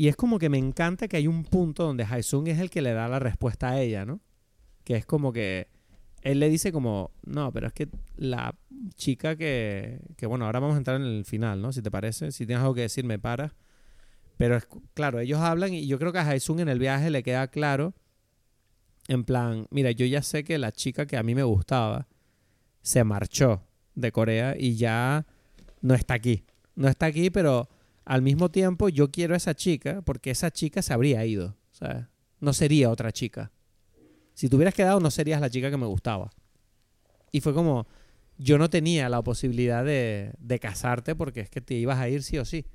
Y 0.00 0.08
es 0.08 0.16
como 0.16 0.38
que 0.38 0.48
me 0.48 0.56
encanta 0.56 1.08
que 1.08 1.18
hay 1.18 1.26
un 1.26 1.44
punto 1.44 1.84
donde 1.84 2.04
Haesung 2.04 2.48
es 2.48 2.58
el 2.58 2.70
que 2.70 2.80
le 2.80 2.94
da 2.94 3.06
la 3.06 3.18
respuesta 3.18 3.68
a 3.68 3.82
ella, 3.82 4.06
¿no? 4.06 4.22
Que 4.82 4.96
es 4.96 5.04
como 5.04 5.30
que 5.30 5.68
él 6.22 6.40
le 6.40 6.48
dice 6.48 6.72
como, 6.72 7.10
no, 7.26 7.52
pero 7.52 7.66
es 7.66 7.74
que 7.74 7.86
la 8.16 8.56
chica 8.94 9.36
que, 9.36 10.00
que 10.16 10.24
bueno, 10.24 10.46
ahora 10.46 10.58
vamos 10.58 10.76
a 10.76 10.78
entrar 10.78 10.96
en 10.98 11.06
el 11.06 11.26
final, 11.26 11.60
¿no? 11.60 11.70
Si 11.70 11.82
te 11.82 11.90
parece, 11.90 12.32
si 12.32 12.46
tienes 12.46 12.62
algo 12.62 12.74
que 12.74 12.80
decir, 12.80 13.04
me 13.04 13.18
paras. 13.18 13.52
Pero 14.38 14.58
claro, 14.94 15.20
ellos 15.20 15.38
hablan 15.38 15.74
y 15.74 15.86
yo 15.86 15.98
creo 15.98 16.14
que 16.14 16.18
a 16.18 16.26
Haesung 16.26 16.60
en 16.60 16.70
el 16.70 16.78
viaje 16.78 17.10
le 17.10 17.22
queda 17.22 17.48
claro, 17.48 17.92
en 19.06 19.24
plan, 19.24 19.66
mira, 19.70 19.90
yo 19.90 20.06
ya 20.06 20.22
sé 20.22 20.44
que 20.44 20.56
la 20.56 20.72
chica 20.72 21.04
que 21.04 21.18
a 21.18 21.22
mí 21.22 21.34
me 21.34 21.42
gustaba 21.42 22.08
se 22.80 23.04
marchó 23.04 23.66
de 23.94 24.12
Corea 24.12 24.54
y 24.58 24.76
ya 24.76 25.26
no 25.82 25.92
está 25.92 26.14
aquí. 26.14 26.46
No 26.74 26.88
está 26.88 27.04
aquí, 27.04 27.28
pero 27.28 27.68
al 28.10 28.22
mismo 28.22 28.50
tiempo 28.50 28.88
yo 28.88 29.12
quiero 29.12 29.34
a 29.34 29.36
esa 29.36 29.54
chica 29.54 30.02
porque 30.02 30.32
esa 30.32 30.50
chica 30.50 30.82
se 30.82 30.92
habría 30.92 31.24
ido, 31.24 31.56
¿sabes? 31.70 32.06
No 32.40 32.52
sería 32.52 32.90
otra 32.90 33.12
chica. 33.12 33.52
Si 34.34 34.48
te 34.48 34.56
hubieras 34.56 34.74
quedado 34.74 34.98
no 34.98 35.12
serías 35.12 35.40
la 35.40 35.48
chica 35.48 35.70
que 35.70 35.76
me 35.76 35.86
gustaba. 35.86 36.32
Y 37.30 37.40
fue 37.40 37.54
como, 37.54 37.86
yo 38.36 38.58
no 38.58 38.68
tenía 38.68 39.08
la 39.08 39.22
posibilidad 39.22 39.84
de, 39.84 40.32
de 40.40 40.58
casarte 40.58 41.14
porque 41.14 41.38
es 41.38 41.50
que 41.50 41.60
te 41.60 41.74
ibas 41.74 42.00
a 42.00 42.08
ir 42.08 42.24
sí 42.24 42.36
o 42.38 42.44
sí. 42.44 42.66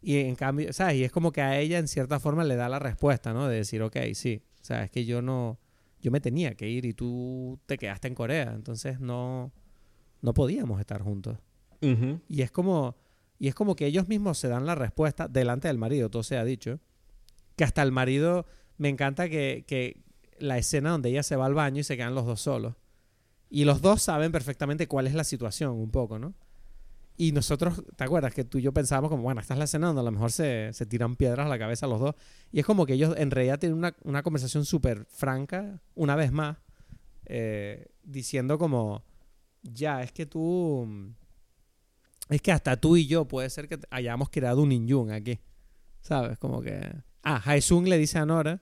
Y 0.00 0.16
en 0.16 0.34
cambio, 0.34 0.72
¿sabes? 0.72 0.96
Y 0.96 1.04
es 1.04 1.12
como 1.12 1.30
que 1.30 1.40
a 1.40 1.60
ella 1.60 1.78
en 1.78 1.86
cierta 1.86 2.18
forma 2.18 2.42
le 2.42 2.56
da 2.56 2.68
la 2.68 2.80
respuesta, 2.80 3.32
¿no? 3.32 3.46
De 3.46 3.58
decir, 3.58 3.80
ok, 3.80 3.96
sí. 4.14 4.42
O 4.60 4.64
sea, 4.64 4.82
es 4.82 4.90
que 4.90 5.04
yo 5.04 5.22
no, 5.22 5.60
yo 6.00 6.10
me 6.10 6.20
tenía 6.20 6.56
que 6.56 6.68
ir 6.68 6.84
y 6.84 6.94
tú 6.94 7.60
te 7.66 7.78
quedaste 7.78 8.08
en 8.08 8.16
Corea. 8.16 8.50
Entonces 8.56 8.98
no, 8.98 9.52
no 10.20 10.34
podíamos 10.34 10.80
estar 10.80 11.00
juntos. 11.00 11.38
Y 12.28 12.42
es 12.42 12.50
como, 12.50 12.96
y 13.42 13.48
es 13.48 13.56
como 13.56 13.74
que 13.74 13.86
ellos 13.86 14.06
mismos 14.06 14.38
se 14.38 14.46
dan 14.46 14.66
la 14.66 14.76
respuesta 14.76 15.26
delante 15.26 15.66
del 15.66 15.76
marido, 15.76 16.08
todo 16.08 16.22
se 16.22 16.36
ha 16.36 16.44
dicho. 16.44 16.78
Que 17.56 17.64
hasta 17.64 17.82
el 17.82 17.90
marido, 17.90 18.46
me 18.78 18.88
encanta 18.88 19.28
que, 19.28 19.64
que 19.66 20.00
la 20.38 20.58
escena 20.58 20.90
donde 20.90 21.08
ella 21.08 21.24
se 21.24 21.34
va 21.34 21.46
al 21.46 21.54
baño 21.54 21.80
y 21.80 21.82
se 21.82 21.96
quedan 21.96 22.14
los 22.14 22.24
dos 22.24 22.40
solos. 22.40 22.76
Y 23.50 23.64
los 23.64 23.82
dos 23.82 24.00
saben 24.00 24.30
perfectamente 24.30 24.86
cuál 24.86 25.08
es 25.08 25.14
la 25.14 25.24
situación, 25.24 25.72
un 25.72 25.90
poco, 25.90 26.20
¿no? 26.20 26.34
Y 27.16 27.32
nosotros, 27.32 27.82
¿te 27.96 28.04
acuerdas? 28.04 28.32
Que 28.32 28.44
tú 28.44 28.58
y 28.58 28.62
yo 28.62 28.72
pensábamos 28.72 29.10
como, 29.10 29.24
bueno, 29.24 29.40
esta 29.40 29.54
es 29.54 29.58
la 29.58 29.64
escena 29.64 29.88
donde 29.88 30.02
a 30.02 30.04
lo 30.04 30.12
mejor 30.12 30.30
se, 30.30 30.72
se 30.72 30.86
tiran 30.86 31.16
piedras 31.16 31.44
a 31.44 31.48
la 31.48 31.58
cabeza 31.58 31.88
los 31.88 31.98
dos. 31.98 32.14
Y 32.52 32.60
es 32.60 32.64
como 32.64 32.86
que 32.86 32.92
ellos 32.92 33.16
en 33.18 33.32
realidad 33.32 33.58
tienen 33.58 33.76
una, 33.76 33.96
una 34.04 34.22
conversación 34.22 34.64
súper 34.64 35.04
franca, 35.06 35.80
una 35.96 36.14
vez 36.14 36.30
más, 36.30 36.58
eh, 37.26 37.88
diciendo 38.04 38.56
como, 38.56 39.02
ya, 39.64 40.00
es 40.00 40.12
que 40.12 40.26
tú... 40.26 41.12
Es 42.28 42.40
que 42.40 42.52
hasta 42.52 42.76
tú 42.76 42.96
y 42.96 43.06
yo 43.06 43.26
puede 43.26 43.50
ser 43.50 43.68
que 43.68 43.78
hayamos 43.90 44.30
creado 44.30 44.62
un 44.62 44.72
Inyun 44.72 45.10
aquí. 45.10 45.38
¿Sabes? 46.00 46.38
Como 46.38 46.62
que... 46.62 46.80
Ah, 47.22 47.40
Haesung 47.44 47.86
le 47.86 47.98
dice 47.98 48.18
a 48.18 48.26
Nora, 48.26 48.60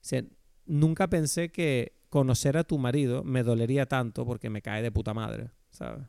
dice, 0.00 0.28
nunca 0.66 1.08
pensé 1.08 1.50
que 1.50 1.96
conocer 2.08 2.56
a 2.56 2.62
tu 2.64 2.78
marido 2.78 3.24
me 3.24 3.42
dolería 3.42 3.86
tanto 3.86 4.24
porque 4.24 4.48
me 4.48 4.62
cae 4.62 4.80
de 4.82 4.92
puta 4.92 5.12
madre, 5.12 5.50
¿sabes? 5.70 6.04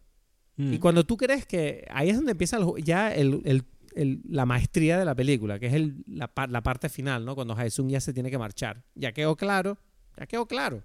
Mm. 0.58 0.74
Y 0.74 0.80
cuando 0.80 1.04
tú 1.04 1.18
crees 1.18 1.46
que 1.48 1.86
ahí 1.90 2.10
es 2.10 2.16
donde 2.16 2.34
empieza 2.34 2.58
el 2.58 2.84
ya 2.84 3.12
el- 3.14 3.42
el- 3.46 3.64
el- 3.96 4.22
la 4.30 4.46
maestría 4.46 5.00
de 5.00 5.06
la 5.06 5.16
película, 5.16 5.58
que 5.58 5.68
es 5.68 5.92
la, 6.06 6.32
la 6.50 6.62
parte 6.62 6.88
final, 6.90 7.26
¿no? 7.26 7.34
Cuando 7.34 7.56
Haesung 7.58 7.90
ya 7.90 8.00
se 8.00 8.14
tiene 8.14 8.30
que 8.30 8.38
marchar. 8.38 8.84
Ya 8.94 9.12
quedó 9.12 9.36
claro, 9.36 9.80
ya 10.18 10.28
quedó 10.28 10.46
claro. 10.48 10.84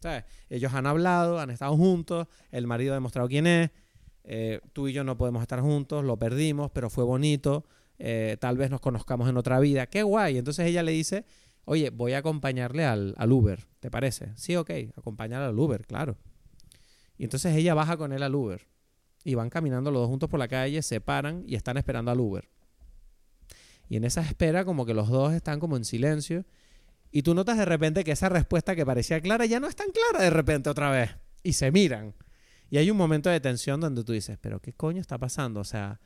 ¿Sabes? 0.00 0.24
Ellos 0.50 0.72
han 0.72 0.86
hablado, 0.86 1.40
han 1.40 1.50
estado 1.50 1.76
juntos, 1.76 2.28
el 2.52 2.66
marido 2.68 2.92
ha 2.92 2.96
demostrado 2.96 3.26
quién 3.28 3.46
es, 3.48 3.70
eh, 4.24 4.60
tú 4.72 4.88
y 4.88 4.92
yo 4.92 5.04
no 5.04 5.16
podemos 5.16 5.42
estar 5.42 5.60
juntos, 5.60 6.04
lo 6.04 6.18
perdimos, 6.18 6.70
pero 6.70 6.90
fue 6.90 7.04
bonito, 7.04 7.64
eh, 7.98 8.36
tal 8.40 8.56
vez 8.56 8.70
nos 8.70 8.80
conozcamos 8.80 9.28
en 9.28 9.36
otra 9.36 9.60
vida, 9.60 9.86
qué 9.86 10.02
guay. 10.02 10.38
Entonces 10.38 10.66
ella 10.66 10.82
le 10.82 10.92
dice, 10.92 11.24
oye, 11.64 11.90
voy 11.90 12.14
a 12.14 12.18
acompañarle 12.18 12.84
al, 12.84 13.14
al 13.16 13.32
Uber, 13.32 13.66
¿te 13.80 13.90
parece? 13.90 14.32
Sí, 14.36 14.56
ok, 14.56 14.70
acompañar 14.96 15.42
al 15.42 15.58
Uber, 15.58 15.86
claro. 15.86 16.16
Y 17.16 17.24
entonces 17.24 17.54
ella 17.54 17.74
baja 17.74 17.96
con 17.96 18.12
él 18.12 18.22
al 18.22 18.34
Uber 18.34 18.66
y 19.24 19.34
van 19.34 19.50
caminando 19.50 19.90
los 19.90 20.02
dos 20.02 20.08
juntos 20.08 20.28
por 20.28 20.38
la 20.38 20.48
calle, 20.48 20.82
se 20.82 21.00
paran 21.00 21.44
y 21.46 21.54
están 21.54 21.76
esperando 21.76 22.10
al 22.10 22.20
Uber. 22.20 22.48
Y 23.88 23.96
en 23.96 24.04
esa 24.04 24.22
espera 24.22 24.64
como 24.64 24.86
que 24.86 24.94
los 24.94 25.08
dos 25.08 25.32
están 25.32 25.60
como 25.60 25.76
en 25.76 25.84
silencio 25.84 26.44
y 27.10 27.22
tú 27.22 27.34
notas 27.34 27.56
de 27.56 27.64
repente 27.64 28.02
que 28.02 28.12
esa 28.12 28.28
respuesta 28.28 28.74
que 28.74 28.84
parecía 28.84 29.20
clara 29.20 29.46
ya 29.46 29.60
no 29.60 29.68
es 29.68 29.76
tan 29.76 29.88
clara 29.90 30.24
de 30.24 30.30
repente 30.30 30.68
otra 30.68 30.90
vez. 30.90 31.16
Y 31.42 31.52
se 31.52 31.70
miran. 31.70 32.14
Y 32.74 32.76
hay 32.76 32.90
un 32.90 32.96
momento 32.96 33.30
de 33.30 33.38
tensión 33.38 33.80
donde 33.80 34.02
tú 34.02 34.12
dices, 34.12 34.36
pero 34.40 34.58
¿qué 34.58 34.72
coño 34.72 35.00
está 35.00 35.16
pasando? 35.16 35.60
O 35.60 35.64
sea, 35.64 36.00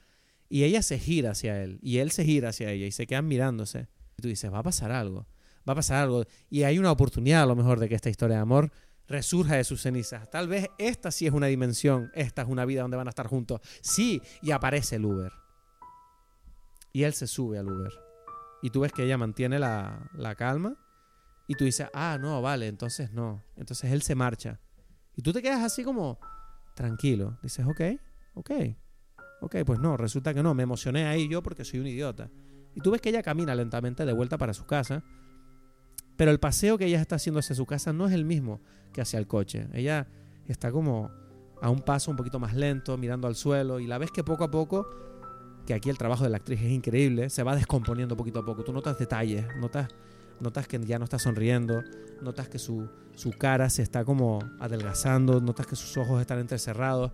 y 0.50 0.64
ella 0.64 0.82
se 0.82 0.98
gira 0.98 1.30
hacia 1.30 1.62
él 1.62 1.78
y 1.80 1.96
él 1.96 2.10
se 2.10 2.26
gira 2.26 2.50
hacia 2.50 2.70
ella 2.70 2.84
y 2.84 2.92
se 2.92 3.06
quedan 3.06 3.26
mirándose. 3.26 3.88
Y 4.18 4.20
tú 4.20 4.28
dices, 4.28 4.52
va 4.52 4.58
a 4.58 4.62
pasar 4.62 4.92
algo, 4.92 5.26
va 5.66 5.72
a 5.72 5.76
pasar 5.76 6.02
algo. 6.02 6.26
Y 6.50 6.64
hay 6.64 6.78
una 6.78 6.92
oportunidad 6.92 7.44
a 7.44 7.46
lo 7.46 7.56
mejor 7.56 7.80
de 7.80 7.88
que 7.88 7.94
esta 7.94 8.10
historia 8.10 8.36
de 8.36 8.42
amor 8.42 8.70
resurja 9.06 9.56
de 9.56 9.64
sus 9.64 9.80
cenizas. 9.80 10.30
Tal 10.30 10.46
vez 10.46 10.66
esta 10.76 11.10
sí 11.10 11.26
es 11.26 11.32
una 11.32 11.46
dimensión, 11.46 12.10
esta 12.12 12.42
es 12.42 12.48
una 12.48 12.66
vida 12.66 12.82
donde 12.82 12.98
van 12.98 13.06
a 13.06 13.12
estar 13.12 13.28
juntos. 13.28 13.62
Sí, 13.80 14.20
y 14.42 14.50
aparece 14.50 14.96
el 14.96 15.06
Uber. 15.06 15.32
Y 16.92 17.04
él 17.04 17.14
se 17.14 17.26
sube 17.26 17.56
al 17.56 17.70
Uber. 17.70 17.94
Y 18.60 18.68
tú 18.68 18.80
ves 18.80 18.92
que 18.92 19.04
ella 19.04 19.16
mantiene 19.16 19.58
la, 19.58 20.10
la 20.12 20.34
calma. 20.34 20.76
Y 21.46 21.54
tú 21.54 21.64
dices, 21.64 21.88
ah, 21.94 22.18
no, 22.20 22.42
vale, 22.42 22.66
entonces 22.66 23.10
no. 23.10 23.42
Entonces 23.56 23.90
él 23.90 24.02
se 24.02 24.14
marcha. 24.14 24.60
Y 25.16 25.22
tú 25.22 25.32
te 25.32 25.40
quedas 25.40 25.64
así 25.64 25.82
como 25.82 26.20
tranquilo. 26.78 27.36
Dices, 27.42 27.66
ok, 27.66 27.80
ok. 28.34 28.50
Ok, 29.40 29.56
pues 29.66 29.80
no, 29.80 29.96
resulta 29.96 30.32
que 30.32 30.44
no. 30.44 30.54
Me 30.54 30.62
emocioné 30.62 31.06
ahí 31.06 31.28
yo 31.28 31.42
porque 31.42 31.64
soy 31.64 31.80
un 31.80 31.88
idiota. 31.88 32.30
Y 32.74 32.80
tú 32.80 32.92
ves 32.92 33.00
que 33.00 33.08
ella 33.08 33.22
camina 33.22 33.54
lentamente 33.56 34.06
de 34.06 34.12
vuelta 34.12 34.38
para 34.38 34.54
su 34.54 34.64
casa. 34.64 35.02
Pero 36.16 36.30
el 36.30 36.38
paseo 36.38 36.78
que 36.78 36.86
ella 36.86 37.00
está 37.00 37.16
haciendo 37.16 37.40
hacia 37.40 37.56
su 37.56 37.66
casa 37.66 37.92
no 37.92 38.06
es 38.06 38.12
el 38.12 38.24
mismo 38.24 38.60
que 38.92 39.00
hacia 39.00 39.18
el 39.18 39.26
coche. 39.26 39.68
Ella 39.72 40.06
está 40.46 40.70
como 40.70 41.10
a 41.60 41.68
un 41.68 41.80
paso 41.80 42.12
un 42.12 42.16
poquito 42.16 42.38
más 42.38 42.54
lento, 42.54 42.96
mirando 42.96 43.26
al 43.26 43.34
suelo. 43.34 43.80
Y 43.80 43.88
la 43.88 43.98
ves 43.98 44.12
que 44.12 44.22
poco 44.22 44.44
a 44.44 44.50
poco, 44.50 44.88
que 45.66 45.74
aquí 45.74 45.90
el 45.90 45.98
trabajo 45.98 46.22
de 46.22 46.30
la 46.30 46.36
actriz 46.36 46.60
es 46.60 46.70
increíble, 46.70 47.28
se 47.28 47.42
va 47.42 47.56
descomponiendo 47.56 48.16
poquito 48.16 48.38
a 48.38 48.44
poco. 48.44 48.62
Tú 48.62 48.72
notas 48.72 48.96
detalles, 48.98 49.44
notas, 49.56 49.88
notas 50.40 50.66
que 50.66 50.78
ya 50.84 50.98
no 50.98 51.04
está 51.04 51.18
sonriendo, 51.18 51.82
notas 52.20 52.48
que 52.48 52.58
su, 52.58 52.88
su 53.14 53.30
cara 53.32 53.70
se 53.70 53.82
está 53.82 54.04
como 54.04 54.38
adelgazando, 54.60 55.40
notas 55.40 55.66
que 55.66 55.76
sus 55.76 55.96
ojos 55.96 56.20
están 56.20 56.38
entrecerrados. 56.38 57.12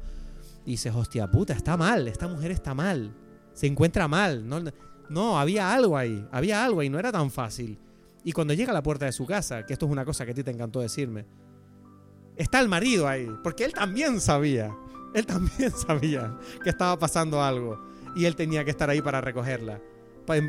Y 0.67 0.73
dices, 0.73 0.95
hostia 0.95 1.31
puta, 1.31 1.53
está 1.53 1.77
mal, 1.77 2.09
esta 2.09 2.29
mujer 2.29 2.51
está 2.51 2.75
mal. 2.75 3.15
Se 3.53 3.67
encuentra 3.67 4.09
mal. 4.09 4.49
No, 4.49 4.61
no, 5.09 5.39
había 5.39 5.73
algo 5.75 5.97
ahí, 5.97 6.27
había 6.33 6.65
algo 6.65 6.81
ahí, 6.81 6.89
no 6.89 6.99
era 6.99 7.13
tan 7.13 7.31
fácil. 7.31 7.79
Y 8.25 8.33
cuando 8.33 8.55
llega 8.55 8.71
a 8.71 8.75
la 8.75 8.83
puerta 8.83 9.05
de 9.05 9.13
su 9.13 9.27
casa, 9.27 9.67
que 9.67 9.75
esto 9.75 9.87
es 9.87 9.93
una 9.93 10.05
cosa 10.05 10.25
que 10.25 10.33
a 10.33 10.35
ti 10.35 10.43
te 10.43 10.51
encantó 10.51 10.81
decirme, 10.81 11.27
está 12.37 12.61
el 12.61 12.69
marido 12.69 13.07
ahí, 13.07 13.29
porque 13.43 13.65
él 13.65 13.73
también 13.73 14.21
sabía, 14.21 14.75
él 15.15 15.27
también 15.27 15.71
sabía 15.77 16.37
que 16.63 16.71
estaba 16.71 16.99
pasando 16.99 17.43
algo 17.43 17.79
y 18.17 18.25
él 18.25 18.35
tenía 18.35 18.65
que 18.65 18.71
estar 18.71 18.89
ahí 18.89 19.03
para 19.03 19.21
recogerla, 19.21 19.81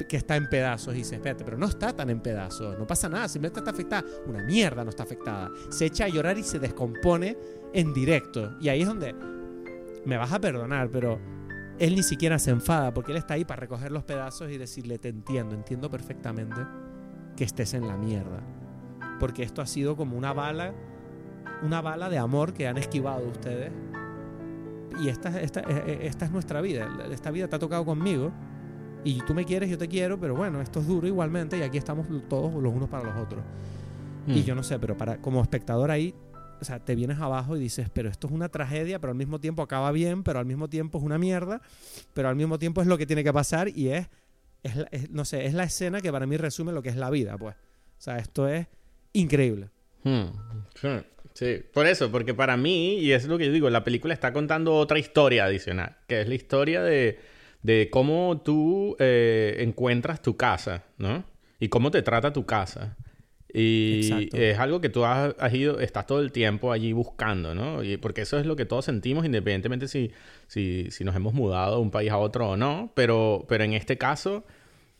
que 0.07 0.17
está 0.17 0.35
en 0.35 0.47
pedazos. 0.49 0.93
Y 0.95 0.99
dice, 0.99 1.15
espérate, 1.15 1.43
pero 1.43 1.57
no 1.57 1.65
está 1.65 1.93
tan 1.95 2.09
en 2.09 2.21
pedazos, 2.21 2.77
no 2.77 2.87
pasa 2.87 3.09
nada, 3.09 3.27
simplemente 3.27 3.59
está 3.59 3.71
afectada. 3.71 4.03
Una 4.27 4.43
mierda 4.43 4.83
no 4.83 4.89
está 4.89 5.03
afectada. 5.03 5.49
Se 5.69 5.85
echa 5.85 6.05
a 6.05 6.09
llorar 6.09 6.37
y 6.37 6.43
se 6.43 6.59
descompone 6.59 7.37
en 7.73 7.93
directo. 7.93 8.55
Y 8.59 8.69
ahí 8.69 8.81
es 8.81 8.87
donde 8.87 9.15
me 10.05 10.17
vas 10.17 10.31
a 10.31 10.39
perdonar, 10.39 10.89
pero 10.89 11.19
él 11.79 11.95
ni 11.95 12.03
siquiera 12.03 12.39
se 12.39 12.51
enfada 12.51 12.93
porque 12.93 13.11
él 13.11 13.17
está 13.17 13.33
ahí 13.33 13.43
para 13.43 13.59
recoger 13.59 13.91
los 13.91 14.03
pedazos 14.03 14.51
y 14.51 14.57
decirle, 14.57 14.97
te 14.97 15.09
entiendo, 15.09 15.55
entiendo 15.55 15.89
perfectamente 15.89 16.61
que 17.35 17.43
estés 17.43 17.73
en 17.73 17.87
la 17.87 17.97
mierda. 17.97 18.41
Porque 19.19 19.43
esto 19.43 19.61
ha 19.61 19.67
sido 19.67 19.95
como 19.95 20.17
una 20.17 20.33
bala, 20.33 20.73
una 21.63 21.81
bala 21.81 22.09
de 22.09 22.17
amor 22.17 22.53
que 22.53 22.67
han 22.67 22.77
esquivado 22.77 23.27
ustedes. 23.27 23.71
Y 25.01 25.09
esta, 25.09 25.41
esta, 25.41 25.61
eh, 25.61 25.83
eh, 25.85 25.99
esta 26.03 26.25
es 26.25 26.31
nuestra 26.31 26.61
vida. 26.61 26.87
Esta 27.11 27.31
vida 27.31 27.47
te 27.47 27.55
ha 27.55 27.59
tocado 27.59 27.83
conmigo. 27.85 28.31
Y 29.05 29.21
tú 29.21 29.33
me 29.33 29.45
quieres, 29.45 29.69
yo 29.69 29.77
te 29.77 29.87
quiero, 29.87 30.19
pero 30.19 30.35
bueno, 30.35 30.61
esto 30.61 30.79
es 30.81 30.87
duro 30.87 31.07
igualmente 31.07 31.57
y 31.57 31.61
aquí 31.61 31.77
estamos 31.77 32.07
todos 32.27 32.53
los 32.61 32.73
unos 32.73 32.89
para 32.89 33.03
los 33.05 33.15
otros. 33.15 33.41
Y 34.27 34.41
Mm. 34.41 34.43
yo 34.43 34.55
no 34.55 34.63
sé, 34.63 34.79
pero 34.79 34.97
para 34.97 35.21
como 35.21 35.41
espectador 35.41 35.91
ahí, 35.91 36.13
o 36.59 36.65
sea, 36.65 36.79
te 36.83 36.95
vienes 36.95 37.19
abajo 37.19 37.55
y 37.55 37.59
dices, 37.59 37.89
pero 37.93 38.09
esto 38.09 38.25
es 38.27 38.33
una 38.33 38.49
tragedia, 38.49 38.99
pero 38.99 39.11
al 39.11 39.17
mismo 39.17 39.39
tiempo 39.39 39.61
acaba 39.61 39.91
bien, 39.91 40.23
pero 40.23 40.39
al 40.39 40.45
mismo 40.45 40.67
tiempo 40.69 40.97
es 40.97 41.03
una 41.03 41.17
mierda, 41.19 41.61
pero 42.13 42.27
al 42.29 42.35
mismo 42.35 42.57
tiempo 42.57 42.81
es 42.81 42.87
lo 42.87 42.97
que 42.97 43.05
tiene 43.05 43.23
que 43.23 43.31
pasar 43.31 43.69
y 43.69 43.89
es, 43.89 44.07
es, 44.63 45.11
no 45.11 45.23
sé, 45.25 45.45
es 45.45 45.53
la 45.53 45.63
escena 45.65 46.01
que 46.01 46.11
para 46.11 46.25
mí 46.25 46.35
resume 46.37 46.71
lo 46.73 46.81
que 46.81 46.89
es 46.89 46.95
la 46.95 47.09
vida, 47.11 47.37
pues. 47.37 47.55
O 47.55 48.01
sea, 48.01 48.17
esto 48.17 48.47
es 48.47 48.65
increíble. 49.13 49.69
Hmm, 50.03 50.25
Sí, 50.73 50.87
sí. 51.33 51.61
por 51.73 51.85
eso, 51.85 52.11
porque 52.11 52.33
para 52.33 52.57
mí, 52.57 52.95
y 52.99 53.11
es 53.11 53.25
lo 53.27 53.37
que 53.37 53.45
yo 53.45 53.51
digo, 53.51 53.69
la 53.69 53.83
película 53.83 54.13
está 54.15 54.33
contando 54.33 54.73
otra 54.75 54.97
historia 54.97 55.45
adicional, 55.45 55.97
que 56.07 56.21
es 56.21 56.27
la 56.27 56.35
historia 56.35 56.81
de, 56.81 57.19
de 57.65 57.89
cómo 57.89 58.41
tú 58.43 58.95
eh, 58.99 59.55
encuentras 59.59 60.21
tu 60.21 60.37
casa, 60.37 60.83
¿no? 60.99 61.23
Y 61.59 61.69
cómo 61.69 61.89
te 61.89 62.03
trata 62.03 62.31
tu 62.31 62.45
casa. 62.45 62.95
Y 63.51 64.01
Exacto. 64.03 64.37
es 64.37 64.59
algo 64.59 64.81
que 64.81 64.89
tú 64.89 65.03
has, 65.03 65.33
has 65.39 65.51
ido, 65.51 65.79
estás 65.79 66.05
todo 66.05 66.19
el 66.19 66.31
tiempo 66.31 66.71
allí 66.71 66.93
buscando, 66.93 67.55
¿no? 67.55 67.83
Y 67.83 67.97
porque 67.97 68.21
eso 68.21 68.37
es 68.37 68.45
lo 68.45 68.55
que 68.55 68.65
todos 68.65 68.85
sentimos, 68.85 69.25
independientemente 69.25 69.87
si, 69.87 70.11
si, 70.45 70.91
si 70.91 71.03
nos 71.03 71.15
hemos 71.15 71.33
mudado 71.33 71.77
de 71.77 71.81
un 71.81 71.89
país 71.89 72.11
a 72.11 72.19
otro 72.19 72.49
o 72.49 72.57
no. 72.57 72.91
Pero, 72.93 73.45
pero 73.49 73.63
en 73.63 73.73
este 73.73 73.97
caso, 73.97 74.45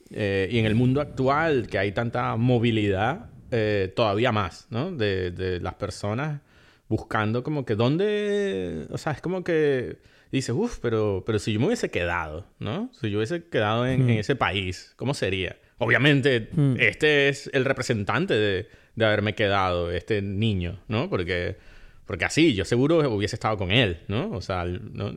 eh, 0.09 0.47
y 0.49 0.57
en 0.57 0.66
el 0.66 0.74
mundo 0.74 1.01
actual, 1.01 1.68
que 1.68 1.78
hay 1.78 1.91
tanta 1.91 2.36
movilidad, 2.36 3.30
eh, 3.51 3.93
todavía 3.95 4.32
más, 4.32 4.66
¿no? 4.72 4.91
De, 4.91 5.30
de 5.30 5.59
las 5.59 5.76
personas 5.76 6.41
buscando 6.88 7.43
como 7.43 7.63
que 7.63 7.76
dónde... 7.76 8.88
O 8.89 8.97
sea, 8.97 9.11
es 9.11 9.22
como 9.22 9.43
que 9.43 9.99
dices, 10.38 10.56
uff, 10.58 10.80
pero, 10.82 11.24
pero 11.26 11.40
si 11.40 11.54
yo 11.54 11.60
me 11.60 11.68
hubiese 11.68 11.90
quedado, 11.90 12.46
¿no? 12.60 12.90
Si 13.00 13.10
yo 13.10 13.18
hubiese 13.20 13.44
quedado 13.50 13.86
en, 13.88 14.06
Hmm. 14.06 14.10
en 14.10 14.18
ese 14.20 14.36
país, 14.36 14.94
¿cómo 14.96 15.14
sería? 15.14 15.58
Obviamente, 15.78 16.50
Hmm. 16.56 16.76
este 16.80 17.30
es 17.30 17.50
el 17.54 17.66
representante 17.66 18.34
de, 18.34 18.68
de 18.96 19.06
haberme 19.06 19.36
quedado, 19.36 19.92
este 19.92 20.22
niño, 20.22 20.80
¿no? 20.88 21.10
Porque, 21.10 21.58
porque 22.06 22.26
así, 22.26 22.54
yo 22.54 22.64
seguro 22.66 22.98
hubiese 23.14 23.36
estado 23.36 23.58
con 23.58 23.72
él, 23.72 24.00
¿no? 24.08 24.30
O 24.32 24.42
sea, 24.42 24.64
¿no? 24.66 25.14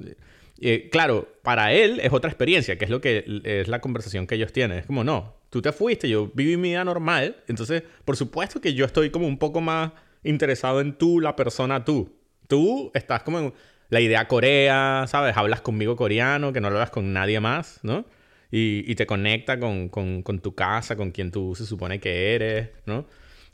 Eh, 0.61 0.89
claro, 0.91 1.29
para 1.43 1.73
él 1.73 2.01
es 2.03 2.13
otra 2.13 2.29
experiencia, 2.31 2.77
que 2.77 2.85
es 2.85 2.91
lo 2.91 3.01
que 3.01 3.25
es 3.45 3.69
la 3.69 3.81
conversación 3.81 4.27
que 4.27 4.35
ellos 4.35 4.53
tienen. 4.53 4.79
Es 4.79 4.87
como, 4.87 5.05
no, 5.05 5.37
tú 5.51 5.63
te 5.63 5.71
fuiste, 5.71 6.09
yo 6.09 6.33
viví 6.35 6.57
mi 6.57 6.71
vida 6.71 6.85
normal, 6.85 7.37
entonces, 7.47 7.85
por 8.05 8.17
supuesto 8.17 8.61
que 8.61 8.75
yo 8.75 8.85
estoy 8.85 9.11
como 9.11 9.29
un 9.29 9.39
poco 9.39 9.61
más 9.61 9.93
interesado 10.25 10.81
en 10.81 10.95
tú, 10.99 11.21
la 11.21 11.37
persona 11.37 11.85
tú. 11.85 12.13
Tú 12.49 12.91
estás 12.95 13.23
como 13.23 13.39
en 13.39 13.53
la 13.89 14.01
idea 14.01 14.29
Corea, 14.29 15.05
¿sabes? 15.09 15.37
Hablas 15.37 15.61
conmigo 15.61 15.97
coreano, 15.97 16.53
que 16.53 16.61
no 16.61 16.69
hablas 16.69 16.91
con 16.91 17.13
nadie 17.13 17.41
más, 17.41 17.81
¿no? 17.83 18.07
Y, 18.51 18.91
y 18.91 18.95
te 18.95 19.07
conecta 19.07 19.59
con, 19.59 19.89
con, 19.89 20.23
con 20.23 20.41
tu 20.41 20.55
casa, 20.55 20.97
con 20.97 21.11
quien 21.11 21.31
tú 21.31 21.55
se 21.55 21.67
supone 21.67 22.01
que 22.01 22.35
eres, 22.35 22.71
¿no? 22.87 23.07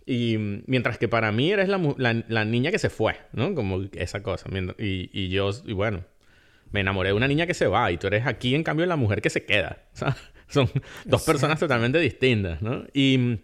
Y 0.07 0.37
mientras 0.67 0.99
que 0.99 1.09
para 1.09 1.33
mí 1.33 1.51
eres 1.51 1.69
la, 1.69 1.81
la, 1.97 2.25
la 2.29 2.45
niña 2.45 2.71
que 2.71 2.79
se 2.79 2.91
fue, 2.91 3.17
¿no? 3.33 3.55
Como 3.55 3.83
esa 3.93 4.23
cosa. 4.23 4.49
Y, 4.79 5.11
y 5.13 5.29
yo, 5.31 5.51
y 5.65 5.73
bueno, 5.73 6.05
me 6.71 6.81
enamoré 6.81 7.11
de 7.11 7.15
una 7.15 7.29
niña 7.29 7.47
que 7.47 7.55
se 7.55 7.67
va 7.67 7.91
y 7.91 7.99
tú 7.99 8.09
eres 8.09 8.27
aquí, 8.27 8.55
en 8.55 8.65
cambio, 8.65 8.85
la 8.87 8.97
mujer 8.97 9.23
que 9.23 9.31
se 9.31 9.45
queda. 9.45 9.79
¿sabes? 9.93 10.17
Son 10.49 10.69
dos 11.05 11.23
personas 11.23 11.59
totalmente 11.59 11.99
distintas, 11.99 12.61
¿no? 12.61 12.85
Y, 12.93 13.39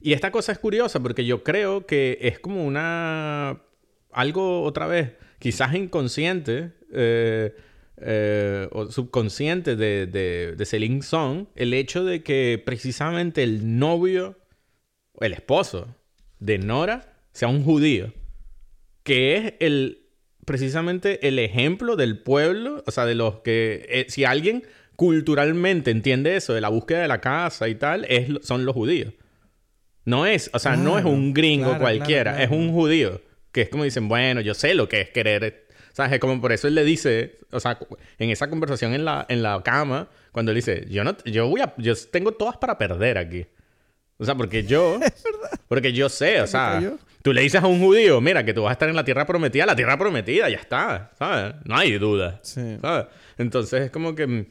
y 0.00 0.12
esta 0.12 0.30
cosa 0.30 0.52
es 0.52 0.58
curiosa 0.58 1.00
porque 1.00 1.24
yo 1.24 1.42
creo 1.42 1.86
que 1.86 2.18
es 2.20 2.38
como 2.38 2.64
una... 2.64 3.62
Algo, 4.12 4.62
otra 4.62 4.86
vez, 4.86 5.12
quizás 5.38 5.74
inconsciente 5.74 6.72
eh, 6.92 7.54
eh, 7.98 8.68
o 8.72 8.90
subconsciente 8.90 9.76
de, 9.76 10.06
de, 10.06 10.54
de 10.56 10.66
Celine 10.66 11.02
Song, 11.02 11.46
el 11.54 11.74
hecho 11.74 12.04
de 12.04 12.22
que 12.22 12.62
precisamente 12.64 13.42
el 13.42 13.78
novio, 13.78 14.38
o 15.12 15.24
el 15.24 15.32
esposo 15.32 15.94
de 16.38 16.58
Nora, 16.58 17.14
sea 17.32 17.48
un 17.48 17.64
judío. 17.64 18.12
Que 19.02 19.36
es 19.36 19.54
el 19.60 20.02
precisamente 20.44 21.26
el 21.26 21.38
ejemplo 21.38 21.96
del 21.96 22.18
pueblo, 22.18 22.82
o 22.86 22.90
sea, 22.90 23.04
de 23.04 23.14
los 23.14 23.40
que... 23.40 23.84
eh, 23.88 24.06
si 24.08 24.24
alguien 24.24 24.62
culturalmente 24.94 25.90
entiende 25.90 26.36
eso, 26.36 26.54
de 26.54 26.60
la 26.60 26.70
búsqueda 26.70 27.02
de 27.02 27.08
la 27.08 27.20
casa 27.20 27.68
y 27.68 27.74
tal, 27.74 28.06
es, 28.08 28.28
son 28.42 28.64
los 28.64 28.74
judíos. 28.74 29.12
No 30.04 30.24
es, 30.24 30.48
o 30.54 30.58
sea, 30.58 30.76
no 30.76 30.98
es 30.98 31.04
un 31.04 31.34
gringo 31.34 31.66
claro, 31.66 31.80
cualquiera, 31.80 32.36
claro, 32.36 32.44
es 32.44 32.50
un 32.50 32.72
judío. 32.72 33.20
Que 33.56 33.62
es 33.62 33.68
como 33.70 33.84
dicen, 33.84 34.06
bueno, 34.06 34.42
yo 34.42 34.52
sé 34.52 34.74
lo 34.74 34.86
que 34.86 35.00
es 35.00 35.08
querer. 35.08 35.66
¿Sabes? 35.94 36.12
Es 36.12 36.20
como 36.20 36.38
por 36.42 36.52
eso 36.52 36.68
él 36.68 36.74
le 36.74 36.84
dice, 36.84 37.38
o 37.52 37.58
sea, 37.58 37.78
en 38.18 38.28
esa 38.28 38.50
conversación 38.50 38.92
en 38.92 39.06
la, 39.06 39.24
en 39.30 39.42
la 39.42 39.62
cama, 39.64 40.10
cuando 40.30 40.52
él 40.52 40.56
dice, 40.56 40.84
yo 40.90 41.02
no, 41.04 41.16
yo 41.24 41.48
voy 41.48 41.62
a, 41.62 41.72
yo 41.78 41.94
tengo 42.12 42.32
todas 42.32 42.58
para 42.58 42.76
perder 42.76 43.16
aquí. 43.16 43.46
O 44.18 44.24
sea, 44.26 44.34
porque 44.34 44.64
yo, 44.64 45.00
porque 45.68 45.94
yo 45.94 46.10
sé, 46.10 46.42
o 46.42 46.46
sea, 46.46 46.82
tú 47.22 47.32
le 47.32 47.40
dices 47.40 47.62
a 47.62 47.66
un 47.66 47.80
judío, 47.80 48.20
mira, 48.20 48.44
que 48.44 48.52
tú 48.52 48.64
vas 48.64 48.70
a 48.70 48.72
estar 48.74 48.90
en 48.90 48.96
la 48.96 49.04
tierra 49.04 49.24
prometida, 49.24 49.64
la 49.64 49.74
tierra 49.74 49.96
prometida, 49.98 50.50
ya 50.50 50.58
está, 50.58 51.12
¿sabes? 51.18 51.54
No 51.64 51.78
hay 51.78 51.96
duda. 51.98 52.40
Sí. 52.42 52.76
¿sabes? 52.82 53.06
Entonces 53.38 53.80
es 53.86 53.90
como 53.90 54.14
que... 54.14 54.26
mm, 54.26 54.46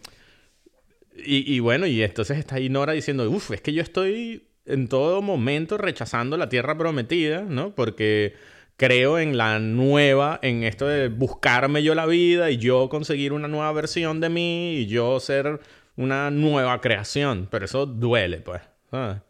Y, 1.25 1.55
y 1.55 1.59
bueno, 1.59 1.85
y 1.85 2.01
entonces 2.01 2.39
está 2.39 2.55
ahí 2.55 2.69
Nora 2.69 2.93
diciendo, 2.93 3.29
uff, 3.29 3.51
es 3.51 3.61
que 3.61 3.71
yo 3.71 3.83
estoy 3.83 4.47
en 4.65 4.87
todo 4.87 5.21
momento 5.21 5.77
rechazando 5.77 6.37
la 6.37 6.49
tierra 6.49 6.75
prometida, 6.75 7.41
¿no? 7.41 7.75
Porque 7.75 8.33
creo 8.77 9.19
en 9.19 9.37
la 9.37 9.59
nueva, 9.59 10.39
en 10.41 10.63
esto 10.63 10.87
de 10.87 11.09
buscarme 11.09 11.83
yo 11.83 11.95
la 11.95 12.05
vida 12.05 12.51
y 12.51 12.57
yo 12.57 12.89
conseguir 12.89 13.33
una 13.33 13.47
nueva 13.47 13.71
versión 13.71 14.19
de 14.19 14.29
mí 14.29 14.75
y 14.77 14.85
yo 14.87 15.19
ser 15.19 15.59
una 15.95 16.29
nueva 16.31 16.81
creación. 16.81 17.47
Pero 17.49 17.65
eso 17.65 17.85
duele, 17.85 18.37
pues, 18.41 18.61
¿sabes? 18.91 19.21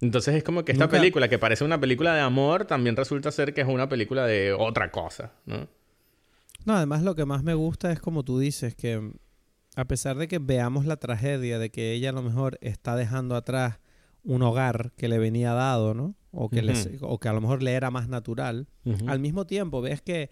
Entonces 0.00 0.36
es 0.36 0.44
como 0.44 0.64
que 0.64 0.72
esta 0.72 0.84
Nunca- 0.84 0.98
película, 0.98 1.28
que 1.28 1.38
parece 1.40 1.64
una 1.64 1.80
película 1.80 2.14
de 2.14 2.20
amor, 2.20 2.66
también 2.66 2.94
resulta 2.94 3.32
ser 3.32 3.52
que 3.52 3.62
es 3.62 3.66
una 3.68 3.88
película 3.88 4.26
de 4.26 4.52
otra 4.52 4.92
cosa, 4.92 5.32
¿no? 5.44 5.66
No, 6.64 6.74
además 6.76 7.02
lo 7.02 7.14
que 7.16 7.24
más 7.24 7.42
me 7.42 7.54
gusta 7.54 7.90
es 7.90 7.98
como 8.00 8.22
tú 8.24 8.38
dices, 8.38 8.76
que 8.76 9.10
a 9.74 9.84
pesar 9.86 10.16
de 10.16 10.28
que 10.28 10.38
veamos 10.38 10.86
la 10.86 10.96
tragedia 10.98 11.58
de 11.58 11.70
que 11.70 11.92
ella 11.92 12.10
a 12.10 12.12
lo 12.12 12.22
mejor 12.22 12.58
está 12.60 12.94
dejando 12.94 13.34
atrás 13.34 13.78
un 14.22 14.42
hogar 14.42 14.92
que 14.96 15.08
le 15.08 15.18
venía 15.18 15.52
dado, 15.54 15.94
¿no? 15.94 16.14
O 16.30 16.48
que, 16.50 16.60
les- 16.62 16.90
o 17.00 17.18
que 17.18 17.28
a 17.28 17.32
lo 17.32 17.40
mejor 17.40 17.62
le 17.62 17.72
era 17.72 17.90
más 17.90 18.08
natural, 18.08 18.68
al 19.06 19.18
mismo 19.20 19.46
tiempo 19.46 19.80
ves 19.80 20.02
que 20.02 20.30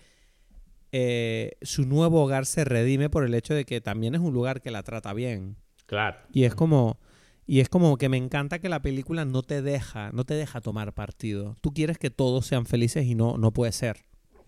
eh, 0.93 1.53
su 1.63 1.85
nuevo 1.87 2.23
hogar 2.23 2.47
se 2.47 2.65
redime 2.65 3.11
por 3.11 3.25
el 3.25 3.35
hecho 3.35 3.55
de 3.55 3.65
que 3.65 3.81
también 3.81 4.15
es 4.15 4.21
un 4.21 4.33
lugar 4.33 4.61
que 4.63 4.71
la 4.71 4.83
trata 4.83 5.13
bien. 5.13 5.57
Claro. 5.87 6.19
Y 6.33 6.45
es 6.45 6.55
como... 6.55 6.99
Y 7.49 7.61
es 7.61 7.69
como 7.69 7.97
que 7.97 8.09
me 8.09 8.17
encanta 8.17 8.59
que 8.59 8.69
la 8.69 8.83
película 8.83 9.25
no 9.25 9.43
te 9.43 9.63
deja, 9.63 10.11
no 10.11 10.25
te 10.25 10.35
deja 10.35 10.61
tomar 10.61 10.93
partido. 10.95 11.55
Tú 11.61 11.73
quieres 11.73 11.97
que 11.97 12.11
todos 12.11 12.45
sean 12.45 12.67
felices 12.67 13.07
y 13.07 13.15
no, 13.15 13.39
no 13.39 13.53
puede 13.53 13.71
ser. 13.71 13.99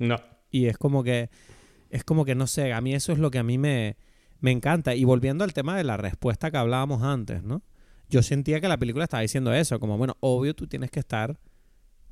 No. 0.00 0.16
Y 0.50 0.66
es 0.66 0.78
como 0.78 1.04
que, 1.04 1.30
es 1.90 2.02
como 2.02 2.24
que 2.24 2.34
no 2.34 2.48
sé, 2.48 2.72
a 2.72 2.80
mí 2.80 2.94
eso 2.94 3.12
es 3.12 3.20
lo 3.20 3.30
que 3.30 3.38
a 3.38 3.44
mí 3.44 3.56
me, 3.56 3.96
me 4.40 4.50
encanta. 4.50 4.96
Y 4.96 5.04
volviendo 5.04 5.44
al 5.44 5.52
tema 5.52 5.76
de 5.76 5.84
la 5.84 5.96
respuesta 5.96 6.50
que 6.50 6.56
hablábamos 6.56 7.04
antes, 7.04 7.44
¿no? 7.44 7.62
Yo 8.10 8.22
sentía 8.22 8.60
que 8.60 8.68
la 8.68 8.76
película 8.78 9.04
estaba 9.04 9.20
diciendo 9.22 9.52
eso, 9.52 9.78
como, 9.80 9.98
bueno, 9.98 10.16
obvio 10.20 10.54
tú 10.54 10.66
tienes 10.66 10.90
que 10.90 11.00
estar 11.00 11.38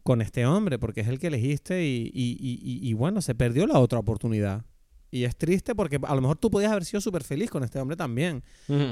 con 0.03 0.21
este 0.23 0.47
hombre 0.47 0.79
porque 0.79 1.01
es 1.01 1.09
el 1.09 1.19
que 1.19 1.29
elegiste 1.29 1.85
y, 1.85 2.11
y, 2.15 2.37
y, 2.41 2.89
y- 2.89 2.93
bueno, 2.93 3.21
se 3.23 3.35
perdió 3.35 3.67
la 3.67 3.79
otra 3.79 3.99
oportunidad. 3.99 4.65
Y 5.11 5.25
es 5.25 5.37
triste 5.37 5.75
porque 5.75 5.99
a 6.03 6.15
lo 6.15 6.21
mejor 6.21 6.37
tú 6.37 6.51
podías 6.51 6.71
haber 6.73 6.85
sido 6.85 7.01
súper 7.01 7.23
feliz 7.25 7.51
con 7.51 7.65
este 7.65 7.79
hombre 7.81 7.97
también. 7.97 8.43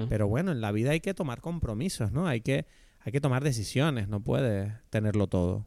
Pero 0.09 0.27
bueno, 0.29 0.53
en 0.53 0.61
la 0.61 0.73
vida 0.73 0.91
hay 0.93 1.01
que 1.01 1.13
tomar 1.15 1.41
compromisos, 1.41 2.11
¿no? 2.13 2.27
Hay 2.27 2.41
que, 2.41 2.67
hay 3.01 3.13
que 3.13 3.21
tomar 3.21 3.45
decisiones, 3.45 4.09
no 4.09 4.21
puedes 4.21 4.73
tenerlo 4.91 5.27
todo. 5.27 5.67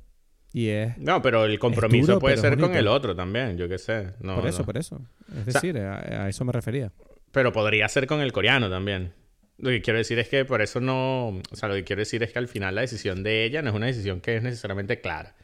Y 0.54 0.68
es... 0.70 0.98
No, 0.98 1.22
pero 1.22 1.46
el 1.46 1.60
compromiso 1.60 2.08
duro, 2.14 2.20
puede 2.20 2.38
ser 2.38 2.58
con 2.58 2.74
el 2.76 2.88
otro 2.88 3.16
también, 3.16 3.58
yo 3.58 3.68
qué 3.70 3.78
sé. 3.78 4.14
No, 4.22 4.36
por 4.36 4.48
eso, 4.48 4.60
no. 4.60 4.66
por 4.66 4.78
eso. 4.78 5.02
Es 5.46 5.54
sea- 5.54 5.62
decir, 5.62 5.78
a, 5.78 6.24
a 6.24 6.30
eso 6.30 6.44
me 6.46 6.52
refería. 6.54 6.92
Pero 7.32 7.52
podría 7.52 7.88
ser 7.90 8.08
con 8.08 8.22
el 8.22 8.32
coreano 8.32 8.70
también. 8.70 9.14
Lo 9.60 9.70
que 9.72 9.82
quiero 9.82 9.98
decir 9.98 10.20
es 10.20 10.30
que 10.30 10.46
por 10.46 10.62
eso 10.62 10.80
no... 10.80 11.30
O 11.30 11.56
sea, 11.56 11.68
lo 11.70 11.76
que 11.76 11.84
quiero 11.84 12.02
decir 12.02 12.22
es 12.24 12.32
que 12.32 12.40
al 12.40 12.48
final 12.48 12.76
la 12.76 12.82
decisión 12.82 13.24
de 13.24 13.44
ella 13.44 13.62
no 13.64 13.70
es 13.72 13.76
una 13.76 13.88
decisión 13.88 14.22
que 14.22 14.36
es 14.38 14.44
necesariamente 14.44 15.02
clara. 15.02 15.36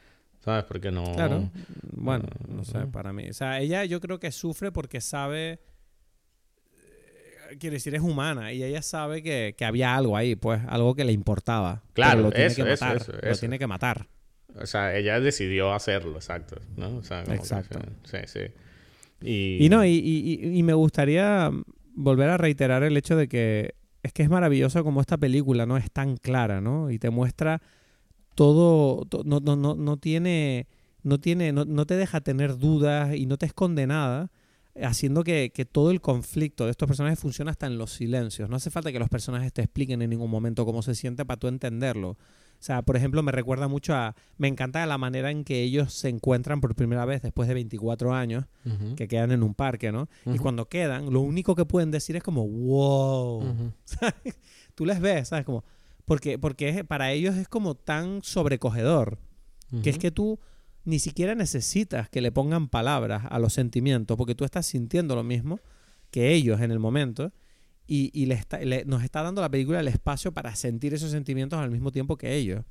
¿Sabes? 0.44 0.64
Porque 0.64 0.90
no... 0.92 1.04
Claro. 1.14 1.50
Bueno, 1.92 2.26
no 2.48 2.64
sé, 2.64 2.80
para 2.86 3.12
mí. 3.12 3.28
O 3.30 3.32
sea, 3.32 3.60
ella 3.60 3.84
yo 3.86 4.00
creo 4.00 4.20
que 4.20 4.30
sufre 4.30 4.70
porque 4.70 5.00
sabe. 5.00 5.58
eh, 7.50 7.56
Quiere 7.58 7.74
decir, 7.76 7.94
es 7.94 8.02
humana 8.02 8.52
y 8.52 8.62
ella 8.62 8.82
sabe 8.82 9.22
que, 9.22 9.54
que 9.56 9.64
había 9.64 9.94
algo 9.96 10.16
ahí, 10.16 10.36
pues, 10.36 10.60
algo 10.68 10.94
que 10.94 11.04
le 11.04 11.12
importaba. 11.12 11.82
Claro, 11.94 12.20
lo 12.22 12.30
tiene 12.30 12.46
eso, 12.46 12.64
que 12.64 12.72
eso, 12.72 12.84
matar. 12.84 12.96
eso, 13.02 13.12
Lo 13.12 13.18
eso. 13.30 13.40
tiene 13.40 13.58
que 13.58 13.66
matar. 13.66 14.06
O 14.56 14.66
sea, 14.66 14.96
ella 14.96 15.18
decidió 15.18 15.72
hacerlo, 15.72 16.14
exacto. 16.16 16.56
¿no? 16.76 16.98
O 16.98 17.02
sea, 17.02 17.22
como 17.24 17.34
que 17.36 17.40
Exacto. 17.40 17.80
sí, 18.04 18.18
sí. 18.26 18.40
Y... 19.22 19.64
Y 19.64 19.68
no, 19.68 19.84
y- 19.84 19.90
y- 19.90 20.58
y 20.58 20.62
me 20.62 20.74
gustaría 20.74 21.50
volver 21.94 22.28
a 22.30 22.36
reiterar 22.36 22.82
el 22.84 22.96
hecho 22.96 23.16
de 23.16 23.28
que 23.28 23.74
es 24.04 24.12
que 24.12 24.22
es 24.22 24.30
maravilloso 24.30 24.84
como 24.84 25.00
esta 25.00 25.16
película 25.18 25.66
no 25.66 25.76
es 25.76 25.90
tan 25.90 26.16
clara, 26.18 26.60
¿no? 26.60 26.90
Y 26.92 27.00
te 27.00 27.10
muestra 27.10 27.60
todo, 28.34 29.04
to- 29.06 29.22
no, 29.24 29.40
no, 29.40 29.56
no, 29.56 29.74
no 29.74 29.96
tiene, 29.96 30.66
no 31.02 31.18
tiene, 31.18 31.52
no, 31.52 31.64
no 31.64 31.86
te 31.86 31.96
deja 31.96 32.20
tener 32.20 32.58
dudas 32.58 33.16
y 33.16 33.26
no 33.26 33.36
te 33.38 33.46
esconde 33.46 33.86
nada, 33.86 34.30
haciendo 34.82 35.22
que, 35.24 35.52
que 35.54 35.64
todo 35.64 35.90
el 35.90 36.00
conflicto 36.00 36.64
de 36.64 36.72
estos 36.72 36.86
personajes 36.88 37.18
funcione 37.18 37.50
hasta 37.50 37.66
en 37.66 37.78
los 37.78 37.92
silencios. 37.92 38.48
No 38.50 38.56
hace 38.56 38.70
falta 38.70 38.92
que 38.92 38.98
los 38.98 39.08
personajes 39.08 39.52
te 39.52 39.62
expliquen 39.62 40.02
en 40.02 40.10
ningún 40.10 40.30
momento 40.30 40.64
cómo 40.66 40.82
se 40.82 40.94
siente 40.94 41.24
para 41.24 41.38
tú 41.38 41.48
entenderlo. 41.48 42.16
O 42.64 42.66
sea, 42.66 42.80
por 42.80 42.96
ejemplo, 42.96 43.22
me 43.22 43.30
recuerda 43.30 43.68
mucho 43.68 43.94
a... 43.94 44.16
Me 44.38 44.48
encanta 44.48 44.86
la 44.86 44.96
manera 44.96 45.30
en 45.30 45.44
que 45.44 45.60
ellos 45.60 45.92
se 45.92 46.08
encuentran 46.08 46.62
por 46.62 46.74
primera 46.74 47.04
vez 47.04 47.20
después 47.20 47.46
de 47.46 47.52
24 47.52 48.14
años, 48.14 48.46
que 48.96 49.06
quedan 49.06 49.32
en 49.32 49.42
un 49.42 49.52
parque, 49.52 49.92
¿no? 49.92 50.08
Y 50.24 50.38
cuando 50.38 50.66
quedan, 50.66 51.12
lo 51.12 51.20
único 51.20 51.54
que 51.56 51.66
pueden 51.66 51.90
decir 51.90 52.16
es 52.16 52.22
como, 52.22 52.48
wow. 52.48 53.72
Tú 54.74 54.86
les 54.86 54.98
ves, 54.98 55.28
¿sabes? 55.28 55.44
Como, 55.44 55.62
porque, 56.06 56.38
porque 56.38 56.84
para 56.84 57.12
ellos 57.12 57.36
es 57.36 57.48
como 57.48 57.74
tan 57.74 58.22
sobrecogedor 58.22 59.18
que 59.82 59.90
es 59.90 59.98
que 59.98 60.10
tú 60.10 60.40
ni 60.84 61.00
siquiera 61.00 61.34
necesitas 61.34 62.08
que 62.08 62.22
le 62.22 62.32
pongan 62.32 62.70
palabras 62.70 63.24
a 63.28 63.38
los 63.40 63.52
sentimientos, 63.52 64.16
porque 64.16 64.34
tú 64.34 64.46
estás 64.46 64.64
sintiendo 64.64 65.14
lo 65.14 65.22
mismo 65.22 65.60
que 66.10 66.32
ellos 66.32 66.62
en 66.62 66.70
el 66.70 66.78
momento 66.78 67.30
y, 67.86 68.10
y 68.18 68.26
le 68.26 68.34
está- 68.34 68.58
le- 68.60 68.84
nos 68.84 69.02
está 69.04 69.22
dando 69.22 69.40
la 69.40 69.50
película 69.50 69.80
el 69.80 69.88
espacio 69.88 70.32
para 70.32 70.54
sentir 70.56 70.94
esos 70.94 71.10
sentimientos 71.10 71.58
al 71.58 71.70
mismo 71.70 71.92
tiempo 71.92 72.16
que 72.16 72.34
ellos. 72.34 72.64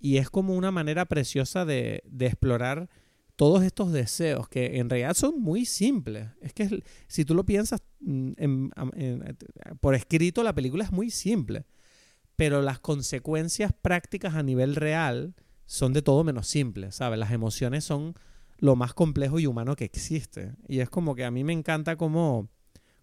Y 0.00 0.16
es 0.16 0.30
como 0.30 0.54
una 0.56 0.70
manera 0.72 1.04
preciosa 1.04 1.64
de, 1.64 2.02
de 2.06 2.26
explorar 2.26 2.88
todos 3.36 3.62
estos 3.62 3.92
deseos 3.92 4.48
que 4.48 4.78
en 4.78 4.88
realidad 4.88 5.14
son 5.14 5.40
muy 5.40 5.64
simples. 5.64 6.28
Es 6.40 6.52
que 6.54 6.82
si 7.08 7.24
tú 7.24 7.34
lo 7.34 7.44
piensas 7.44 7.82
mm, 8.00 8.32
en- 8.36 8.70
en- 8.96 9.36
por 9.80 9.94
escrito, 9.94 10.42
la 10.42 10.54
película 10.54 10.84
es 10.84 10.92
muy 10.92 11.10
simple. 11.10 11.66
Pero 12.36 12.62
las 12.62 12.80
consecuencias 12.80 13.72
prácticas 13.80 14.34
a 14.34 14.42
nivel 14.42 14.74
real 14.74 15.34
son 15.66 15.92
de 15.92 16.02
todo 16.02 16.24
menos 16.24 16.48
simples, 16.48 16.96
¿sabes? 16.96 17.18
Las 17.18 17.30
emociones 17.30 17.84
son 17.84 18.14
lo 18.58 18.74
más 18.76 18.92
complejo 18.94 19.38
y 19.38 19.46
humano 19.46 19.76
que 19.76 19.84
existe. 19.84 20.52
Y 20.68 20.80
es 20.80 20.90
como 20.90 21.14
que 21.14 21.24
a 21.24 21.30
mí 21.30 21.44
me 21.44 21.52
encanta 21.52 21.96
cómo, 21.96 22.48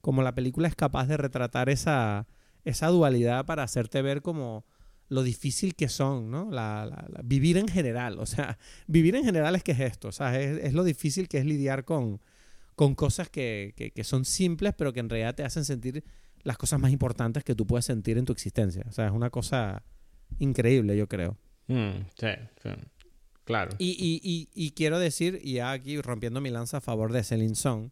cómo 0.01 0.21
la 0.23 0.35
película 0.35 0.67
es 0.67 0.75
capaz 0.75 1.07
de 1.07 1.17
retratar 1.17 1.69
esa, 1.69 2.27
esa 2.65 2.87
dualidad 2.87 3.45
para 3.45 3.63
hacerte 3.63 4.01
ver 4.01 4.21
como 4.21 4.65
lo 5.09 5.23
difícil 5.23 5.75
que 5.75 5.89
son, 5.89 6.31
¿no? 6.31 6.49
La, 6.51 6.85
la- 6.85 7.05
la- 7.09 7.21
vivir 7.23 7.57
en 7.57 7.67
general, 7.67 8.17
o 8.19 8.25
sea, 8.25 8.57
vivir 8.87 9.15
en 9.15 9.23
general 9.25 9.55
es 9.55 9.63
que 9.63 9.73
es 9.73 9.79
esto, 9.81 10.07
o 10.07 10.11
sea, 10.11 10.39
es, 10.39 10.63
es 10.63 10.73
lo 10.73 10.83
difícil 10.83 11.27
que 11.27 11.37
es 11.37 11.45
lidiar 11.45 11.83
con, 11.85 12.21
con 12.75 12.95
cosas 12.95 13.29
que, 13.29 13.73
que- 13.75 13.91
que 13.91 14.03
son 14.03 14.23
simples, 14.25 14.73
pero 14.77 14.93
que 14.93 14.99
en 15.01 15.09
realidad 15.09 15.35
te 15.35 15.43
hacen 15.43 15.65
sentir 15.65 16.03
las 16.43 16.57
cosas 16.57 16.79
más 16.79 16.91
importantes 16.91 17.43
que 17.43 17.53
tú 17.55 17.67
puedes 17.67 17.85
sentir 17.85 18.17
en 18.17 18.25
tu 18.25 18.31
existencia. 18.33 18.83
O 18.87 18.91
sea, 18.91 19.05
es 19.07 19.11
una 19.11 19.29
cosa 19.29 19.83
increíble, 20.39 20.97
yo 20.97 21.07
creo. 21.07 21.37
Mm, 21.67 22.05
sí, 22.19 22.27
sí. 22.63 22.69
Claro. 23.43 23.71
Y, 23.79 23.89
y- 23.91 24.21
y- 24.23 24.49
y 24.53 24.71
quiero 24.71 24.97
decir, 24.97 25.39
y 25.43 25.53
ya 25.55 25.71
aquí 25.71 25.99
rompiendo 26.01 26.39
mi 26.41 26.49
lanza 26.49 26.77
a 26.77 26.81
favor 26.81 27.11
de 27.11 27.23
Celine 27.23 27.55
Song, 27.55 27.89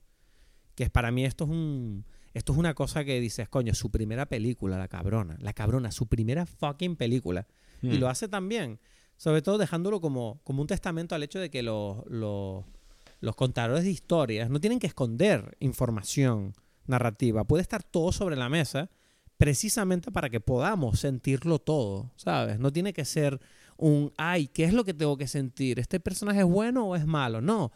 que 0.79 0.85
es 0.85 0.89
para 0.89 1.11
mí 1.11 1.25
esto 1.25 1.43
es 1.43 1.49
un 1.49 2.05
esto 2.33 2.53
es 2.53 2.57
una 2.57 2.73
cosa 2.73 3.03
que 3.03 3.19
dices, 3.19 3.49
coño, 3.49 3.73
su 3.73 3.91
primera 3.91 4.27
película, 4.27 4.77
la 4.77 4.87
cabrona, 4.87 5.35
la 5.41 5.51
cabrona, 5.51 5.91
su 5.91 6.07
primera 6.07 6.45
fucking 6.45 6.95
película. 6.95 7.45
Y 7.81 7.97
Mm. 7.97 7.99
lo 7.99 8.07
hace 8.07 8.29
también, 8.29 8.79
sobre 9.17 9.41
todo 9.41 9.57
dejándolo 9.57 9.99
como, 9.99 10.39
como 10.45 10.61
un 10.61 10.67
testamento 10.67 11.15
al 11.15 11.23
hecho 11.23 11.37
de 11.39 11.49
que 11.49 11.63
los, 11.63 12.05
los, 12.07 12.63
los 13.19 13.35
contadores 13.35 13.83
de 13.83 13.91
historias 13.91 14.49
no 14.49 14.61
tienen 14.61 14.79
que 14.79 14.87
esconder 14.87 15.57
información 15.59 16.53
narrativa, 16.87 17.43
puede 17.43 17.61
estar 17.61 17.83
todo 17.83 18.13
sobre 18.13 18.37
la 18.37 18.47
mesa 18.47 18.89
precisamente 19.35 20.09
para 20.09 20.29
que 20.29 20.39
podamos 20.39 21.01
sentirlo 21.01 21.59
todo, 21.59 22.13
¿sabes? 22.15 22.57
No 22.57 22.71
tiene 22.71 22.93
que 22.93 23.03
ser 23.03 23.41
un, 23.75 24.13
ay, 24.17 24.47
¿qué 24.47 24.63
es 24.63 24.73
lo 24.73 24.85
que 24.85 24.93
tengo 24.93 25.17
que 25.17 25.27
sentir? 25.27 25.77
¿Este 25.77 25.99
personaje 25.99 26.39
es 26.39 26.45
bueno 26.45 26.85
o 26.87 26.95
es 26.95 27.05
malo? 27.05 27.41
No, 27.41 27.71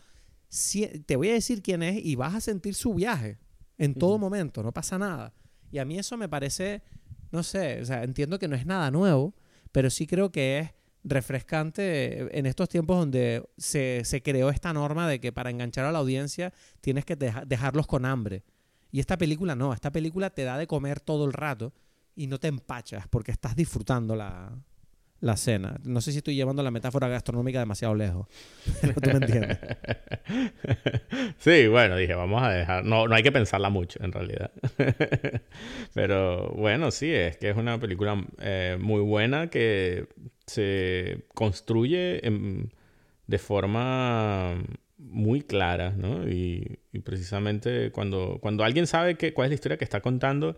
Si- 0.55 0.85
te 0.99 1.15
voy 1.15 1.29
a 1.29 1.33
decir 1.33 1.63
quién 1.63 1.81
es 1.81 2.03
y 2.05 2.15
vas 2.15 2.35
a 2.35 2.41
sentir 2.41 2.75
su 2.75 2.93
viaje 2.93 3.39
en 3.79 3.95
todo 3.95 4.19
momento, 4.19 4.61
no 4.61 4.71
pasa 4.71 4.99
nada. 4.99 5.33
Y 5.71 5.79
a 5.79 5.85
mí 5.85 5.97
eso 5.97 6.15
me 6.15 6.29
parece, 6.29 6.83
no 7.31 7.41
sé, 7.41 7.81
o 7.81 7.85
sea, 7.85 8.03
entiendo 8.03 8.37
que 8.37 8.47
no 8.47 8.55
es 8.55 8.65
nada 8.67 8.91
nuevo, 8.91 9.33
pero 9.71 9.89
sí 9.89 10.05
creo 10.05 10.31
que 10.31 10.59
es 10.59 10.69
refrescante 11.03 12.37
en 12.37 12.45
estos 12.45 12.69
tiempos 12.69 12.97
donde 12.97 13.43
se, 13.57 14.01
se 14.05 14.21
creó 14.21 14.49
esta 14.51 14.71
norma 14.73 15.07
de 15.09 15.19
que 15.19 15.31
para 15.31 15.49
enganchar 15.49 15.85
a 15.85 15.91
la 15.91 15.99
audiencia 15.99 16.53
tienes 16.81 17.03
que 17.05 17.15
deja- 17.15 17.45
dejarlos 17.45 17.87
con 17.87 18.05
hambre. 18.05 18.43
Y 18.91 18.99
esta 18.99 19.17
película 19.17 19.55
no, 19.55 19.73
esta 19.73 19.91
película 19.91 20.29
te 20.29 20.43
da 20.43 20.57
de 20.57 20.67
comer 20.67 20.99
todo 20.99 21.25
el 21.25 21.33
rato 21.33 21.73
y 22.15 22.27
no 22.27 22.39
te 22.39 22.47
empachas 22.47 23.07
porque 23.07 23.31
estás 23.31 23.55
disfrutando 23.55 24.15
la, 24.15 24.55
la 25.23 25.37
cena. 25.37 25.79
No 25.85 26.01
sé 26.01 26.11
si 26.11 26.17
estoy 26.17 26.35
llevando 26.35 26.61
la 26.63 26.71
metáfora 26.71 27.07
gastronómica 27.07 27.59
demasiado 27.59 27.95
lejos, 27.95 28.27
pero. 29.01 29.19
Sí, 31.37 31.67
bueno, 31.67 31.95
dije, 31.95 32.13
vamos 32.13 32.43
a 32.43 32.49
dejar. 32.49 32.83
No, 32.83 33.07
no 33.07 33.15
hay 33.15 33.23
que 33.23 33.31
pensarla 33.31 33.69
mucho, 33.69 34.03
en 34.03 34.11
realidad. 34.11 34.51
Pero 35.93 36.49
bueno, 36.55 36.91
sí, 36.91 37.11
es 37.11 37.37
que 37.37 37.49
es 37.49 37.57
una 37.57 37.79
película 37.79 38.25
eh, 38.39 38.77
muy 38.79 39.01
buena 39.01 39.49
que 39.49 40.07
se 40.47 41.25
construye 41.33 42.21
de 43.27 43.37
forma 43.37 44.55
muy 44.97 45.41
clara, 45.41 45.91
¿no? 45.91 46.27
Y, 46.27 46.79
y 46.91 46.99
precisamente 46.99 47.91
cuando, 47.91 48.39
cuando 48.41 48.63
alguien 48.63 48.87
sabe 48.87 49.15
que, 49.15 49.33
cuál 49.33 49.47
es 49.47 49.51
la 49.51 49.55
historia 49.55 49.77
que 49.77 49.83
está 49.83 50.01
contando, 50.01 50.57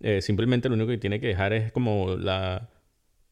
eh, 0.00 0.20
simplemente 0.20 0.68
lo 0.68 0.74
único 0.74 0.90
que 0.90 0.98
tiene 0.98 1.20
que 1.20 1.28
dejar 1.28 1.52
es 1.52 1.72
como 1.72 2.16
la, 2.16 2.70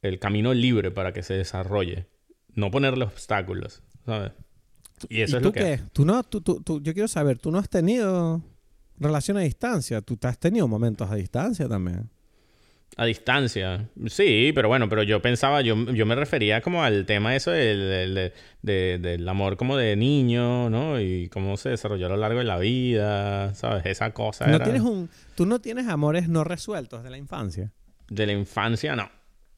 el 0.03 0.19
camino 0.19 0.53
libre 0.53 0.91
para 0.91 1.13
que 1.13 1.23
se 1.23 1.35
desarrolle. 1.35 2.07
No 2.55 2.71
ponerle 2.71 3.05
obstáculos, 3.05 3.83
¿sabes? 4.05 4.33
Y 5.09 5.23
eso 5.23 5.37
¿Y 5.37 5.39
es 5.39 5.43
tú 5.43 5.49
lo 5.49 5.53
que... 5.53 5.61
qué? 5.61 5.81
¿Tú 5.93 6.05
no, 6.05 6.23
tú, 6.25 6.41
tú- 6.43 6.61
tú- 6.63 6.81
yo 6.83 6.93
quiero 6.93 7.09
saber, 7.09 7.39
¿tú 7.39 7.51
no 7.51 7.59
has 7.59 7.69
tenido 7.69 8.43
relación 8.99 9.37
a 9.37 9.41
distancia? 9.41 10.01
¿Tú 10.03 10.17
te 10.17 10.29
has 10.29 10.39
tenido 10.39 10.69
momentos 10.69 11.11
a 11.11 11.15
distancia 11.15 11.69
también? 11.69 12.11
A 12.99 13.07
distancia. 13.07 13.89
Sí, 14.09 14.53
pero 14.55 14.69
bueno, 14.69 14.87
pero 14.89 15.03
yo 15.03 15.23
pensaba, 15.23 15.63
yo, 15.63 15.75
yo 15.93 16.05
me 16.05 16.15
refería 16.15 16.61
como 16.61 16.83
al 16.85 17.07
tema 17.07 17.35
eso 17.35 17.51
del, 17.51 17.79
del, 17.89 18.15
de- 18.15 18.33
de- 18.61 18.99
del 18.99 19.27
amor 19.29 19.57
como 19.57 19.79
de 19.79 19.97
niño, 19.97 20.69
¿no? 20.69 21.01
Y 21.01 21.29
cómo 21.31 21.57
se 21.57 21.71
desarrolló 21.71 22.07
a 22.07 22.11
lo 22.11 22.17
largo 22.19 22.41
de 22.41 22.45
la 22.45 22.59
vida, 22.59 23.55
¿sabes? 23.55 23.87
Esa 23.87 24.13
cosa 24.13 24.47
¿No 24.47 24.57
era- 24.57 24.65
tienes 24.65 24.83
un, 24.83 25.09
¿Tú 25.37 25.47
no 25.47 25.59
tienes 25.61 25.89
amores 25.89 26.29
no 26.29 26.45
resueltos 26.45 27.03
de 27.03 27.09
la 27.11 27.17
infancia? 27.17 27.73
de 28.11 28.27
la 28.27 28.33
infancia, 28.35 28.95
no. 28.95 29.09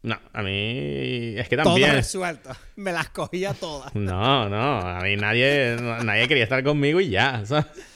No, 0.05 0.18
a 0.35 0.43
mí 0.43 1.35
es 1.36 1.48
que 1.48 1.56
Todo 1.56 1.70
también... 1.70 1.93
resuelto. 1.94 2.51
Me 2.76 2.93
las 2.93 3.09
cogía 3.09 3.55
todas. 3.55 3.94
No, 3.94 4.48
no, 4.51 4.78
a 4.81 5.01
mí 5.02 5.16
nadie, 5.16 5.76
nadie 6.05 6.28
quería 6.28 6.44
estar 6.44 6.62
conmigo 6.62 7.01
y 7.01 7.09
ya. 7.09 7.43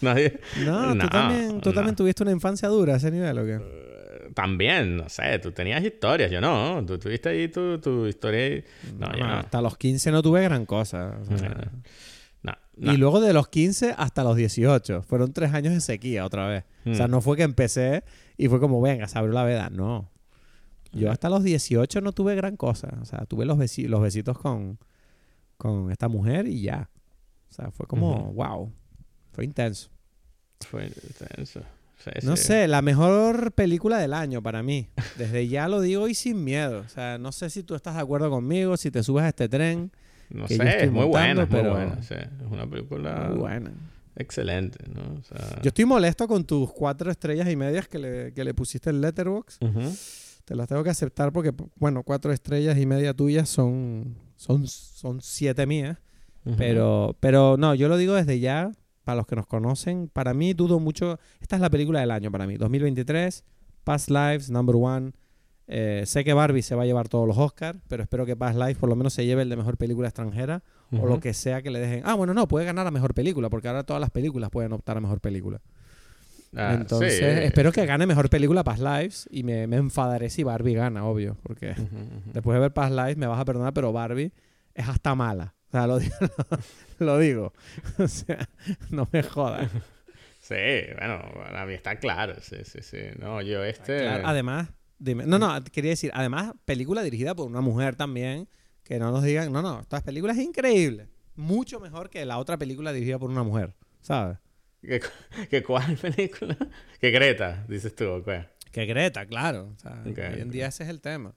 No, 0.01 0.14
No, 0.64 0.97
tú, 0.98 1.09
también, 1.09 1.60
tú 1.60 1.68
no. 1.68 1.74
también 1.74 1.94
tuviste 1.97 2.22
una 2.22 2.32
infancia 2.32 2.66
dura 2.68 2.94
a 2.94 2.97
ese 2.97 3.10
nivel, 3.10 3.39
¿o 3.39 3.44
qué? 3.44 3.89
También, 4.35 4.97
no 4.97 5.09
sé, 5.09 5.39
tú 5.39 5.52
tenías 5.52 5.85
historias, 5.85 6.30
yo 6.30 6.40
no. 6.40 6.82
Tú 6.86 6.98
tuviste 6.98 7.28
ahí 7.28 7.48
tu, 7.48 7.78
tu 7.78 8.06
historia 8.06 8.47
y... 8.56 8.64
No, 8.98 9.12
yo 9.12 9.18
No, 9.24 9.26
no. 9.26 9.35
Hasta 9.40 9.60
los 9.60 9.76
15 9.76 10.10
no 10.10 10.22
tuve 10.22 10.43
gran 10.44 10.64
cosa. 10.64 11.18
o 11.30 11.36
sea. 11.39 11.70
No, 12.43 12.52
no. 12.76 12.93
Y 12.93 12.97
luego 12.97 13.20
de 13.20 13.32
los 13.32 13.48
15 13.48 13.94
hasta 13.98 14.22
los 14.24 14.36
18. 14.36 15.02
Fueron 15.02 15.32
tres 15.32 15.52
años 15.52 15.74
de 15.74 15.80
sequía 15.82 16.24
otra 16.24 16.47
vez. 16.47 16.64
O 16.86 16.94
sea, 16.94 17.06
Mm. 17.09 17.10
no 17.10 17.20
fue 17.20 17.36
que 17.36 17.43
empecé 17.43 18.05
y 18.36 18.48
fue 18.48 18.60
como, 18.60 18.80
venga, 18.80 19.09
se 19.09 19.18
abrió 19.18 19.35
la 19.35 19.44
veda. 19.44 19.68
No. 19.70 20.10
Yo 20.93 21.10
hasta 21.10 21.28
los 21.28 21.43
18 21.43 22.01
no 22.01 22.12
tuve 22.12 22.35
gran 22.35 22.56
cosa. 22.56 22.97
O 23.01 23.05
sea, 23.05 23.24
tuve 23.27 23.44
los, 23.44 23.59
besi- 23.59 23.86
los 23.89 24.01
besitos 24.01 24.39
con, 24.39 24.78
con 25.56 25.90
esta 25.90 26.09
mujer 26.09 26.47
y 26.47 26.62
ya. 26.62 26.89
O 27.51 27.52
sea, 27.55 27.70
fue 27.70 27.86
como, 27.86 28.32
wow. 28.32 28.73
Fue 29.32 29.44
intenso. 29.44 29.90
Fue 30.69 30.86
intenso. 30.86 31.60
No 32.23 32.36
sé, 32.36 32.69
la 32.69 32.81
mejor 32.81 33.52
película 33.52 33.98
del 33.98 34.15
año 34.15 34.40
para 34.43 34.62
mí. 34.62 34.89
Desde 35.16 35.48
ya 35.48 35.69
lo 35.69 35.81
digo 35.81 36.09
y 36.09 36.15
sin 36.15 36.43
miedo. 36.44 36.81
O 36.86 36.89
sea, 36.89 37.19
no 37.19 37.32
sé 37.32 37.51
si 37.51 37.62
tú 37.65 37.74
estás 37.74 37.97
de 37.97 38.01
acuerdo 38.01 38.31
conmigo, 38.31 38.77
si 38.77 38.90
te 38.90 39.02
subes 39.02 39.24
a 39.24 39.28
este 39.28 39.48
tren. 39.48 39.90
No 40.31 40.47
sé, 40.47 40.85
es 40.85 40.93
muy 40.93 41.06
buena, 41.06 41.43
es 41.43 41.48
pero- 41.51 41.70
muy 41.74 41.85
buena. 41.86 42.02
sí. 42.02 42.15
Es 42.15 42.51
una 42.51 42.66
película 42.69 43.27
Muy 43.31 43.39
buena. 43.39 43.73
excelente, 44.15 44.78
¿no? 44.94 45.19
O 45.19 45.23
sea... 45.24 45.60
Yo 45.62 45.69
estoy 45.69 45.85
molesto 45.86 46.28
con 46.28 46.44
tus 46.44 46.73
cuatro 46.73 47.10
estrellas 47.10 47.48
y 47.51 47.56
medias 47.56 47.89
que 47.89 47.98
le, 47.98 48.32
que 48.32 48.44
le 48.44 48.55
pusiste 48.55 48.90
en 48.90 49.01
Letterboxd. 49.01 49.62
Ujú. 49.65 49.93
Te 50.49 50.55
las 50.55 50.66
tengo 50.66 50.83
que 50.83 50.89
aceptar 50.89 51.31
porque, 51.31 51.53
bueno, 51.77 52.03
cuatro 52.05 52.33
estrellas 52.33 52.79
y 52.79 52.87
media 52.87 53.12
tuyas 53.12 53.51
son, 53.51 54.16
son, 54.35 54.66
son 54.66 55.20
siete 55.20 55.66
mías. 55.66 55.99
Pero, 56.57 57.15
pero 57.20 57.59
no, 57.59 57.75
yo 57.75 57.91
lo 57.91 57.99
digo 57.99 58.15
desde 58.15 58.41
ya, 58.41 58.73
para 59.05 59.16
los 59.16 59.27
que 59.27 59.37
nos 59.37 59.47
conocen. 59.47 60.09
Para 60.09 60.33
mí, 60.33 60.55
dudo 60.55 60.81
mucho. 60.81 61.19
Esta 61.43 61.57
es 61.57 61.61
la 61.61 61.69
película 61.69 62.01
del 62.01 62.11
año 62.11 62.33
para 62.33 62.47
mí. 62.47 62.57
2023, 62.57 63.45
Past 63.85 64.09
Lives, 64.09 64.49
Number 64.49 64.77
One. 64.77 65.12
Eh, 65.66 66.05
sé 66.07 66.25
que 66.25 66.33
Barbie 66.33 66.62
se 66.62 66.75
va 66.75 66.85
a 66.85 66.87
llevar 66.87 67.09
todos 67.09 67.29
los 67.29 67.37
Oscars, 67.37 67.79
pero 67.87 68.03
espero 68.03 68.25
que 68.25 68.35
Past 68.35 68.59
Lives 68.59 68.79
por 68.79 68.89
lo 68.89 68.97
menos 68.97 69.12
se 69.12 69.27
lleve 69.27 69.43
el 69.43 69.51
de 69.51 69.57
mejor 69.57 69.77
película 69.77 70.09
extranjera 70.09 70.62
o 70.99 71.07
lo 71.07 71.20
que 71.20 71.35
sea 71.35 71.61
que 71.61 71.70
le 71.70 71.79
dejen. 71.79 72.01
Ah, 72.07 72.15
bueno, 72.15 72.33
no, 72.33 72.49
puede 72.49 72.65
ganar 72.65 72.87
a 72.87 72.91
mejor 72.91 73.12
película, 73.12 73.51
porque 73.51 73.69
ahora 73.69 73.83
todas 73.83 74.01
las 74.01 74.09
películas 74.09 74.49
pueden 74.49 74.73
optar 74.73 74.97
a 74.97 75.03
mejor 75.03 75.20
película. 75.20 75.61
Ah, 76.57 76.75
Entonces, 76.75 77.19
sí. 77.19 77.25
espero 77.25 77.73
que 77.73 77.85
gane 77.85 78.07
mejor 78.07 78.31
película 78.31 78.65
Past 78.65 78.83
Lives 78.83 79.29
y 79.31 79.43
me, 79.43 79.66
me 79.66 79.77
enfadaré 79.77 80.31
si 80.31 80.43
Barbie 80.43 80.75
gana, 80.75 81.05
obvio, 81.05 81.37
porque 81.43 81.75
después 82.33 82.55
de 82.55 82.61
ver 82.61 82.73
Past 82.73 82.93
Lives 82.95 83.16
me 83.16 83.27
vas 83.27 83.39
a 83.39 83.45
perdonar, 83.45 83.75
pero 83.75 83.93
Barbie 83.93 84.33
es 84.75 84.89
hasta 84.89 85.15
mala. 85.15 85.55
O 85.69 85.70
sea, 85.70 85.87
lo 85.87 85.99
digo. 85.99 86.15
lo 86.99 87.19
digo. 87.19 87.53
O 87.99 88.09
sea, 88.09 88.49
no 88.91 89.09
me 89.12 89.23
jodas. 89.23 89.70
Sí, 90.41 90.55
bueno, 90.99 91.20
a 91.55 91.66
mí 91.66 91.75
está 91.75 91.99
claro. 91.99 92.37
Sí, 92.41 92.57
sí, 92.65 92.79
sí. 92.81 92.99
No, 93.19 93.43
yo 93.43 93.62
este. 93.65 93.99
Claro, 93.99 94.27
además, 94.27 94.70
dime. 94.99 95.27
No, 95.27 95.39
no, 95.39 95.62
quería 95.65 95.91
decir, 95.91 96.11
además, 96.15 96.53
película 96.65 97.03
dirigida 97.03 97.35
por 97.35 97.47
una 97.47 97.61
mujer 97.61 97.97
también, 97.97 98.49
que 98.83 98.99
no 98.99 99.12
nos 99.12 99.23
digan, 99.23 99.53
no, 99.53 99.61
no, 99.61 99.81
esta 99.81 100.01
película 100.01 100.33
es 100.33 100.39
increíble. 100.39 101.09
Mucho 101.37 101.81
mejor 101.81 102.09
que 102.09 102.25
la 102.25 102.39
otra 102.39 102.57
película 102.57 102.93
dirigida 102.95 103.19
por 103.19 103.29
una 103.29 103.43
mujer, 103.43 103.75
¿sabes? 104.01 104.39
¿Que, 104.81 105.01
que 105.51 105.63
cuál 105.63 105.97
película? 106.01 106.57
que 107.01 107.11
Greta, 107.11 107.65
dices 107.69 107.95
tú, 107.95 108.05
¿o 108.09 108.25
qué? 108.25 108.47
Que 108.73 108.87
Greta, 108.87 109.27
claro. 109.27 109.75
O 109.77 109.79
sea, 109.81 110.03
Ok, 110.07 110.19
hoy 110.35 110.41
en 110.41 110.51
día 110.51 110.67
ese 110.69 110.85
es 110.85 110.89
el 110.91 111.01
tema. 111.01 111.35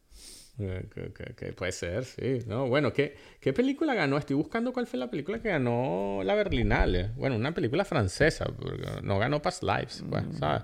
Que- 0.58 1.54
puede 1.54 1.72
ser, 1.72 2.06
sí. 2.06 2.40
No, 2.46 2.68
bueno, 2.68 2.94
¿qué, 2.94 3.16
¿qué 3.40 3.52
película 3.54 3.96
ganó? 3.96 4.18
Estoy 4.18 4.36
buscando 4.36 4.72
cuál 4.74 4.86
fue 4.86 5.00
la 5.00 5.10
película 5.10 5.42
que 5.42 5.50
ganó 5.50 6.22
la 6.24 6.36
Berlinale. 6.36 7.10
Bueno, 7.16 7.36
una 7.36 7.54
película 7.54 7.84
francesa, 7.86 8.46
porque 8.46 8.84
no 9.02 9.18
ganó 9.18 9.42
Past 9.42 9.64
Lives, 9.64 10.04
pues, 10.08 10.24
¿sabes? 10.38 10.64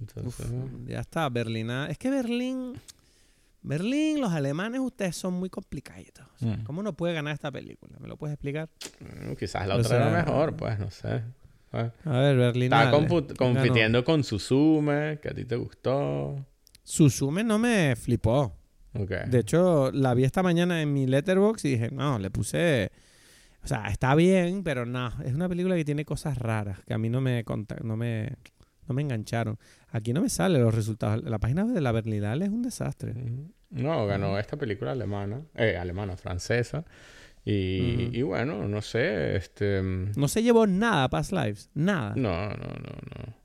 Entonces, 0.00 0.46
Ya 0.86 1.00
está, 1.00 1.28
Berlina. 1.28 1.88
Es 1.90 1.98
que 1.98 2.10
Berlín. 2.10 2.74
Berlín, 3.62 4.20
los 4.20 4.30
alemanes, 4.32 4.80
ustedes 4.80 5.16
son 5.16 5.34
muy 5.34 5.50
complicaditos. 5.50 6.24
O 6.36 6.38
sea, 6.38 6.56
Mm. 6.58 6.64
¿Cómo 6.64 6.82
no 6.84 6.92
puede 6.92 7.14
ganar 7.14 7.34
esta 7.34 7.50
película? 7.50 7.96
¿Me 7.98 8.06
lo 8.06 8.16
puedes 8.16 8.34
explicar? 8.34 8.68
mm, 9.00 9.32
quizás 9.34 9.66
la 9.66 9.74
O 9.74 9.78
otra 9.80 9.88
sea, 9.88 10.08
era 10.10 10.16
mejor, 10.24 10.54
pues, 10.56 10.78
no 10.78 10.90
sé. 10.90 11.22
¿Sabes? 11.70 11.92
A 12.04 12.90
ver, 12.90 12.94
compu- 13.08 13.36
compitiendo 13.36 14.04
con 14.04 14.24
Suzume, 14.24 15.18
que 15.20 15.28
a 15.28 15.34
ti 15.34 15.44
te 15.44 15.56
gustó. 15.56 16.36
Susume 16.82 17.42
no 17.44 17.58
me 17.58 17.94
flipó. 17.96 18.54
De 19.26 19.40
hecho, 19.40 19.90
la 19.92 20.14
vi 20.14 20.24
esta 20.24 20.42
mañana 20.42 20.80
en 20.80 20.92
mi 20.92 21.06
letterbox 21.06 21.64
y 21.66 21.70
dije, 21.72 21.90
no, 21.90 22.18
le 22.18 22.30
puse. 22.30 22.90
O 23.62 23.66
sea, 23.68 23.88
está 23.88 24.14
bien, 24.14 24.62
pero 24.62 24.86
no. 24.86 25.08
Es 25.24 25.34
una 25.34 25.48
película 25.48 25.74
que 25.76 25.84
tiene 25.84 26.04
cosas 26.04 26.38
raras 26.38 26.80
que 26.86 26.94
a 26.94 26.98
mí 26.98 27.08
no 27.10 27.20
me, 27.20 27.44
no 27.82 27.96
me, 27.96 28.32
no 28.88 28.94
me 28.94 29.02
engancharon. 29.02 29.58
Aquí 29.90 30.12
no 30.12 30.22
me 30.22 30.28
salen 30.30 30.62
los 30.62 30.74
resultados. 30.74 31.22
La 31.24 31.38
página 31.38 31.64
de 31.64 31.80
la 31.80 31.92
Berlinale 31.92 32.44
es 32.46 32.50
un 32.50 32.62
desastre. 32.62 33.12
No, 33.70 34.06
ganó 34.06 34.38
esta 34.38 34.56
película 34.56 34.92
alemana, 34.92 35.42
eh, 35.56 35.76
alemana, 35.76 36.16
francesa. 36.16 36.84
Y, 37.48 38.10
y 38.12 38.22
bueno, 38.22 38.66
no 38.66 38.82
sé, 38.82 39.36
este... 39.36 39.80
mm, 39.80 40.12
No 40.16 40.26
se 40.28 40.42
llevó 40.42 40.66
nada 40.66 41.08
Past 41.08 41.32
Lives. 41.32 41.70
Nada. 41.74 42.12
No, 42.16 42.48
no, 42.48 42.54
no, 42.56 43.36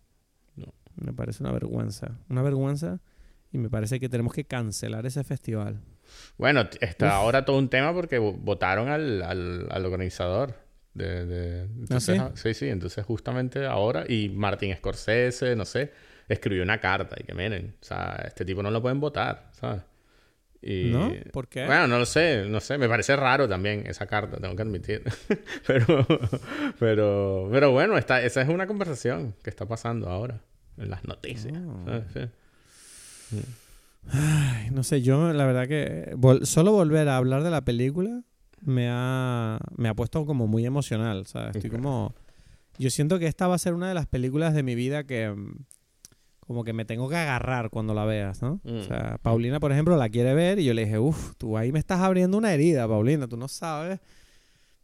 no. 0.56 0.73
Me 0.95 1.14
parece 1.14 1.44
una 1.44 1.52
vergüenza. 1.53 2.18
Una 2.30 2.41
vergüenza. 2.41 2.99
Y 3.53 3.57
me 3.60 3.69
parece 3.69 3.99
que 3.99 4.10
tenemos 4.10 4.34
que 4.34 4.45
cancelar 4.45 5.06
ese 5.06 5.23
festival. 5.23 5.80
Bueno, 6.38 6.68
está 6.82 7.15
ahora 7.15 7.45
todo 7.45 7.57
un 7.57 7.69
tema 7.69 7.94
porque 7.94 8.19
vo- 8.19 8.36
votaron 8.38 8.90
al, 8.90 9.22
al, 9.22 9.68
al 9.72 9.86
organizador. 9.86 10.56
De, 10.94 11.26
de- 11.26 11.61
entonces, 11.64 12.15
sí? 12.18 12.22
ah, 12.22 12.32
sí, 12.36 12.53
sí. 12.53 12.68
Entonces 12.69 13.06
justamente 13.06 13.65
ahora, 13.65 14.06
y 14.07 14.30
Martin 14.30 14.76
Scorsese, 14.76 15.56
no 15.56 15.65
sé, 15.65 15.91
escribió 16.28 16.64
una 16.64 16.80
carta 16.80 17.15
y 17.19 17.23
que 17.23 17.34
miren, 17.34 17.76
o 17.82 17.86
sea, 17.86 18.23
este 18.26 18.45
tipo 18.45 18.61
no 18.64 18.72
lo 18.72 18.82
pueden 18.82 18.99
votar, 18.99 19.49
¿sabes? 19.53 19.84
Y, 20.62 20.92
¿No? 20.92 21.12
¿Por 21.34 21.48
qué? 21.48 21.66
Bueno, 21.66 21.88
no 21.88 21.98
lo 21.98 22.06
sé, 22.06 22.46
no 22.48 22.60
sé, 22.60 22.78
me 22.78 22.88
parece 22.88 23.16
raro 23.16 23.48
también 23.50 23.84
esa 23.88 24.06
carta, 24.06 24.38
tengo 24.38 24.56
que 24.56 24.62
admitir. 24.62 25.04
pero, 25.68 26.06
pero, 26.80 27.50
pero 27.52 27.72
bueno, 27.72 27.98
está, 27.98 28.22
esa 28.22 28.42
es 28.42 28.50
una 28.50 28.68
conversación 28.68 29.34
que 29.44 29.50
está 29.50 29.66
pasando 29.68 30.08
ahora 30.10 30.40
en 30.78 30.90
las 30.90 31.04
noticias. 31.04 31.54
Oh. 31.58 31.90
Ay, 34.12 34.70
no 34.72 34.84
sé, 34.84 35.02
yo 35.02 35.32
la 35.34 35.46
verdad 35.46 35.68
que 35.68 36.14
vol- 36.16 36.46
solo 36.46 36.72
volver 36.72 37.08
a 37.08 37.18
hablar 37.18 37.44
de 37.44 37.52
la 37.52 37.62
película 37.62 38.24
me 38.62 38.88
ha, 38.90 39.60
me 39.78 39.90
ha 39.90 39.94
puesto 39.94 40.26
como 40.26 40.48
muy 40.48 40.66
emocional, 40.66 41.26
¿sabes? 41.28 41.56
Estoy 41.56 41.70
como... 41.72 42.14
Yo 42.78 42.90
siento 42.90 43.20
que 43.20 43.28
esta 43.28 43.48
va 43.48 43.56
a 43.56 43.60
ser 43.60 43.74
una 43.74 43.88
de 43.88 43.94
las 43.94 44.08
películas 44.08 44.54
de 44.54 44.64
mi 44.64 44.76
vida 44.76 45.04
que 45.04 45.34
como 46.41 46.63
que 46.63 46.73
me 46.73 46.84
tengo 46.85 47.07
que 47.09 47.15
agarrar 47.15 47.69
cuando 47.69 47.93
la 47.93 48.03
veas, 48.05 48.41
¿no? 48.41 48.59
Mm. 48.63 48.77
O 48.80 48.84
sea, 48.84 49.18
Paulina, 49.22 49.59
por 49.59 49.72
ejemplo, 49.72 49.95
la 49.97 50.09
quiere 50.09 50.34
ver 50.34 50.59
y 50.59 50.65
yo 50.65 50.73
le 50.73 50.84
dije, 50.85 50.99
uff, 50.99 51.34
tú 51.38 51.57
ahí 51.57 51.72
me 51.72 51.80
estás 51.80 51.99
abriendo 52.01 52.38
una 52.38 52.53
herida, 52.53 52.88
Paulina, 52.88 53.27
tú 53.27 53.38
no 53.38 53.47
sabes. 53.47 53.99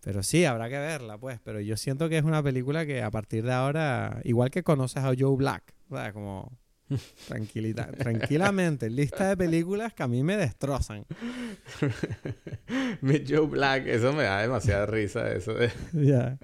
Pero 0.02 0.24
sí, 0.24 0.46
habrá 0.46 0.70
que 0.70 0.78
verla, 0.78 1.18
pues. 1.18 1.40
Pero 1.44 1.60
yo 1.60 1.76
siento 1.76 2.08
que 2.08 2.18
es 2.18 2.24
una 2.24 2.42
película 2.42 2.86
que 2.86 3.02
a 3.04 3.12
partir 3.12 3.44
de 3.44 3.52
ahora, 3.52 4.22
igual 4.24 4.50
que 4.52 4.64
conoces 4.64 5.04
a 5.04 5.14
Joe 5.18 5.36
Black, 5.36 5.74
¿sabes? 5.90 6.14
Como 6.14 6.58
tranquilita, 7.28 7.92
tranquilamente, 7.92 8.90
lista 8.90 9.28
de 9.28 9.36
películas 9.36 9.94
que 9.94 10.04
a 10.04 10.08
mí 10.08 10.24
me 10.24 10.38
destrozan. 10.38 11.06
Mick 13.02 13.26
Joe 13.30 13.48
Black, 13.48 13.88
eso 13.88 14.14
me 14.14 14.24
da 14.24 14.42
demasiada 14.42 14.86
risa. 14.86 15.30
Eso 15.34 15.54
de- 15.54 15.72
Ya. 15.94 16.38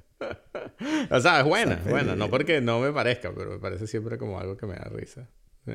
O 1.10 1.20
sea, 1.20 1.40
es 1.40 1.46
buena, 1.46 1.76
es 1.76 1.90
buena. 1.90 2.16
No 2.16 2.30
porque 2.30 2.62
no 2.62 2.80
me 2.80 2.92
parezca, 2.92 3.34
pero 3.34 3.52
me 3.52 3.60
parece 3.60 3.88
siempre 3.88 4.18
como 4.18 4.40
algo 4.40 4.58
que 4.58 4.66
me 4.66 4.76
da 4.76 4.90
risa. 4.90 5.30
Sí. 5.66 5.74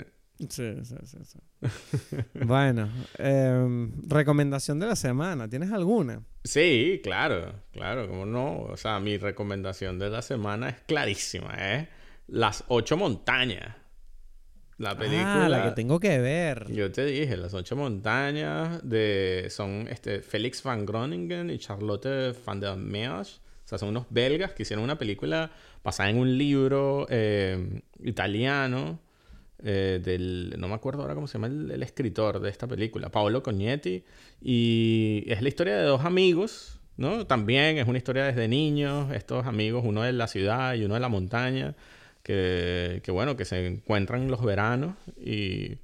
Sí, 0.48 0.72
sí, 0.84 0.94
sí, 1.24 1.38
bueno, 2.44 2.88
em, 3.18 3.90
recomendación 4.08 4.78
de 4.78 4.86
la 4.86 4.94
semana. 4.94 5.48
¿Tienes 5.48 5.72
alguna? 5.72 6.22
Sí, 6.44 7.00
claro, 7.02 7.54
claro, 7.72 8.06
como 8.06 8.24
no. 8.24 8.60
O 8.60 8.76
sea, 8.76 9.00
mi 9.00 9.18
recomendación 9.18 9.98
de 9.98 10.10
la 10.10 10.22
semana 10.22 10.68
es 10.68 10.76
clarísima, 10.86 11.54
¿eh? 11.58 11.88
Las 12.28 12.62
ocho 12.68 12.96
montañas. 12.96 13.74
La 14.76 14.96
película. 14.96 15.46
Ah, 15.46 15.48
la 15.48 15.64
que 15.64 15.70
tengo 15.72 15.98
que 15.98 16.20
ver. 16.20 16.70
Yo 16.72 16.92
te 16.92 17.04
dije, 17.04 17.36
las 17.36 17.52
ocho 17.52 17.74
montañas 17.74 18.80
de 18.88 19.48
son 19.50 19.88
este 19.90 20.22
Félix 20.22 20.62
van 20.62 20.86
Groningen 20.86 21.50
y 21.50 21.58
Charlotte 21.58 22.36
van 22.46 22.60
der 22.60 22.76
Meers. 22.76 23.40
O 23.68 23.70
sea, 23.70 23.76
son 23.76 23.90
unos 23.90 24.06
belgas 24.08 24.52
que 24.52 24.62
hicieron 24.62 24.82
una 24.82 24.96
película 24.96 25.50
basada 25.84 26.08
en 26.08 26.16
un 26.16 26.38
libro 26.38 27.06
eh, 27.10 27.82
italiano 28.02 28.98
eh, 29.62 30.00
del... 30.02 30.54
No 30.56 30.68
me 30.68 30.74
acuerdo 30.74 31.02
ahora 31.02 31.14
cómo 31.14 31.26
se 31.26 31.34
llama 31.34 31.48
el, 31.48 31.82
escritor 31.82 32.40
de 32.40 32.48
esta 32.48 32.66
película, 32.66 33.10
Paolo 33.10 33.42
Cognetti. 33.42 34.04
Y 34.40 35.22
es 35.26 35.42
la 35.42 35.48
historia 35.50 35.76
de 35.76 35.82
dos 35.82 36.06
amigos, 36.06 36.80
¿no? 36.96 37.26
También 37.26 37.76
es 37.76 37.86
una 37.86 37.98
historia 37.98 38.24
desde 38.24 38.48
niños, 38.48 39.12
estos 39.12 39.44
amigos, 39.44 39.84
uno 39.84 40.00
de 40.00 40.14
la 40.14 40.28
ciudad 40.28 40.72
y 40.72 40.86
uno 40.86 40.94
de 40.94 41.00
la 41.00 41.10
montaña, 41.10 41.74
que, 42.22 43.02
que 43.04 43.10
bueno, 43.10 43.36
que 43.36 43.44
se 43.44 43.66
encuentran 43.66 44.22
en 44.22 44.30
los 44.30 44.42
veranos 44.42 44.94
y... 45.20 45.76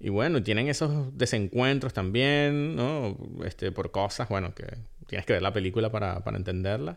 Y 0.00 0.10
bueno, 0.10 0.40
tienen 0.44 0.68
esos 0.68 1.18
desencuentros 1.18 1.92
también, 1.92 2.76
¿no? 2.76 3.18
Este, 3.44 3.72
por 3.72 3.90
cosas, 3.90 4.28
bueno, 4.28 4.54
que 4.54 4.64
tienes 5.08 5.26
que 5.26 5.32
ver 5.32 5.42
la 5.42 5.52
película 5.52 5.90
para, 5.90 6.22
para 6.22 6.36
entenderla. 6.36 6.96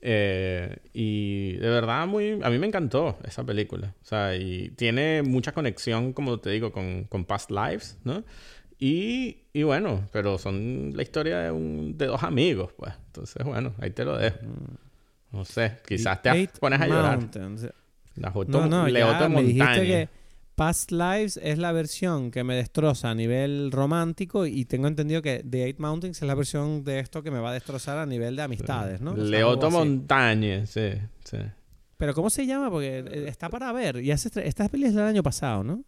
Eh, 0.00 0.78
y 0.94 1.52
de 1.54 1.68
verdad, 1.68 2.06
muy, 2.06 2.38
a 2.42 2.48
mí 2.48 2.58
me 2.58 2.66
encantó 2.66 3.18
esa 3.24 3.44
película. 3.44 3.94
O 4.02 4.06
sea, 4.06 4.34
y 4.34 4.70
tiene 4.70 5.22
mucha 5.22 5.52
conexión, 5.52 6.14
como 6.14 6.38
te 6.40 6.48
digo, 6.50 6.72
con, 6.72 7.04
con 7.04 7.26
Past 7.26 7.50
Lives, 7.50 7.98
¿no? 8.04 8.24
Y, 8.78 9.42
y 9.52 9.62
bueno, 9.62 10.08
pero 10.10 10.38
son 10.38 10.92
la 10.94 11.02
historia 11.02 11.40
de, 11.40 11.50
un, 11.50 11.98
de 11.98 12.06
dos 12.06 12.22
amigos, 12.22 12.72
pues. 12.78 12.94
Entonces, 13.08 13.44
bueno, 13.44 13.74
ahí 13.78 13.90
te 13.90 14.06
lo 14.06 14.16
dejo. 14.16 14.38
No 15.32 15.44
sé, 15.44 15.76
quizás 15.86 16.22
te 16.22 16.30
Eight 16.30 16.58
pones 16.58 16.80
a 16.80 16.86
llorar. 16.86 17.18
Mountains. 17.18 17.68
Las 18.16 18.32
ocho, 18.34 18.66
No, 18.66 18.88
ya 18.88 19.28
me 19.28 19.42
dijiste 19.42 19.82
que 19.86 20.08
Past 20.60 20.92
Lives 20.92 21.40
es 21.42 21.56
la 21.56 21.72
versión 21.72 22.30
que 22.30 22.44
me 22.44 22.54
destroza 22.54 23.08
a 23.08 23.14
nivel 23.14 23.72
romántico 23.72 24.44
y 24.44 24.66
tengo 24.66 24.88
entendido 24.88 25.22
que 25.22 25.42
The 25.42 25.64
Eight 25.64 25.78
Mountains 25.78 26.20
es 26.20 26.28
la 26.28 26.34
versión 26.34 26.84
de 26.84 26.98
esto 26.98 27.22
que 27.22 27.30
me 27.30 27.38
va 27.38 27.48
a 27.48 27.52
destrozar 27.54 27.96
a 27.96 28.04
nivel 28.04 28.36
de 28.36 28.42
amistades, 28.42 29.00
¿no? 29.00 29.12
O 29.12 29.16
sea, 29.16 29.24
Leoto. 29.24 29.70
Montaña, 29.70 30.66
sí, 30.66 30.90
sí. 31.24 31.38
Pero 31.96 32.12
¿cómo 32.12 32.28
se 32.28 32.44
llama? 32.44 32.68
Porque 32.68 32.98
eh, 32.98 33.24
está 33.26 33.48
para 33.48 33.72
ver. 33.72 34.02
Y 34.04 34.10
hace 34.10 34.28
esta 34.46 34.68
peli 34.68 34.84
es 34.84 34.94
del 34.94 35.04
año 35.04 35.22
pasado, 35.22 35.64
¿no? 35.64 35.82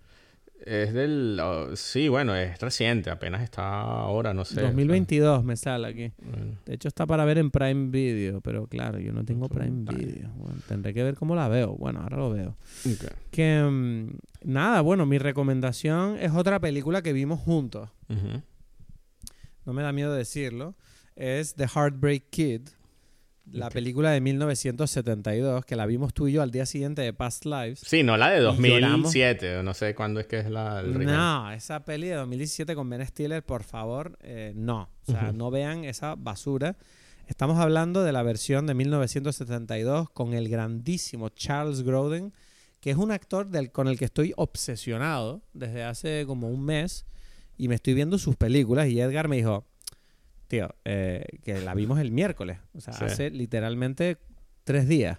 Es 0.65 0.93
del... 0.93 1.39
oh, 1.43 1.75
sí, 1.77 2.09
bueno, 2.09 2.35
es 2.37 2.61
reciente, 2.61 3.11
apenas 3.11 3.43
está 3.43 3.81
ahora, 3.81 4.33
no 4.33 4.45
sé. 4.45 4.61
2022 4.61 5.45
me 5.45 5.57
sale 5.57 5.89
aquí. 5.89 6.13
Bueno, 6.23 6.59
De 6.65 6.75
hecho 6.75 6.89
está 6.89 7.07
para 7.07 7.25
ver 7.25 7.39
en 7.39 7.51
Prime 7.51 7.91
Video, 7.91 8.41
pero 8.41 8.67
claro, 8.67 8.99
yo 8.99 9.13
no 9.13 9.25
tengo 9.25 9.49
Prime. 9.49 9.85
Video. 9.93 10.31
Bueno, 10.37 10.57
tendré 10.69 10.95
que 10.95 11.03
ver 11.03 11.17
cómo 11.17 11.35
la 11.35 11.49
veo. 11.49 11.75
Bueno, 11.75 12.01
ahora 12.01 12.17
lo 12.17 12.31
veo. 12.31 12.57
Que 13.31 13.63
mm, 13.63 14.19
nada, 14.45 14.81
bueno, 14.81 15.05
mi 15.07 15.19
recomendación 15.19 16.17
es 16.19 16.33
otra 16.33 16.61
película 16.61 17.03
que 17.03 17.13
vimos 17.13 17.41
juntos. 17.41 17.91
No 19.65 19.73
me 19.73 19.83
da 19.83 19.93
miedo 19.93 20.13
decirlo. 20.15 20.75
Es 21.17 21.55
The 21.55 21.67
Heartbreak 21.67 22.31
Kid, 22.31 22.63
la 23.51 23.70
película 23.70 24.10
de 24.10 24.20
1972 24.20 25.64
que 25.64 25.77
la 25.77 25.86
vimos 25.86 26.14
tú 26.14 26.28
y 26.28 26.32
yo 26.32 26.43
al 26.43 26.51
día 26.51 26.66
siguiente 26.66 27.02
de 27.02 27.12
Past 27.12 27.44
Lives. 27.44 27.81
Sí, 27.81 28.02
no 28.02 28.16
la 28.16 28.31
de 28.31 28.39
Y 28.39 28.43
lloramos. 28.43 29.02
2007, 29.02 29.56
o 29.56 29.62
no 29.62 29.74
sé 29.74 29.94
cuándo 29.94 30.20
es 30.20 30.27
que 30.27 30.39
es 30.39 30.51
la, 30.51 30.81
el 30.81 30.94
remake. 30.94 31.16
No, 31.16 31.52
esa 31.52 31.85
peli 31.85 32.09
de 32.09 32.14
2017 32.14 32.74
con 32.74 32.89
Ben 32.89 33.06
Stiller, 33.06 33.44
por 33.44 33.64
favor, 33.64 34.19
eh, 34.23 34.52
no. 34.55 34.89
O 35.06 35.12
sea, 35.12 35.32
no 35.32 35.51
vean 35.51 35.85
esa 35.85 36.14
basura. 36.14 36.77
Estamos 37.27 37.59
hablando 37.59 38.02
de 38.02 38.12
la 38.12 38.23
versión 38.23 38.66
de 38.66 38.74
1972 38.74 40.10
con 40.10 40.35
el 40.35 40.48
grandísimo 40.48 41.28
Charles 41.31 41.82
Grodin, 41.82 42.32
que 42.81 42.90
es 42.90 42.97
un 42.97 43.10
actor 43.10 43.48
del, 43.48 43.70
con 43.73 43.89
el 43.89 43.98
que 43.98 44.05
estoy 44.05 44.32
obsesionado 44.36 45.43
desde 45.52 45.85
hace 45.85 46.24
como 46.27 46.48
un 46.48 46.64
mes 46.64 47.06
y 47.56 47.69
me 47.69 47.77
estoy 47.77 47.94
viendo 47.94 48.19
sus 48.19 48.36
películas 48.36 48.89
y 48.89 49.01
Edgar 49.01 49.28
me 49.28 49.36
dijo, 49.36 49.66
tío, 50.53 50.69
eh, 50.85 51.24
que 51.43 51.62
la 51.62 51.73
vimos 51.74 51.99
el 51.99 52.11
miércoles, 52.12 52.59
o 52.74 52.81
sea, 52.83 52.93
Sí. 52.93 53.05
hace 53.07 53.31
literalmente 53.31 54.19
tres 54.65 54.87
días. 54.87 55.19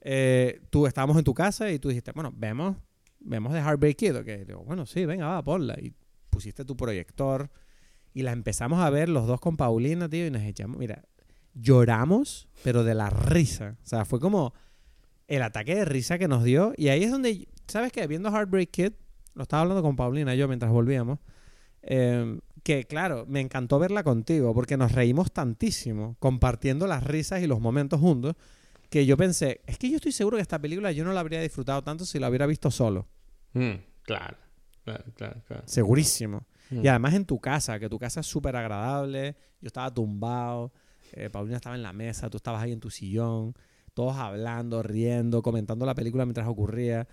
Eh, 0.00 0.60
tú 0.70 0.86
estábamos 0.86 1.18
en 1.18 1.24
tu 1.24 1.34
casa 1.34 1.70
y 1.70 1.78
tú 1.78 1.88
dijiste, 1.90 2.10
bueno, 2.12 2.32
vemos, 2.34 2.78
vemos 3.20 3.52
de 3.52 3.60
Heartbreak 3.60 3.96
Kid. 3.96 4.14
Y 4.26 4.44
digo, 4.46 4.64
bueno, 4.64 4.86
sí, 4.86 5.04
venga, 5.04 5.26
va, 5.28 5.44
ponla. 5.44 5.76
Y 5.78 5.92
pusiste 6.30 6.64
tu 6.64 6.74
proyector 6.74 7.50
y 8.14 8.22
la 8.22 8.32
empezamos 8.32 8.80
a 8.80 8.88
ver 8.88 9.10
los 9.10 9.26
dos 9.26 9.40
con 9.40 9.58
Paulina, 9.58 10.08
tío, 10.08 10.26
y 10.26 10.30
nos 10.30 10.40
echamos, 10.42 10.78
mira, 10.78 11.04
lloramos, 11.52 12.48
pero 12.64 12.82
de 12.82 12.94
la 12.94 13.10
risa. 13.10 13.76
O 13.82 13.86
sea, 13.86 14.04
fue 14.06 14.20
como 14.20 14.54
el 15.28 15.42
ataque 15.42 15.74
de 15.74 15.84
risa 15.84 16.18
que 16.18 16.28
nos 16.28 16.44
dio. 16.44 16.72
Y 16.78 16.88
ahí 16.88 17.04
es 17.04 17.10
donde, 17.10 17.46
¿sabes 17.68 17.92
qué? 17.92 18.06
Viendo 18.06 18.30
Heartbreak 18.30 18.70
Kid, 18.70 18.92
lo 19.34 19.42
estaba 19.42 19.62
hablando 19.62 19.82
con 19.82 19.96
Paulina 19.96 20.34
yo 20.34 20.48
mientras 20.48 20.72
volvíamos, 20.72 21.18
eh, 21.82 22.38
que 22.62 22.84
claro, 22.84 23.24
me 23.28 23.40
encantó 23.40 23.78
verla 23.78 24.02
contigo 24.02 24.54
porque 24.54 24.76
nos 24.76 24.92
reímos 24.92 25.32
tantísimo 25.32 26.16
compartiendo 26.18 26.86
las 26.86 27.02
risas 27.02 27.42
y 27.42 27.46
los 27.46 27.60
momentos 27.60 28.00
juntos 28.00 28.36
que 28.88 29.06
yo 29.06 29.16
pensé, 29.16 29.62
es 29.66 29.78
que 29.78 29.88
yo 29.88 29.96
estoy 29.96 30.12
seguro 30.12 30.36
que 30.36 30.42
esta 30.42 30.58
película 30.58 30.92
yo 30.92 31.02
no 31.02 31.12
la 31.12 31.20
habría 31.20 31.40
disfrutado 31.40 31.82
tanto 31.82 32.04
si 32.04 32.18
la 32.18 32.28
hubiera 32.28 32.46
visto 32.46 32.70
solo. 32.70 33.08
Mm, 33.54 33.72
claro. 34.02 34.36
Claro, 34.84 35.04
claro, 35.14 35.42
claro. 35.46 35.62
Segurísimo. 35.66 36.44
Mm. 36.70 36.84
Y 36.84 36.88
además 36.88 37.14
en 37.14 37.24
tu 37.24 37.40
casa, 37.40 37.78
que 37.78 37.88
tu 37.88 37.98
casa 37.98 38.20
es 38.20 38.26
súper 38.26 38.56
agradable. 38.56 39.36
Yo 39.60 39.68
estaba 39.68 39.92
tumbado, 39.92 40.72
eh, 41.12 41.30
Paulina 41.30 41.56
estaba 41.56 41.76
en 41.76 41.82
la 41.82 41.92
mesa, 41.92 42.28
tú 42.28 42.36
estabas 42.36 42.62
ahí 42.62 42.72
en 42.72 42.80
tu 42.80 42.90
sillón, 42.90 43.54
todos 43.94 44.16
hablando, 44.16 44.82
riendo, 44.82 45.42
comentando 45.42 45.86
la 45.86 45.94
película 45.94 46.26
mientras 46.26 46.48
ocurría. 46.48 47.06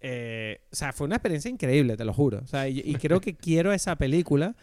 Eh, 0.00 0.60
o 0.70 0.76
sea, 0.76 0.92
fue 0.92 1.06
una 1.06 1.16
experiencia 1.16 1.50
increíble, 1.50 1.96
te 1.96 2.04
lo 2.04 2.12
juro. 2.12 2.40
O 2.44 2.46
sea, 2.46 2.68
y, 2.68 2.80
y 2.80 2.94
creo 2.94 3.20
que 3.20 3.34
quiero 3.34 3.72
esa 3.72 3.96
película, 3.96 4.54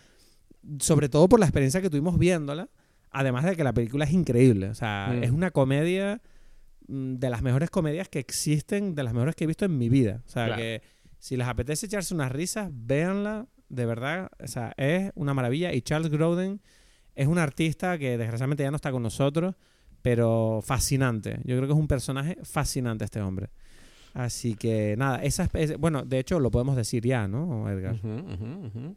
sobre 0.80 1.10
todo 1.10 1.28
por 1.30 1.40
la 1.40 1.46
experiencia 1.46 1.82
que 1.82 1.90
tuvimos 1.90 2.18
viéndola, 2.18 2.70
además 3.12 3.44
de 3.46 3.56
que 3.56 3.64
la 3.64 3.74
película 3.74 4.06
es 4.06 4.12
increíble. 4.12 4.70
O 4.70 4.76
sea, 4.76 5.12
Mm. 5.14 5.24
es 5.24 5.32
una 5.32 5.52
comedia 5.52 6.22
mm, 6.88 7.16
de 7.16 7.30
las 7.30 7.42
mejores 7.42 7.70
comedias 7.70 8.10
que 8.10 8.20
existen, 8.20 8.94
de 8.94 9.04
las 9.04 9.14
mejores 9.14 9.36
que 9.36 9.46
he 9.46 9.48
visto 9.48 9.64
en 9.66 9.78
mi 9.78 9.88
vida. 9.88 10.22
O 10.26 10.30
sea, 10.30 10.48
Claro. 10.48 10.62
que 10.62 10.82
si 11.18 11.38
les 11.38 11.48
apetece 11.48 11.86
echarse 11.86 12.14
unas 12.14 12.32
risas, 12.32 12.70
véanla. 12.74 13.48
De 13.70 13.86
verdad, 13.86 14.30
o 14.44 14.48
sea, 14.48 14.74
es 14.78 15.12
una 15.16 15.34
maravilla. 15.34 15.74
Y 15.74 15.82
Charles 15.82 16.12
Grodin 16.12 16.62
es 17.16 17.28
un 17.28 17.38
artista 17.40 17.98
que 17.98 18.18
desgraciadamente 18.18 18.64
ya 18.64 18.70
no 18.70 18.76
está 18.76 18.92
con 18.92 19.02
nosotros, 19.02 19.56
pero 20.02 20.60
fascinante. 20.62 21.38
Yo 21.46 21.56
creo 21.56 21.62
que 21.68 21.74
es 21.74 21.80
un 21.80 21.88
personaje 21.88 22.38
fascinante 22.44 23.06
este 23.06 23.22
hombre. 23.22 23.50
Así 24.14 24.54
que 24.56 24.96
nada, 24.98 25.24
esa 25.24 25.50
es, 25.54 25.78
bueno, 25.80 26.04
de 26.04 26.20
hecho 26.20 26.40
lo 26.40 26.52
podemos 26.52 26.76
decir 26.76 27.04
ya, 27.04 27.28
¿no, 27.28 27.68
Edgar? 27.70 27.96
Ujú, 27.96 28.10
ujú, 28.10 28.66
ujú. 28.68 28.96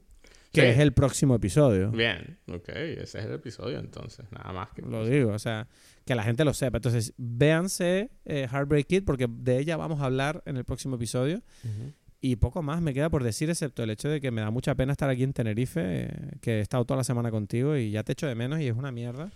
Que 0.56 0.62
Sí. 0.62 0.66
es 0.74 0.78
el 0.78 0.92
próximo 0.92 1.34
episodio. 1.34 1.90
Bien, 1.90 2.38
ok, 2.48 2.68
ese 2.70 3.18
es 3.20 3.24
el 3.26 3.32
episodio 3.34 3.78
entonces, 3.78 4.26
nada 4.32 4.52
más 4.52 4.70
que... 4.70 4.82
Lo 4.82 5.06
digo, 5.06 5.32
o 5.32 5.38
sea, 5.38 5.68
que 6.04 6.14
la 6.14 6.22
gente 6.22 6.44
lo 6.44 6.54
sepa. 6.54 6.78
Entonces, 6.78 7.12
véanse 7.16 8.10
eh, 8.24 8.48
Heartbreak 8.50 8.86
Kid 8.86 9.04
porque 9.04 9.26
de 9.28 9.58
ella 9.58 9.76
vamos 9.76 10.00
a 10.00 10.06
hablar 10.06 10.42
en 10.46 10.56
el 10.56 10.64
próximo 10.64 10.96
episodio. 10.96 11.42
Ujú. 11.64 11.92
Y 12.20 12.36
poco 12.36 12.62
más 12.62 12.80
me 12.80 12.92
queda 12.94 13.10
por 13.10 13.22
decir, 13.22 13.50
excepto 13.50 13.82
el 13.82 13.90
hecho 13.90 14.08
de 14.08 14.20
que 14.20 14.30
me 14.30 14.40
da 14.40 14.50
mucha 14.50 14.74
pena 14.74 14.92
estar 14.92 15.08
aquí 15.10 15.22
en 15.22 15.32
Tenerife, 15.32 15.80
eh, 15.84 16.10
que 16.40 16.58
he 16.58 16.60
estado 16.60 16.84
toda 16.84 16.98
la 16.98 17.04
semana 17.04 17.30
contigo 17.30 17.76
y 17.76 17.90
ya 17.90 18.02
te 18.02 18.12
echo 18.12 18.26
de 18.26 18.34
menos 18.34 18.58
y 18.60 18.66
es 18.68 18.74
una 18.76 18.90
mierda. 18.90 19.30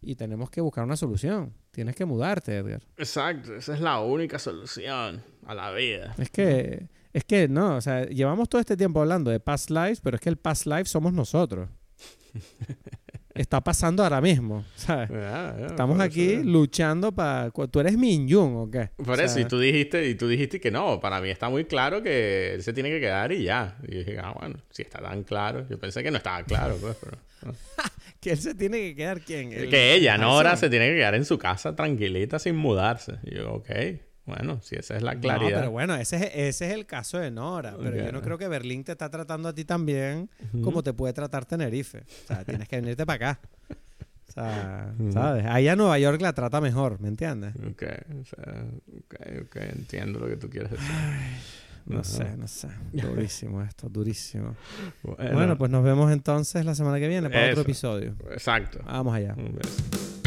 Y 0.00 0.14
tenemos 0.14 0.48
que 0.50 0.60
buscar 0.60 0.84
una 0.84 0.96
solución. 0.96 1.52
Tienes 1.72 1.94
que 1.96 2.04
mudarte, 2.04 2.56
Edgar. 2.56 2.82
Exacto, 2.96 3.54
esa 3.54 3.74
es 3.74 3.80
la 3.80 4.00
única 4.00 4.38
solución 4.38 5.22
a 5.46 5.54
la 5.54 5.72
vida. 5.72 6.14
Es 6.18 6.30
que, 6.30 6.86
es 7.18 7.24
que 7.24 7.48
no, 7.48 7.76
o 7.76 7.80
sea, 7.80 8.06
llevamos 8.06 8.48
todo 8.48 8.60
este 8.60 8.76
tiempo 8.76 9.00
hablando 9.00 9.30
de 9.30 9.40
past 9.40 9.70
lives, 9.70 10.00
pero 10.00 10.16
es 10.16 10.20
que 10.20 10.28
el 10.28 10.36
past 10.38 10.66
life 10.66 10.86
somos 10.86 11.12
nosotros. 11.12 11.68
Está 13.34 13.60
pasando 13.62 14.02
ahora 14.02 14.20
mismo, 14.20 14.64
¿sabes? 14.74 15.10
Ya, 15.10 15.56
ya, 15.60 15.66
Estamos 15.66 16.00
aquí 16.00 16.32
eso- 16.32 16.42
luchando 16.44 17.12
para... 17.12 17.50
¿Tú 17.70 17.78
eres 17.78 17.96
Min 17.96 18.28
Jung 18.28 18.56
o 18.56 18.68
qué? 18.70 18.90
Por 18.96 19.10
O 19.16 19.22
eso, 19.22 19.38
y 19.38 19.44
tú 19.44 19.60
dijiste, 19.60 20.08
y 20.08 20.16
tú 20.16 20.26
dijiste 20.26 20.58
que 20.58 20.72
no, 20.72 20.98
para 20.98 21.20
mí 21.20 21.30
está 21.30 21.48
muy 21.48 21.64
claro 21.64 22.02
que 22.02 22.54
él 22.54 22.62
se 22.64 22.72
tiene 22.72 22.90
que 22.90 22.98
quedar 22.98 23.30
y 23.30 23.44
ya. 23.44 23.78
Y 23.86 23.92
yo 23.92 23.98
dije, 24.00 24.18
ah, 24.18 24.34
bueno, 24.36 24.56
si 24.70 24.82
está 24.82 25.00
tan 25.00 25.22
claro. 25.22 25.64
Yo 25.70 25.78
pensé 25.78 26.02
que 26.02 26.10
no 26.10 26.16
estaba 26.16 26.42
claro, 26.42 26.76
pues, 26.80 26.96
pero... 27.00 27.18
no. 27.42 27.52
Que 28.20 28.32
él 28.32 28.38
se 28.38 28.56
tiene 28.56 28.78
que 28.78 28.96
quedar, 28.96 29.20
¿quién? 29.20 29.52
El- 29.52 29.70
que 29.70 29.94
ella, 29.94 30.18
Nora, 30.18 30.56
se 30.56 30.68
tiene 30.68 30.88
que 30.88 30.96
quedar 30.96 31.14
en 31.14 31.24
su 31.24 31.38
casa 31.38 31.76
tranquilita 31.76 32.40
sin 32.40 32.56
mudarse. 32.56 33.18
Y 33.22 33.36
yo, 33.36 33.52
ok, 33.52 33.70
bueno, 34.28 34.60
si 34.62 34.76
esa 34.76 34.96
es 34.96 35.02
la 35.02 35.14
No, 35.14 35.20
claridad. 35.20 35.58
pero 35.60 35.70
bueno, 35.72 35.96
ese 35.96 36.16
es, 36.16 36.22
ese 36.34 36.66
es 36.68 36.74
el 36.74 36.86
caso 36.86 37.18
de 37.18 37.30
Nora. 37.30 37.74
Pero 37.82 37.96
yo 37.96 38.12
no 38.12 38.20
creo 38.22 38.38
que 38.38 38.46
Berlín 38.46 38.84
te 38.84 38.92
está 38.92 39.10
tratando 39.10 39.48
a 39.48 39.52
ti 39.54 39.64
tan 39.64 39.84
bien 39.86 40.30
como 40.62 40.82
te 40.82 40.92
puede 40.92 41.12
tratar 41.12 41.44
Tenerife. 41.46 41.98
O 42.24 42.26
sea, 42.28 42.44
tienes 42.44 42.68
que 42.68 42.76
venirte 42.76 43.04
para 43.06 43.30
acá. 43.32 43.40
O 44.28 44.32
sea, 44.32 44.92
Ujú. 44.98 45.12
¿sabes? 45.12 45.46
Allá 45.46 45.74
Nueva 45.74 45.98
York 45.98 46.20
la 46.20 46.32
trata 46.34 46.60
mejor, 46.60 47.00
¿me 47.00 47.08
entiendes? 47.08 47.54
Ok, 47.56 47.82
o 48.20 48.24
sea, 48.26 48.64
ok, 48.98 49.14
ok, 49.46 49.56
entiendo 49.74 50.20
lo 50.20 50.28
que 50.28 50.36
tú 50.36 50.50
quieres 50.50 50.70
decir. 50.70 50.86
No 51.86 52.04
sé, 52.04 52.36
no 52.36 52.46
sé. 52.46 52.68
Durísimo 52.92 53.62
esto, 53.62 53.88
durísimo. 53.88 54.54
Bueno, 55.02 55.32
Bueno, 55.32 55.56
pues 55.58 55.70
nos 55.70 55.82
vemos 55.82 56.12
entonces 56.12 56.62
la 56.66 56.74
semana 56.74 57.00
que 57.00 57.08
viene 57.08 57.30
para 57.30 57.48
otro 57.48 57.62
episodio. 57.62 58.14
Exacto. 58.30 58.80
Vamos 58.84 59.14
allá. 59.14 59.34
Un 59.38 59.54
beso. 59.56 60.17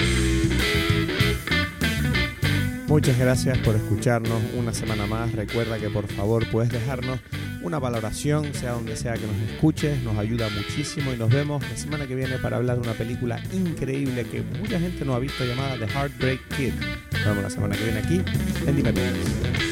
Muchas 2.91 3.17
gracias 3.17 3.57
por 3.59 3.73
escucharnos 3.73 4.41
una 4.53 4.73
semana 4.73 5.05
más. 5.05 5.31
Recuerda 5.31 5.79
que 5.79 5.89
por 5.89 6.07
favor 6.07 6.45
puedes 6.51 6.73
dejarnos 6.73 7.19
una 7.63 7.79
valoración, 7.79 8.53
sea 8.53 8.73
donde 8.73 8.97
sea 8.97 9.13
que 9.13 9.25
nos 9.25 9.49
escuches, 9.49 10.03
nos 10.03 10.17
ayuda 10.17 10.49
muchísimo 10.49 11.13
y 11.13 11.17
nos 11.17 11.29
vemos 11.29 11.63
la 11.69 11.77
semana 11.77 12.05
que 12.05 12.15
viene 12.15 12.37
para 12.39 12.57
hablar 12.57 12.81
de 12.81 12.89
una 12.89 12.97
película 12.97 13.41
increíble 13.53 14.25
que 14.25 14.41
mucha 14.41 14.77
gente 14.77 15.05
no 15.05 15.15
ha 15.15 15.19
visto 15.19 15.45
llamada 15.45 15.77
The 15.77 15.87
Heartbreak 15.87 16.41
Kid. 16.57 16.73
Nos 17.13 17.25
vemos 17.27 17.43
la 17.43 17.49
semana 17.49 17.77
que 17.77 17.83
viene 17.85 17.99
aquí 17.99 18.21
en 18.67 18.75
Dime. 18.75 19.70